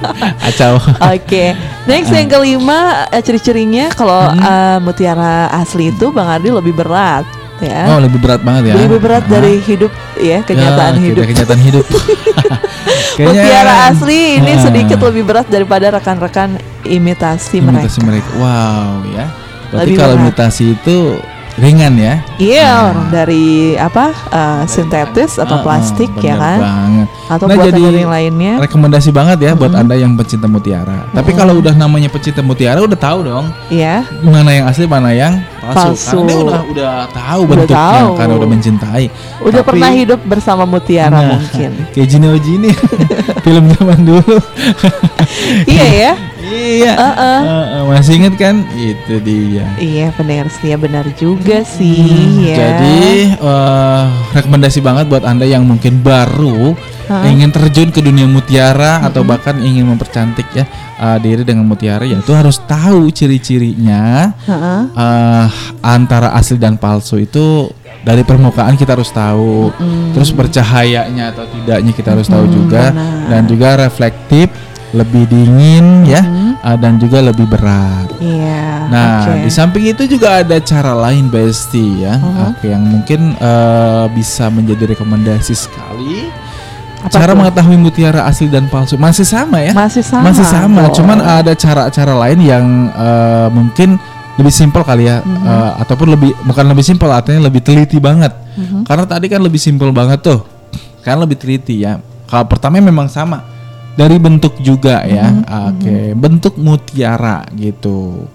acau. 0.49 0.81
Oke, 1.05 1.53
next 1.85 2.09
yang 2.09 2.25
kelima 2.25 3.05
eh, 3.07 3.21
ciri-cirinya 3.21 3.93
kalau 3.93 4.33
Hmm. 4.33 4.41
eh, 4.41 4.77
mutiara 4.81 5.53
asli 5.53 5.87
itu 5.87 6.09
Bang 6.09 6.25
Ardi 6.27 6.49
lebih 6.49 6.73
berat 6.73 7.21
ya. 7.63 7.81
Oh, 7.87 7.97
lebih 7.97 8.19
berat 8.19 8.41
banget 8.41 8.63
ya. 8.69 8.75
Lebih 8.77 8.99
berat 8.99 9.23
Ah. 9.23 9.31
dari 9.31 9.53
hidup 9.57 9.91
ya 10.17 10.39
kenyataan 10.41 10.93
Ya, 10.93 11.03
hidup. 11.07 11.23
kenyataan 11.25 11.61
hidup. 11.61 11.85
Kayaknya- 13.13 13.43
Mutiara 13.45 13.73
asli 13.87 14.19
ini 14.37 14.51
Ah. 14.51 14.61
sedikit 14.61 14.99
lebih 15.01 15.23
berat 15.23 15.47
daripada 15.47 15.89
rekan-rekan 15.91 16.57
imitasi, 16.83 17.57
imitasi 17.57 17.99
mereka. 18.01 18.27
mereka. 18.27 18.29
Wow, 18.37 18.89
ya. 19.09 19.25
Berarti 19.69 19.85
Lebih 19.87 19.95
kalau 19.97 20.15
berat. 20.15 20.25
imitasi 20.27 20.63
itu 20.71 20.97
ringan 21.55 21.93
ya. 21.95 22.13
Iya, 22.35 22.65
Nah. 22.65 22.83
orang 22.89 23.07
dari 23.09 23.45
apa 23.75 24.05
eh, 24.09 24.61
sintetis 24.65 25.37
atau 25.37 25.57
Ah, 25.57 25.63
plastik 25.63 26.09
ya 26.17 26.33
bener 26.33 26.39
kan, 26.39 26.59
banget. 26.59 27.07
atau 27.27 27.45
Nah, 27.45 27.55
jadi 27.61 27.81
yang 27.95 28.09
lainnya. 28.09 28.53
Rekomendasi 28.59 29.09
banget 29.09 29.37
ya 29.39 29.51
buat 29.53 29.69
anda 29.71 29.93
yang 29.93 30.13
pecinta 30.13 30.45
mutiara. 30.45 31.05
Tapi 31.09 31.31
kalau 31.31 31.53
udah 31.55 31.73
namanya 31.73 32.09
pecinta 32.09 32.41
mutiara 32.41 32.79
udah 32.79 32.97
tahu 32.97 33.19
dong 33.23 33.45
Iya, 33.67 34.01
mana 34.19 34.49
yang 34.51 34.65
asli 34.65 34.85
mana 34.85 35.11
yang 35.11 35.45
palsu. 35.61 35.77
Palsu. 35.93 36.09
Karena 36.09 36.25
dia 36.25 36.41
udah 36.41 36.61
udah 36.65 36.91
tahu 37.07 37.39
Udah 37.39 37.49
bentuknya 37.53 37.77
tahu. 37.77 38.09
karena 38.17 38.33
udah 38.33 38.49
mencintai. 38.49 39.05
udah 39.39 39.53
Tapi- 39.55 39.69
pernah 39.69 39.91
hidup 39.91 40.19
bersama 40.23 40.63
mutiara 40.63 41.13
Nah, 41.15 41.29
mungkin. 41.37 41.71
Kayak 41.91 42.07
Gini 42.09 42.27
Ojini 42.27 42.69
film 43.45 43.63
zaman 43.71 43.99
dulu. 44.01 44.37
iya 45.65 45.85
ya. 45.85 46.13
iya. 46.43 46.93
Heeh. 46.93 47.39
Heeh, 47.43 47.81
masih 47.87 48.13
inget 48.19 48.35
kan? 48.35 48.55
Itu 48.75 49.15
dia. 49.23 49.65
Iya 49.79 50.11
sih 50.59 50.73
ya 50.73 50.77
benar 50.77 51.05
juga 51.15 51.63
sih 51.63 52.03
ya. 52.43 52.55
Hmm, 52.55 52.57
Jadi 52.59 52.99
eh, 53.39 54.03
rekomendasi 54.35 54.79
banget 54.83 55.05
buat 55.07 55.23
anda 55.23 55.47
yang 55.47 55.63
mungkin 55.63 56.03
baru 56.03 56.75
Hah? 57.07 57.27
ingin 57.27 57.51
terjun 57.51 57.91
ke 57.91 57.99
dunia 57.99 58.23
mutiara 58.27 59.03
atau 59.03 59.27
bahkan 59.27 59.59
ingin 59.59 59.87
mempercantik 59.87 60.47
ya 60.55 60.63
eh, 60.99 61.17
diri 61.19 61.43
dengan 61.43 61.67
mutiara, 61.67 62.03
ya 62.07 62.19
itu 62.19 62.31
harus 62.31 62.59
tahu 62.63 63.11
ciri-cirinya 63.11 64.31
Heeh. 64.47 64.81
eh, 64.95 65.45
antara 65.83 66.31
asli 66.35 66.55
dan 66.59 66.79
palsu 66.79 67.19
itu 67.19 67.67
dari 68.03 68.19
permukaan 68.27 68.75
kita 68.75 68.99
harus 68.99 69.15
tahu, 69.15 69.71
terus 70.11 70.35
bercahayanya 70.35 71.31
atau 71.31 71.47
tidaknya 71.47 71.95
kita 71.95 72.11
harus 72.11 72.27
tahu 72.27 72.51
juga, 72.51 72.91
benar. 72.91 73.31
dan 73.31 73.41
juga 73.47 73.67
reflektif, 73.79 74.51
lebih 74.93 75.25
dingin 75.25 76.05
ya, 76.05 76.21
eh, 76.61 76.77
dan 76.77 77.01
juga 77.01 77.17
lebih 77.19 77.49
berat. 77.49 78.13
Iya. 78.21 78.85
Nah, 78.87 79.25
oke. 79.25 79.41
di 79.41 79.49
samping 79.49 79.85
itu 79.89 80.05
juga 80.05 80.45
ada 80.45 80.61
cara 80.61 80.93
lain 80.93 81.33
Besti 81.33 82.05
ya, 82.05 82.21
Uh-huh. 82.21 82.53
oke, 82.53 82.65
yang 82.69 82.85
mungkin 82.85 83.33
eh, 83.33 84.05
bisa 84.13 84.53
menjadi 84.53 84.93
rekomendasi 84.93 85.53
sekali. 85.57 86.29
Apa 87.03 87.09
cara 87.09 87.31
tuh? 87.33 87.37
mengetahui 87.41 87.75
mutiara 87.75 88.23
asli 88.23 88.47
dan 88.47 88.69
palsu 88.71 88.95
masih 88.95 89.27
sama 89.27 89.59
ya? 89.59 89.73
Masih 89.75 90.05
sama. 90.05 90.29
Masih 90.31 90.45
sama, 90.47 90.87
kok. 90.87 91.01
cuman 91.01 91.19
ada 91.19 91.51
cara-cara 91.51 92.13
lain 92.15 92.39
yang 92.39 92.65
eh, 92.93 93.47
mungkin 93.49 93.97
lebih 94.33 94.53
simpel 94.53 94.81
kali 94.81 95.09
ya, 95.09 95.19
Mhm. 95.25 95.41
eh, 95.45 95.71
ataupun 95.83 96.07
lebih 96.13 96.31
bukan 96.45 96.65
lebih 96.69 96.85
simpel, 96.85 97.09
artinya 97.09 97.49
lebih 97.49 97.65
teliti 97.65 97.97
banget. 97.97 98.31
Mhm. 98.55 98.85
Karena 98.85 99.09
tadi 99.09 99.25
kan 99.25 99.41
lebih 99.41 99.57
simpel 99.57 99.89
banget 99.89 100.21
tuh, 100.21 100.45
kan 101.01 101.17
lebih 101.17 101.35
teliti 101.35 101.81
ya. 101.81 101.97
Kalau 102.29 102.45
pertama 102.45 102.77
memang 102.77 103.09
sama 103.09 103.41
dari 103.93 104.17
bentuk 104.17 104.57
juga 104.59 105.01
ya, 105.03 105.29
Mhm. 105.29 105.43
oke, 105.45 105.97
bentuk 106.15 106.53
mutiara 106.57 107.45
gitu. 107.53 108.25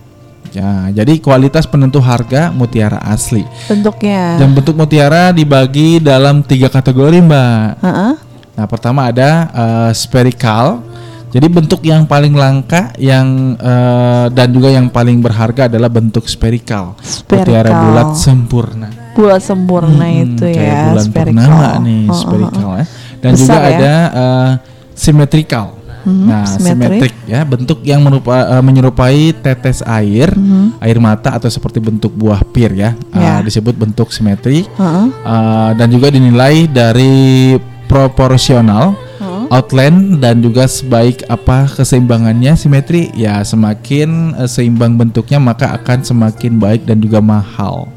Ya, 0.49 0.89
jadi 0.89 1.19
kualitas 1.19 1.67
penentu 1.67 2.01
harga 2.01 2.49
mutiara 2.51 2.97
asli. 3.05 3.45
bentuknya. 3.69 4.39
Dan 4.39 4.55
bentuk 4.55 4.73
mutiara 4.75 5.29
dibagi 5.29 5.99
dalam 5.99 6.41
tiga 6.41 6.67
kategori, 6.69 7.21
Mbak. 7.21 7.69
Heeh. 7.79 8.13
Nah, 8.55 8.67
pertama 8.67 9.07
ada 9.07 9.31
eh, 9.47 9.91
spherical. 9.93 10.81
Jadi 11.29 11.45
bentuk 11.47 11.85
yang 11.85 12.09
paling 12.09 12.33
langka 12.33 12.97
yang 12.97 13.53
eh, 13.55 14.27
dan 14.33 14.49
juga 14.49 14.73
yang 14.73 14.89
paling 14.89 15.21
berharga 15.21 15.69
adalah 15.69 15.93
bentuk 15.93 16.25
spherical. 16.25 16.97
Mutiara 17.29 17.69
Spherical. 17.69 17.83
bulat 17.85 18.09
sempurna. 18.17 18.89
Bulat 19.13 19.43
sempurna 19.45 20.07
Hmm, 20.07 20.23
itu 20.25 20.45
kayak 20.49 20.57
ya. 20.65 20.81
bulan 20.89 21.05
spherical. 21.05 21.37
purnama 21.45 21.69
nih, 21.85 22.01
Heeh, 22.01 22.17
spherical 22.17 22.69
ya. 22.73 22.85
Dan 23.19 23.33
Besar 23.35 23.45
juga 23.45 23.59
ya? 23.61 23.69
ada 23.69 23.95
eh, 24.09 24.51
symmetrical. 24.99 25.79
Mhm, 26.03 26.25
Nah, 26.25 26.47
simetrik. 26.47 27.11
simetrik 27.11 27.15
ya, 27.27 27.41
bentuk 27.43 27.79
yang 27.85 28.01
merupa, 28.01 28.59
eh, 28.59 28.63
menyerupai 28.63 29.35
tetes 29.39 29.83
air, 29.85 30.31
Mhm. 30.33 30.79
air 30.81 30.99
mata 30.99 31.35
atau 31.35 31.51
seperti 31.51 31.79
bentuk 31.79 32.15
buah 32.15 32.43
pir 32.49 32.73
ya. 32.73 32.95
Eh, 33.13 33.19
Ya. 33.19 33.43
disebut 33.43 33.75
bentuk 33.75 34.11
simetri. 34.11 34.65
Heeh. 34.79 35.07
Uh, 35.27 35.71
dan 35.75 35.91
juga 35.91 36.09
dinilai 36.09 36.65
dari 36.71 37.59
proporsional 37.89 38.95
Heeh. 39.19 39.45
outline 39.51 40.21
dan 40.21 40.45
juga 40.45 40.69
sebaik 40.69 41.25
apa 41.27 41.67
keseimbangannya 41.67 42.53
simetri 42.55 43.09
ya 43.17 43.41
semakin 43.41 44.37
uh, 44.37 44.45
seimbang 44.45 44.95
bentuknya 44.95 45.41
maka 45.41 45.73
akan 45.73 46.05
semakin 46.05 46.61
baik 46.61 46.85
dan 46.85 47.01
juga 47.01 47.19
mahal 47.25 47.89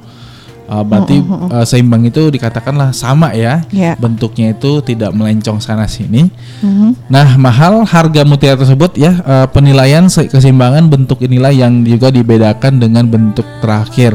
Uh, 0.72 0.88
berarti 0.88 1.20
uh, 1.20 1.68
seimbang 1.68 2.08
itu 2.08 2.32
dikatakanlah 2.32 2.96
sama 2.96 3.36
ya 3.36 3.60
Ya. 3.70 3.92
bentuknya 3.94 4.56
itu 4.56 4.80
tidak 4.80 5.12
melencong 5.12 5.60
sana 5.60 5.84
sini 5.84 6.32
Mhm. 6.64 7.12
Nah, 7.12 7.36
mahal 7.36 7.84
harga 7.84 8.22
mutiara 8.22 8.56
tersebut 8.56 8.96
ya 8.96 9.18
eh, 9.18 9.48
penilaian 9.50 10.08
se- 10.08 10.30
keseimbangan 10.30 10.88
bentuk 10.88 11.20
inilah 11.20 11.50
yang 11.50 11.84
juga 11.84 12.08
dibedakan 12.08 12.78
dengan 12.78 13.04
bentuk 13.04 13.44
terakhir. 13.60 14.14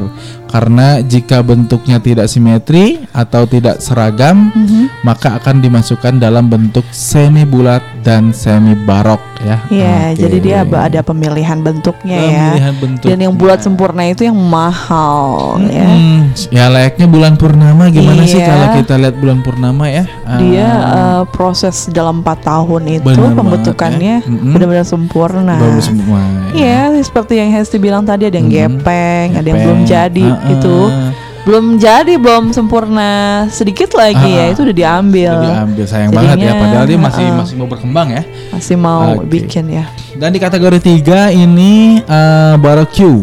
Karena 0.56 1.04
jika 1.04 1.44
bentuknya 1.44 2.00
tidak 2.00 2.32
simetri 2.32 3.04
atau 3.12 3.44
tidak 3.44 3.76
seragam, 3.78 4.48
Mhm. 4.48 5.04
maka 5.04 5.36
akan 5.36 5.60
dimasukkan 5.60 6.16
dalam 6.16 6.48
bentuk 6.48 6.80
semi 6.88 7.44
bulat 7.44 7.84
dan 8.00 8.32
semi 8.32 8.72
barok 8.72 9.20
ya. 9.38 9.60
Iya, 9.68 9.96
Oke. 10.08 10.16
jadi 10.16 10.36
dia 10.40 10.56
ada 10.64 11.04
pemilihan 11.04 11.60
bentuknya 11.60 12.16
ya. 12.16 12.24
Pemilihan 12.56 12.74
bentuk. 12.80 13.04
Dan 13.04 13.18
yang 13.20 13.34
bulat 13.36 13.60
sempurna 13.60 14.08
itu 14.08 14.24
yang 14.24 14.38
mahal 14.40 15.60
ya. 15.62 15.84
Hmm, 15.84 16.32
ya 16.48 16.64
layaknya 16.66 17.04
bulan 17.04 17.36
purnama 17.36 17.92
gimana 17.92 18.24
sih 18.24 18.40
Iya. 18.40 18.48
kalau 18.48 18.66
kita 18.80 18.94
lihat 18.96 19.14
bulan 19.14 19.38
purnama 19.40 19.84
ya? 19.86 20.08
Dia 20.40 20.64
Ah, 20.66 20.96
eh, 20.96 21.22
proses 21.30 21.92
dalam 21.92 22.24
empat 22.24 22.40
tahun 22.42 22.82
itu 22.94 23.04
Bener 23.04 23.28
banget, 23.28 23.36
pembentukannya 23.36 24.14
ya. 24.16 24.24
Mm-mm. 24.24 24.52
benar-benar 24.56 24.86
sempurna. 24.86 25.54
bagus 25.58 25.84
semua. 25.86 26.24
Iya, 26.52 26.96
seperti 26.96 27.36
yang 27.36 27.52
Hesti 27.52 27.76
bilang 27.76 28.02
tadi 28.02 28.24
ada 28.24 28.32
yang 28.32 28.48
Mhm. 28.48 28.56
gepeng, 28.80 29.28
ada 29.34 29.42
yang 29.42 29.58
Gepeng. 29.58 29.64
belum 29.66 29.80
jadi 29.84 30.24
Ah, 30.26 30.45
gitu. 30.54 30.76
ah. 30.90 31.10
Belum 31.46 31.78
jadi, 31.78 32.18
belum 32.18 32.50
sempurna 32.50 33.46
sedikit 33.54 33.94
lagi 33.94 34.18
Ah, 34.18 34.26
ya, 34.26 34.44
ah. 34.50 34.52
itu 34.52 34.60
udah 34.66 34.76
diambil. 34.76 35.30
Udah 35.30 35.50
diambil 35.62 35.84
sayang 35.86 36.10
banget 36.10 36.26
ya 36.26 36.34
Jadinya, 36.34 36.52
padahal 36.58 36.84
dia 36.90 36.98
masih 36.98 37.26
ah. 37.26 37.36
masih 37.38 37.54
mau 37.54 37.68
berkembang 37.70 38.08
ya. 38.10 38.22
Masih 38.50 38.76
mau 38.76 39.02
Oke. 39.14 39.26
bikin 39.30 39.64
ya. 39.70 39.84
Dan 40.18 40.34
di 40.34 40.40
kategori 40.42 40.78
tiga 40.82 41.30
ini 41.30 42.02
eh, 42.02 42.54
barbecue. 42.58 43.22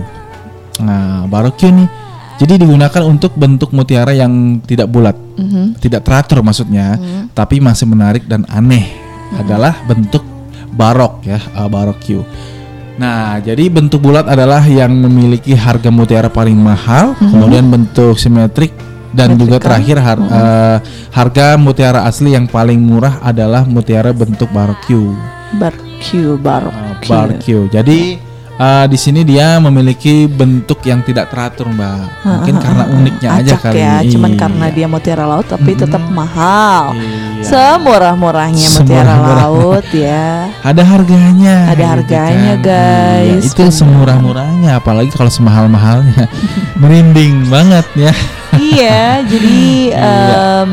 Nah, 0.80 1.28
barbecue 1.28 1.68
nih 1.68 1.88
jadi 2.34 2.58
digunakan 2.58 3.04
untuk 3.06 3.38
bentuk 3.38 3.70
mutiara 3.72 4.10
yang 4.12 4.58
tidak 4.66 4.90
bulat, 4.90 5.14
Mhm. 5.38 5.78
tidak 5.78 6.02
teratur 6.02 6.42
maksudnya, 6.42 6.98
tapi 7.32 7.62
masih 7.62 7.86
menarik 7.86 8.26
dan 8.26 8.44
aneh. 8.50 8.90
Adalah 9.38 9.86
bentuk 9.86 10.26
barok 10.72 11.22
ya, 11.24 11.38
eh, 11.38 11.68
barbecue. 11.70 12.26
Nah, 12.94 13.42
jadi 13.42 13.74
bentuk 13.74 14.06
bulat 14.06 14.30
adalah 14.30 14.62
yang 14.64 14.94
memiliki 14.94 15.58
harga 15.58 15.90
mutiara 15.90 16.30
paling 16.30 16.54
mahal, 16.54 17.18
kemudian 17.18 17.66
bentuk 17.66 18.22
simetrik 18.22 18.70
dan 19.12 19.34
juga 19.34 19.58
Simetrikal. 19.58 19.66
terakhir 19.66 19.98
har- 19.98 20.30
eh, 20.30 20.78
harga 21.10 21.46
mutiara 21.58 22.06
asli 22.06 22.34
yang 22.34 22.46
paling 22.46 22.78
murah 22.78 23.18
adalah 23.20 23.66
mutiara 23.66 24.14
bentuk 24.14 24.50
barbecue. 24.50 25.10
Barbecue, 25.54 26.34
Uh, 26.34 26.38
barbecue. 26.38 27.10
barbecue. 27.10 27.64
Jadi 27.70 28.00
uh, 28.64 28.86
di 28.86 28.96
sini 28.96 29.22
dia 29.22 29.60
memiliki 29.60 30.24
bentuk 30.26 30.80
yang 30.82 31.02
tidak 31.02 31.28
teratur, 31.28 31.68
Mbak. 31.68 32.24
Mungkin 32.24 32.56
karena 32.58 32.84
uniknya 32.88 33.30
aja 33.34 33.54
Acak 33.54 33.62
kali. 33.66 33.76
ya, 33.78 33.94
cuman 34.08 34.32
Iya. 34.32 34.40
karena 34.40 34.66
dia 34.70 34.88
mutiara 34.88 35.26
laut 35.26 35.46
tapi 35.46 35.72
Mhm. 35.72 35.80
tetap 35.80 36.04
mahal. 36.08 36.96
Iya. 36.96 37.44
Semurah-murahnya 37.44 38.68
mutiara 38.72 38.80
Semurah-murah. 39.20 39.38
laut 39.44 39.86
ya. 39.92 40.48
ada 40.64 40.82
harganya. 40.82 41.56
Ada 41.68 41.76
gitu 41.76 41.92
harganya, 41.92 42.54
kan. 42.56 42.64
guys. 42.64 43.44
Iya, 43.44 43.52
itu 43.52 43.62
Benar. 43.62 43.76
semurah-murahnya, 43.76 44.72
apalagi 44.74 45.12
kalau 45.12 45.28
semahal-mahalnya. 45.30 46.32
Merinding 46.82 47.48
banget 47.48 47.84
ya. 47.94 48.14
iya, 48.56 49.20
jadi 49.22 49.60
Iya. 49.92 50.64
em, 50.64 50.72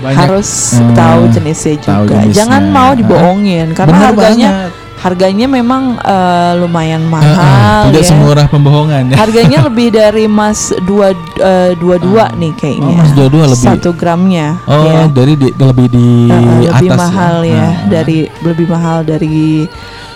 Banyak. 0.00 0.16
harus 0.18 0.48
Hmm, 0.74 0.96
tahu 0.96 1.20
jenisnya 1.28 1.74
tahu 1.78 2.08
juga. 2.08 2.14
jenisnya. 2.24 2.36
Jangan 2.40 2.62
mau 2.68 2.90
dibohongin 2.92 3.66
karena 3.70 3.92
Bener 3.92 4.06
harganya 4.08 4.50
banget. 4.50 4.72
Harganya 5.00 5.48
memang 5.48 5.96
eh, 5.96 6.52
lumayan 6.60 7.08
mahal 7.08 7.88
tidak 7.88 8.04
ya. 8.04 8.08
semurah 8.12 8.46
pembohongan 8.46 9.02
ya. 9.10 9.16
Harganya 9.24 9.58
lebih 9.64 9.88
dari 9.90 10.28
emas 10.28 10.76
dua 10.84 11.16
eh, 11.40 11.72
dua 11.74 11.96
dua 11.96 12.28
nih 12.36 12.52
kayaknya. 12.52 12.92
Oh, 12.92 12.96
emas 13.00 13.10
dua-dua 13.16 13.44
lebih. 13.48 13.68
Satu 13.72 13.90
gramnya. 13.96 14.60
Oh, 14.68 14.84
ya. 14.84 15.08
dari 15.08 15.34
di, 15.34 15.48
lebih 15.50 15.86
di 15.88 16.06
Eh, 16.28 16.68
lebih 16.68 16.88
atas 16.92 17.00
mahal 17.00 17.34
ya, 17.42 17.56
Uh-uh. 17.64 17.88
dari 17.88 18.18
lebih 18.44 18.66
mahal 18.68 18.98
dari 19.02 19.64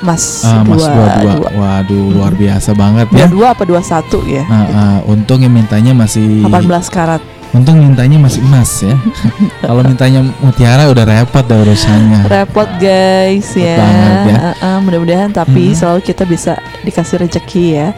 emas 0.04 0.44
Ah, 0.44 0.60
Mas 0.60 0.76
dua, 0.76 0.88
dua, 0.92 1.08
dua. 1.16 1.32
dua. 1.40 1.48
Waduh, 1.56 2.04
luar 2.12 2.32
biasa 2.36 2.70
banget 2.76 3.06
Dua 3.08 3.18
ya. 3.18 3.26
dua 3.26 3.46
apa 3.56 3.64
dua 3.64 3.80
satu 3.80 4.20
ya? 4.28 4.44
Ah, 4.46 4.66
ah, 4.68 4.96
untung 5.08 5.40
yang 5.40 5.50
mintanya 5.50 5.96
masih 5.96 6.44
18 6.44 6.92
karat. 6.92 7.24
Untung 7.54 7.78
mintanya 7.78 8.18
masih 8.18 8.42
emas 8.42 8.82
ya. 8.82 8.98
Kalau 9.62 9.80
mintanya 9.80 10.26
mutiara 10.38 10.90
udah 10.90 11.06
repot 11.06 11.40
dah 11.40 11.54
urusannya. 11.56 12.26
Repot 12.26 12.66
guys 12.76 13.46
Repot 13.48 13.62
ya. 13.62 13.76
banget 13.78 14.18
ya. 14.26 14.34
Eh, 14.34 14.54
eh, 14.58 14.78
mudah-mudahan 14.82 15.30
tapi 15.30 15.70
Hmm. 15.70 15.76
selalu 15.76 16.00
kita 16.02 16.22
bisa 16.24 16.52
dikasih 16.82 17.16
rezeki 17.20 17.64
ya. 17.72 17.88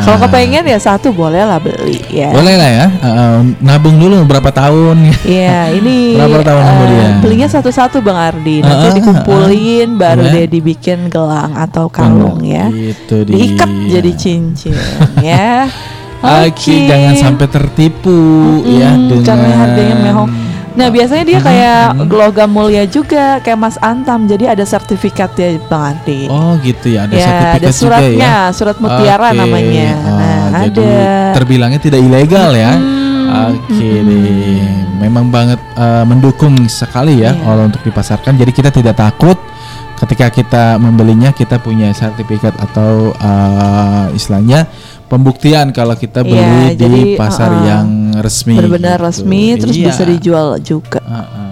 Kalau 0.00 0.16
kepengen 0.18 0.64
ya 0.64 0.76
satu 0.76 1.10
boleh 1.10 1.40
lah 1.40 1.56
beli 1.56 1.96
ya. 2.08 2.28
Boleh 2.30 2.54
lah 2.54 2.70
ya. 2.70 2.86
eh, 2.92 3.38
nabung 3.60 3.96
dulu 3.96 4.20
berapa 4.22 4.48
tahun 4.48 4.96
ya. 5.02 5.14
Iya, 5.24 5.58
ini 5.80 5.96
Berapa 6.14 6.40
tahun 6.42 6.62
kemudian? 6.62 7.12
belinya 7.20 7.48
satu-satu 7.48 8.00
Bang 8.00 8.20
Ardi. 8.20 8.60
Nanti 8.60 8.86
ah, 8.86 8.94
dikumpulin 8.94 9.88
baru 9.96 10.24
Boleh. 10.24 10.32
deh 10.36 10.46
dibikin 10.50 11.08
gelang 11.08 11.56
atau 11.56 11.88
kalung 11.88 12.44
ya. 12.44 12.68
Itu 12.68 13.24
dia. 13.24 13.32
Diikat 13.32 13.70
jadi 13.88 14.12
cincin 14.12 14.76
ya. 15.20 15.64
Oke, 16.20 16.84
jangan 16.84 17.14
sampai 17.16 17.46
tertipu 17.48 18.18
ya 18.66 18.92
Mm, 18.92 19.08
dengan 19.08 19.24
karena 19.24 19.48
harganya 19.56 19.96
mehong. 19.98 20.30
Nah 20.70 20.86
biasanya 20.86 21.24
dia 21.26 21.40
kayak 21.40 21.82
logam 22.06 22.46
mulia 22.46 22.86
juga 22.86 23.40
kayak 23.40 23.58
Mas 23.58 23.76
Antam 23.80 24.24
jadi 24.24 24.52
ada 24.52 24.62
sertifikat 24.62 25.34
ya 25.34 25.58
Bang 25.66 25.96
Ardi. 25.96 26.28
Oh 26.28 26.54
gitu 26.60 26.92
ya, 26.92 27.04
ada 27.04 27.14
Ya, 27.14 27.24
sertifikat 27.24 27.58
ada 27.58 27.70
suratnya, 27.72 28.06
juga 28.06 28.20
ya. 28.22 28.36
surat 28.52 28.76
mutiara 28.78 29.28
Oke, 29.28 29.38
namanya. 29.40 29.88
oh, 29.98 30.18
Nah, 30.50 30.60
jadi 30.64 30.84
ada. 30.84 31.34
terbilangnya 31.34 31.80
tidak 31.80 32.00
ilegal 32.00 32.50
ya. 32.54 32.72
Oke 33.30 33.90
deh, 34.02 34.62
memang 34.98 35.30
banget 35.30 35.58
eh, 35.74 36.04
mendukung 36.04 36.54
sekali 36.66 37.22
ya 37.22 37.30
Iya. 37.30 37.40
kalau 37.40 37.62
untuk 37.64 37.82
dipasarkan. 37.82 38.34
Jadi 38.34 38.50
kita 38.50 38.70
tidak 38.70 38.94
takut 38.94 39.38
ketika 39.96 40.26
kita 40.30 40.64
membelinya 40.76 41.30
kita 41.30 41.58
punya 41.58 41.90
sertifikat 41.92 42.54
atau 42.56 43.10
eh, 43.12 44.06
istilahnya 44.12 44.66
pembuktian 45.10 45.74
kalau 45.74 45.98
kita 45.98 46.22
beli 46.22 46.38
Iya, 46.38 46.78
di 46.78 46.86
jadi, 46.86 47.00
pasar 47.18 47.50
uh-uh. 47.50 47.66
yang 47.66 47.86
resmi. 48.22 48.54
Benar-benar 48.54 48.98
gitu. 49.02 49.06
resmi 49.10 49.42
terus 49.58 49.76
Iya. 49.76 49.86
bisa 49.90 50.02
dijual 50.06 50.48
juga. 50.62 51.02
Uh-uh. 51.02 51.50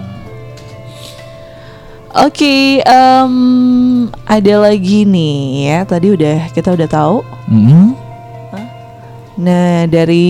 Oke, 2.25 2.81
em, 2.81 3.35
ada 4.25 4.53
lagi 4.65 5.05
nih 5.05 5.37
ya. 5.69 5.79
Tadi 5.85 6.07
udah 6.09 6.49
kita 6.55 6.73
udah 6.73 6.87
tahu. 6.89 7.21
Mm-mm. 7.51 7.93
Nah 9.39 9.85
dari 9.85 10.27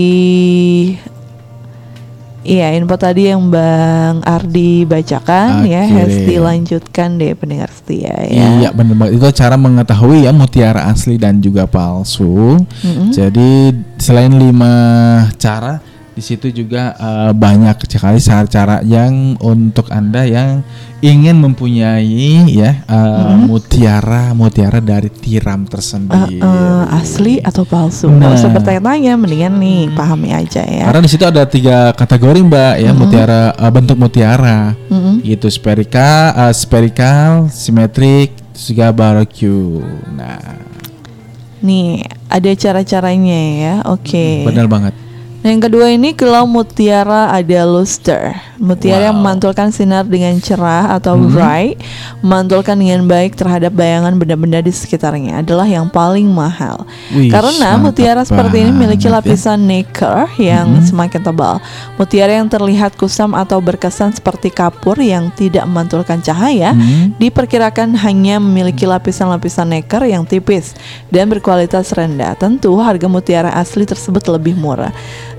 Iya 2.49 2.73
info 2.73 2.97
tadi 2.97 3.30
yang 3.30 3.53
Bang 3.53 4.26
Ardi 4.26 4.81
bacakan 4.89 5.69
ya 5.69 5.85
Oke. 5.85 5.93
Hesti 6.01 6.35
lanjutkan 6.41 7.21
deh 7.21 7.38
pendengar 7.38 7.69
setia 7.69 8.17
ya 8.26 8.45
Iya 8.57 8.69
benar 8.73 8.97
banget 8.97 9.21
itu 9.21 9.27
cara 9.38 9.53
mengetahui 9.53 10.26
ya 10.26 10.34
mutiara 10.34 10.89
asli 10.89 11.21
dan 11.21 11.38
juga 11.45 11.69
palsu. 11.69 12.57
Mm-mm. 12.57 13.13
Jadi 13.13 13.69
selain 14.01 14.34
lima 14.34 14.73
cara 15.38 15.77
di 16.20 16.26
situ 16.26 16.52
juga 16.52 16.91
eh, 16.94 17.32
banyak 17.32 17.80
sekali 17.82 18.20
cara-cara 18.20 18.84
yang 18.84 19.40
untuk 19.40 19.88
anda 19.88 20.28
yang 20.28 20.60
ingin 21.00 21.40
mempunyai 21.40 22.04
ya 22.46 22.84
eh, 22.84 23.36
mutiara 23.40 24.36
mutiara 24.36 24.78
dari 24.78 25.08
tiram 25.08 25.64
tersendiri. 25.64 26.38
eh, 26.38 26.84
asli 26.91 27.40
atau 27.40 27.64
palsu 27.64 28.12
nggak 28.12 28.20
Nah. 28.22 28.36
usah 28.36 28.52
bertanya-tanya 28.52 29.16
mendingan 29.16 29.56
nih 29.56 29.82
pahami 29.90 30.36
aja 30.36 30.60
ya 30.60 30.84
Karena 30.86 31.00
di 31.00 31.08
situ 31.08 31.24
ada 31.24 31.48
tiga 31.48 31.96
kategori 31.96 32.40
mbak 32.41 32.74
ya 32.78 32.91
mutiara 32.91 33.56
eh, 33.56 33.72
bentuk 33.72 33.96
mutiara 33.96 34.76
Mm-mm. 34.91 35.24
gitu 35.24 35.48
spherical, 35.48 36.36
eh, 36.36 36.52
spherical, 36.52 37.48
simetrik, 37.48 38.36
juga 38.54 38.91
barbecue. 38.91 39.80
Nah 40.12 40.68
nih 41.60 42.04
ada 42.28 42.52
cara-caranya 42.54 43.40
ya 43.56 43.74
oke 43.86 44.44
benar 44.44 44.68
banget. 44.68 44.91
Yang 45.40 45.72
kedua 45.72 45.88
ini 45.95 46.11
kilau 46.11 46.44
mutiara 46.44 47.32
ada 47.32 47.64
luster. 47.64 48.48
Mutiara 48.60 49.07
yang 49.07 49.15
Wow. 49.15 49.23
memantulkan 49.23 49.72
sinar 49.72 50.03
dengan 50.03 50.36
cerah 50.44 50.91
atau 50.99 51.15
Mhm. 51.15 51.31
bright, 51.31 51.77
memantulkan 52.19 52.76
dengan 52.76 53.07
baik 53.07 53.40
terhadap 53.40 53.72
bayangan 53.72 54.19
benda-benda 54.19 54.60
di 54.60 54.68
sekitarnya 54.76 55.40
adalah 55.40 55.64
yang 55.64 55.88
paling 55.88 56.27
mahal. 56.27 56.84
Wih, 57.15 57.31
Karena 57.31 57.80
mutiara 57.80 58.27
seperti 58.27 58.68
ini 58.68 58.76
memiliki 58.76 59.07
ya. 59.07 59.15
lapisan 59.15 59.64
nacre 59.64 60.27
yang 60.36 60.84
Mhm. 60.84 60.91
semakin 60.91 61.22
tebal. 61.23 61.64
Mutiara 61.95 62.36
yang 62.36 62.52
terlihat 62.52 62.99
kusam 62.99 63.31
atau 63.31 63.64
berkesan 63.64 64.11
seperti 64.11 64.52
kapur 64.52 64.99
yang 64.99 65.31
tidak 65.40 65.64
memantulkan 65.64 66.19
cahaya 66.19 66.76
Hmm. 66.76 67.15
diperkirakan 67.15 67.95
hanya 68.03 68.44
memiliki 68.44 68.84
lapisan-lapisan 68.84 69.72
nacre 69.72 70.11
yang 70.11 70.27
tipis 70.27 70.76
dan 71.07 71.31
berkualitas 71.31 71.95
rendah. 71.95 72.36
Tentu 72.36 72.76
harga 72.84 73.07
mutiara 73.07 73.56
asli 73.56 73.88
tersebut 73.88 74.27
lebih 74.27 74.60
murah. 74.60 74.91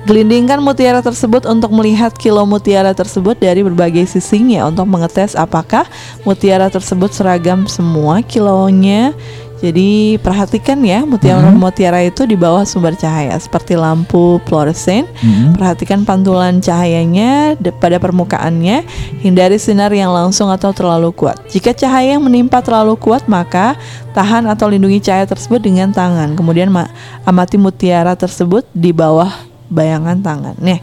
Gelindingkan 0.09 0.65
mutiara 0.65 1.05
tersebut 1.05 1.45
untuk 1.45 1.69
melihat 1.77 2.17
kilo 2.17 2.49
mutiara 2.49 2.97
tersebut 2.97 3.10
dari 3.19 3.65
berbagai 3.67 4.07
sisinya 4.07 4.71
untuk 4.71 4.87
mengetes 4.87 5.35
apakah 5.35 5.89
mutiara 6.23 6.71
tersebut 6.71 7.11
seragam 7.11 7.67
semua 7.67 8.23
kilonya. 8.23 9.17
Jadi 9.61 10.17
perhatikan 10.25 10.81
ya 10.81 11.05
mutiara-mutiara 11.05 12.01
itu 12.01 12.25
di 12.25 12.33
bawah 12.33 12.65
sumber 12.65 12.97
cahaya 12.97 13.37
seperti 13.37 13.77
lampu 13.77 14.41
fluoresen. 14.49 15.05
Mhm. 15.21 15.61
Perhatikan 15.61 16.01
pantulan 16.09 16.65
cahayanya 16.65 17.61
pada 17.77 18.01
permukaannya, 18.01 18.89
hindari 19.21 19.61
sinar 19.61 19.93
yang 19.93 20.17
langsung 20.17 20.49
atau 20.49 20.73
terlalu 20.73 21.13
kuat. 21.13 21.37
Jika 21.53 21.77
cahaya 21.77 22.17
yang 22.17 22.25
menimpa 22.25 22.65
terlalu 22.65 22.97
kuat, 22.97 23.29
maka 23.29 23.77
tahan 24.17 24.49
atau 24.49 24.65
lindungi 24.65 25.05
cahaya 25.05 25.29
tersebut 25.29 25.61
dengan 25.61 25.93
tangan. 25.93 26.41
Kemudian 26.41 26.73
ma- 26.73 26.89
amati 27.29 27.61
mutiara 27.61 28.17
tersebut 28.17 28.65
di 28.73 28.97
bawah 28.97 29.29
bayangan 29.69 30.25
tangan. 30.25 30.57
Nih, 30.57 30.81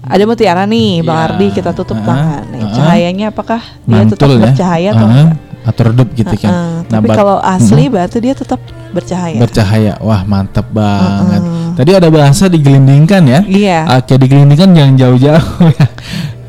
ada 0.00 0.22
mutiara 0.24 0.62
nih, 0.64 1.02
Bang 1.02 1.16
Iya. 1.16 1.26
Ardi, 1.28 1.46
kita 1.50 1.70
tutup 1.72 1.98
Ah, 2.00 2.06
tangan. 2.06 2.42
Nih, 2.48 2.60
ah. 2.60 2.70
cahayanya 2.70 3.26
apakah 3.28 3.60
dia 3.82 4.02
tetap 4.04 4.24
Mantul 4.24 4.30
ya. 4.30 4.42
bercahaya 4.46 4.88
atau 4.90 4.98
Ah, 5.00 5.10
enggak? 5.10 5.28
atau 5.60 5.82
redup 5.84 6.08
gitu 6.12 6.34
kan. 6.38 6.48
Heeh, 6.50 6.76
tapi 6.88 7.06
kalau 7.10 7.36
asli 7.38 7.84
Mhm. 7.84 7.92
berarti 7.92 8.18
dia 8.18 8.32
tetap 8.32 8.60
bercahaya. 8.88 9.36
bercahaya. 9.36 9.92
Wah, 10.00 10.22
mantap 10.24 10.64
banget. 10.70 11.42
Heeh. 11.42 11.66
Tadi 11.76 11.90
ada 11.92 12.08
bahasa 12.08 12.44
digelindingkan 12.46 13.22
ya. 13.22 13.40
Iya. 13.44 13.78
Oke, 13.94 14.16
digelindingkan 14.16 14.72
jangan 14.72 14.94
jauh-jauh 14.96 15.44
ya. 15.76 15.86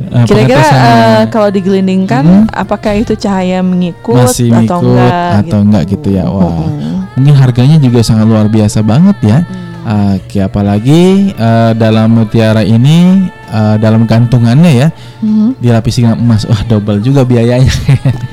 Eh, 0.09 0.23
Kira-kira 0.25 0.63
eh, 0.63 1.21
kalau 1.27 1.51
digelindingkan, 1.51 2.23
Mhm. 2.23 2.43
apakah 2.49 2.95
itu 2.95 3.13
cahaya 3.13 3.59
mengikut 3.59 4.15
masih 4.15 4.49
atau 4.49 4.79
ngikut 4.79 4.81
enggak? 4.87 5.31
atau 5.37 5.57
enggak 5.59 5.83
gitu 5.87 6.07
ya. 6.09 6.25
Wah. 6.25 6.49
Mm-mm. 6.49 6.95
Mungkin 7.13 7.35
harganya 7.35 7.77
juga 7.77 7.99
sangat 7.99 8.25
luar 8.25 8.47
biasa 8.47 8.79
banget 8.79 9.17
ya. 9.21 9.37
Hmm. 9.43 10.15
Oke, 10.15 10.39
apalagi 10.39 11.01
eh, 11.31 11.71
dalam 11.73 12.13
mutiara 12.13 12.61
ini 12.61 13.27
eh, 13.49 13.75
dalam 13.81 14.05
gantungannya 14.05 14.71
ya 14.71 14.87
Mhm. 15.19 15.59
dilapisi 15.59 16.05
dengan 16.05 16.21
emas. 16.21 16.45
Wah, 16.45 16.61
double 16.63 17.01
juga 17.01 17.25
biayanya. 17.25 17.69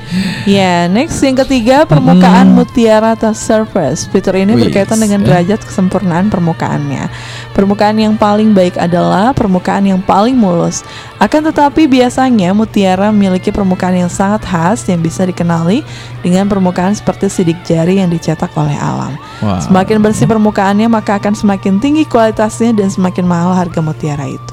Ya, 0.47 0.87
next 0.87 1.19
yang 1.19 1.35
ketiga 1.35 1.83
permukaan 1.83 2.55
Mm-mm. 2.55 2.63
mutiara 2.63 3.19
atau 3.19 3.35
surface. 3.35 4.07
Fitur 4.07 4.39
ini 4.39 4.55
Wih, 4.55 4.71
berkaitan 4.71 5.03
dengan 5.03 5.27
ya. 5.27 5.27
derajat 5.27 5.67
kesempurnaan 5.67 6.31
permukaannya. 6.31 7.11
Permukaan 7.51 7.99
yang 7.99 8.15
paling 8.15 8.55
baik 8.55 8.79
adalah 8.79 9.35
permukaan 9.35 9.83
yang 9.91 9.99
paling 9.99 10.39
mulus. 10.39 10.87
Akan 11.19 11.43
tetapi 11.43 11.91
biasanya 11.91 12.55
mutiara 12.55 13.11
memiliki 13.11 13.51
permukaan 13.51 13.99
yang 13.99 14.07
sangat 14.07 14.47
khas 14.47 14.87
yang 14.87 15.03
bisa 15.03 15.27
dikenali 15.27 15.83
dengan 16.23 16.47
permukaan 16.47 16.95
seperti 16.95 17.27
sidik 17.27 17.59
jari 17.67 17.99
yang 17.99 18.07
dicetak 18.07 18.55
oleh 18.55 18.79
alam. 18.79 19.19
Wah. 19.43 19.59
Semakin 19.59 19.99
bersih 19.99 20.31
permukaannya 20.31 20.87
maka 20.87 21.19
akan 21.19 21.35
semakin 21.35 21.83
tinggi 21.83 22.07
kualitasnya 22.07 22.71
dan 22.71 22.95
semakin 22.95 23.27
mahal 23.27 23.59
harga 23.59 23.83
mutiara 23.83 24.31
itu. 24.31 24.53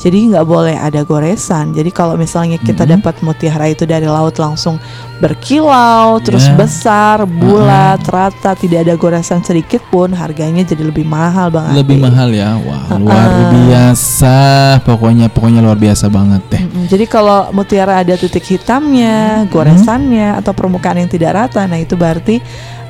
Jadi 0.00 0.32
nggak 0.32 0.46
boleh 0.48 0.80
ada 0.80 1.04
goresan. 1.04 1.76
Jadi 1.76 1.92
kalau 1.92 2.16
misalnya 2.16 2.56
kita 2.56 2.88
Mhm. 2.88 2.90
dapat 2.96 3.20
mutiara 3.20 3.68
itu 3.68 3.84
dari 3.84 4.08
laut 4.08 4.32
langsung 4.40 4.80
berkilau, 5.20 6.16
terus 6.24 6.48
Ya. 6.48 6.56
besar, 6.56 7.16
bulat, 7.28 8.00
rata, 8.08 8.56
tidak 8.56 8.88
ada 8.88 8.96
goresan 8.96 9.44
sedikit 9.44 9.84
pun, 9.92 10.10
harganya 10.10 10.64
jadi 10.64 10.88
lebih 10.88 11.04
mahal 11.04 11.52
bang. 11.52 11.76
lebih 11.76 12.00
Ade. 12.00 12.04
mahal 12.08 12.28
ya. 12.32 12.56
Wah, 12.56 12.88
Uh-uh. 12.88 12.98
luar 12.98 13.28
biasa. 13.52 14.36
Pokoknya 14.82 15.28
pokoknya 15.28 15.60
luar 15.60 15.76
biasa 15.76 16.08
banget 16.08 16.42
deh. 16.48 16.62
Mm-mm. 16.64 16.88
Jadi 16.88 17.04
kalau 17.04 17.52
mutiara 17.52 18.00
ada 18.00 18.16
titik 18.16 18.42
hitamnya, 18.42 19.44
goresannya, 19.46 20.34
atau 20.34 20.56
permukaan 20.56 20.96
yang 20.96 21.12
tidak 21.12 21.36
rata, 21.36 21.68
nah 21.68 21.76
itu 21.76 21.92
berarti 21.94 22.40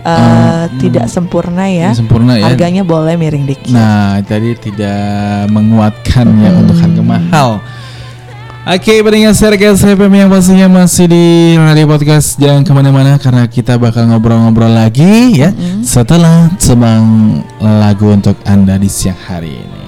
uh, 0.05 0.67
Hmm. 0.71 0.79
tidak 0.79 1.07
sempurna 1.11 1.67
ya. 1.67 1.91
Sempurna 1.97 2.37
ya. 2.39 2.49
Harganya 2.53 2.85
boleh 2.85 3.17
miring 3.17 3.45
dikit. 3.49 3.73
Nah, 3.75 4.21
jadi 4.25 4.55
tidak 4.57 5.01
menguatkan 5.51 6.27
ya 6.41 6.51
untuk 6.57 6.77
harga 6.79 7.03
mahal. 7.03 7.51
Oke, 8.61 9.01
pendengar 9.01 9.33
Sergei 9.33 9.73
SFM 9.73 10.13
yang 10.13 10.29
pastinya 10.29 10.69
masih 10.69 11.09
di 11.09 11.57
Radio 11.57 11.89
Podcast 11.89 12.37
Jangan 12.37 12.61
ke 12.61 12.73
mana-mana 12.77 13.17
karena 13.17 13.49
kita 13.49 13.81
bakal 13.81 14.05
ngobrol-ngobrol 14.05 14.69
lagi 14.69 15.33
ya 15.33 15.49
Setelah 15.81 16.53
semang 16.61 17.41
lagu 17.57 18.13
untuk 18.13 18.37
Anda 18.45 18.77
di 18.77 18.93
siang 18.93 19.17
hari 19.17 19.65
ini 19.65 19.80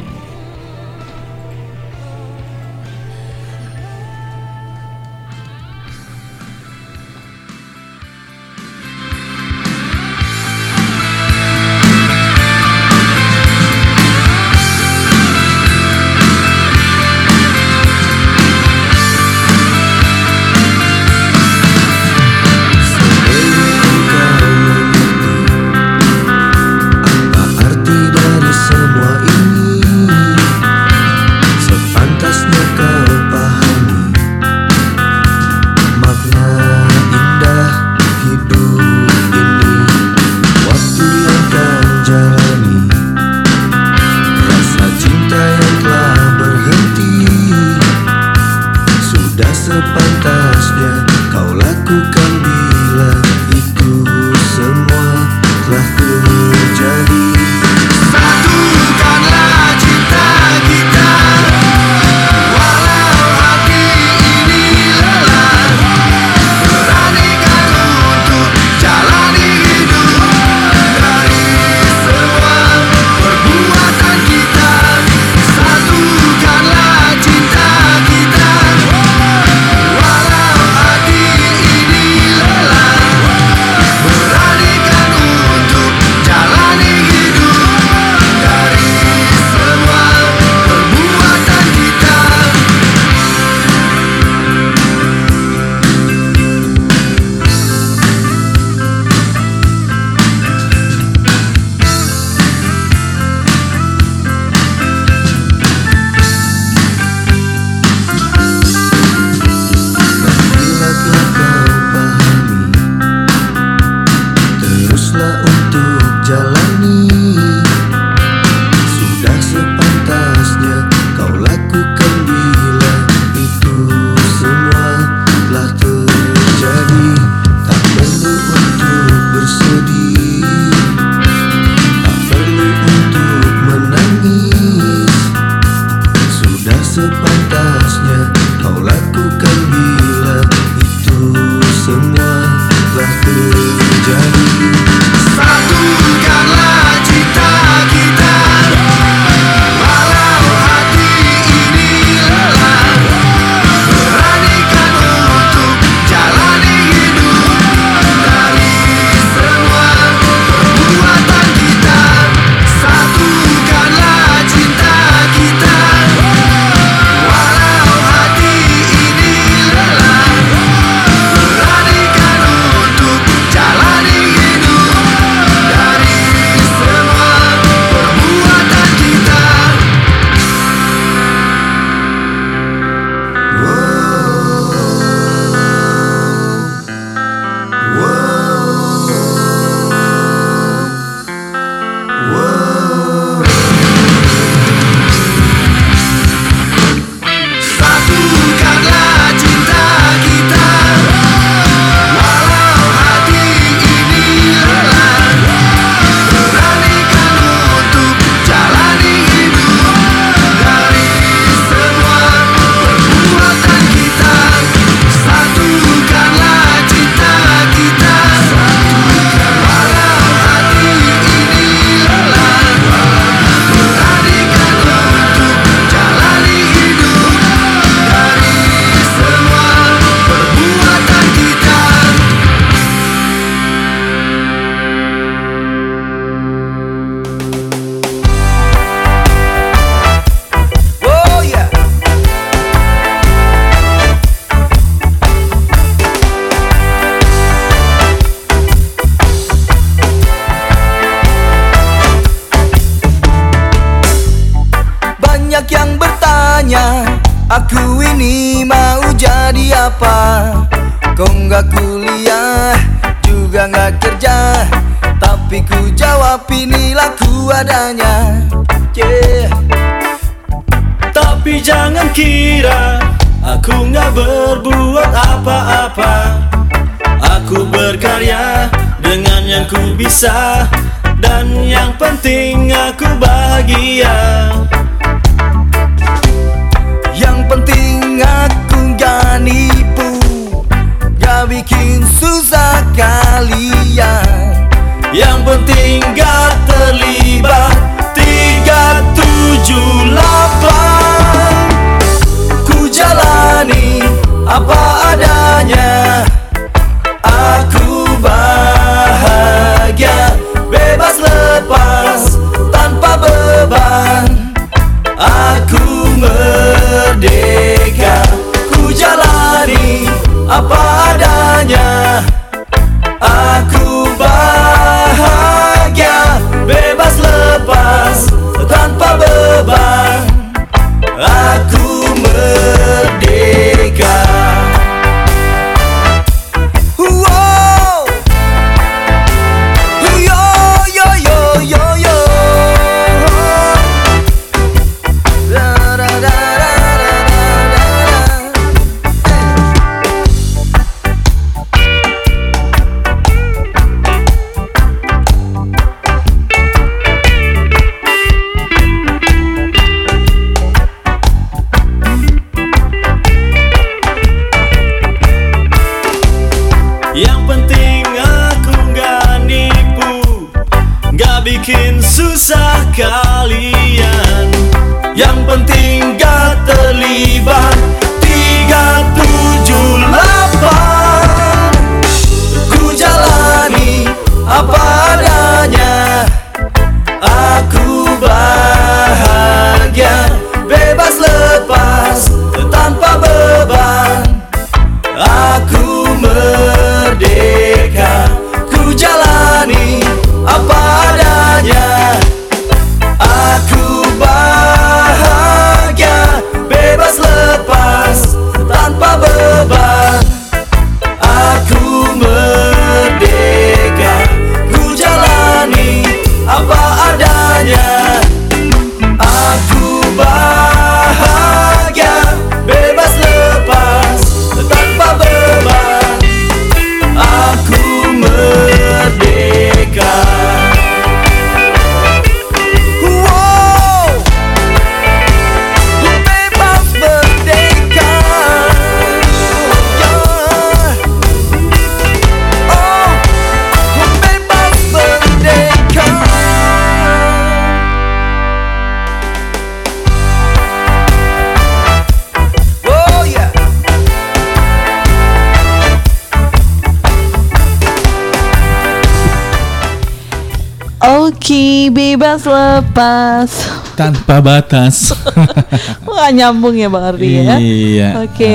Oke, 461.03 461.91
bebas 461.91 462.47
lepas. 462.47 463.51
Tanpa 463.99 464.39
batas. 464.39 465.11
Wah 466.07 466.31
nyambung 466.31 466.79
ya 466.79 466.87
Bang 466.87 467.11
Ardi 467.11 467.43
ya. 467.43 467.59
Iya. 467.59 468.09
Oke, 468.23 468.55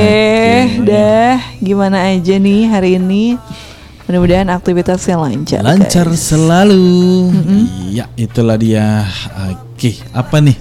dah 0.81 1.43
gimana 1.59 2.07
aja 2.07 2.39
nih 2.39 2.71
hari 2.71 2.95
ini? 2.95 3.35
Mudah-mudahan 4.07 4.47
aktivitasnya 4.47 5.19
lancar. 5.19 5.59
Lancar 5.59 6.07
guys. 6.07 6.23
selalu. 6.23 7.27
Iya, 7.91 8.07
itulah 8.15 8.55
dia. 8.55 9.03
Oke, 9.75 9.99
apa 10.15 10.39
nih? 10.39 10.55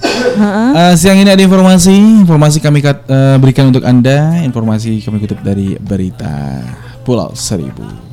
Eh, 0.74 0.92
siang 0.98 1.22
ini 1.22 1.30
ada 1.30 1.38
informasi, 1.38 1.94
informasi 2.26 2.58
kami 2.58 2.82
kat- 2.82 3.06
eh, 3.06 3.38
berikan 3.38 3.70
untuk 3.70 3.86
Anda, 3.86 4.42
informasi 4.42 4.98
kami 4.98 5.22
kutip 5.22 5.38
dari 5.38 5.78
berita 5.78 6.58
Pulau 7.06 7.30
Seribu. 7.32 8.05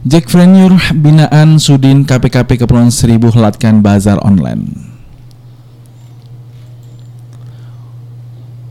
Jack 0.00 0.32
Frenyur 0.32 0.72
binaan 0.96 1.60
Sudin 1.60 2.08
KPKP 2.08 2.64
Kepulauan 2.64 2.88
Seribu 2.88 3.28
helatkan 3.28 3.84
bazar 3.84 4.16
online. 4.24 4.64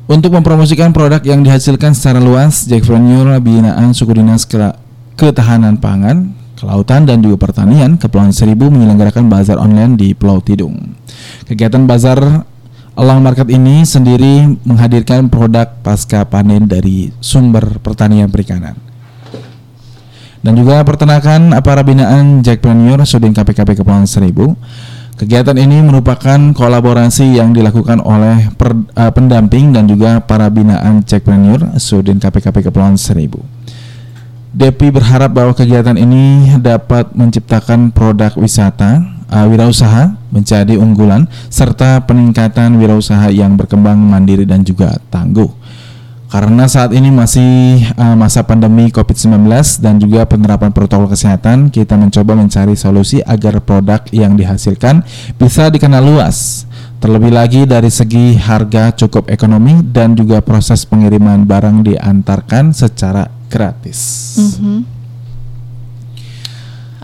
Untuk 0.09 0.33
mempromosikan 0.33 0.89
produk 0.89 1.21
yang 1.21 1.45
dihasilkan 1.45 1.93
secara 1.93 2.17
luas, 2.17 2.65
Jack 2.65 2.81
Frenyur 2.81 3.29
binaan 3.45 3.93
suku 3.93 4.17
dinas 4.17 4.49
ketahanan 5.13 5.77
pangan, 5.77 6.33
kelautan 6.57 7.05
dan 7.05 7.21
juga 7.21 7.45
pertanian 7.45 8.01
Kepulauan 8.01 8.33
Seribu 8.33 8.73
menyelenggarakan 8.73 9.29
bazar 9.29 9.61
online 9.61 10.01
di 10.01 10.17
Pulau 10.17 10.41
Tidung. 10.41 10.97
Kegiatan 11.45 11.85
bazar 11.85 12.41
Elang 12.97 13.21
Market 13.21 13.53
ini 13.53 13.85
sendiri 13.85 14.49
menghadirkan 14.65 15.29
produk 15.29 15.77
pasca 15.85 16.25
panen 16.25 16.65
dari 16.65 17.13
sumber 17.21 17.77
pertanian 17.85 18.33
perikanan 18.33 18.88
dan 20.39 20.53
juga 20.55 20.79
peternakan 20.87 21.51
para 21.59 21.83
binaan 21.83 22.39
Jackpreneur 22.39 23.03
Sudin 23.03 23.35
KPKP 23.35 23.83
Kepulauan 23.83 24.07
Seribu. 24.07 24.55
Kegiatan 25.19 25.59
ini 25.59 25.83
merupakan 25.83 26.39
kolaborasi 26.55 27.43
yang 27.43 27.51
dilakukan 27.51 27.99
oleh 27.99 28.47
per- 28.55 28.87
eh, 28.95 29.11
pendamping 29.11 29.75
dan 29.75 29.83
juga 29.83 30.23
para 30.23 30.47
binaan 30.47 31.03
Jackpreneur 31.03 31.75
Sudin 31.75 32.23
KPKP 32.23 32.71
Kepulauan 32.71 32.95
Seribu. 32.95 33.43
Depi 34.55 34.89
berharap 34.89 35.35
bahwa 35.35 35.51
kegiatan 35.51 35.99
ini 35.99 36.55
dapat 36.57 37.11
menciptakan 37.13 37.91
produk 37.91 38.31
wisata, 38.39 39.03
eh, 39.27 39.43
wirausaha 39.43 40.15
menjadi 40.31 40.79
unggulan 40.79 41.27
serta 41.51 41.99
peningkatan 42.07 42.79
wirausaha 42.79 43.27
yang 43.27 43.59
berkembang 43.59 43.99
mandiri 43.99 44.47
dan 44.47 44.63
juga 44.63 45.03
tangguh. 45.11 45.51
Karena 46.29 46.69
saat 46.69 46.93
ini 46.93 47.09
masih 47.09 47.81
uh, 47.97 48.13
masa 48.13 48.45
pandemi 48.45 48.93
COVID-19 48.93 49.49
dan 49.81 49.97
juga 49.97 50.29
penerapan 50.29 50.69
protokol 50.69 51.09
kesehatan, 51.09 51.73
kita 51.73 51.97
mencoba 51.97 52.37
mencari 52.37 52.77
solusi 52.77 53.17
agar 53.25 53.57
produk 53.65 54.05
yang 54.13 54.37
dihasilkan 54.37 55.01
bisa 55.41 55.73
dikenal 55.73 56.05
luas. 56.05 56.69
Terlebih 57.01 57.33
lagi 57.33 57.61
dari 57.65 57.89
segi 57.89 58.37
harga 58.37 58.93
cukup 58.93 59.33
ekonomi 59.33 59.81
dan 59.81 60.13
juga 60.13 60.37
proses 60.45 60.85
pengiriman 60.85 61.49
barang 61.49 61.81
diantarkan 61.81 62.77
secara 62.77 63.25
gratis. 63.49 63.99
Mhm. 64.37 65.01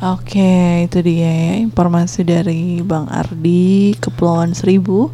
Oke, 0.05 0.85
itu 0.85 1.01
dia 1.01 1.25
ya 1.25 1.65
informasi 1.65 2.21
dari 2.21 2.85
Bang 2.85 3.09
Ardi 3.09 3.97
Kepulauan 3.97 4.53
Seribu. 4.53 5.09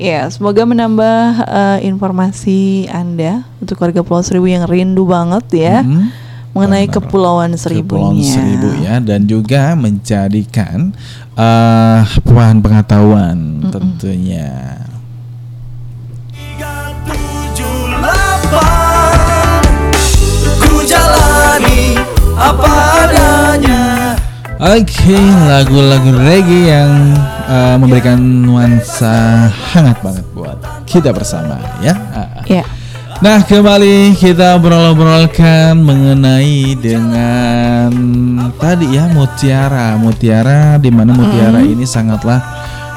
Ya, 0.00 0.24
semoga 0.26 0.64
menambah 0.64 1.20
eh, 1.44 1.78
informasi 1.84 2.88
Anda 2.88 3.44
untuk 3.60 3.76
warga 3.76 4.00
Pulau 4.00 4.24
Seribu 4.24 4.48
yang 4.48 4.64
rindu 4.64 5.04
banget 5.04 5.44
ya 5.52 5.84
Mhm. 5.84 6.08
mengenai 6.50 6.88
Benar. 6.88 6.94
Kepulauan 6.96 7.52
Kepulauan 7.52 8.16
Seribunya. 8.16 8.32
Seribu 8.32 8.68
ya 8.80 8.96
dan 8.98 9.28
juga 9.28 9.76
menjadikan 9.76 10.96
eh 11.36 12.00
bahan 12.24 12.58
pengetahuan 12.58 13.38
tentunya. 13.68 14.80
Tiga, 16.32 16.74
tujuh, 17.04 17.76
delapan 17.92 19.60
Ku 20.58 20.80
jalani 20.82 22.00
apa 22.34 22.72
adanya 23.04 23.80
Oke, 24.60 25.16
lagu-lagu 25.48 26.20
reggae 26.20 26.68
yang 26.68 27.16
eh, 27.48 27.76
memberikan 27.80 28.20
nuansa 28.20 29.48
hangat 29.48 29.96
banget 30.04 30.26
buat 30.36 30.60
kita 30.84 31.16
bersama 31.16 31.56
ya. 31.80 31.96
Ah. 32.12 32.44
Ya. 32.44 32.68
Nah, 33.24 33.40
kembali 33.40 34.12
kita 34.20 34.60
obrol-obrolkan 34.60 35.80
mengenai 35.80 36.76
dengan 36.76 37.88
tadi 38.60 39.00
ya 39.00 39.08
mutiara, 39.08 39.96
mutiara 39.96 40.76
di 40.76 40.92
mana 40.92 41.16
mutiara 41.16 41.64
ini 41.64 41.88
sangatlah 41.88 42.44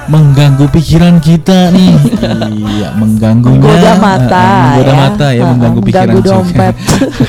mengganggu 0.09 0.65
pikiran 0.69 1.15
kita 1.19 1.71
nih. 1.71 1.93
iya, 2.73 2.89
mengganggunya. 2.97 3.59
Menggoda 3.63 3.93
mata 3.99 4.43
eh, 4.43 4.59
menggoda 4.59 4.91
ya. 4.91 4.95
mata 4.97 5.27
ya, 5.31 5.41
mengganggu 5.47 5.81
pikiran 5.81 6.07
mengganggu 6.07 6.21
juga. 6.21 6.33
dompet. 6.35 6.75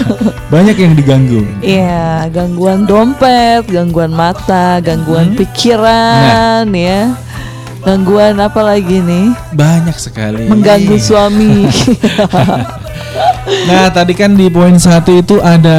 Banyak 0.54 0.76
yang 0.78 0.92
diganggu. 0.94 1.40
Iya, 1.60 2.08
gangguan 2.30 2.80
dompet, 2.86 3.62
gangguan 3.68 4.12
mata, 4.14 4.78
gangguan 4.82 5.34
pikiran 5.38 6.66
ya. 6.70 7.14
Gangguan 7.84 8.40
apa 8.40 8.60
lagi 8.64 8.96
nih? 9.04 9.36
Banyak 9.52 9.96
sekali. 10.00 10.48
Mengganggu 10.48 10.96
suami. 10.96 11.68
Nah, 13.44 13.92
tadi 13.92 14.16
kan 14.16 14.32
di 14.34 14.48
poin 14.48 14.74
satu 14.80 15.20
itu 15.20 15.36
ada 15.38 15.76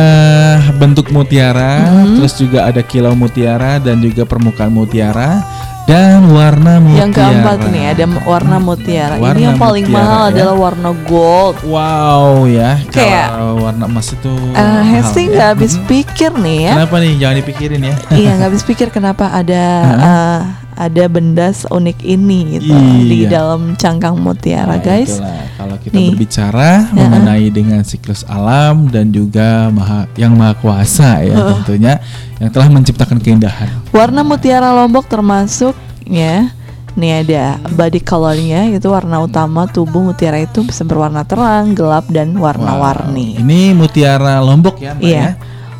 bentuk 0.77 1.09
mutiara, 1.09 1.81
Mm-hmm. 1.81 2.15
terus 2.21 2.33
juga 2.37 2.69
ada 2.69 2.81
kilau 2.85 3.17
mutiara 3.17 3.81
dan 3.81 3.99
juga 3.99 4.21
permukaan 4.23 4.69
mutiara 4.69 5.41
dan 5.85 6.25
warna 6.27 6.81
mutiara. 6.81 6.97
yang 6.97 7.11
keempat 7.11 7.57
nih 7.69 7.83
ada 7.93 8.05
warna 8.23 8.57
mutiara. 8.57 9.15
Warna 9.15 9.37
Ini 9.37 9.43
yang 9.45 9.57
paling 9.57 9.85
mutiara, 9.85 10.01
mahal 10.01 10.23
ya. 10.23 10.29
adalah 10.33 10.55
warna 10.59 10.89
gold. 11.05 11.55
Wow 11.61 12.25
ya, 12.45 12.71
Kayak- 12.89 13.29
kalau 13.31 13.51
warna 13.61 13.83
emas 13.85 14.07
itu. 14.09 14.33
Eh, 14.33 14.57
mahal 14.57 14.81
Hesti 14.83 15.21
ya. 15.21 15.29
nggak 15.29 15.49
habis 15.51 15.73
Mhm. 15.75 15.85
pikir 15.85 16.31
nih 16.35 16.57
ya. 16.59 16.71
Kenapa 16.73 16.95
nih? 16.97 17.13
Jangan 17.15 17.35
dipikirin 17.37 17.81
ya. 17.81 17.95
iya 18.11 18.29
nggak 18.33 18.49
habis 18.49 18.63
pikir 18.63 18.87
kenapa 18.89 19.29
ada 19.29 19.63
eh, 20.09 20.39
ada 20.75 21.07
benda 21.07 21.49
unik 21.65 21.97
ini 22.01 22.39
gitu 22.53 22.75
di 23.01 23.23
Iya. 23.23 23.29
dalam 23.33 23.73
cangkang 23.73 24.15
mutiara 24.15 24.75
Nah, 24.75 24.83
guys. 24.83 25.15
itulah. 25.15 25.43
kalau 25.55 25.75
kita 25.79 25.93
Nih. 25.95 26.09
berbicara 26.11 26.69
mengenai 26.91 27.47
dengan 27.47 27.81
siklus 27.81 28.21
alam 28.25 28.87
dan 28.87 29.09
juga 29.09 29.71
maha 29.71 30.03
yang 30.13 30.35
maha 30.35 30.51
kuasa 30.53 31.23
ya 31.23 31.35
tentunya 31.55 32.03
yang 32.37 32.51
telah 32.51 32.67
menciptakan 32.67 33.17
keindahan. 33.17 33.71
Warna 33.89 34.21
mutiara 34.21 34.75
lombok 34.75 35.07
termasuk 35.07 35.71
ya. 36.03 36.51
Nih 36.95 37.23
ada 37.23 37.59
body 37.67 37.99
colornya 37.99 38.71
itu 38.71 38.87
warna 38.87 39.19
utama 39.19 39.67
tubuh 39.67 39.99
mutiara 40.01 40.39
itu 40.39 40.63
bisa 40.63 40.83
berwarna 40.83 41.23
terang, 41.23 41.71
gelap 41.71 42.07
dan 42.07 42.31
warna-warni. 42.35 43.35
Ini 43.35 43.71
mutiara 43.71 44.39
lombok 44.39 44.79
ya, 44.79 44.95
Mbak 44.95 45.03
Iya. 45.03 45.19
ya? 45.19 45.29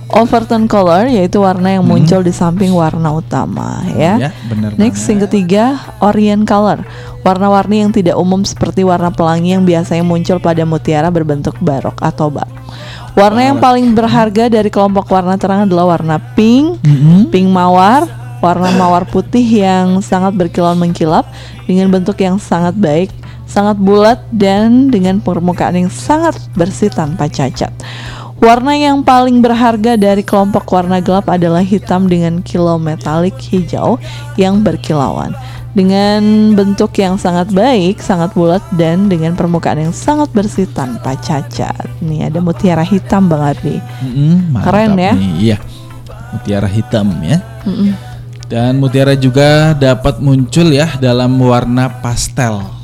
Overtone 0.06 0.70
color 0.70 1.10
yaitu 1.10 1.42
warna 1.42 1.82
yang 1.82 1.86
muncul 1.86 2.22
di 2.22 2.30
samping 2.30 2.70
warna 2.72 3.10
utama 3.10 3.82
ya. 3.98 4.30
Ya, 4.30 4.32
benar 4.46 4.78
Next 4.78 5.02
banget. 5.02 5.10
yang 5.10 5.20
ketiga 5.26 5.64
Orient 5.98 6.44
color 6.46 6.86
Warna-warni 7.26 7.82
yang 7.82 7.90
tidak 7.90 8.14
umum 8.14 8.46
seperti 8.46 8.86
warna 8.86 9.10
pelangi 9.10 9.58
yang 9.58 9.66
biasanya 9.66 10.06
muncul 10.06 10.38
pada 10.38 10.62
mutiara 10.62 11.10
berbentuk 11.10 11.58
barok 11.58 11.98
atau 12.06 12.30
bak 12.30 12.46
Warna 13.16 13.48
yang 13.48 13.58
paling 13.64 13.96
berharga 13.96 14.52
dari 14.52 14.68
kelompok 14.68 15.08
warna 15.08 15.40
terang 15.40 15.64
adalah 15.64 15.96
warna 15.96 16.20
pink, 16.36 16.84
Mm-mm. 16.84 17.32
pink 17.32 17.48
mawar, 17.48 18.04
warna 18.44 18.76
mawar 18.76 19.08
putih 19.08 19.64
yang 19.64 20.04
sangat 20.04 20.36
berkilauan 20.36 20.76
mengkilap 20.76 21.24
dengan 21.64 21.88
bentuk 21.96 22.20
yang 22.20 22.36
sangat 22.36 22.76
baik, 22.76 23.08
sangat 23.48 23.80
bulat 23.80 24.20
dan 24.36 24.92
dengan 24.92 25.24
permukaan 25.24 25.80
yang 25.80 25.88
sangat 25.88 26.36
bersih 26.60 26.92
tanpa 26.92 27.32
cacat. 27.32 27.72
Warna 28.36 28.76
yang 28.76 29.00
paling 29.00 29.40
berharga 29.40 29.96
dari 29.96 30.20
kelompok 30.20 30.68
warna 30.68 31.00
gelap 31.00 31.32
adalah 31.32 31.64
hitam 31.64 32.06
dengan 32.12 32.44
kilau 32.44 32.76
metalik 32.76 33.34
hijau 33.40 33.96
yang 34.36 34.60
berkilauan. 34.60 35.32
Dengan 35.76 36.56
bentuk 36.56 36.96
yang 37.00 37.20
sangat 37.20 37.52
baik, 37.52 38.00
sangat 38.00 38.32
bulat 38.32 38.64
dan 38.80 39.12
dengan 39.12 39.36
permukaan 39.36 39.88
yang 39.88 39.96
sangat 39.96 40.32
bersih 40.32 40.68
tanpa 40.72 41.20
cacat. 41.20 41.88
Nih 42.00 42.28
ada 42.28 42.40
mutiara 42.40 42.84
hitam 42.84 43.28
Bang 43.28 43.44
Ardi. 43.56 43.80
Mantap 44.52 44.72
Keren 44.72 44.96
ya. 44.96 45.12
nih. 45.16 45.32
Iya. 45.36 45.58
Mutiara 46.32 46.70
hitam 46.72 47.08
ya. 47.24 47.40
Mm-mm. 47.68 47.92
Dan 48.46 48.78
mutiara 48.78 49.18
juga 49.20 49.76
dapat 49.76 50.20
muncul 50.24 50.70
ya 50.72 50.96
dalam 51.00 51.36
warna 51.40 51.92
pastel. 52.04 52.75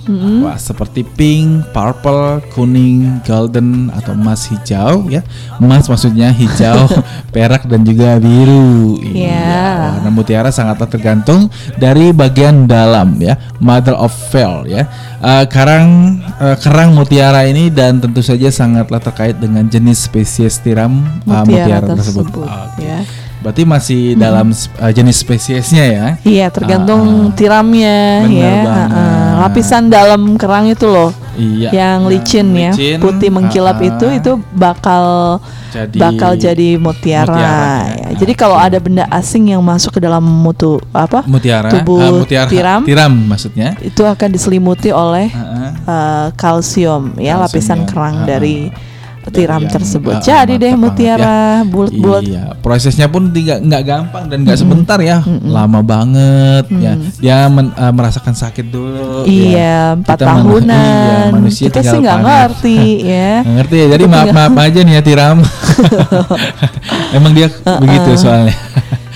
Wah, 0.41 0.57
seperti 0.57 1.05
pink, 1.05 1.69
purple, 1.69 2.41
kuning, 2.51 3.21
golden 3.21 3.93
atau 3.93 4.17
emas 4.17 4.49
hijau 4.49 5.05
ya. 5.07 5.21
Emas 5.61 5.85
maksudnya 5.85 6.33
hijau, 6.33 6.89
perak 7.35 7.69
dan 7.69 7.85
juga 7.85 8.17
biru. 8.17 8.97
Iya. 9.01 10.01
Warna 10.01 10.09
mutiara 10.09 10.49
sangatlah 10.49 10.89
tergantung 10.89 11.53
dari 11.77 12.09
bagian 12.09 12.65
dalam 12.65 13.21
ya, 13.21 13.37
mother 13.61 13.93
of 13.93 14.11
pearl 14.33 14.65
ya. 14.65 14.89
Eh, 15.21 15.45
karang 15.53 16.17
eh, 16.41 16.57
kerang 16.57 16.97
mutiara 16.97 17.45
ini 17.45 17.69
dan 17.69 18.01
tentu 18.01 18.25
saja 18.25 18.49
sangatlah 18.49 18.97
terkait 18.97 19.37
dengan 19.37 19.69
jenis 19.69 20.09
spesies 20.09 20.57
tiram 20.57 20.97
eh, 20.97 21.29
Mutiara 21.29 21.45
mutiara 21.45 21.87
tersebut. 21.93 22.25
tersebut, 22.25 22.47
Oke. 22.49 22.81
ya. 22.81 22.99
Berarti 23.41 23.65
masih 23.65 24.01
dalam 24.13 24.53
eh, 24.53 24.91
jenis 24.93 25.17
spesiesnya 25.17 25.83
ya. 25.83 26.05
Iya, 26.21 26.47
tergantung 26.47 27.33
tiramnya 27.33 28.21
Bener 28.23 28.37
ya. 28.37 28.53
banget. 28.63 28.89
Heeh. 28.91 29.29
lapisan 29.41 29.89
dalam 29.89 30.37
kerang 30.37 30.69
itu 30.69 30.85
loh. 30.85 31.09
Iya. 31.33 31.73
Yang 31.73 31.99
licin 32.05 32.47
ya, 32.53 32.69
licin, 32.69 32.97
putih 33.01 33.33
mengkilap 33.33 33.81
ah, 33.81 33.87
itu 33.87 34.07
itu 34.11 34.31
bakal 34.53 35.03
Jadi 35.73 35.97
bakal 35.97 36.37
jadi 36.37 36.75
mutiara. 36.77 37.25
mutiara, 37.25 37.73
ya. 37.89 38.07
ya. 38.13 38.19
Jadi 38.19 38.33
kalau 38.35 38.53
ada 38.53 38.77
benda 38.77 39.07
asing 39.09 39.49
yang 39.49 39.63
masuk 39.63 39.97
ke 39.97 40.01
dalam 40.03 40.21
mutu 40.21 40.77
apa? 40.93 41.23
mutiara, 41.25 41.71
tubuh 41.71 41.97
ah, 41.97 42.11
mutiara 42.13 42.45
tiram 42.45 42.83
tiram 42.85 43.09
maksudnya. 43.09 43.73
itu 43.81 44.03
akan 44.03 44.29
diselimuti 44.29 44.93
oleh 44.93 45.31
Heeh. 45.31 45.69
eh, 45.87 46.27
kalsium 46.37 47.15
ya, 47.17 47.39
Kalsium 47.39 47.41
lapisan 47.41 47.79
ya. 47.81 47.87
kerang 47.89 48.15
Ah, 48.21 48.25
dari 48.27 48.57
tiram 49.29 49.61
yang- 49.61 49.69
tersebut. 49.69 50.17
ah, 50.17 50.19
Jadi 50.19 50.57
deh 50.57 50.73
mutiara 50.73 51.61
bulat-bulat. 51.63 52.23
Iya, 52.25 52.43
prosesnya 52.57 53.05
pun 53.05 53.29
tidak 53.29 53.61
nggak 53.61 53.83
gampang 53.83 54.25
dan 54.25 54.41
nggak 54.41 54.57
sebentar 54.57 54.97
ya, 54.97 55.21
lama 55.45 55.79
banget 55.79 56.65
ya. 56.73 56.93
Dia 57.19 57.37
men- 57.45 57.69
eh, 57.71 57.91
merasakan 57.91 58.33
sakit 58.33 58.65
dulu. 58.65 59.23
Iya, 59.23 59.53
ya. 59.53 59.75
empat 59.93 60.17
man- 60.17 60.29
tahunan. 60.41 60.73
iya, 60.73 61.29
manusia 61.29 61.65
Kita 61.69 61.79
sih 61.81 61.97
nggak 61.99 62.17
panen. 62.17 62.25
ngerti 62.25 62.79
ya. 63.13 63.31
Nggak 63.39 63.55
ngerti 63.61 63.75
ya. 63.77 63.87
Jadi 63.91 64.03
maaf 64.05 64.27
maaf 64.31 64.55
aja 64.57 64.79
nih 64.81 64.93
ya 64.93 65.01
tiram. 65.01 65.37
Emang 67.15 67.31
dia 67.31 67.47
begitu 67.77 68.11
soalnya. 68.17 68.55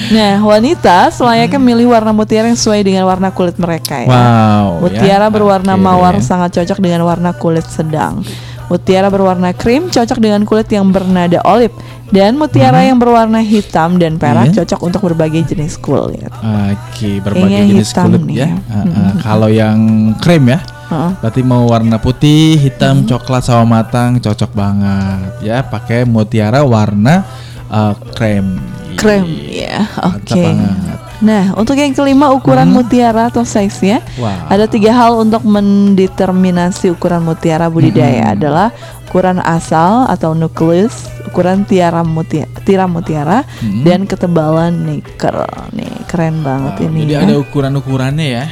Nah, 0.06 0.44
wanita 0.44 1.08
selayaknya 1.10 1.56
milih 1.58 1.88
warna 1.88 2.12
mutiara 2.12 2.46
yang 2.46 2.60
sesuai 2.60 2.84
dengan 2.84 3.08
warna 3.08 3.32
kulit 3.32 3.56
mereka 3.56 4.04
ya. 4.04 4.08
Wow. 4.12 4.84
Mutiara 4.84 5.26
ya. 5.26 5.32
berwarna 5.32 5.74
Oke 5.74 5.82
mawar 5.82 6.20
sangat 6.20 6.52
cocok 6.54 6.78
dengan 6.78 7.02
warna 7.02 7.32
kulit 7.32 7.64
sedang. 7.66 8.20
Mutiara 8.66 9.08
berwarna 9.08 9.54
krim 9.54 9.88
cocok 9.88 10.18
dengan 10.18 10.42
kulit 10.42 10.66
yang 10.68 10.90
bernada 10.90 11.38
olive 11.46 11.74
dan 12.10 12.34
mutiara 12.34 12.82
yang 12.82 12.98
berwarna 12.98 13.38
hitam 13.38 13.98
dan 13.98 14.18
perak 14.18 14.50
Iya. 14.50 14.62
cocok 14.62 14.80
untuk 14.82 15.02
berbagai 15.06 15.46
jenis 15.46 15.78
kulit. 15.78 16.30
Oke, 16.34 17.22
berbagai 17.22 17.46
Kayaknya 17.46 17.72
jenis 17.72 17.90
hitam 17.90 18.06
kulit 18.10 18.22
nih 18.26 18.36
ya. 18.36 18.48
ya. 18.48 18.58
Ah, 18.66 18.78
ah. 18.82 19.12
Kalau 19.22 19.50
yang 19.50 19.78
krem 20.18 20.44
ya, 20.48 20.60
Heeh. 20.90 21.12
berarti 21.22 21.42
mau 21.42 21.64
warna 21.66 21.98
putih, 21.98 22.58
hitam, 22.58 23.06
coklat 23.06 23.46
sama 23.46 23.82
matang 23.82 24.18
cocok 24.18 24.52
banget 24.52 25.30
ya. 25.42 25.62
Pakai 25.62 26.02
mutiara 26.04 26.66
warna 26.66 27.22
eh, 27.68 27.94
krem. 28.14 28.58
Krem 28.96 29.26
Iya, 29.28 29.86
ya. 29.86 30.10
Oke. 30.10 30.34
mantap 30.34 30.38
banget. 30.42 31.00
Nah, 31.24 31.56
untuk 31.56 31.80
yang 31.80 31.96
kelima 31.96 32.32
ukuran 32.36 32.68
mutiara 32.76 33.32
atau 33.32 33.48
size-nya. 33.48 34.04
Wow. 34.20 34.52
Ada 34.52 34.66
tiga 34.68 34.92
hal 34.92 35.16
untuk 35.16 35.48
mendeterminasi 35.48 36.92
ukuran 36.92 37.24
mutiara 37.24 37.72
budidaya 37.72 38.36
adalah 38.36 38.76
ukuran 39.08 39.40
asal 39.40 40.10
atau 40.12 40.36
nukleus, 40.36 41.08
ukuran 41.32 41.64
tiara 41.64 42.04
mutiara, 42.04 42.52
tiram 42.68 42.92
mutiara, 42.92 43.48
dan 43.88 44.04
ketebalan 44.04 44.76
nikel. 44.76 45.48
Nih 45.72 45.88
keren 46.12 46.44
banget 46.44 46.74
Wow, 46.76 46.86
ini. 46.92 47.00
Jadi 47.08 47.14
ya. 47.16 47.20
ada 47.24 47.36
ukuran-ukurannya 47.40 48.28
ya. 48.28 48.44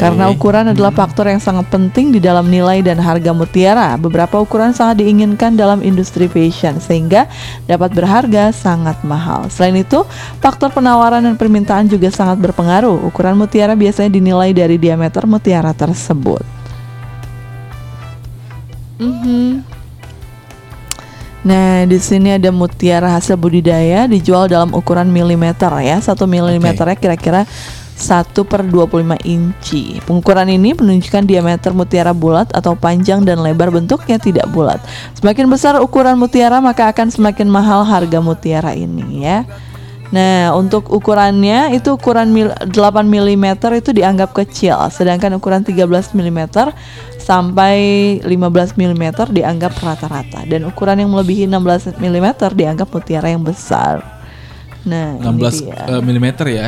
Karena 0.00 0.32
ukuran 0.32 0.72
adalah 0.72 0.96
faktor 0.96 1.28
yang 1.28 1.44
sangat 1.44 1.68
penting 1.68 2.08
di 2.08 2.24
dalam 2.24 2.48
nilai 2.48 2.80
dan 2.80 2.96
harga 2.96 3.36
mutiara. 3.36 4.00
Beberapa 4.00 4.40
ukuran 4.40 4.72
sangat 4.72 5.04
diinginkan 5.04 5.60
dalam 5.60 5.84
industri 5.84 6.24
fashion 6.24 6.80
sehingga 6.80 7.28
dapat 7.68 7.92
berharga 7.92 8.48
sangat 8.48 8.96
mahal. 9.04 9.52
Selain 9.52 9.76
itu, 9.76 10.00
faktor 10.40 10.72
penawaran 10.72 11.20
dan 11.20 11.36
permintaan 11.36 11.84
juga 11.84 12.08
sangat 12.08 12.40
berpengaruh. 12.40 13.12
Ukuran 13.12 13.36
mutiara 13.36 13.76
biasanya 13.76 14.08
dinilai 14.08 14.56
dari 14.56 14.80
diameter 14.80 15.28
mutiara 15.28 15.76
tersebut. 15.76 16.40
Mhm. 18.96 19.68
Nah, 21.40 21.88
di 21.88 21.96
sini 21.96 22.36
ada 22.36 22.52
mutiara 22.52 23.16
hasil 23.16 23.36
budidaya 23.40 24.04
dijual 24.04 24.44
dalam 24.44 24.76
ukuran 24.76 25.08
milimeter 25.08 25.72
ya. 25.80 25.96
Satu 26.00 26.28
milimeternya 26.28 26.96
kira-kira 27.00 27.48
1 28.00 28.32
per 28.48 28.64
25 28.64 29.20
inci. 29.28 30.00
Pengukuran 30.08 30.48
ini 30.48 30.72
menunjukkan 30.72 31.28
diameter 31.28 31.76
mutiara 31.76 32.16
bulat 32.16 32.48
atau 32.56 32.72
panjang 32.72 33.22
dan 33.22 33.44
lebar 33.44 33.68
bentuknya 33.68 34.16
tidak 34.16 34.48
bulat. 34.48 34.80
Semakin 35.20 35.46
besar 35.52 35.76
ukuran 35.78 36.16
mutiara 36.16 36.58
maka 36.64 36.88
akan 36.88 37.12
semakin 37.12 37.46
mahal 37.46 37.84
harga 37.84 38.18
mutiara 38.24 38.72
ini 38.72 39.22
ya. 39.22 39.44
Nah, 40.10 40.50
untuk 40.58 40.90
ukurannya 40.90 41.70
itu 41.70 41.94
ukuran 41.94 42.34
mil- 42.34 42.56
8 42.66 43.06
mm 43.06 43.46
itu 43.78 43.94
dianggap 43.94 44.34
kecil, 44.34 44.74
sedangkan 44.90 45.38
ukuran 45.38 45.62
13 45.62 46.10
mm 46.10 46.50
sampai 47.14 47.78
15 48.26 48.74
mm 48.74 49.30
dianggap 49.30 49.70
rata-rata 49.78 50.42
dan 50.50 50.66
ukuran 50.66 50.98
yang 50.98 51.14
melebihi 51.14 51.46
16 51.46 51.94
mm 52.02 52.26
dianggap 52.58 52.90
mutiara 52.90 53.30
yang 53.30 53.46
besar. 53.46 54.19
Nah, 54.82 55.12
ini 55.14 55.24
16 55.26 55.60
dia. 55.60 55.76
eh, 55.86 56.00
milimeter 56.00 56.46
ya. 56.46 56.66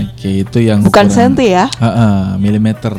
Oke, 0.00 0.42
itu 0.42 0.58
yang 0.58 0.82
Bukan 0.82 1.06
ukuran- 1.06 1.14
senti 1.14 1.46
ya? 1.48 1.70
Heeh, 1.70 2.34
milimeter. 2.36 2.94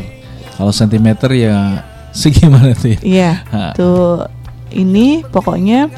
Kalau 0.56 0.72
sentimeter 0.72 1.28
ya 1.30 1.84
segimana 2.16 2.72
tuh 2.72 2.96
ya? 2.96 3.00
Iya. 3.02 3.32
Ha. 3.46 3.64
Tuh 3.74 4.24
ini 4.72 5.22
pokoknya 5.22 5.92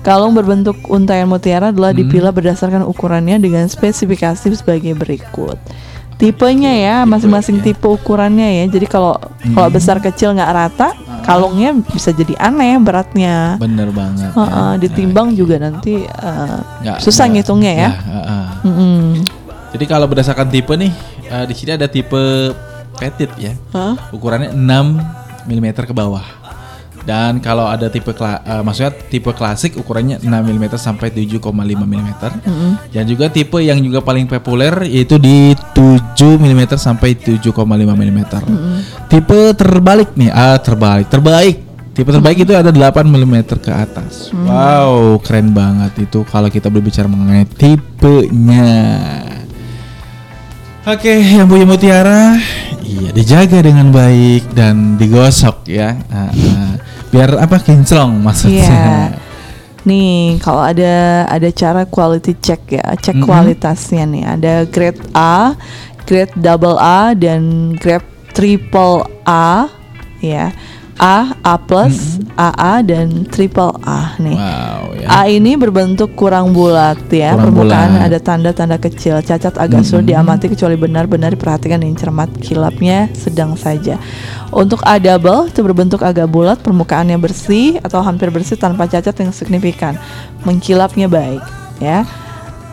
kalung 0.00 0.32
berbentuk 0.32 0.78
untayan 0.86 1.26
mutiara 1.26 1.70
adalah 1.70 1.90
Hmm. 1.90 1.98
dipilah 2.00 2.30
berdasarkan 2.30 2.82
ukurannya 2.82 3.36
dengan 3.36 3.66
spesifikasi 3.66 4.54
sebagai 4.54 4.94
berikut. 4.94 5.58
Tipenya 6.16 6.72
ya, 6.72 6.96
masing-masing 7.04 7.60
ya. 7.60 7.64
tipe 7.66 7.84
ukurannya 7.84 8.48
ya. 8.50 8.64
Jadi 8.66 8.86
kalau 8.86 9.20
kalau 9.52 9.68
besar 9.68 10.00
kecil 10.00 10.32
nggak 10.32 10.48
rata, 10.50 10.96
kalungnya 11.22 11.76
bisa 11.76 12.08
jadi 12.10 12.32
aneh 12.40 12.76
beratnya. 12.78 13.56
Bener 13.56 13.88
banget. 13.90 14.32
Heeh, 14.32 14.70
ya. 14.72 14.80
ditimbang 14.80 15.32
juga 15.32 15.56
nanti 15.58 16.00
eh, 16.02 16.58
Nggak- 16.80 16.98
susah 16.98 17.28
nggak- 17.28 17.44
ngitungnya 17.44 17.72
ya. 17.74 17.90
heeh. 17.92 18.44
Mm-mm. 18.64 19.00
Jadi 19.70 19.84
kalau 19.84 20.08
berdasarkan 20.08 20.48
tipe 20.48 20.72
nih, 20.72 20.88
eh, 21.26 21.44
di 21.44 21.52
sini 21.52 21.70
ada 21.72 21.84
tipe 21.84 22.16
petit 22.96 23.28
ya. 23.36 23.52
Hah? 23.70 24.08
Ukurannya 24.08 24.50
6 24.50 24.96
mm 25.44 25.66
ke 25.78 25.92
bawah. 25.92 26.24
Dan 27.06 27.38
kalau 27.38 27.70
ada 27.70 27.86
tipe 27.86 28.10
kla- 28.10 28.42
eh, 28.42 28.62
maksudnya 28.66 28.90
tipe 29.06 29.30
klasik 29.30 29.78
ukurannya 29.78 30.18
6 30.18 30.26
mm 30.26 30.74
sampai 30.74 31.14
7,5 31.14 31.38
mm. 31.86 32.08
Dan 32.90 33.04
juga 33.06 33.30
tipe 33.30 33.62
yang 33.62 33.78
juga 33.78 34.02
paling 34.02 34.26
populer 34.26 34.90
yaitu 34.90 35.14
di 35.14 35.54
7 35.70 36.02
mm 36.34 36.74
sampai 36.74 37.14
7,5 37.14 37.46
mm. 37.54 38.20
Tipe 39.06 39.38
terbalik 39.54 40.18
nih, 40.18 40.34
ah 40.34 40.58
terbalik, 40.58 41.06
terbaik. 41.06 41.62
Tipe 41.94 42.12
terbaik 42.12 42.42
itu 42.42 42.52
ada 42.52 42.68
8 42.68 43.06
mm 43.06 43.36
ke 43.56 43.72
atas. 43.72 44.28
Wow, 44.34 45.16
keren 45.22 45.54
banget 45.54 46.10
itu 46.10 46.26
kalau 46.26 46.50
kita 46.50 46.68
berbicara 46.68 47.06
mengenai 47.06 47.46
tipenya. 47.48 48.74
Oke, 50.86 51.18
yang 51.18 51.50
punya 51.50 51.66
mutiara, 51.66 52.38
iya 52.86 53.10
dijaga 53.10 53.58
dengan 53.58 53.90
baik 53.90 54.54
dan 54.54 54.94
digosok 54.94 55.66
ya, 55.66 55.98
Ah, 56.06 56.30
ah. 56.30 56.72
Biar 57.16 57.40
apa 57.40 57.56
kinclong 57.64 58.20
maksudnya. 58.20 58.68
Iya. 58.68 59.00
Nih, 59.88 60.36
kalau 60.44 60.60
ada 60.60 61.24
ada 61.30 61.48
cara 61.48 61.88
quality 61.88 62.36
check 62.42 62.60
ya, 62.68 62.84
cek 62.98 63.16
Mhm. 63.16 63.24
kualitasnya 63.24 64.04
nih. 64.04 64.24
Ada 64.36 64.52
grade 64.68 65.00
A, 65.16 65.56
grade 66.04 66.34
double 66.36 66.76
A 66.76 67.16
dan 67.16 67.72
grade 67.80 68.04
triple 68.36 69.06
A 69.24 69.70
ya. 70.20 70.52
A, 70.96 71.36
A 71.44 71.60
plus, 71.60 72.16
AA 72.40 72.80
dan 72.80 73.28
triple 73.28 73.76
A 73.84 74.16
nih. 74.16 74.32
Wow 74.32 74.96
ya. 74.96 75.06
A 75.12 75.20
ini 75.28 75.52
berbentuk 75.60 76.16
kurang 76.16 76.56
bulat 76.56 76.96
ya, 77.12 77.36
Kurang 77.36 77.52
permukaan 77.52 77.90
bulat. 78.00 78.06
ada 78.08 78.18
tanda-tanda 78.18 78.76
kecil, 78.80 79.20
cacat 79.20 79.60
agak 79.60 79.84
sulit 79.84 80.08
diamati 80.08 80.48
kecuali 80.48 80.72
benar-benar 80.80 81.36
diperhatikan 81.36 81.84
dengan 81.84 82.00
cermat, 82.00 82.32
kilapnya 82.40 83.12
sedang 83.12 83.60
saja. 83.60 84.00
Untuk 84.48 84.80
A 84.88 84.96
double 84.96 85.52
itu 85.52 85.60
berbentuk 85.60 86.00
agak 86.00 86.32
bulat, 86.32 86.64
permukaannya 86.64 87.20
bersih 87.20 87.76
atau 87.84 88.00
hampir 88.00 88.32
bersih 88.32 88.56
tanpa 88.56 88.88
cacat 88.88 89.12
yang 89.20 89.36
signifikan, 89.36 90.00
mengkilapnya 90.48 91.12
baik 91.12 91.44
ya. 91.76 92.08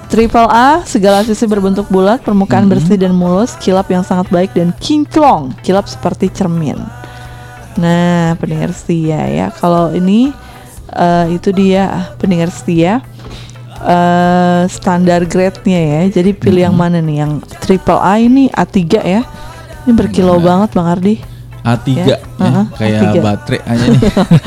Triple 0.08 0.46
A 0.48 0.86
segala 0.86 1.26
sisi 1.26 1.44
berbentuk 1.50 1.90
bulat, 1.90 2.22
permukaan 2.22 2.70
bersih 2.70 2.96
dan 2.96 3.18
mulus, 3.18 3.58
kilap 3.58 3.90
yang 3.90 4.06
sangat 4.06 4.30
baik 4.30 4.54
dan 4.54 4.70
kinclong, 4.78 5.52
kilap 5.66 5.90
seperti 5.90 6.30
cermin. 6.30 6.78
Nah, 7.78 8.38
pendengar 8.38 8.72
setia 8.76 9.26
ya. 9.30 9.48
Kalau 9.54 9.94
ini 9.94 10.30
eh, 10.94 11.26
itu 11.34 11.50
dia 11.50 11.90
ah, 11.90 12.06
pendengar 12.18 12.54
setia 12.54 13.02
eh 13.84 14.64
standar 14.72 15.28
grade-nya 15.28 15.80
ya. 15.82 16.02
Jadi 16.22 16.32
pilih 16.32 16.72
yang 16.72 16.78
mana 16.78 17.04
nih? 17.04 17.26
Yang 17.26 17.32
triple 17.60 18.00
A 18.00 18.16
ini 18.22 18.48
A3 18.54 18.80
ya. 19.04 19.22
Ini 19.84 19.92
berkilau 19.92 20.40
banget 20.40 20.72
Bang 20.72 20.88
Ardi. 20.88 21.33
A3 21.64 21.88
Ya, 21.96 22.18
ya, 22.36 22.62
kayak 22.76 23.00
A3. 23.02 23.18
baterai 23.18 23.60
aja 23.64 23.86
nih. 23.88 24.02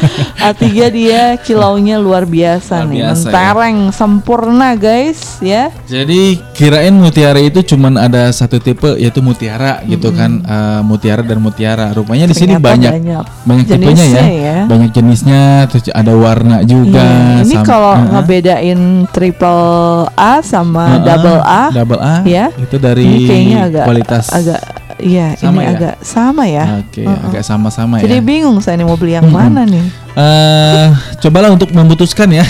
A3 0.48 0.62
dia 0.90 1.22
kilaunya 1.38 1.96
luar 1.96 2.24
biasa 2.24 2.74
Luar 2.78 2.86
nih. 2.86 2.96
biasa 3.00 3.16
ya. 3.22 3.32
Mentereng 3.32 3.78
sempurna 3.90 4.68
guys 4.74 5.20
ya. 5.40 5.72
Jadi 5.82 6.22
kirain 6.52 6.92
mutiara 6.92 7.38
itu 7.38 7.64
cuman 7.66 7.96
ada 7.96 8.28
satu 8.30 8.56
tipe 8.56 8.94
yaitu 8.94 9.18
mutiara 9.18 9.80
gitu 9.84 10.12
kan, 10.12 10.38
Eh, 10.38 10.80
mutiara 10.82 11.20
dan 11.20 11.38
mutiara. 11.38 11.88
Rupanya 11.90 12.26
di 12.26 12.34
sini 12.34 12.54
banyak 12.54 12.92
banyak 12.92 13.24
banyak 13.42 13.64
tipenya 13.66 14.04
ya. 14.06 14.24
ya. 14.28 14.58
Banyak 14.66 14.90
jenisnya, 14.92 15.44
terus 15.66 15.88
ada 15.88 16.12
warna 16.12 16.60
juga. 16.62 17.00
Iya, 17.00 17.42
ini 17.42 17.56
kalau 17.62 17.92
uh-uh. 17.92 18.12
ngebedain 18.12 18.80
triple 19.10 19.64
A 20.12 20.38
sama 20.40 20.84
Uh-uh, 20.92 21.06
double 21.06 21.40
A, 21.40 21.62
double 21.72 21.98
A 21.98 22.16
ya. 22.22 22.52
itu 22.54 22.76
dari 22.76 23.02
ini 23.02 23.24
kayaknya 23.24 23.58
agak 23.64 23.84
kualitas 23.84 24.24
agak 24.28 24.60
iya 25.00 25.36
ini 25.38 25.60
ya? 25.60 25.68
agak 25.76 25.94
sama 26.00 26.44
ya. 26.48 26.80
Oke, 26.80 27.04
Uh-uh. 27.04 27.28
agak 27.28 27.42
sama-sama 27.44 28.00
Jadi 28.00 28.18
ya. 28.18 28.24
bingung 28.24 28.58
saya 28.64 28.80
nih 28.80 28.86
mau 28.88 28.96
beli 28.96 29.16
yang 29.16 29.28
mana 29.28 29.62
nih. 29.68 29.84
Eh, 30.16 30.88
cobalah 31.20 31.52
untuk 31.52 31.76
memutuskan 31.76 32.32
ya, 32.32 32.40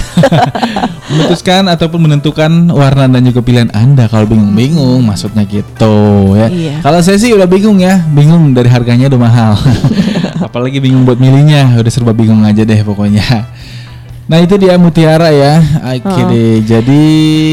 memutuskan 1.11 1.67
ataupun 1.67 1.99
menentukan 2.07 2.71
warna 2.71 3.11
dan 3.11 3.27
juga 3.27 3.43
pilihan 3.43 3.75
anda 3.75 4.07
kalau 4.07 4.23
bingung-bingung, 4.31 5.03
maksudnya 5.03 5.43
gitu 5.43 5.95
ya. 6.39 6.47
Iya. 6.47 6.75
Kalau 6.87 7.03
saya 7.03 7.19
sih 7.19 7.35
udah 7.35 7.51
bingung 7.51 7.83
ya, 7.83 8.07
bingung 8.07 8.55
dari 8.55 8.71
harganya 8.71 9.11
udah 9.11 9.19
mahal, 9.19 9.53
apalagi 10.47 10.79
bingung 10.79 11.03
buat 11.03 11.19
milihnya, 11.19 11.75
udah 11.83 11.91
serba 11.91 12.15
bingung 12.15 12.47
aja 12.47 12.63
deh 12.63 12.79
pokoknya. 12.87 13.51
Nah 14.27 14.39
itu 14.39 14.59
dia 14.59 14.75
mutiara 14.75 15.31
ya, 15.31 15.63
oke 16.03 16.21
deh. 16.27 16.59
Jadi 16.61 17.03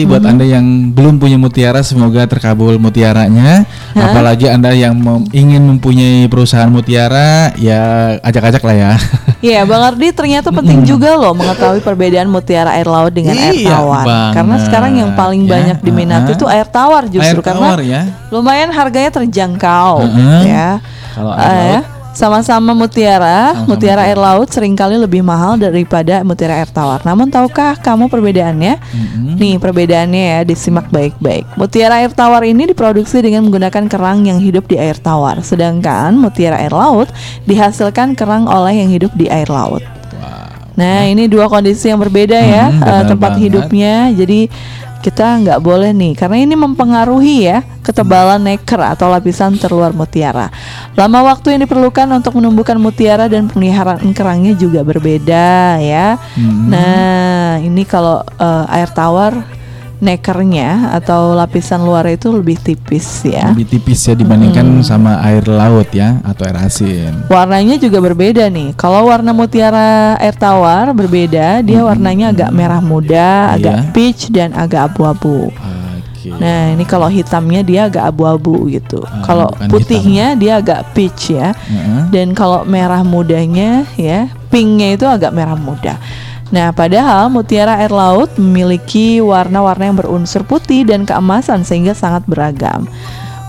buat 0.04 0.26
anda 0.26 0.42
yang 0.42 0.66
belum 0.90 1.16
punya 1.16 1.38
mutiara, 1.38 1.80
semoga 1.80 2.26
terkabul 2.26 2.76
mutiaranya. 2.76 3.62
Apalagi 3.94 4.50
anda 4.50 4.74
yang 4.74 4.98
mem- 4.98 5.30
ingin 5.30 5.62
mempunyai 5.64 6.26
perusahaan 6.26 6.66
mutiara, 6.68 7.54
ya 7.56 7.82
ajak-ajak 8.20 8.58
lah 8.60 8.74
ya. 8.74 8.92
Iya, 9.40 9.62
Bang 9.70 9.86
Ardi 9.86 10.10
ternyata 10.10 10.50
penting 10.50 10.82
juga 10.82 11.14
loh 11.14 11.32
mengetahui 11.32 11.78
perbedaan 11.80 12.26
mutiara 12.26 12.74
air 12.74 12.90
laut 12.90 13.14
dengan 13.14 13.38
air 13.38 13.54
Iya 13.54 13.70
tawar. 13.70 14.02
banget. 14.02 14.34
Karena 14.34 14.56
sekarang 14.60 14.92
yang 14.98 15.12
paling 15.14 15.46
Ya, 15.46 15.50
banyak 15.54 15.78
diminati 15.80 16.34
uh-uh. 16.34 16.38
itu 16.38 16.46
air 16.50 16.66
tawar 16.66 17.06
justru 17.06 17.38
Air 17.38 17.46
karena 17.46 17.68
tawar 17.70 17.82
ya. 17.82 18.02
lumayan 18.30 18.74
harganya 18.74 19.14
terjangkau 19.14 20.10
Uh-uh. 20.10 20.42
ya. 20.42 20.82
Kalau 21.14 21.32
air 21.38 21.46
ya. 21.46 21.62
laut? 21.78 21.86
Sama-sama 22.14 22.78
mutiara, 22.78 23.58
Sama-sama 23.58 23.70
mutiara 23.74 24.02
air 24.06 24.20
laut 24.22 24.46
sering 24.54 24.78
kali 24.78 25.02
lebih 25.02 25.26
mahal 25.26 25.58
daripada 25.58 26.22
mutiara 26.22 26.62
air 26.62 26.70
tawar. 26.70 27.02
Namun 27.02 27.34
tahukah 27.34 27.74
kamu 27.82 28.06
perbedaannya? 28.06 28.78
Nih 29.34 29.58
perbedaannya 29.58 30.24
ya, 30.24 30.40
disimak 30.46 30.94
baik-baik. 30.94 31.58
Mutiara 31.58 32.06
air 32.06 32.14
tawar 32.14 32.46
ini 32.46 32.70
diproduksi 32.70 33.18
dengan 33.18 33.50
menggunakan 33.50 33.90
kerang 33.90 34.30
yang 34.30 34.38
hidup 34.38 34.70
di 34.70 34.78
air 34.78 34.94
tawar, 34.96 35.42
sedangkan 35.42 36.14
mutiara 36.14 36.62
air 36.62 36.70
laut 36.70 37.10
dihasilkan 37.50 38.14
kerang 38.14 38.46
oleh 38.46 38.78
yang 38.78 38.94
hidup 38.94 39.10
di 39.18 39.26
air 39.28 39.50
laut. 39.50 39.82
Nah, 40.74 41.06
ini 41.06 41.30
dua 41.30 41.46
kondisi 41.50 41.86
yang 41.90 42.02
berbeda 42.02 42.34
ya 42.34 42.66
Hmm, 42.74 42.82
benar 42.82 43.06
tempat 43.06 43.32
banget. 43.38 43.44
hidupnya. 43.46 43.94
Jadi 44.10 44.40
kita 45.04 45.44
nggak 45.44 45.60
boleh 45.60 45.92
nih 45.92 46.16
karena 46.16 46.40
ini 46.40 46.56
mempengaruhi 46.56 47.52
ya 47.52 47.60
ketebalan 47.84 48.40
neker 48.40 48.80
atau 48.80 49.12
lapisan 49.12 49.60
terluar 49.60 49.92
mutiara. 49.92 50.48
Lama 50.96 51.20
waktu 51.28 51.60
yang 51.60 51.68
diperlukan 51.68 52.08
untuk 52.16 52.40
menumbuhkan 52.40 52.80
mutiara 52.80 53.28
dan 53.28 53.52
pemeliharaan 53.52 54.16
kerangnya 54.16 54.56
juga 54.56 54.80
berbeda 54.88 55.78
ya. 55.84 56.16
Hmm. 56.40 56.72
Nah, 56.72 57.60
ini 57.60 57.84
kalau 57.84 58.24
eh, 58.24 58.66
air 58.80 58.88
tawar 58.96 59.44
nekernya 60.04 60.92
atau 61.00 61.32
lapisan 61.32 61.88
luar 61.88 62.12
itu 62.12 62.28
lebih 62.36 62.60
tipis 62.60 63.24
ya. 63.24 63.56
lebih 63.56 63.80
tipis 63.80 64.04
ya 64.04 64.14
dibandingkan 64.14 64.84
sama 64.84 65.24
air 65.24 65.48
laut 65.48 65.88
ya 65.96 66.20
atau 66.28 66.44
air 66.44 66.60
asin. 66.60 67.24
Warnanya 67.32 67.80
juga 67.80 68.04
berbeda 68.04 68.52
nih. 68.52 68.76
Kalau 68.76 69.08
warna 69.08 69.32
mutiara 69.32 70.20
air 70.20 70.36
tawar 70.36 70.92
berbeda, 70.92 71.64
dia 71.64 71.80
warnanya 71.80 72.36
agak 72.36 72.52
merah 72.52 72.84
muda, 72.84 73.56
agak 73.56 73.76
Iya. 73.80 73.92
peach 73.96 74.28
dan 74.28 74.52
agak 74.52 74.92
abu-abu. 74.92 75.50
Nah, 76.24 76.72
ini 76.72 76.88
kalau 76.88 77.12
hitamnya 77.12 77.62
dia 77.68 77.92
agak 77.92 78.16
abu-abu 78.16 78.72
gitu. 78.72 79.04
Ah, 79.04 79.24
kalau 79.28 79.52
putihnya 79.68 80.40
dia 80.40 80.64
agak 80.64 80.96
peach 80.96 81.36
ya. 81.36 81.52
Heeh. 81.52 82.08
Dan 82.16 82.32
kalau 82.32 82.64
merah 82.64 83.04
mudanya 83.04 83.84
ya, 84.00 84.32
pinknya 84.48 84.96
itu 84.96 85.04
agak 85.04 85.36
merah 85.36 85.60
muda. 85.60 86.00
Nah, 86.54 86.70
padahal 86.70 87.34
mutiara 87.34 87.82
air 87.82 87.90
laut 87.90 88.30
memiliki 88.38 89.18
warna-warna 89.18 89.90
yang 89.90 89.98
berunsur 89.98 90.46
putih 90.46 90.86
dan 90.86 91.02
keemasan 91.02 91.66
sehingga 91.66 91.98
sangat 91.98 92.22
beragam. 92.30 92.86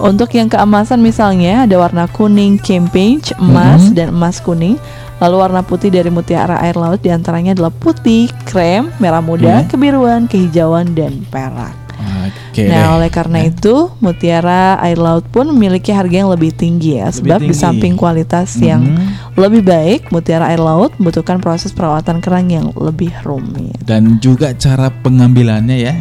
Untuk 0.00 0.32
yang 0.34 0.48
keemasan 0.48 1.04
misalnya 1.04 1.68
ada 1.68 1.76
warna 1.78 2.08
kuning 2.08 2.56
campage, 2.58 3.30
emas 3.36 3.92
dan 3.92 4.10
emas 4.10 4.40
kuning. 4.40 4.80
Lalu 5.22 5.36
warna 5.38 5.62
putih 5.62 5.92
dari 5.94 6.10
mutiara 6.10 6.58
air 6.64 6.74
laut 6.74 6.98
di 6.98 7.12
antaranya 7.12 7.54
adalah 7.54 7.70
putih, 7.70 8.26
krem, 8.48 8.90
merah 8.98 9.22
muda, 9.22 9.62
Iya. 9.62 9.70
kebiruan, 9.70 10.26
kehijauan 10.26 10.96
dan 10.98 11.22
perak. 11.30 11.84
Oke. 12.26 12.66
Nah, 12.66 12.98
oleh 12.98 13.08
karena 13.08 13.46
itu, 13.46 13.88
mutiara 14.02 14.76
air 14.82 14.98
laut 14.98 15.24
pun 15.30 15.46
memiliki 15.54 15.94
harga 15.94 16.26
yang 16.26 16.30
lebih 16.32 16.50
tinggi 16.52 16.98
ya, 16.98 17.08
Lebih 17.08 17.16
sebab 17.16 17.40
di 17.46 17.54
samping 17.54 17.94
kualitas 17.94 18.58
yang 18.58 18.82
Mhm. 18.82 19.23
Lebih 19.34 19.66
baik, 19.66 20.14
mutiara 20.14 20.46
air 20.46 20.62
laut 20.62 20.94
membutuhkan 20.94 21.42
proses 21.42 21.74
perawatan 21.74 22.22
kerang 22.22 22.46
yang 22.46 22.70
lebih 22.78 23.10
rumit. 23.26 23.74
Dan 23.82 24.22
juga 24.22 24.54
cara 24.54 24.94
pengambilannya 24.94 25.76
ya. 25.76 25.94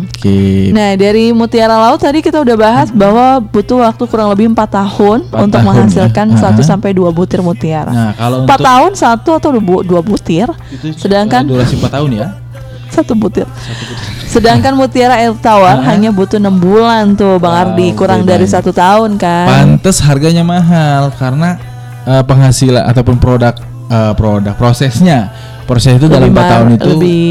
Oke. 0.00 0.72
Nah, 0.72 0.96
dari 0.96 1.36
mutiara 1.36 1.76
laut 1.76 2.00
tadi 2.00 2.24
kita 2.24 2.40
udah 2.40 2.56
bahas 2.56 2.88
bahwa 2.88 3.44
butuh 3.44 3.84
waktu 3.84 4.04
kurang 4.08 4.32
lebih 4.32 4.48
empat 4.50 4.72
tahun 4.72 5.28
Empat 5.28 5.40
untuk 5.44 5.60
tahun, 5.60 5.68
menghasilkan 5.68 6.26
ya. 6.32 6.36
1 6.40 6.64
Ah. 6.64 6.64
sampai 6.64 6.90
2 6.96 7.12
butir 7.12 7.44
mutiara. 7.44 7.92
Nah, 7.92 8.12
kalau 8.16 8.48
Empat 8.48 8.56
untuk 8.56 8.68
tahun 8.72 8.92
satu 8.96 9.30
atau 9.36 9.48
dua, 9.52 9.80
dua 9.84 10.00
butir, 10.00 10.48
itu 10.72 10.96
sedangkan 10.96 11.44
durasi 11.44 11.76
4 11.76 11.92
tahun 11.92 12.10
ya. 12.16 12.28
satu 12.88 13.12
butir. 13.12 13.44
Sedangkan 14.26 14.72
mutiara 14.72 15.20
air 15.20 15.36
tawar 15.38 15.76
hanya 15.84 16.08
butuh 16.08 16.40
enam 16.40 16.56
bulan 16.56 17.12
tuh, 17.14 17.36
Bang 17.36 17.52
Wow, 17.52 17.62
Ardi, 17.76 17.92
kurang 17.92 18.24
dari 18.24 18.48
satu 18.48 18.72
tahun 18.72 19.20
kan. 19.20 19.46
Pantes 19.46 20.00
harganya 20.00 20.40
mahal 20.40 21.12
karena 21.14 21.60
eh, 22.08 22.22
penghasilan 22.22 22.82
ataupun 22.82 23.16
produk 23.16 23.52
eh, 23.86 24.12
produk 24.14 24.54
prosesnya. 24.54 25.28
Proses 25.62 25.96
itu 25.96 26.08
dalam 26.08 26.28
4 26.28 26.34
ma- 26.34 26.48
tahun 26.48 26.68
itu 26.74 26.88
lebih 26.90 27.24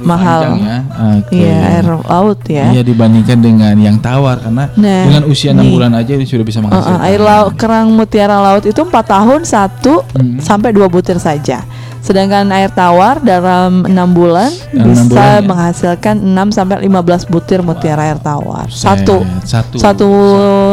mahal. 0.00 0.56
ya. 0.56 0.78
Oke. 1.20 1.36
Iya, 1.36 1.54
air 1.70 1.86
laut 1.86 2.40
ya. 2.42 2.64
Iya 2.68 2.82
dibandingkan 2.82 3.38
dengan 3.38 3.74
yang 3.76 3.96
tawar 3.96 4.40
karena 4.40 4.66
Nah, 4.74 5.02
dengan 5.04 5.22
usia 5.24 5.52
enam 5.52 5.68
bulan 5.68 5.92
aja 5.92 6.16
sudah 6.18 6.42
bisa 6.42 6.58
Uh, 6.58 6.62
uh, 6.62 6.66
menghasilkan. 6.66 7.00
air 7.04 7.20
laut 7.20 7.52
kerang 7.54 7.88
mutiara 7.92 8.40
laut 8.40 8.64
itu 8.64 8.80
empat 8.80 9.04
tahun 9.06 9.44
satu 9.44 10.02
Hmm. 10.10 10.40
sampai 10.40 10.72
dua 10.72 10.88
butir 10.88 11.20
saja. 11.20 11.62
Sedangkan 12.00 12.48
air 12.50 12.68
tawar 12.68 13.20
dalam 13.20 13.84
enam 13.84 14.08
bulan 14.08 14.48
Dalam 14.70 14.90
enam 14.90 15.04
bisa 15.04 15.10
bulan, 15.10 15.28
ya. 15.30 15.40
menghasilkan 15.44 16.14
6 16.18 16.48
sampai 16.50 16.76
15 16.82 16.96
butir 17.26 17.60
mutiara 17.60 18.02
air 18.04 18.18
tawar. 18.18 18.66
Satu 18.66 19.20
satu 19.44 19.76
satu 19.76 20.08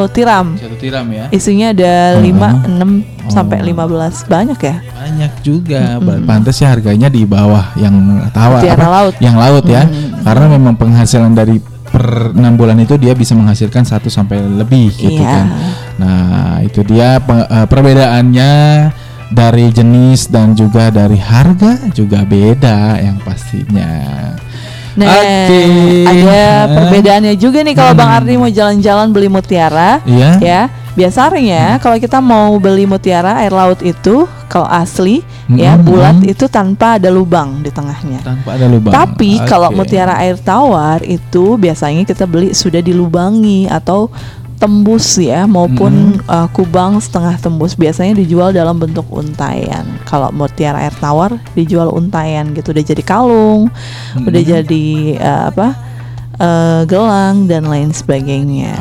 tiram. 0.09 0.55
satu 0.55 0.75
tiram 0.75 1.05
ya 1.05 1.27
Isinya 1.29 1.69
ada 1.69 1.93
Oh. 2.13 2.23
5, 2.23 2.49
6 2.65 2.89
sampai 3.27 3.59
Oh. 3.59 3.65
15. 3.65 4.23
Banyak 4.25 4.55
ya? 4.57 4.75
banyak 4.97 5.31
juga 5.41 5.99
Ba- 5.99 6.19
pantas 6.21 6.57
ya 6.57 6.67
harganya 6.67 7.07
di 7.07 7.23
bawah 7.23 7.75
yang 7.75 7.95
tawar 8.29 8.59
Mutiara 8.59 8.79
apa? 8.81 8.91
laut. 8.93 9.13
yang 9.19 9.35
laut 9.35 9.65
ya 9.65 9.83
karena 10.21 10.45
memang 10.49 10.75
penghasilan 10.75 11.31
dari 11.31 11.59
per 11.87 12.03
enam 12.33 12.53
bulan 12.53 12.75
itu 12.77 12.95
dia 12.95 13.11
bisa 13.11 13.31
menghasilkan 13.31 13.83
satu 13.83 14.07
sampai 14.07 14.35
lebih 14.39 14.91
gitu 14.91 15.15
Iya. 15.17 15.31
kan 15.33 15.45
nah 15.95 16.27
itu 16.59 16.83
dia 16.83 17.17
pe- 17.17 17.47
eh, 17.47 17.65
perbedaannya 17.65 18.51
dari 19.31 19.67
jenis 19.71 20.31
dan 20.31 20.55
juga 20.55 20.87
dari 20.87 21.19
harga 21.19 21.91
juga 21.91 22.23
beda 22.23 22.99
yang 23.01 23.19
pastinya 23.23 24.35
Nah, 24.97 25.13
Oke. 25.13 25.61
ada 26.09 26.41
perbedaannya 26.73 27.37
juga 27.37 27.61
nih 27.61 27.77
kalau 27.77 27.93
Bang 27.93 28.09
Ardi 28.17 28.33
mau 28.33 28.49
jalan-jalan 28.49 29.13
beli 29.13 29.29
mutiara. 29.29 30.01
Iya. 30.09 30.41
Ya, 30.41 30.61
biasanya 30.97 31.77
kalau 31.77 32.01
kita 32.01 32.17
mau 32.17 32.57
beli 32.57 32.89
mutiara 32.89 33.45
air 33.45 33.53
laut 33.53 33.77
itu 33.85 34.25
kalau 34.49 34.65
asli 34.65 35.21
ya 35.53 35.77
Mm-mm. 35.77 35.85
bulat 35.85 36.17
itu 36.25 36.49
tanpa 36.49 36.97
ada 36.97 37.13
lubang 37.13 37.61
di 37.61 37.69
tengahnya. 37.69 38.25
tanpa 38.25 38.57
ada 38.57 38.65
lubang 38.65 38.89
Tapi 38.89 39.37
kalau 39.45 39.69
Oke. 39.69 39.85
mutiara 39.85 40.17
air 40.17 40.33
tawar 40.41 41.05
itu 41.05 41.61
biasanya 41.61 42.01
kita 42.01 42.25
beli 42.25 42.57
sudah 42.57 42.81
dilubangi 42.81 43.69
atau 43.69 44.09
tembus 44.57 45.21
ya 45.21 45.45
maupun 45.45 46.17
uh, 46.25 46.49
kubang 46.49 46.97
setengah 46.97 47.37
tembus 47.37 47.77
biasanya 47.77 48.17
dijual 48.17 48.49
dalam 48.49 48.81
bentuk 48.81 49.05
untayan. 49.09 49.85
Kalau 50.03 50.33
mutiara 50.33 50.81
air 50.83 50.95
tawar 50.97 51.37
dijual 51.53 51.93
untayan 51.93 52.51
gitu 52.57 52.73
udah 52.73 52.83
jadi 52.83 53.03
kalung, 53.05 53.69
udah 54.17 54.41
jadi 54.41 54.85
uh, 55.21 55.43
apa? 55.53 55.67
uh, 56.37 56.81
gelang 56.85 57.45
dan 57.49 57.65
lain 57.65 57.89
sebagainya. 57.93 58.73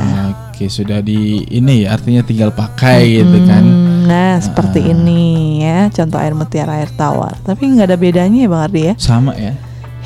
Oke, 0.52 0.72
sudah 0.72 1.04
di 1.04 1.44
ini 1.52 1.84
ya, 1.84 1.96
artinya 1.96 2.24
tinggal 2.24 2.48
pakai 2.52 3.20
gitu 3.20 3.38
kan. 3.44 3.64
Hmm, 3.64 3.94
Nah, 4.06 4.38
seperti 4.38 4.86
ini 4.86 5.58
ya, 5.66 5.90
contoh 5.90 6.14
air 6.22 6.30
mutiara 6.30 6.78
air 6.78 6.88
tawar. 6.94 7.34
Tapi 7.42 7.74
nggak 7.74 7.90
ada 7.90 7.98
bedanya 7.98 8.46
ya 8.46 8.48
Bang 8.48 8.62
Ardi 8.70 8.82
ya. 8.86 8.94
Sama 8.96 9.34
ya. 9.34 9.52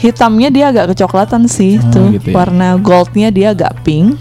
Hitamnya 0.01 0.49
dia 0.49 0.73
agak 0.73 0.97
kecoklatan 0.97 1.45
sih 1.45 1.77
Oh, 1.77 1.93
tuh. 1.93 2.09
gitu 2.17 2.33
ya. 2.33 2.35
Warna 2.41 2.81
goldnya 2.81 3.29
dia 3.29 3.53
agak 3.53 3.85
pink 3.85 4.17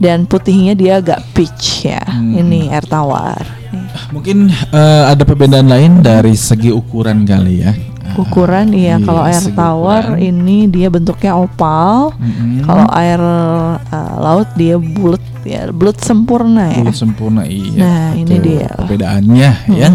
dan 0.00 0.24
putihnya 0.24 0.72
dia 0.72 0.98
agak 0.98 1.20
peach 1.36 1.84
ya. 1.84 2.00
Hmm. 2.08 2.40
Ini 2.40 2.72
air 2.72 2.88
tawar. 2.88 3.44
Nih, 3.70 3.84
Mungkin 4.10 4.48
eh, 4.50 5.02
ada 5.06 5.22
perbedaan 5.22 5.68
lain 5.68 6.00
dari 6.00 6.32
segi 6.34 6.72
ukuran 6.72 7.28
kali 7.28 7.62
ya. 7.62 7.72
Ukuran 8.18 8.74
iya 8.74 8.98
Iya, 8.98 9.06
kalau 9.06 9.22
air 9.22 9.44
tawar 9.54 10.02
ukuran. 10.18 10.26
ini 10.34 10.66
dia 10.66 10.90
bentuknya 10.90 11.38
opal. 11.38 12.10
Mm-mm. 12.18 12.66
Kalau 12.66 12.86
air 12.90 13.20
uh, 13.22 14.14
laut 14.18 14.50
dia 14.58 14.74
bulat 14.82 15.22
ya, 15.46 15.70
bulat 15.70 15.94
sempurna 16.02 16.74
ya. 16.74 16.82
Belum 16.82 16.96
sempurna 16.96 17.46
iya. 17.46 17.78
Nah, 17.78 18.08
ini 18.18 18.36
dia. 18.42 18.66
perbedaannya 18.74 19.50
ya. 19.78 19.88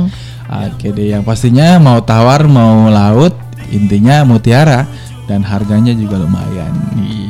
Oke 0.45 0.93
deh, 0.95 1.11
yang 1.11 1.27
pastinya 1.27 1.75
mau 1.81 1.99
tawar 2.05 2.47
mau 2.47 2.87
laut 2.87 3.35
intinya 3.73 4.23
mutiara 4.23 4.85
dan 5.25 5.41
harganya 5.41 5.93
juga 5.93 6.21
lumayan. 6.21 6.73
Iya. 6.95 7.25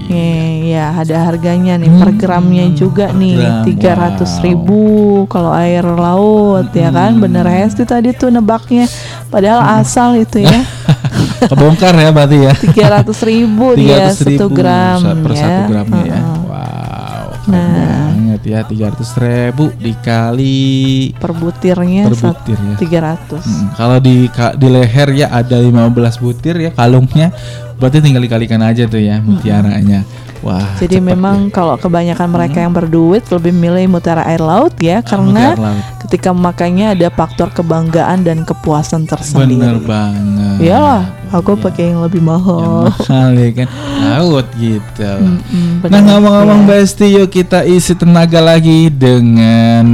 Iya, 0.65 0.85
ada 0.91 1.17
harganya 1.32 1.80
nih 1.82 1.90
per 1.98 2.11
gramnya 2.14 2.65
juga 2.75 3.09
per 3.09 3.17
nih 3.17 3.64
tiga 3.64 3.95
ratus 3.95 4.38
wow. 4.38 4.43
ribu 4.43 4.83
kalau 5.32 5.49
air 5.56 5.82
laut 5.82 6.67
ya 6.75 6.91
kan 6.91 7.17
bener 7.17 7.48
Hesti 7.48 7.88
tadi 7.88 8.11
tuh 8.11 8.30
nebaknya 8.30 8.85
padahal 9.32 9.82
asal 9.82 10.19
itu 10.19 10.43
ya 10.43 10.61
Kebongkar 11.49 11.95
ya 11.95 12.09
berarti 12.11 12.38
ya. 12.43 12.53
tiga 12.57 12.85
ratus 12.99 13.19
ribu 13.24 13.74
dia 13.80 14.11
300 14.11 14.19
satu 14.19 14.45
gram 14.51 14.99
per 15.24 15.32
ya. 15.32 15.41
satu 15.41 15.61
gramnya 15.72 16.03
ya. 16.03 16.19
Heeh. 16.19 16.38
Wow, 16.45 17.25
Nah. 17.45 17.94
Banget 18.38 18.68
ya 18.70 18.92
300 18.92 19.24
ribu 19.24 19.66
dikali 19.76 21.16
per 21.16 21.32
butirnya 21.32 22.04
Per 22.06 22.16
butir 22.20 22.58
ya. 22.60 22.76
tiga 22.78 23.00
ratus 23.02 23.44
Mm, 23.46 23.68
kalau 23.78 23.98
di 24.00 24.28
di 24.58 24.68
leher 24.68 25.10
ya 25.14 25.28
ada 25.30 25.58
15 25.58 26.20
butir 26.20 26.56
ya 26.60 26.72
kalungnya 26.74 27.32
berarti 27.76 28.00
tinggal 28.00 28.24
dikalikan 28.24 28.60
aja 28.60 28.88
tuh 28.88 29.00
ya 29.00 29.20
mutiaranya. 29.20 30.04
Wah. 30.40 30.78
jadi 30.78 31.02
memang 31.02 31.50
kalau 31.50 31.74
kebanyakan 31.74 32.30
mereka 32.30 32.62
yang 32.62 32.70
berduit 32.70 33.26
lebih 33.28 33.50
milih 33.50 33.90
mutiara 33.90 34.22
air 34.24 34.38
laut 34.38 34.78
ya 34.78 35.02
karena 35.02 35.58
mutiara 35.58 35.74
laut. 35.74 35.84
ketika 36.06 36.30
memakainya 36.30 36.94
ada 36.94 37.10
faktor 37.10 37.50
kebanggaan 37.50 38.22
dan 38.22 38.46
kepuasan 38.46 39.10
ya. 39.10 39.18
tersendiri 39.18 39.58
Bener 39.58 39.82
banget. 39.82 40.58
Iyalah, 40.62 41.02
aku 41.36 41.54
Iya. 41.54 41.64
pakai 41.64 41.84
yang 41.92 42.00
lebih 42.02 42.20
mahal. 42.20 42.88
Yang 42.88 42.98
mahal 43.04 43.30
ya 43.36 43.50
kan 43.54 43.68
laut 44.02 44.48
gitu. 44.56 45.12
Mm, 45.12 45.36
Nah 45.36 45.80
benar. 45.84 46.02
ngomong-ngomong 46.04 46.62
Ya. 46.62 46.68
Besti 46.72 47.06
yuk 47.12 47.30
kita 47.30 47.64
isi 47.64 47.94
tenaga 47.94 48.40
lagi 48.40 48.88
dengan 48.90 49.86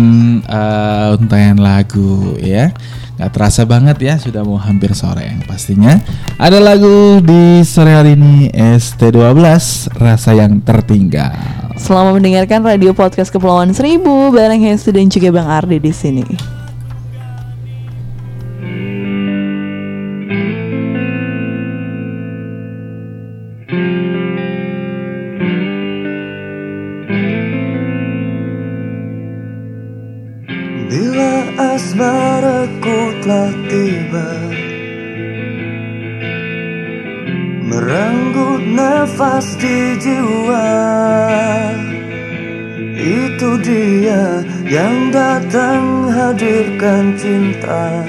eh, 0.42 1.16
untayan 1.16 1.58
lagu 1.58 2.38
ya 2.38 2.70
Gak 3.18 3.38
terasa 3.38 3.62
banget 3.64 4.02
ya 4.02 4.18
sudah 4.18 4.42
mau 4.42 4.58
hampir 4.58 4.98
sore 4.98 5.22
yang 5.22 5.46
pastinya 5.46 6.02
Ada 6.38 6.58
lagu 6.58 7.22
di 7.22 7.62
sore 7.62 7.94
hari 7.94 8.18
ini 8.18 8.50
ST12 8.50 9.38
Rasa 9.94 10.34
yang 10.34 10.58
tertinggal 10.60 11.30
Selamat 11.78 12.18
mendengarkan 12.18 12.62
radio 12.62 12.94
podcast 12.94 13.30
Kepulauan 13.30 13.74
Seribu 13.74 14.30
bareng 14.30 14.62
Hesti 14.62 14.90
dan 14.90 15.06
juga 15.06 15.30
Bang 15.32 15.50
Ardi 15.50 15.78
di 15.78 15.90
sini. 15.90 16.61
Telah 33.32 33.56
tiba. 33.72 34.28
Merenggut 37.64 38.64
nafas 38.76 39.56
di 39.56 39.96
jiwa. 40.04 40.68
Itu 42.92 43.56
dia 43.64 44.44
yang 44.68 45.16
datang 45.16 46.12
hadirkan 46.12 47.16
cinta. 47.16 48.04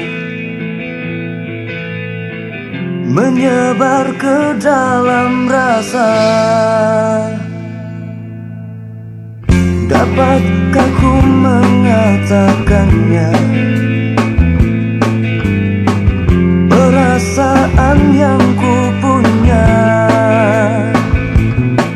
Menyebar 3.07 4.11
ke 4.19 4.59
dalam 4.59 5.47
rasa. 5.47 6.11
Dapatkah 9.87 10.91
ku 10.99 11.15
mengatakannya 11.21 13.31
Perasaan 17.73 18.13
yang 18.13 18.45
ku 18.61 18.75
punya. 19.01 19.65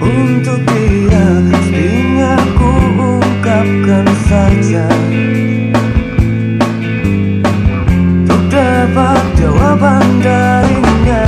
Untuk 0.01 0.65
dia 0.73 1.25
Mestinya 1.53 2.33
ku 2.57 2.73
ungkapkan 2.97 4.07
saja. 4.25 4.89
Untuk 8.25 8.43
dapat 8.49 9.21
jawaban 9.37 10.05
darinya. 10.25 11.25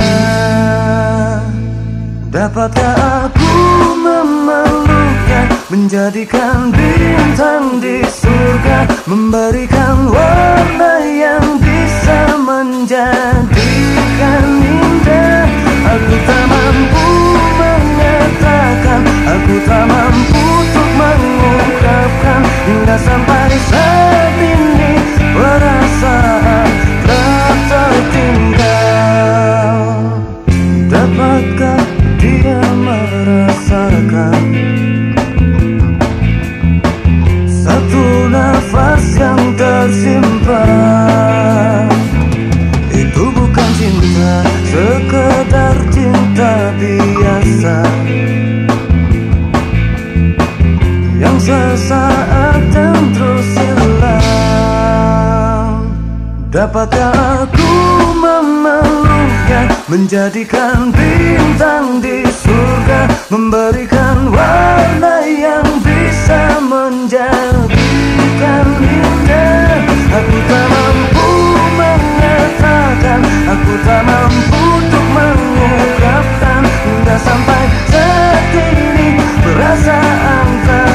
Dapatkah 2.33 3.29
aku 3.29 3.53
memelukkan 4.01 5.45
Menjadikan 5.69 6.73
bintang 6.73 7.77
di 7.77 8.01
surga. 8.01 8.89
Memberikan 9.05 10.09
warna 10.09 11.05
yang 11.05 11.45
bisa 11.61 12.33
menjadikan 12.41 13.58
sampai 22.99 23.51
saat 23.71 24.35
ini 24.37 24.93
tak 27.07 27.55
tertinggal. 27.71 29.79
Dapatkah 30.89 31.81
dia 32.19 32.59
merasakan? 32.75 34.43
Satu 37.47 38.03
nafas 38.27 39.03
yang 39.15 39.41
tersimpan 39.55 41.08
biasa 44.19 44.59
Sekedar 44.69 45.77
cinta 45.89 46.53
biasa. 46.77 47.81
Yang 51.19 51.51
sesaat 51.51 52.63
dan 52.71 52.95
terus 53.11 53.49
hilang. 53.59 54.23
Dapatkah 56.53 57.43
aku 57.43 57.75
memeluknya? 58.19 59.67
Menjadikan 59.89 60.93
bintang 60.93 61.99
di 61.99 62.23
surga. 62.29 63.09
Memberikan 63.33 64.29
warna 64.31 65.25
yang 65.27 65.67
bisa 65.85 66.57
menjadikan 66.65 68.65
indah 68.79 69.83
Aku 70.09 70.37
tak 70.49 70.65
mampu 70.65 71.29
mengatakan 72.59 73.19
Aku 73.55 73.73
tak 73.87 74.01
mampu 74.03 74.59
untuk 74.83 75.05
mengungkapkan. 75.15 76.61
Hingga 76.85 77.15
sampai 77.23 77.63
saat 77.89 78.51
ini 78.53 79.09
Perasaan 79.43 80.47
tak 80.67 80.88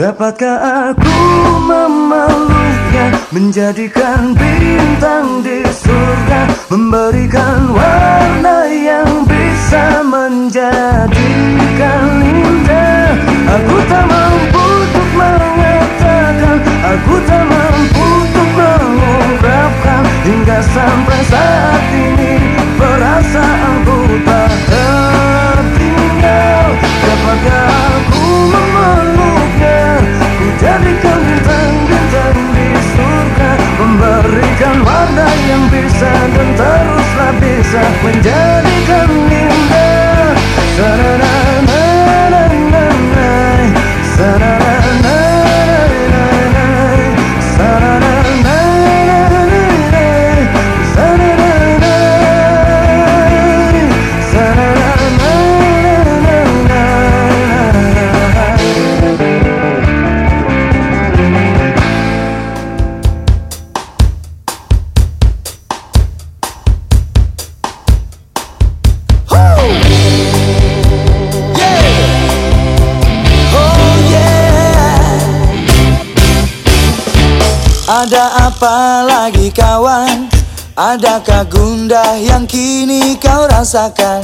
Dapatkah 0.00 0.96
aku 0.96 1.12
memeluknya 1.68 3.20
Menjadikan 3.36 4.32
bintang 4.32 5.44
di 5.44 5.60
surga 5.60 6.72
Memberikan 6.72 7.68
warna 7.68 8.64
yang 8.64 9.28
bisa 9.28 10.00
menjadikan 10.00 11.12
indah? 12.16 13.12
Aku 13.44 13.76
tak 13.92 14.08
mampu 14.08 14.64
untuk 14.88 15.08
mengatakan 15.20 16.56
Aku 16.96 17.20
tak 17.28 17.44
mampu 17.44 18.04
untuk 18.24 18.48
mengungkapkan 18.56 20.00
Hingga 20.24 20.64
sampai 20.64 21.20
saat 21.28 21.84
ini 21.92 22.56
Perasaanku 22.80 24.16
tak 24.24 24.48
tertinggal. 24.64 26.72
Dapatkah 27.04 27.68
aku 27.68 28.24
memeluknya 28.48 29.19
jadikan 30.80 31.20
bintang-bintang 31.20 32.36
di 32.56 32.68
surga. 32.96 33.50
Memberikan 33.80 34.76
warna 34.84 35.28
yang 35.48 35.64
bisa 35.72 36.12
dan 36.36 36.48
teruslah 36.56 37.32
bisa 37.40 37.82
Menjadikan 38.04 39.08
indah 39.28 40.09
Ada 78.60 78.68
apa 78.68 79.08
lagi 79.08 79.48
kawan? 79.56 80.28
Adakah 80.76 81.48
gundah 81.48 82.20
yang 82.20 82.44
kini 82.44 83.16
kau 83.16 83.48
rasakan? 83.48 84.20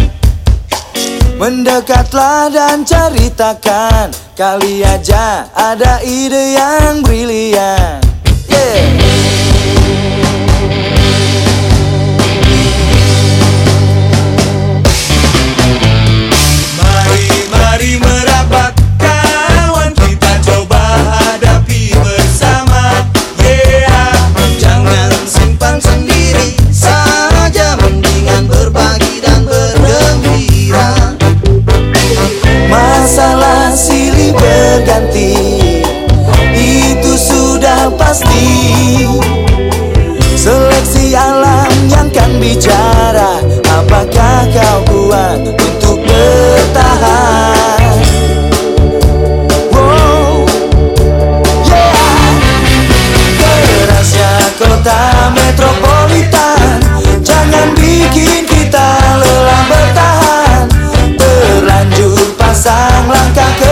Mendekatlah 1.40 2.52
dan 2.52 2.84
ceritakan 2.84 4.12
Kali 4.36 4.84
aja 4.84 5.48
ada 5.56 6.04
ide 6.04 6.52
yang 6.52 7.00
brilian 7.00 8.04
Yeah 8.52 8.95
berganti 34.96 35.36
Itu 36.56 37.12
sudah 37.16 37.92
pasti. 38.00 39.04
Seleksi 40.36 41.12
alam 41.16 41.68
yang 41.90 42.08
kan 42.12 42.30
bicara 42.40 43.42
Apakah 43.66 44.46
kau 44.54 44.78
kuat 44.88 45.42
untuk 45.42 46.00
bertahan? 46.06 47.82
Wow, 49.74 50.46
yeah. 51.66 52.30
Kerasnya 53.42 54.32
kota 54.54 55.02
metropolitan 55.34 56.78
Jangan 57.26 57.74
bikin 57.74 58.46
kita 58.46 58.88
lelah 59.18 59.62
bertahan. 59.66 60.64
Terlanjur 61.18 62.38
pasang 62.38 63.10
langkah 63.10 63.50
ke 63.58 63.65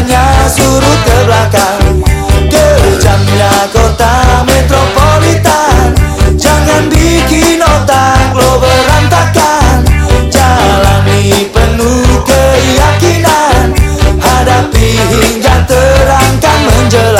rasanya 0.00 0.48
surut 0.48 1.00
ke 1.04 1.16
belakang. 1.28 2.00
Kejamnya 2.48 3.52
kota 3.68 4.40
metropolitan. 4.48 5.92
Jangan 6.40 6.88
bikin 6.88 7.60
otak 7.60 8.32
lo 8.32 8.64
berantakan. 8.64 9.84
Jalani 10.32 11.52
penuh 11.52 12.24
keyakinan. 12.24 13.76
Hadapi 14.16 14.88
hingga 15.20 15.68
terangkan 15.68 16.58
menjelang 16.64 17.19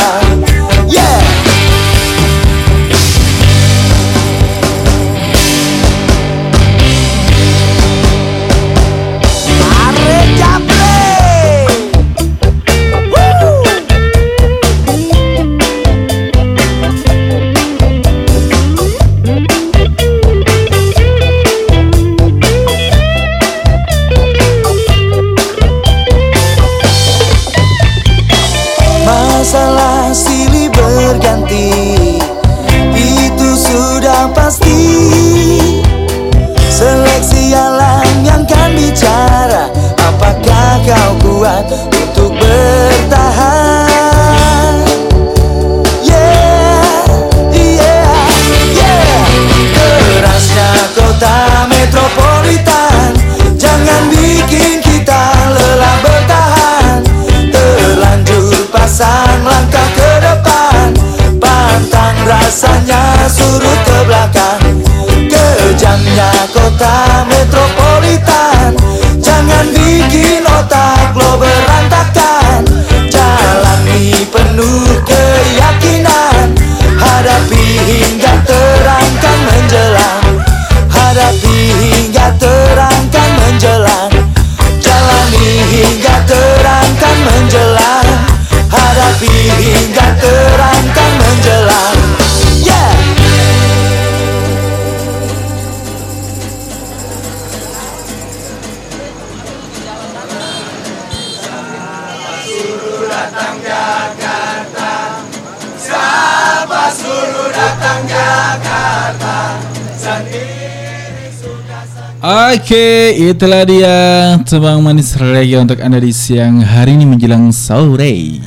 Oke, 112.71 113.19
itulah 113.19 113.67
dia 113.67 113.99
tebang 114.47 114.79
manis 114.79 115.19
reggae 115.19 115.59
untuk 115.59 115.83
anda 115.83 115.99
di 115.99 116.15
siang 116.15 116.63
hari 116.63 116.95
ini 116.95 117.03
menjelang 117.03 117.51
sore. 117.51 118.39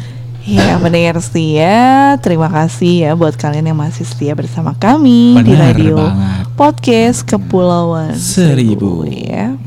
Ya 0.47 0.79
pendengar 0.79 1.19
setia, 1.19 2.15
terima 2.23 2.47
kasih 2.47 3.03
ya 3.03 3.11
buat 3.19 3.35
kalian 3.35 3.75
yang 3.75 3.75
masih 3.75 4.07
setia 4.07 4.31
bersama 4.31 4.79
kami 4.79 5.35
di 5.43 5.51
Benar 5.51 5.75
radio 5.75 5.99
banget. 6.07 6.55
podcast 6.55 7.27
Kepulauan 7.27 8.15
Seribu. 8.15 9.03
ya. 9.03 9.59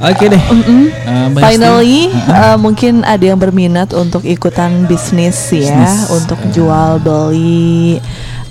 Oke 0.00 0.24
deh. 0.32 0.40
Eh, 0.40 1.26
Mbak 1.36 1.40
Finally, 1.52 2.08
Esti. 2.08 2.32
uh, 2.32 2.56
mungkin 2.56 3.04
ada 3.04 3.20
yang 3.20 3.36
berminat 3.36 3.92
untuk 3.92 4.24
ikutan 4.24 4.88
bisnis 4.88 5.36
ya, 5.52 5.68
Bisnis, 5.68 6.08
untuk 6.16 6.40
jual 6.48 6.96
beli 6.96 8.00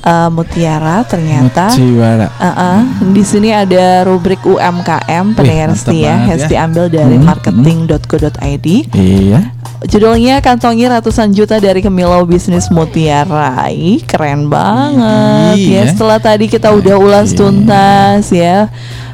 uh, 0.02 0.30
mutiara. 0.30 1.02
Ternyata, 1.04 1.72
Mutiara. 1.72 2.28
uh-uh, 2.32 2.78
di 3.10 3.24
sini 3.24 3.50
ada 3.50 4.04
rubrik 4.04 4.42
UMKM 4.42 5.26
pendengar 5.34 5.74
setia, 5.74 6.18
banget 6.18 6.28
Hesti 6.42 6.56
ya. 6.56 6.66
ambil 6.66 6.86
dari 6.88 7.18
Hmm, 7.18 7.26
marketing.co.id. 7.26 8.68
Iya. 8.92 9.42
Judulnya 9.82 10.46
kantongi 10.46 10.86
ratusan 10.86 11.34
juta 11.34 11.58
dari 11.58 11.82
Kemilau 11.82 12.22
bisnis 12.24 12.70
mutiara. 12.70 13.66
Ih, 13.74 14.06
keren 14.06 14.46
banget 14.46 15.58
ya. 15.58 15.82
Iya. 15.82 15.90
Setelah 15.90 16.22
tadi 16.22 16.46
kita 16.46 16.70
udah 16.70 17.02
ulas 17.02 17.34
Iya. 17.34 17.38
tuntas 17.42 18.24
ya. 18.30 18.70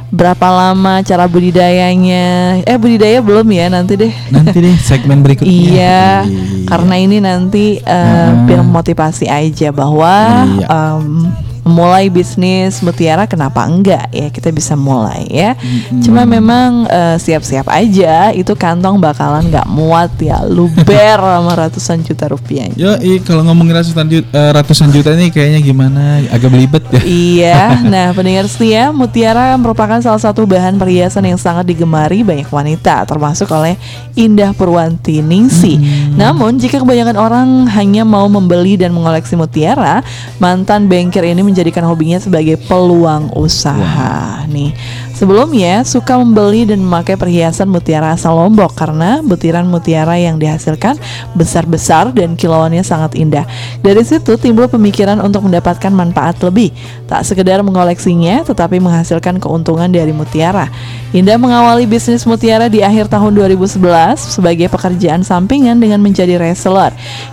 Berapa 0.08 0.48
lama 0.48 1.04
cara 1.04 1.28
budidayanya? 1.28 2.60
Eh 2.64 2.80
budidaya 2.80 3.20
belum 3.20 3.44
ya 3.52 3.68
nanti 3.68 4.00
deh. 4.00 4.14
Nanti 4.32 4.58
deh 4.64 4.76
segmen 4.80 5.20
berikutnya. 5.20 5.52
Iya, 5.52 6.04
Iya. 6.24 6.64
karena 6.64 6.96
ini 6.96 7.18
nanti 7.20 7.84
uh, 7.84 7.92
Heeh. 7.92 8.32
biar 8.48 8.62
motivasi 8.64 9.28
aja 9.28 9.70
bahwa 9.70 10.48
Iya. 10.48 10.66
um, 10.68 11.28
memulai 11.68 12.08
bisnis 12.08 12.80
mutiara 12.80 13.28
kenapa 13.28 13.68
enggak 13.68 14.08
ya 14.16 14.32
kita 14.32 14.50
bisa 14.56 14.74
mulai 14.80 15.28
ya. 15.28 15.54
Cuma 16.00 16.24
memang 16.24 16.88
uh, 16.88 17.20
siap-siap 17.20 17.68
aja 17.68 18.32
itu 18.32 18.56
kantong 18.56 18.98
bakalan 18.98 19.52
nggak 19.52 19.68
muat 19.68 20.16
ya 20.18 20.42
luber 20.48 21.20
sama 21.20 21.54
ratusan 21.54 22.02
juta 22.08 22.32
rupiah. 22.32 22.72
Yo, 22.74 22.96
i, 23.04 23.20
kalau 23.22 23.44
ngomongin 23.44 23.84
ratusan 23.84 24.08
juta, 24.08 24.56
ratusan 24.56 24.90
juta 24.90 25.14
ini 25.14 25.30
kayaknya 25.30 25.60
gimana? 25.60 26.24
Agak 26.32 26.50
belibet 26.50 26.84
ya. 26.90 27.02
Iya, 27.04 27.62
nah 27.94 28.08
pendengar 28.16 28.48
setia, 28.48 28.90
mutiara 28.96 29.54
merupakan 29.60 30.00
salah 30.00 30.22
satu 30.22 30.48
bahan 30.48 30.80
perhiasan 30.80 31.28
yang 31.28 31.40
sangat 31.40 31.68
digemari 31.68 32.24
banyak 32.24 32.48
wanita, 32.48 33.04
termasuk 33.04 33.52
oleh 33.52 33.76
Indah 34.16 34.56
Purwanti 34.56 35.20
Ningsi. 35.20 35.78
Namun, 36.16 36.58
jika 36.58 36.82
kebanyakan 36.82 37.18
orang 37.20 37.48
hanya 37.74 38.08
mau 38.08 38.26
membeli 38.32 38.80
dan 38.80 38.96
mengoleksi 38.96 39.36
mutiara, 39.36 40.02
mantan 40.40 40.88
bengker 40.88 41.26
ini 41.26 41.42
menjadikan 41.58 41.90
hobinya 41.90 42.22
sebagai 42.22 42.54
peluang 42.70 43.34
usaha. 43.34 44.46
Nih, 44.46 44.78
sebelumnya 45.18 45.82
suka 45.82 46.14
membeli 46.22 46.70
dan 46.70 46.78
memakai 46.78 47.18
perhiasan 47.18 47.66
mutiara 47.66 48.14
asal 48.14 48.38
Lombok 48.38 48.78
karena 48.78 49.26
butiran 49.26 49.66
mutiara 49.66 50.14
yang 50.22 50.38
dihasilkan 50.38 50.94
besar-besar 51.34 52.14
dan 52.14 52.38
kilauannya 52.38 52.86
sangat 52.86 53.18
indah. 53.18 53.50
Dari 53.82 54.06
situ 54.06 54.38
timbul 54.38 54.70
pemikiran 54.70 55.18
untuk 55.26 55.50
mendapatkan 55.50 55.90
manfaat 55.90 56.38
lebih, 56.46 56.70
tak 57.10 57.26
sekedar 57.26 57.66
mengoleksinya 57.66 58.46
tetapi 58.46 58.78
menghasilkan 58.78 59.42
keuntungan 59.42 59.90
dari 59.90 60.14
mutiara. 60.14 60.70
Indah 61.16 61.40
mengawali 61.40 61.90
bisnis 61.90 62.28
mutiara 62.28 62.70
di 62.70 62.86
akhir 62.86 63.10
tahun 63.10 63.32
2011 63.32 63.80
sebagai 64.20 64.70
pekerjaan 64.70 65.26
sampingan 65.26 65.80
dengan 65.82 65.98
menjadi 66.04 66.36
reseller. 66.38 66.92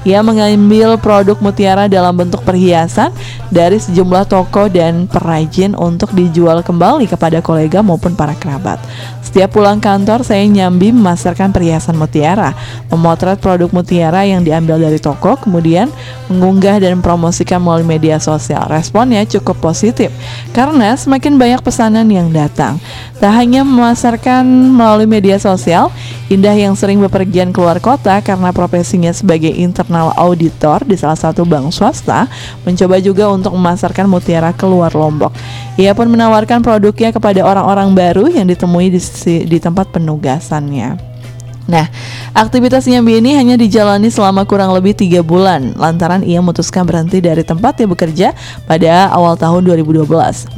Ia 0.08 0.24
mengambil 0.24 0.96
produk 0.96 1.36
mutiara 1.42 1.90
dalam 1.90 2.14
bentuk 2.16 2.40
perhiasan 2.46 3.10
dari 3.50 3.76
sejumlah 3.82 4.30
toko 4.30 4.70
dan 4.70 5.10
perajin 5.10 5.74
untuk 5.74 6.14
dijual 6.14 6.62
kembali 6.62 7.10
kepada 7.10 7.42
kolega 7.42 7.73
maupun 7.80 8.14
para 8.14 8.36
kerabat. 8.36 8.78
Setiap 9.24 9.56
pulang 9.56 9.82
kantor 9.82 10.22
saya 10.22 10.46
nyambi 10.46 10.94
memasarkan 10.94 11.50
perhiasan 11.50 11.98
mutiara, 11.98 12.54
memotret 12.86 13.40
produk 13.42 13.66
mutiara 13.74 14.22
yang 14.22 14.46
diambil 14.46 14.78
dari 14.78 15.02
toko, 15.02 15.34
kemudian 15.34 15.90
mengunggah 16.30 16.78
dan 16.78 17.02
mempromosikan 17.02 17.58
melalui 17.58 17.82
media 17.82 18.22
sosial. 18.22 18.68
Responnya 18.70 19.26
cukup 19.26 19.58
positif 19.58 20.14
karena 20.54 20.94
semakin 20.94 21.34
banyak 21.34 21.60
pesanan 21.66 22.06
yang 22.06 22.30
datang. 22.30 22.78
Tak 23.18 23.32
hanya 23.34 23.66
memasarkan 23.66 24.44
melalui 24.70 25.10
media 25.10 25.40
sosial, 25.40 25.90
Indah 26.32 26.56
yang 26.56 26.72
sering 26.72 27.04
bepergian 27.04 27.52
keluar 27.52 27.76
kota 27.84 28.16
karena 28.24 28.48
profesinya 28.48 29.12
sebagai 29.12 29.52
internal 29.52 30.08
auditor 30.16 30.80
di 30.80 30.96
salah 30.96 31.20
satu 31.20 31.44
bank 31.44 31.68
swasta, 31.68 32.32
mencoba 32.64 32.96
juga 32.96 33.28
untuk 33.28 33.52
memasarkan 33.52 34.08
mutiara 34.08 34.56
keluar 34.56 34.88
Lombok. 34.96 35.36
Ia 35.76 35.92
pun 35.92 36.08
menawarkan 36.08 36.64
produknya 36.64 37.12
kepada 37.12 37.44
orang-orang 37.64 37.96
baru 37.96 38.24
yang 38.28 38.44
ditemui 38.44 38.92
di, 38.92 39.00
di 39.48 39.56
tempat 39.56 39.88
penugasannya. 39.88 41.16
Nah, 41.64 41.88
aktivitas 42.36 42.84
Nyambi 42.84 43.24
ini 43.24 43.40
hanya 43.40 43.56
dijalani 43.56 44.12
selama 44.12 44.44
kurang 44.44 44.76
lebih 44.76 44.92
tiga 44.92 45.24
bulan 45.24 45.72
lantaran 45.80 46.20
ia 46.20 46.36
memutuskan 46.44 46.84
berhenti 46.84 47.24
dari 47.24 47.40
tempat 47.40 47.80
dia 47.80 47.88
bekerja 47.88 48.28
pada 48.68 49.08
awal 49.08 49.32
tahun 49.40 49.64
2012, 49.64 50.04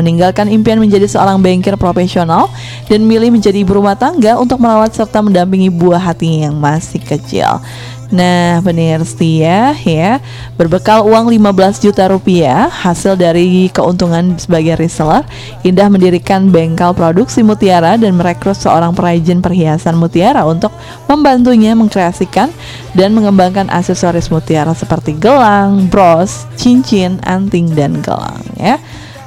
meninggalkan 0.03 0.51
impian 0.51 0.83
menjadi 0.83 1.07
seorang 1.07 1.39
banker 1.39 1.79
profesional 1.79 2.51
dan 2.91 3.07
milih 3.07 3.31
menjadi 3.31 3.63
ibu 3.63 3.79
rumah 3.79 3.95
tangga 3.95 4.35
untuk 4.35 4.59
merawat 4.59 4.99
serta 4.99 5.23
mendampingi 5.23 5.71
buah 5.71 6.03
hatinya 6.03 6.51
yang 6.51 6.59
masih 6.59 6.99
kecil. 6.99 7.63
Nah, 8.07 8.63
pendengar 8.63 9.03
setia 9.03 9.75
ya, 9.83 10.23
berbekal 10.55 11.03
uang 11.03 11.27
15 11.27 11.83
juta 11.83 12.07
rupiah 12.07 12.71
hasil 12.71 13.19
dari 13.19 13.67
keuntungan 13.75 14.39
sebagai 14.39 14.79
reseller, 14.79 15.27
Indah 15.67 15.91
mendirikan 15.91 16.55
bengkel 16.55 16.95
produksi 16.95 17.43
mutiara 17.43 17.99
dan 17.99 18.15
merekrut 18.15 18.55
seorang 18.55 18.95
perajin 18.95 19.43
perhiasan 19.43 19.99
mutiara 19.99 20.47
untuk 20.47 20.71
membantunya 21.11 21.75
mengkreasikan 21.75 22.55
dan 22.95 23.11
mengembangkan 23.11 23.67
aksesoris 23.75 24.31
mutiara 24.31 24.71
seperti 24.71 25.19
gelang, 25.19 25.91
bros, 25.91 26.47
cincin, 26.55 27.19
anting 27.27 27.75
dan 27.75 27.99
gelang 28.07 28.39
ya. 28.55 28.79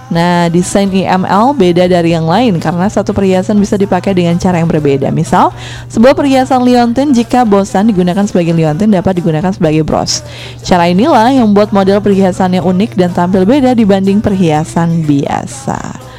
Nah, 0.10 0.50
desain 0.50 0.90
IML 0.90 1.54
beda 1.54 1.86
dari 1.86 2.18
yang 2.18 2.26
lain 2.26 2.58
karena 2.58 2.90
satu 2.90 3.14
perhiasan 3.14 3.62
bisa 3.62 3.78
dipakai 3.78 4.18
dengan 4.18 4.42
cara 4.42 4.58
yang 4.58 4.70
berbeda. 4.70 5.14
Misal, 5.14 5.54
sebuah 5.86 6.18
perhiasan 6.18 6.66
liontin 6.66 7.14
jika 7.14 7.46
bosan 7.46 7.94
digunakan 7.94 8.26
sebagai 8.26 8.58
liontin 8.58 8.90
dapat 8.90 9.22
digunakan 9.22 9.54
sebagai 9.54 9.86
bros. 9.86 10.26
Cara 10.66 10.90
inilah 10.90 11.30
yang 11.30 11.54
membuat 11.54 11.70
model 11.70 12.02
perhiasannya 12.02 12.62
unik 12.62 12.98
dan 12.98 13.14
tampil 13.14 13.46
beda 13.46 13.78
dibanding 13.78 14.18
perhiasan 14.18 15.06
biasa. 15.06 16.10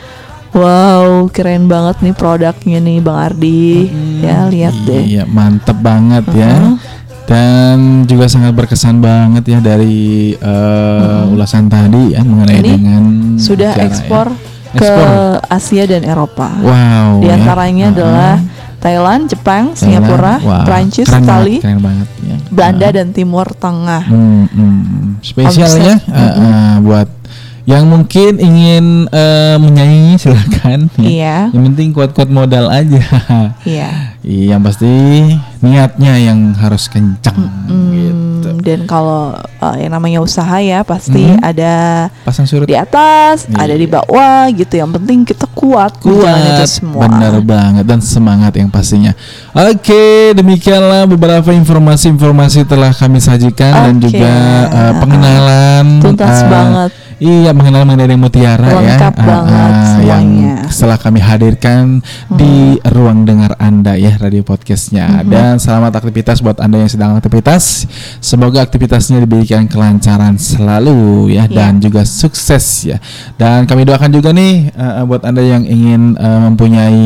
Wow, 0.50 1.30
keren 1.30 1.70
banget 1.70 2.02
nih 2.02 2.14
produknya 2.14 2.82
nih 2.82 2.98
Bang 2.98 3.18
Ardi. 3.22 3.86
Ya, 4.18 4.50
lihat 4.50 4.74
deh. 4.82 5.18
Iya, 5.18 5.22
mantep 5.26 5.78
banget 5.78 6.26
ya. 6.34 6.74
Dan 7.30 8.02
juga 8.10 8.26
sangat 8.26 8.58
berkesan 8.58 8.98
banget 8.98 9.46
ya 9.46 9.58
dari 9.62 10.34
eh, 10.34 11.22
ulasan 11.30 11.70
tadi 11.70 12.18
ya 12.18 12.26
mengenai. 12.26 12.58
Ini 12.58 12.70
dengan 12.74 13.02
Sudah 13.38 13.70
cara 13.70 13.86
ya. 13.86 13.86
ekspor 13.86 14.26
ke 14.74 14.86
Ekspor. 14.86 15.08
Asia 15.46 15.84
dan 15.86 16.02
Eropa. 16.06 16.50
Wow. 16.58 17.22
Di 17.22 17.30
ya. 17.30 17.38
antaranya 17.38 17.86
Uh-uh. 17.90 17.94
adalah 17.94 18.34
Thailand, 18.80 19.22
Jepang, 19.28 19.64
Thailand, 19.70 19.78
Singapura, 19.78 20.34
wah, 20.40 20.64
Prancis, 20.64 21.04
keren 21.04 21.22
banget, 21.22 21.28
Itali, 21.28 21.56
keren 21.60 21.80
banget 21.84 22.08
ya. 22.24 22.36
Belanda 22.48 22.86
Uh-uh. 22.88 22.96
dan 22.96 23.08
Timur 23.12 23.46
Tengah. 23.52 24.02
Hmm, 24.08 24.44
hmm. 24.48 24.78
Spesial 25.20 25.68
Omset. 25.68 25.84
ya 25.84 25.94
uh, 26.00 26.22
uh, 26.40 26.72
buat 26.80 27.08
yang 27.70 27.86
mungkin 27.86 28.32
ingin 28.36 29.06
eh, 29.08 29.54
menyanyi 29.56 30.18
silakan. 30.18 30.90
ya. 30.98 31.06
Iya. 31.20 31.36
Yang 31.54 31.62
penting 31.70 31.88
kuat-kuat 31.94 32.26
modal 32.28 32.66
aja. 32.66 32.98
Iya. 33.62 34.18
Iya, 34.20 34.44
yang 34.52 34.60
pasti 34.60 34.88
niatnya 35.60 36.12
yang 36.16 36.52
harus 36.52 36.88
kencang 36.88 37.36
gitu. 37.92 38.48
Hmm, 38.52 38.60
dan 38.60 38.84
kalau 38.84 39.32
uh, 39.36 39.76
yang 39.76 39.92
namanya 39.92 40.20
usaha 40.20 40.60
ya 40.60 40.80
pasti 40.82 41.24
Mhm. 41.24 41.40
ada 41.40 41.72
Pasang 42.24 42.44
surut 42.44 42.64
di 42.64 42.76
atas, 42.76 43.48
ada 43.48 43.72
di 43.72 43.84
Iya. 43.84 43.96
bawah 43.96 44.44
gitu. 44.52 44.76
Yang 44.76 44.90
penting 45.00 45.18
kita 45.24 45.46
kuat, 45.50 45.96
menjalani 46.00 46.40
itu 46.42 46.56
kuat 46.56 46.68
semua. 46.68 47.00
benar 47.06 47.34
banget 47.40 47.84
dan 47.84 48.00
semangat 48.00 48.52
yang 48.56 48.68
pastinya 48.68 49.12
oke 49.52 50.04
demikianlah 50.32 51.04
beberapa 51.06 51.52
informasi-informasi 51.52 52.64
telah 52.64 52.92
kami 52.92 53.20
sajikan 53.20 53.72
dan 53.72 53.94
Oke. 53.96 54.08
juga 54.08 54.32
eh, 54.68 54.92
pengenalan 54.96 55.84
Tuntas 56.00 56.38
eh, 56.40 56.48
banget. 56.48 56.90
Iya 57.20 57.52
pengenalan 57.52 57.84
mengenai 57.86 58.16
mutiara 58.16 58.64
Lengkap 58.66 59.14
ya 59.14 59.22
banget 59.22 59.72
yang 60.02 60.24
semuanya. 60.24 60.72
setelah 60.72 60.96
kami 60.96 61.20
hadirkan 61.20 62.00
di 62.32 62.54
ruang 62.82 63.22
dengar 63.22 63.52
anda 63.56 63.92
ya 63.94 64.16
radio 64.16 64.40
podcastnya 64.40 65.20
Mhm. 65.20 65.28
dan 65.28 65.52
selamat 65.56 66.00
aktivitas 66.00 66.40
buat 66.40 66.56
anda 66.58 66.80
yang 66.80 66.88
sedang 66.88 67.12
aktivitas 67.14 67.84
semoga 68.18 68.64
aktivitasnya 68.64 69.20
diberikan 69.20 69.68
kelancaran 69.68 70.40
selalu 70.40 71.28
ya 71.30 71.44
Iya. 71.44 71.52
dan 71.52 71.72
juga 71.78 72.02
sukses 72.02 72.88
ya 72.88 72.96
dan 73.36 73.68
kami 73.68 73.84
doakan 73.84 74.10
juga 74.10 74.32
nih 74.32 74.72
eh, 74.72 75.02
buat 75.04 75.20
anda 75.22 75.44
yang 75.44 75.62
ingin 75.62 76.16
eh, 76.16 76.40
mempunyai 76.42 77.04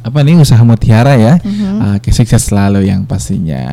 apa 0.00 0.18
nih 0.22 0.40
usaha 0.40 0.62
mutiara 0.62 1.12
ya 1.14 1.36
Mhm. 1.36 2.00
eh, 2.00 2.10
sukses 2.10 2.40
selalu 2.48 2.88
yang 2.88 3.04
pastinya 3.04 3.68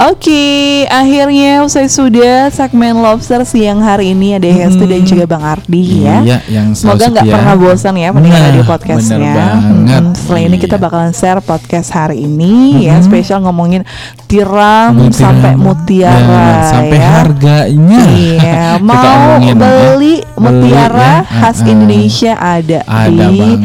Oke, 0.00 0.88
akhirnya 0.88 1.60
usai 1.60 1.84
sudah 1.84 2.48
segmen 2.48 2.96
Lobster 2.96 3.44
siang 3.44 3.84
hari 3.84 4.16
ini 4.16 4.32
ada 4.32 4.48
Hesti 4.48 4.80
dan 4.80 5.04
juga 5.04 5.28
Bang 5.28 5.44
Ardi 5.44 6.08
ya. 6.08 6.24
Iya, 6.24 6.38
yang 6.48 6.72
Semoga 6.72 7.12
nggak 7.12 7.28
pernah 7.28 7.52
bosan 7.52 8.00
ya 8.00 8.08
mendengar 8.08 8.40
Nah, 8.40 8.48
radio 8.48 8.64
podcastnya. 8.64 9.20
bener 9.20 9.36
banget. 9.36 10.00
Mm, 10.00 10.12
setelah 10.16 10.40
ini 10.40 10.56
kita 10.56 10.76
Iya. 10.76 10.84
bakalan 10.88 11.12
share 11.12 11.40
podcast 11.44 11.88
hari 11.92 12.24
ini 12.24 12.88
ya, 12.88 12.96
spesial 13.04 13.44
ngomongin 13.44 13.84
tiram 14.24 14.96
Ngomongin 14.96 15.12
sampai 15.12 15.52
mutiara 15.60 16.16
Ya, 16.24 16.64
sampai 16.64 16.96
ya. 16.96 17.08
harganya. 17.20 18.00
Iya, 18.08 18.62
mau 18.88 19.04
omongin, 19.04 19.52
beli 19.54 20.14
ya. 20.16 20.40
mutiara 20.40 20.96
Beli, 20.96 21.28
ya. 21.28 21.40
khas 21.44 21.58
ah. 21.60 21.68
Indonesia 21.68 22.32
ada, 22.34 22.78
Ada 22.88 23.04
di 23.28 23.36
banget, 23.36 23.58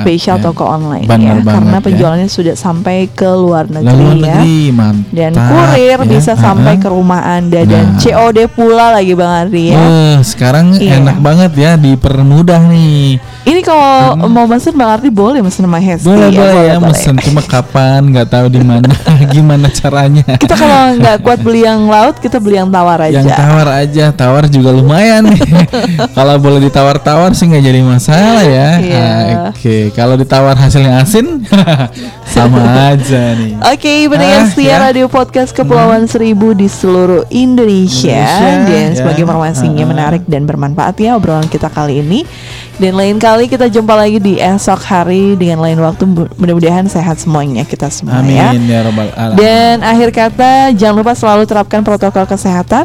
spesial 0.00 0.36
ya. 0.36 0.42
toko 0.44 0.64
online 0.64 1.04
Bener 1.04 1.36
ya, 1.36 1.44
karena 1.44 1.48
banget, 1.68 1.74
ya. 1.74 1.84
penjualannya 1.84 2.28
sudah 2.28 2.54
sampai 2.54 2.96
ke 3.08 3.28
luar 3.28 3.64
negeri, 3.66 3.94
Luar 3.94 4.14
ya. 4.14 4.20
negeri, 4.36 4.58
mantap. 4.70 5.10
Dan 5.10 5.32
kurir 5.34 5.78
ya. 5.96 6.06
bisa 6.06 6.32
sampai 6.34 6.74
Ah, 6.74 6.76
ke 6.76 6.88
rumah 6.88 7.20
Anda 7.24 7.60
dan 7.62 7.84
Nah. 7.88 7.98
COD 7.98 8.38
pula 8.48 8.86
lagi 8.90 9.12
Bang 9.12 9.32
Ardi 9.38 9.62
ya. 9.68 9.78
Wah, 9.78 10.18
sekarang 10.20 10.66
Iya. 10.74 10.98
enak 10.98 11.16
banget 11.18 11.52
ya 11.54 11.70
dipermudah 11.74 12.60
nih. 12.66 13.16
Ini 13.42 13.60
kalau 13.62 13.88
mau 14.26 14.44
mesen 14.44 14.72
Bang 14.72 14.92
Ardi 14.92 15.08
boleh 15.08 15.40
mesen 15.40 15.62
sama 15.62 15.78
Hesti 15.78 16.04
Boleh 16.04 16.28
ya, 16.28 16.36
boleh 16.36 16.62
ya 16.64 16.76
boleh. 16.76 16.92
mesen 16.92 17.14
cuma 17.18 17.40
kapan 17.40 18.04
nggak 18.06 18.28
tahu 18.28 18.46
di 18.46 18.60
mana 18.60 18.92
gimana 19.32 19.66
caranya. 19.68 20.36
Kita 20.36 20.52
kalau 20.52 20.94
nggak 20.94 21.16
kuat 21.24 21.40
beli 21.40 21.62
yang 21.62 21.86
laut, 21.86 22.16
kita 22.16 22.36
beli 22.36 22.56
yang 22.56 22.68
tawar 22.68 23.00
aja. 23.00 23.18
Yang 23.18 23.32
tawar 23.32 23.68
aja, 23.74 24.04
tawar 24.10 24.44
juga 24.46 24.70
lumayan 24.70 25.24
kalau 26.16 26.36
boleh 26.36 26.60
ditawar-tawar 26.62 27.32
sih 27.32 27.46
nggak 27.46 27.64
jadi 27.64 27.80
masalah 27.80 28.42
ya. 28.42 28.68
Iya. 28.78 29.08
Ah, 29.48 29.50
Oke, 29.88 29.96
kalau 29.96 30.20
ditawar 30.20 30.52
hasilnya 30.52 31.00
asin 31.00 31.48
sama 32.36 32.60
aja 32.92 33.32
nih. 33.32 33.56
Oke, 33.72 34.04
pendengar 34.04 34.44
Ah, 34.44 34.46
setia 34.46 34.68
ya. 34.68 34.76
radio 34.84 35.08
podcast 35.08 35.48
Kepulauan 35.50 36.04
Seribu 36.04 36.52
di 36.52 36.68
seluruh 36.68 37.24
Indonesia, 37.32 38.12
Indonesia, 38.12 38.68
dan 38.68 38.86
ya. 38.86 38.96
sebagai 39.00 39.24
informasinya 39.24 39.80
Ah. 39.80 39.88
menarik 39.88 40.22
dan 40.28 40.44
bermanfaat 40.44 40.92
ya 41.00 41.16
obrolan 41.16 41.48
kita 41.48 41.72
kali 41.72 42.04
ini. 42.04 42.28
Dan 42.76 42.94
lain 42.94 43.16
kali 43.16 43.48
kita 43.48 43.66
jumpa 43.66 43.96
lagi 43.96 44.20
di 44.20 44.36
esok 44.36 44.76
hari 44.84 45.34
dengan 45.34 45.64
lain 45.64 45.80
waktu. 45.80 46.04
Mudah-mudahan 46.36 46.84
sehat 46.84 47.16
semuanya 47.16 47.64
kita 47.64 47.88
semua 47.88 48.20
ya. 48.20 48.52
Amin 48.52 48.68
ya 48.68 48.84
robbal 48.84 49.08
alamin. 49.16 49.40
Dan 49.40 49.76
akhir 49.80 50.12
kata 50.12 50.52
jangan 50.76 51.00
lupa 51.00 51.16
selalu 51.16 51.42
terapkan 51.42 51.80
protokol 51.80 52.28
kesehatan 52.28 52.84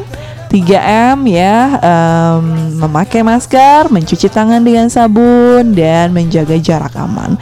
3M 0.53 1.25
ya 1.33 1.81
em, 1.81 2.77
memakai 2.77 3.25
masker, 3.25 3.89
mencuci 3.89 4.29
tangan 4.29 4.61
dengan 4.61 4.85
sabun 4.85 5.73
dan 5.73 6.13
menjaga 6.13 6.53
jarak 6.61 6.93
aman. 6.93 7.33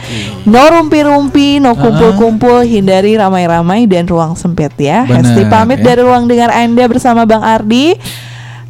No 0.48 0.64
rumpi-rumpi, 0.72 1.60
no 1.60 1.76
kumpul-kumpul, 1.76 2.64
hindari 2.64 3.20
ramai-ramai 3.20 3.84
dan 3.84 4.08
ruang 4.08 4.32
sempit 4.32 4.72
ya. 4.80 5.04
Benar, 5.04 5.28
Hesti 5.28 5.44
pamit 5.44 5.84
ya. 5.84 5.92
dari 5.92 6.00
ruang 6.00 6.24
dengar 6.24 6.48
Anda 6.56 6.88
bersama 6.88 7.28
Bang 7.28 7.44
Ardi. 7.44 7.92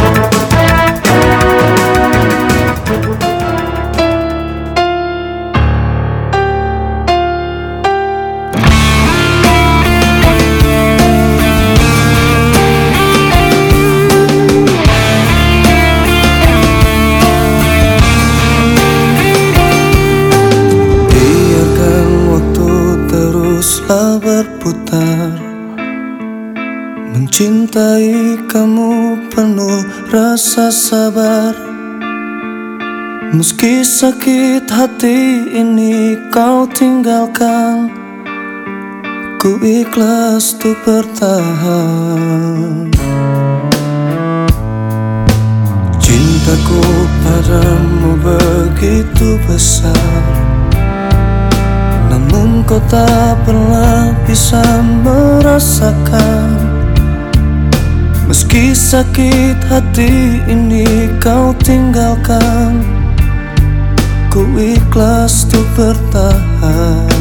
Berputar. 24.41 25.37
Mencintai 27.13 28.41
kamu 28.49 29.21
penuh 29.29 29.85
rasa 30.09 30.73
sabar. 30.73 31.53
Meski 33.31 33.85
sakit 33.85 34.67
hati 34.67 35.47
ini 35.55 36.19
kau 36.35 36.67
tinggalkan 36.67 37.87
Ku 39.39 39.55
ikhlas 39.63 40.59
untuk 40.59 40.75
bertahan. 40.83 42.91
Cintaku 45.97 46.83
padamu 47.23 48.19
begitu 48.19 49.39
besar 49.47 50.50
Namun 52.31 52.63
kau 52.63 52.79
tak 52.87 53.43
pernah 53.43 54.15
bisa 54.23 54.63
merasakan. 55.03 56.55
Meski 58.23 58.71
sakit 58.71 59.59
hati 59.67 60.39
ini 60.47 61.11
kau 61.19 61.51
tinggalkan 61.59 62.79
Ku 64.31 64.47
ikhlas 64.55 65.43
untuk 65.51 65.67
bertahan. 65.75 67.11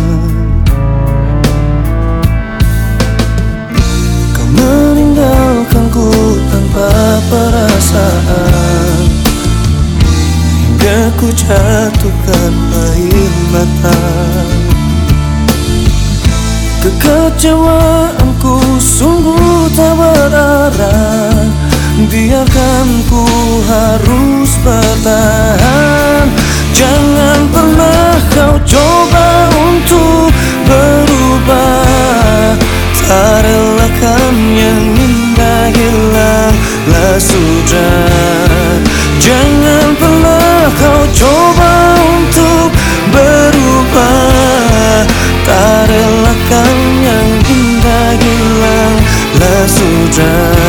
Kau 4.30 4.46
meninggalkanku 4.54 6.38
tanpa 6.54 7.18
perasaan. 7.26 9.10
Hingga 10.62 11.10
ku 11.18 11.34
jatuhkan 11.34 12.54
air 12.78 13.32
mata 13.50 13.98
Kekecewaanku 16.80 18.56
sungguh 18.80 19.68
tak 19.76 20.00
berarah. 20.00 21.44
Biarkan 22.08 22.88
ku 23.04 23.20
harus 23.68 24.56
bertahan. 24.64 26.32
Jangan 26.72 27.52
pernah 27.52 28.16
kau 28.32 28.56
coba 28.64 29.52
untuk 29.60 30.32
berubah. 30.64 32.56
Tak 32.96 33.44
relakan 33.44 34.32
yang 34.56 34.80
indah 34.96 35.68
hilanglah 35.76 37.20
sudah. 37.20 38.08
Jangan 39.20 40.00
pernah 40.00 40.72
kau 40.80 41.04
coba 41.12 41.59
relakan 46.50 46.78
yang 47.06 47.30
indah 47.46 48.10
hilanglah 48.18 49.64
sudah 49.70 50.59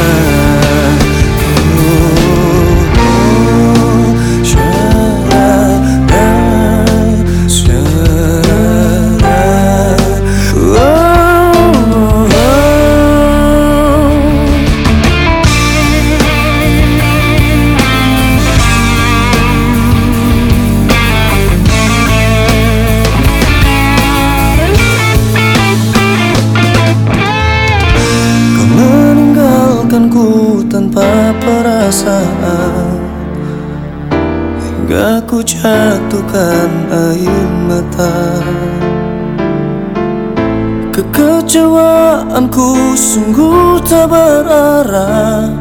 sungguh 43.12 43.84
tak 43.84 44.08
berarah. 44.08 45.52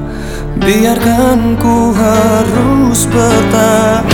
Biarkan 0.63 1.59
ku 1.59 1.91
harus 1.91 3.11
bertahan. 3.11 4.07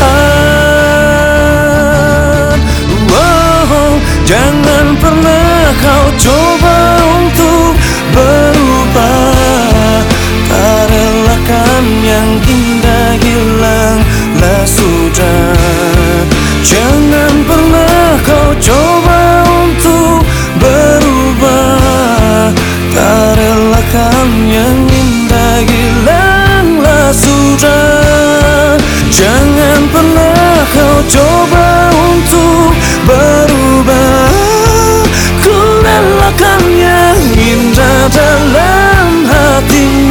Wow, 3.13 4.01
Jangan 4.25 4.97
pernah 4.97 5.69
kau 5.85 6.09
coba 6.17 6.97
untuk 7.21 7.77
berubah. 8.17 10.01
Tak 10.49 10.89
relakan 10.89 11.85
yang 12.09 12.41
indah 12.41 13.21
hilanglah 13.21 14.65
sudah. 14.65 15.53
Jangan 16.65 17.36
yang 23.97 24.79
indah 24.85 25.65
hilanglah 25.65 27.09
sudah 27.17 28.77
Jangan 29.09 29.89
pernah 29.89 30.53
kau 30.77 30.99
coba 31.09 31.69
untuk 31.97 32.77
berubah 33.09 34.29
Ku 35.41 35.57
relakan 35.81 36.61
yang 36.77 37.21
indah 37.41 38.13
dalam 38.13 39.25
hatimu 39.25 40.06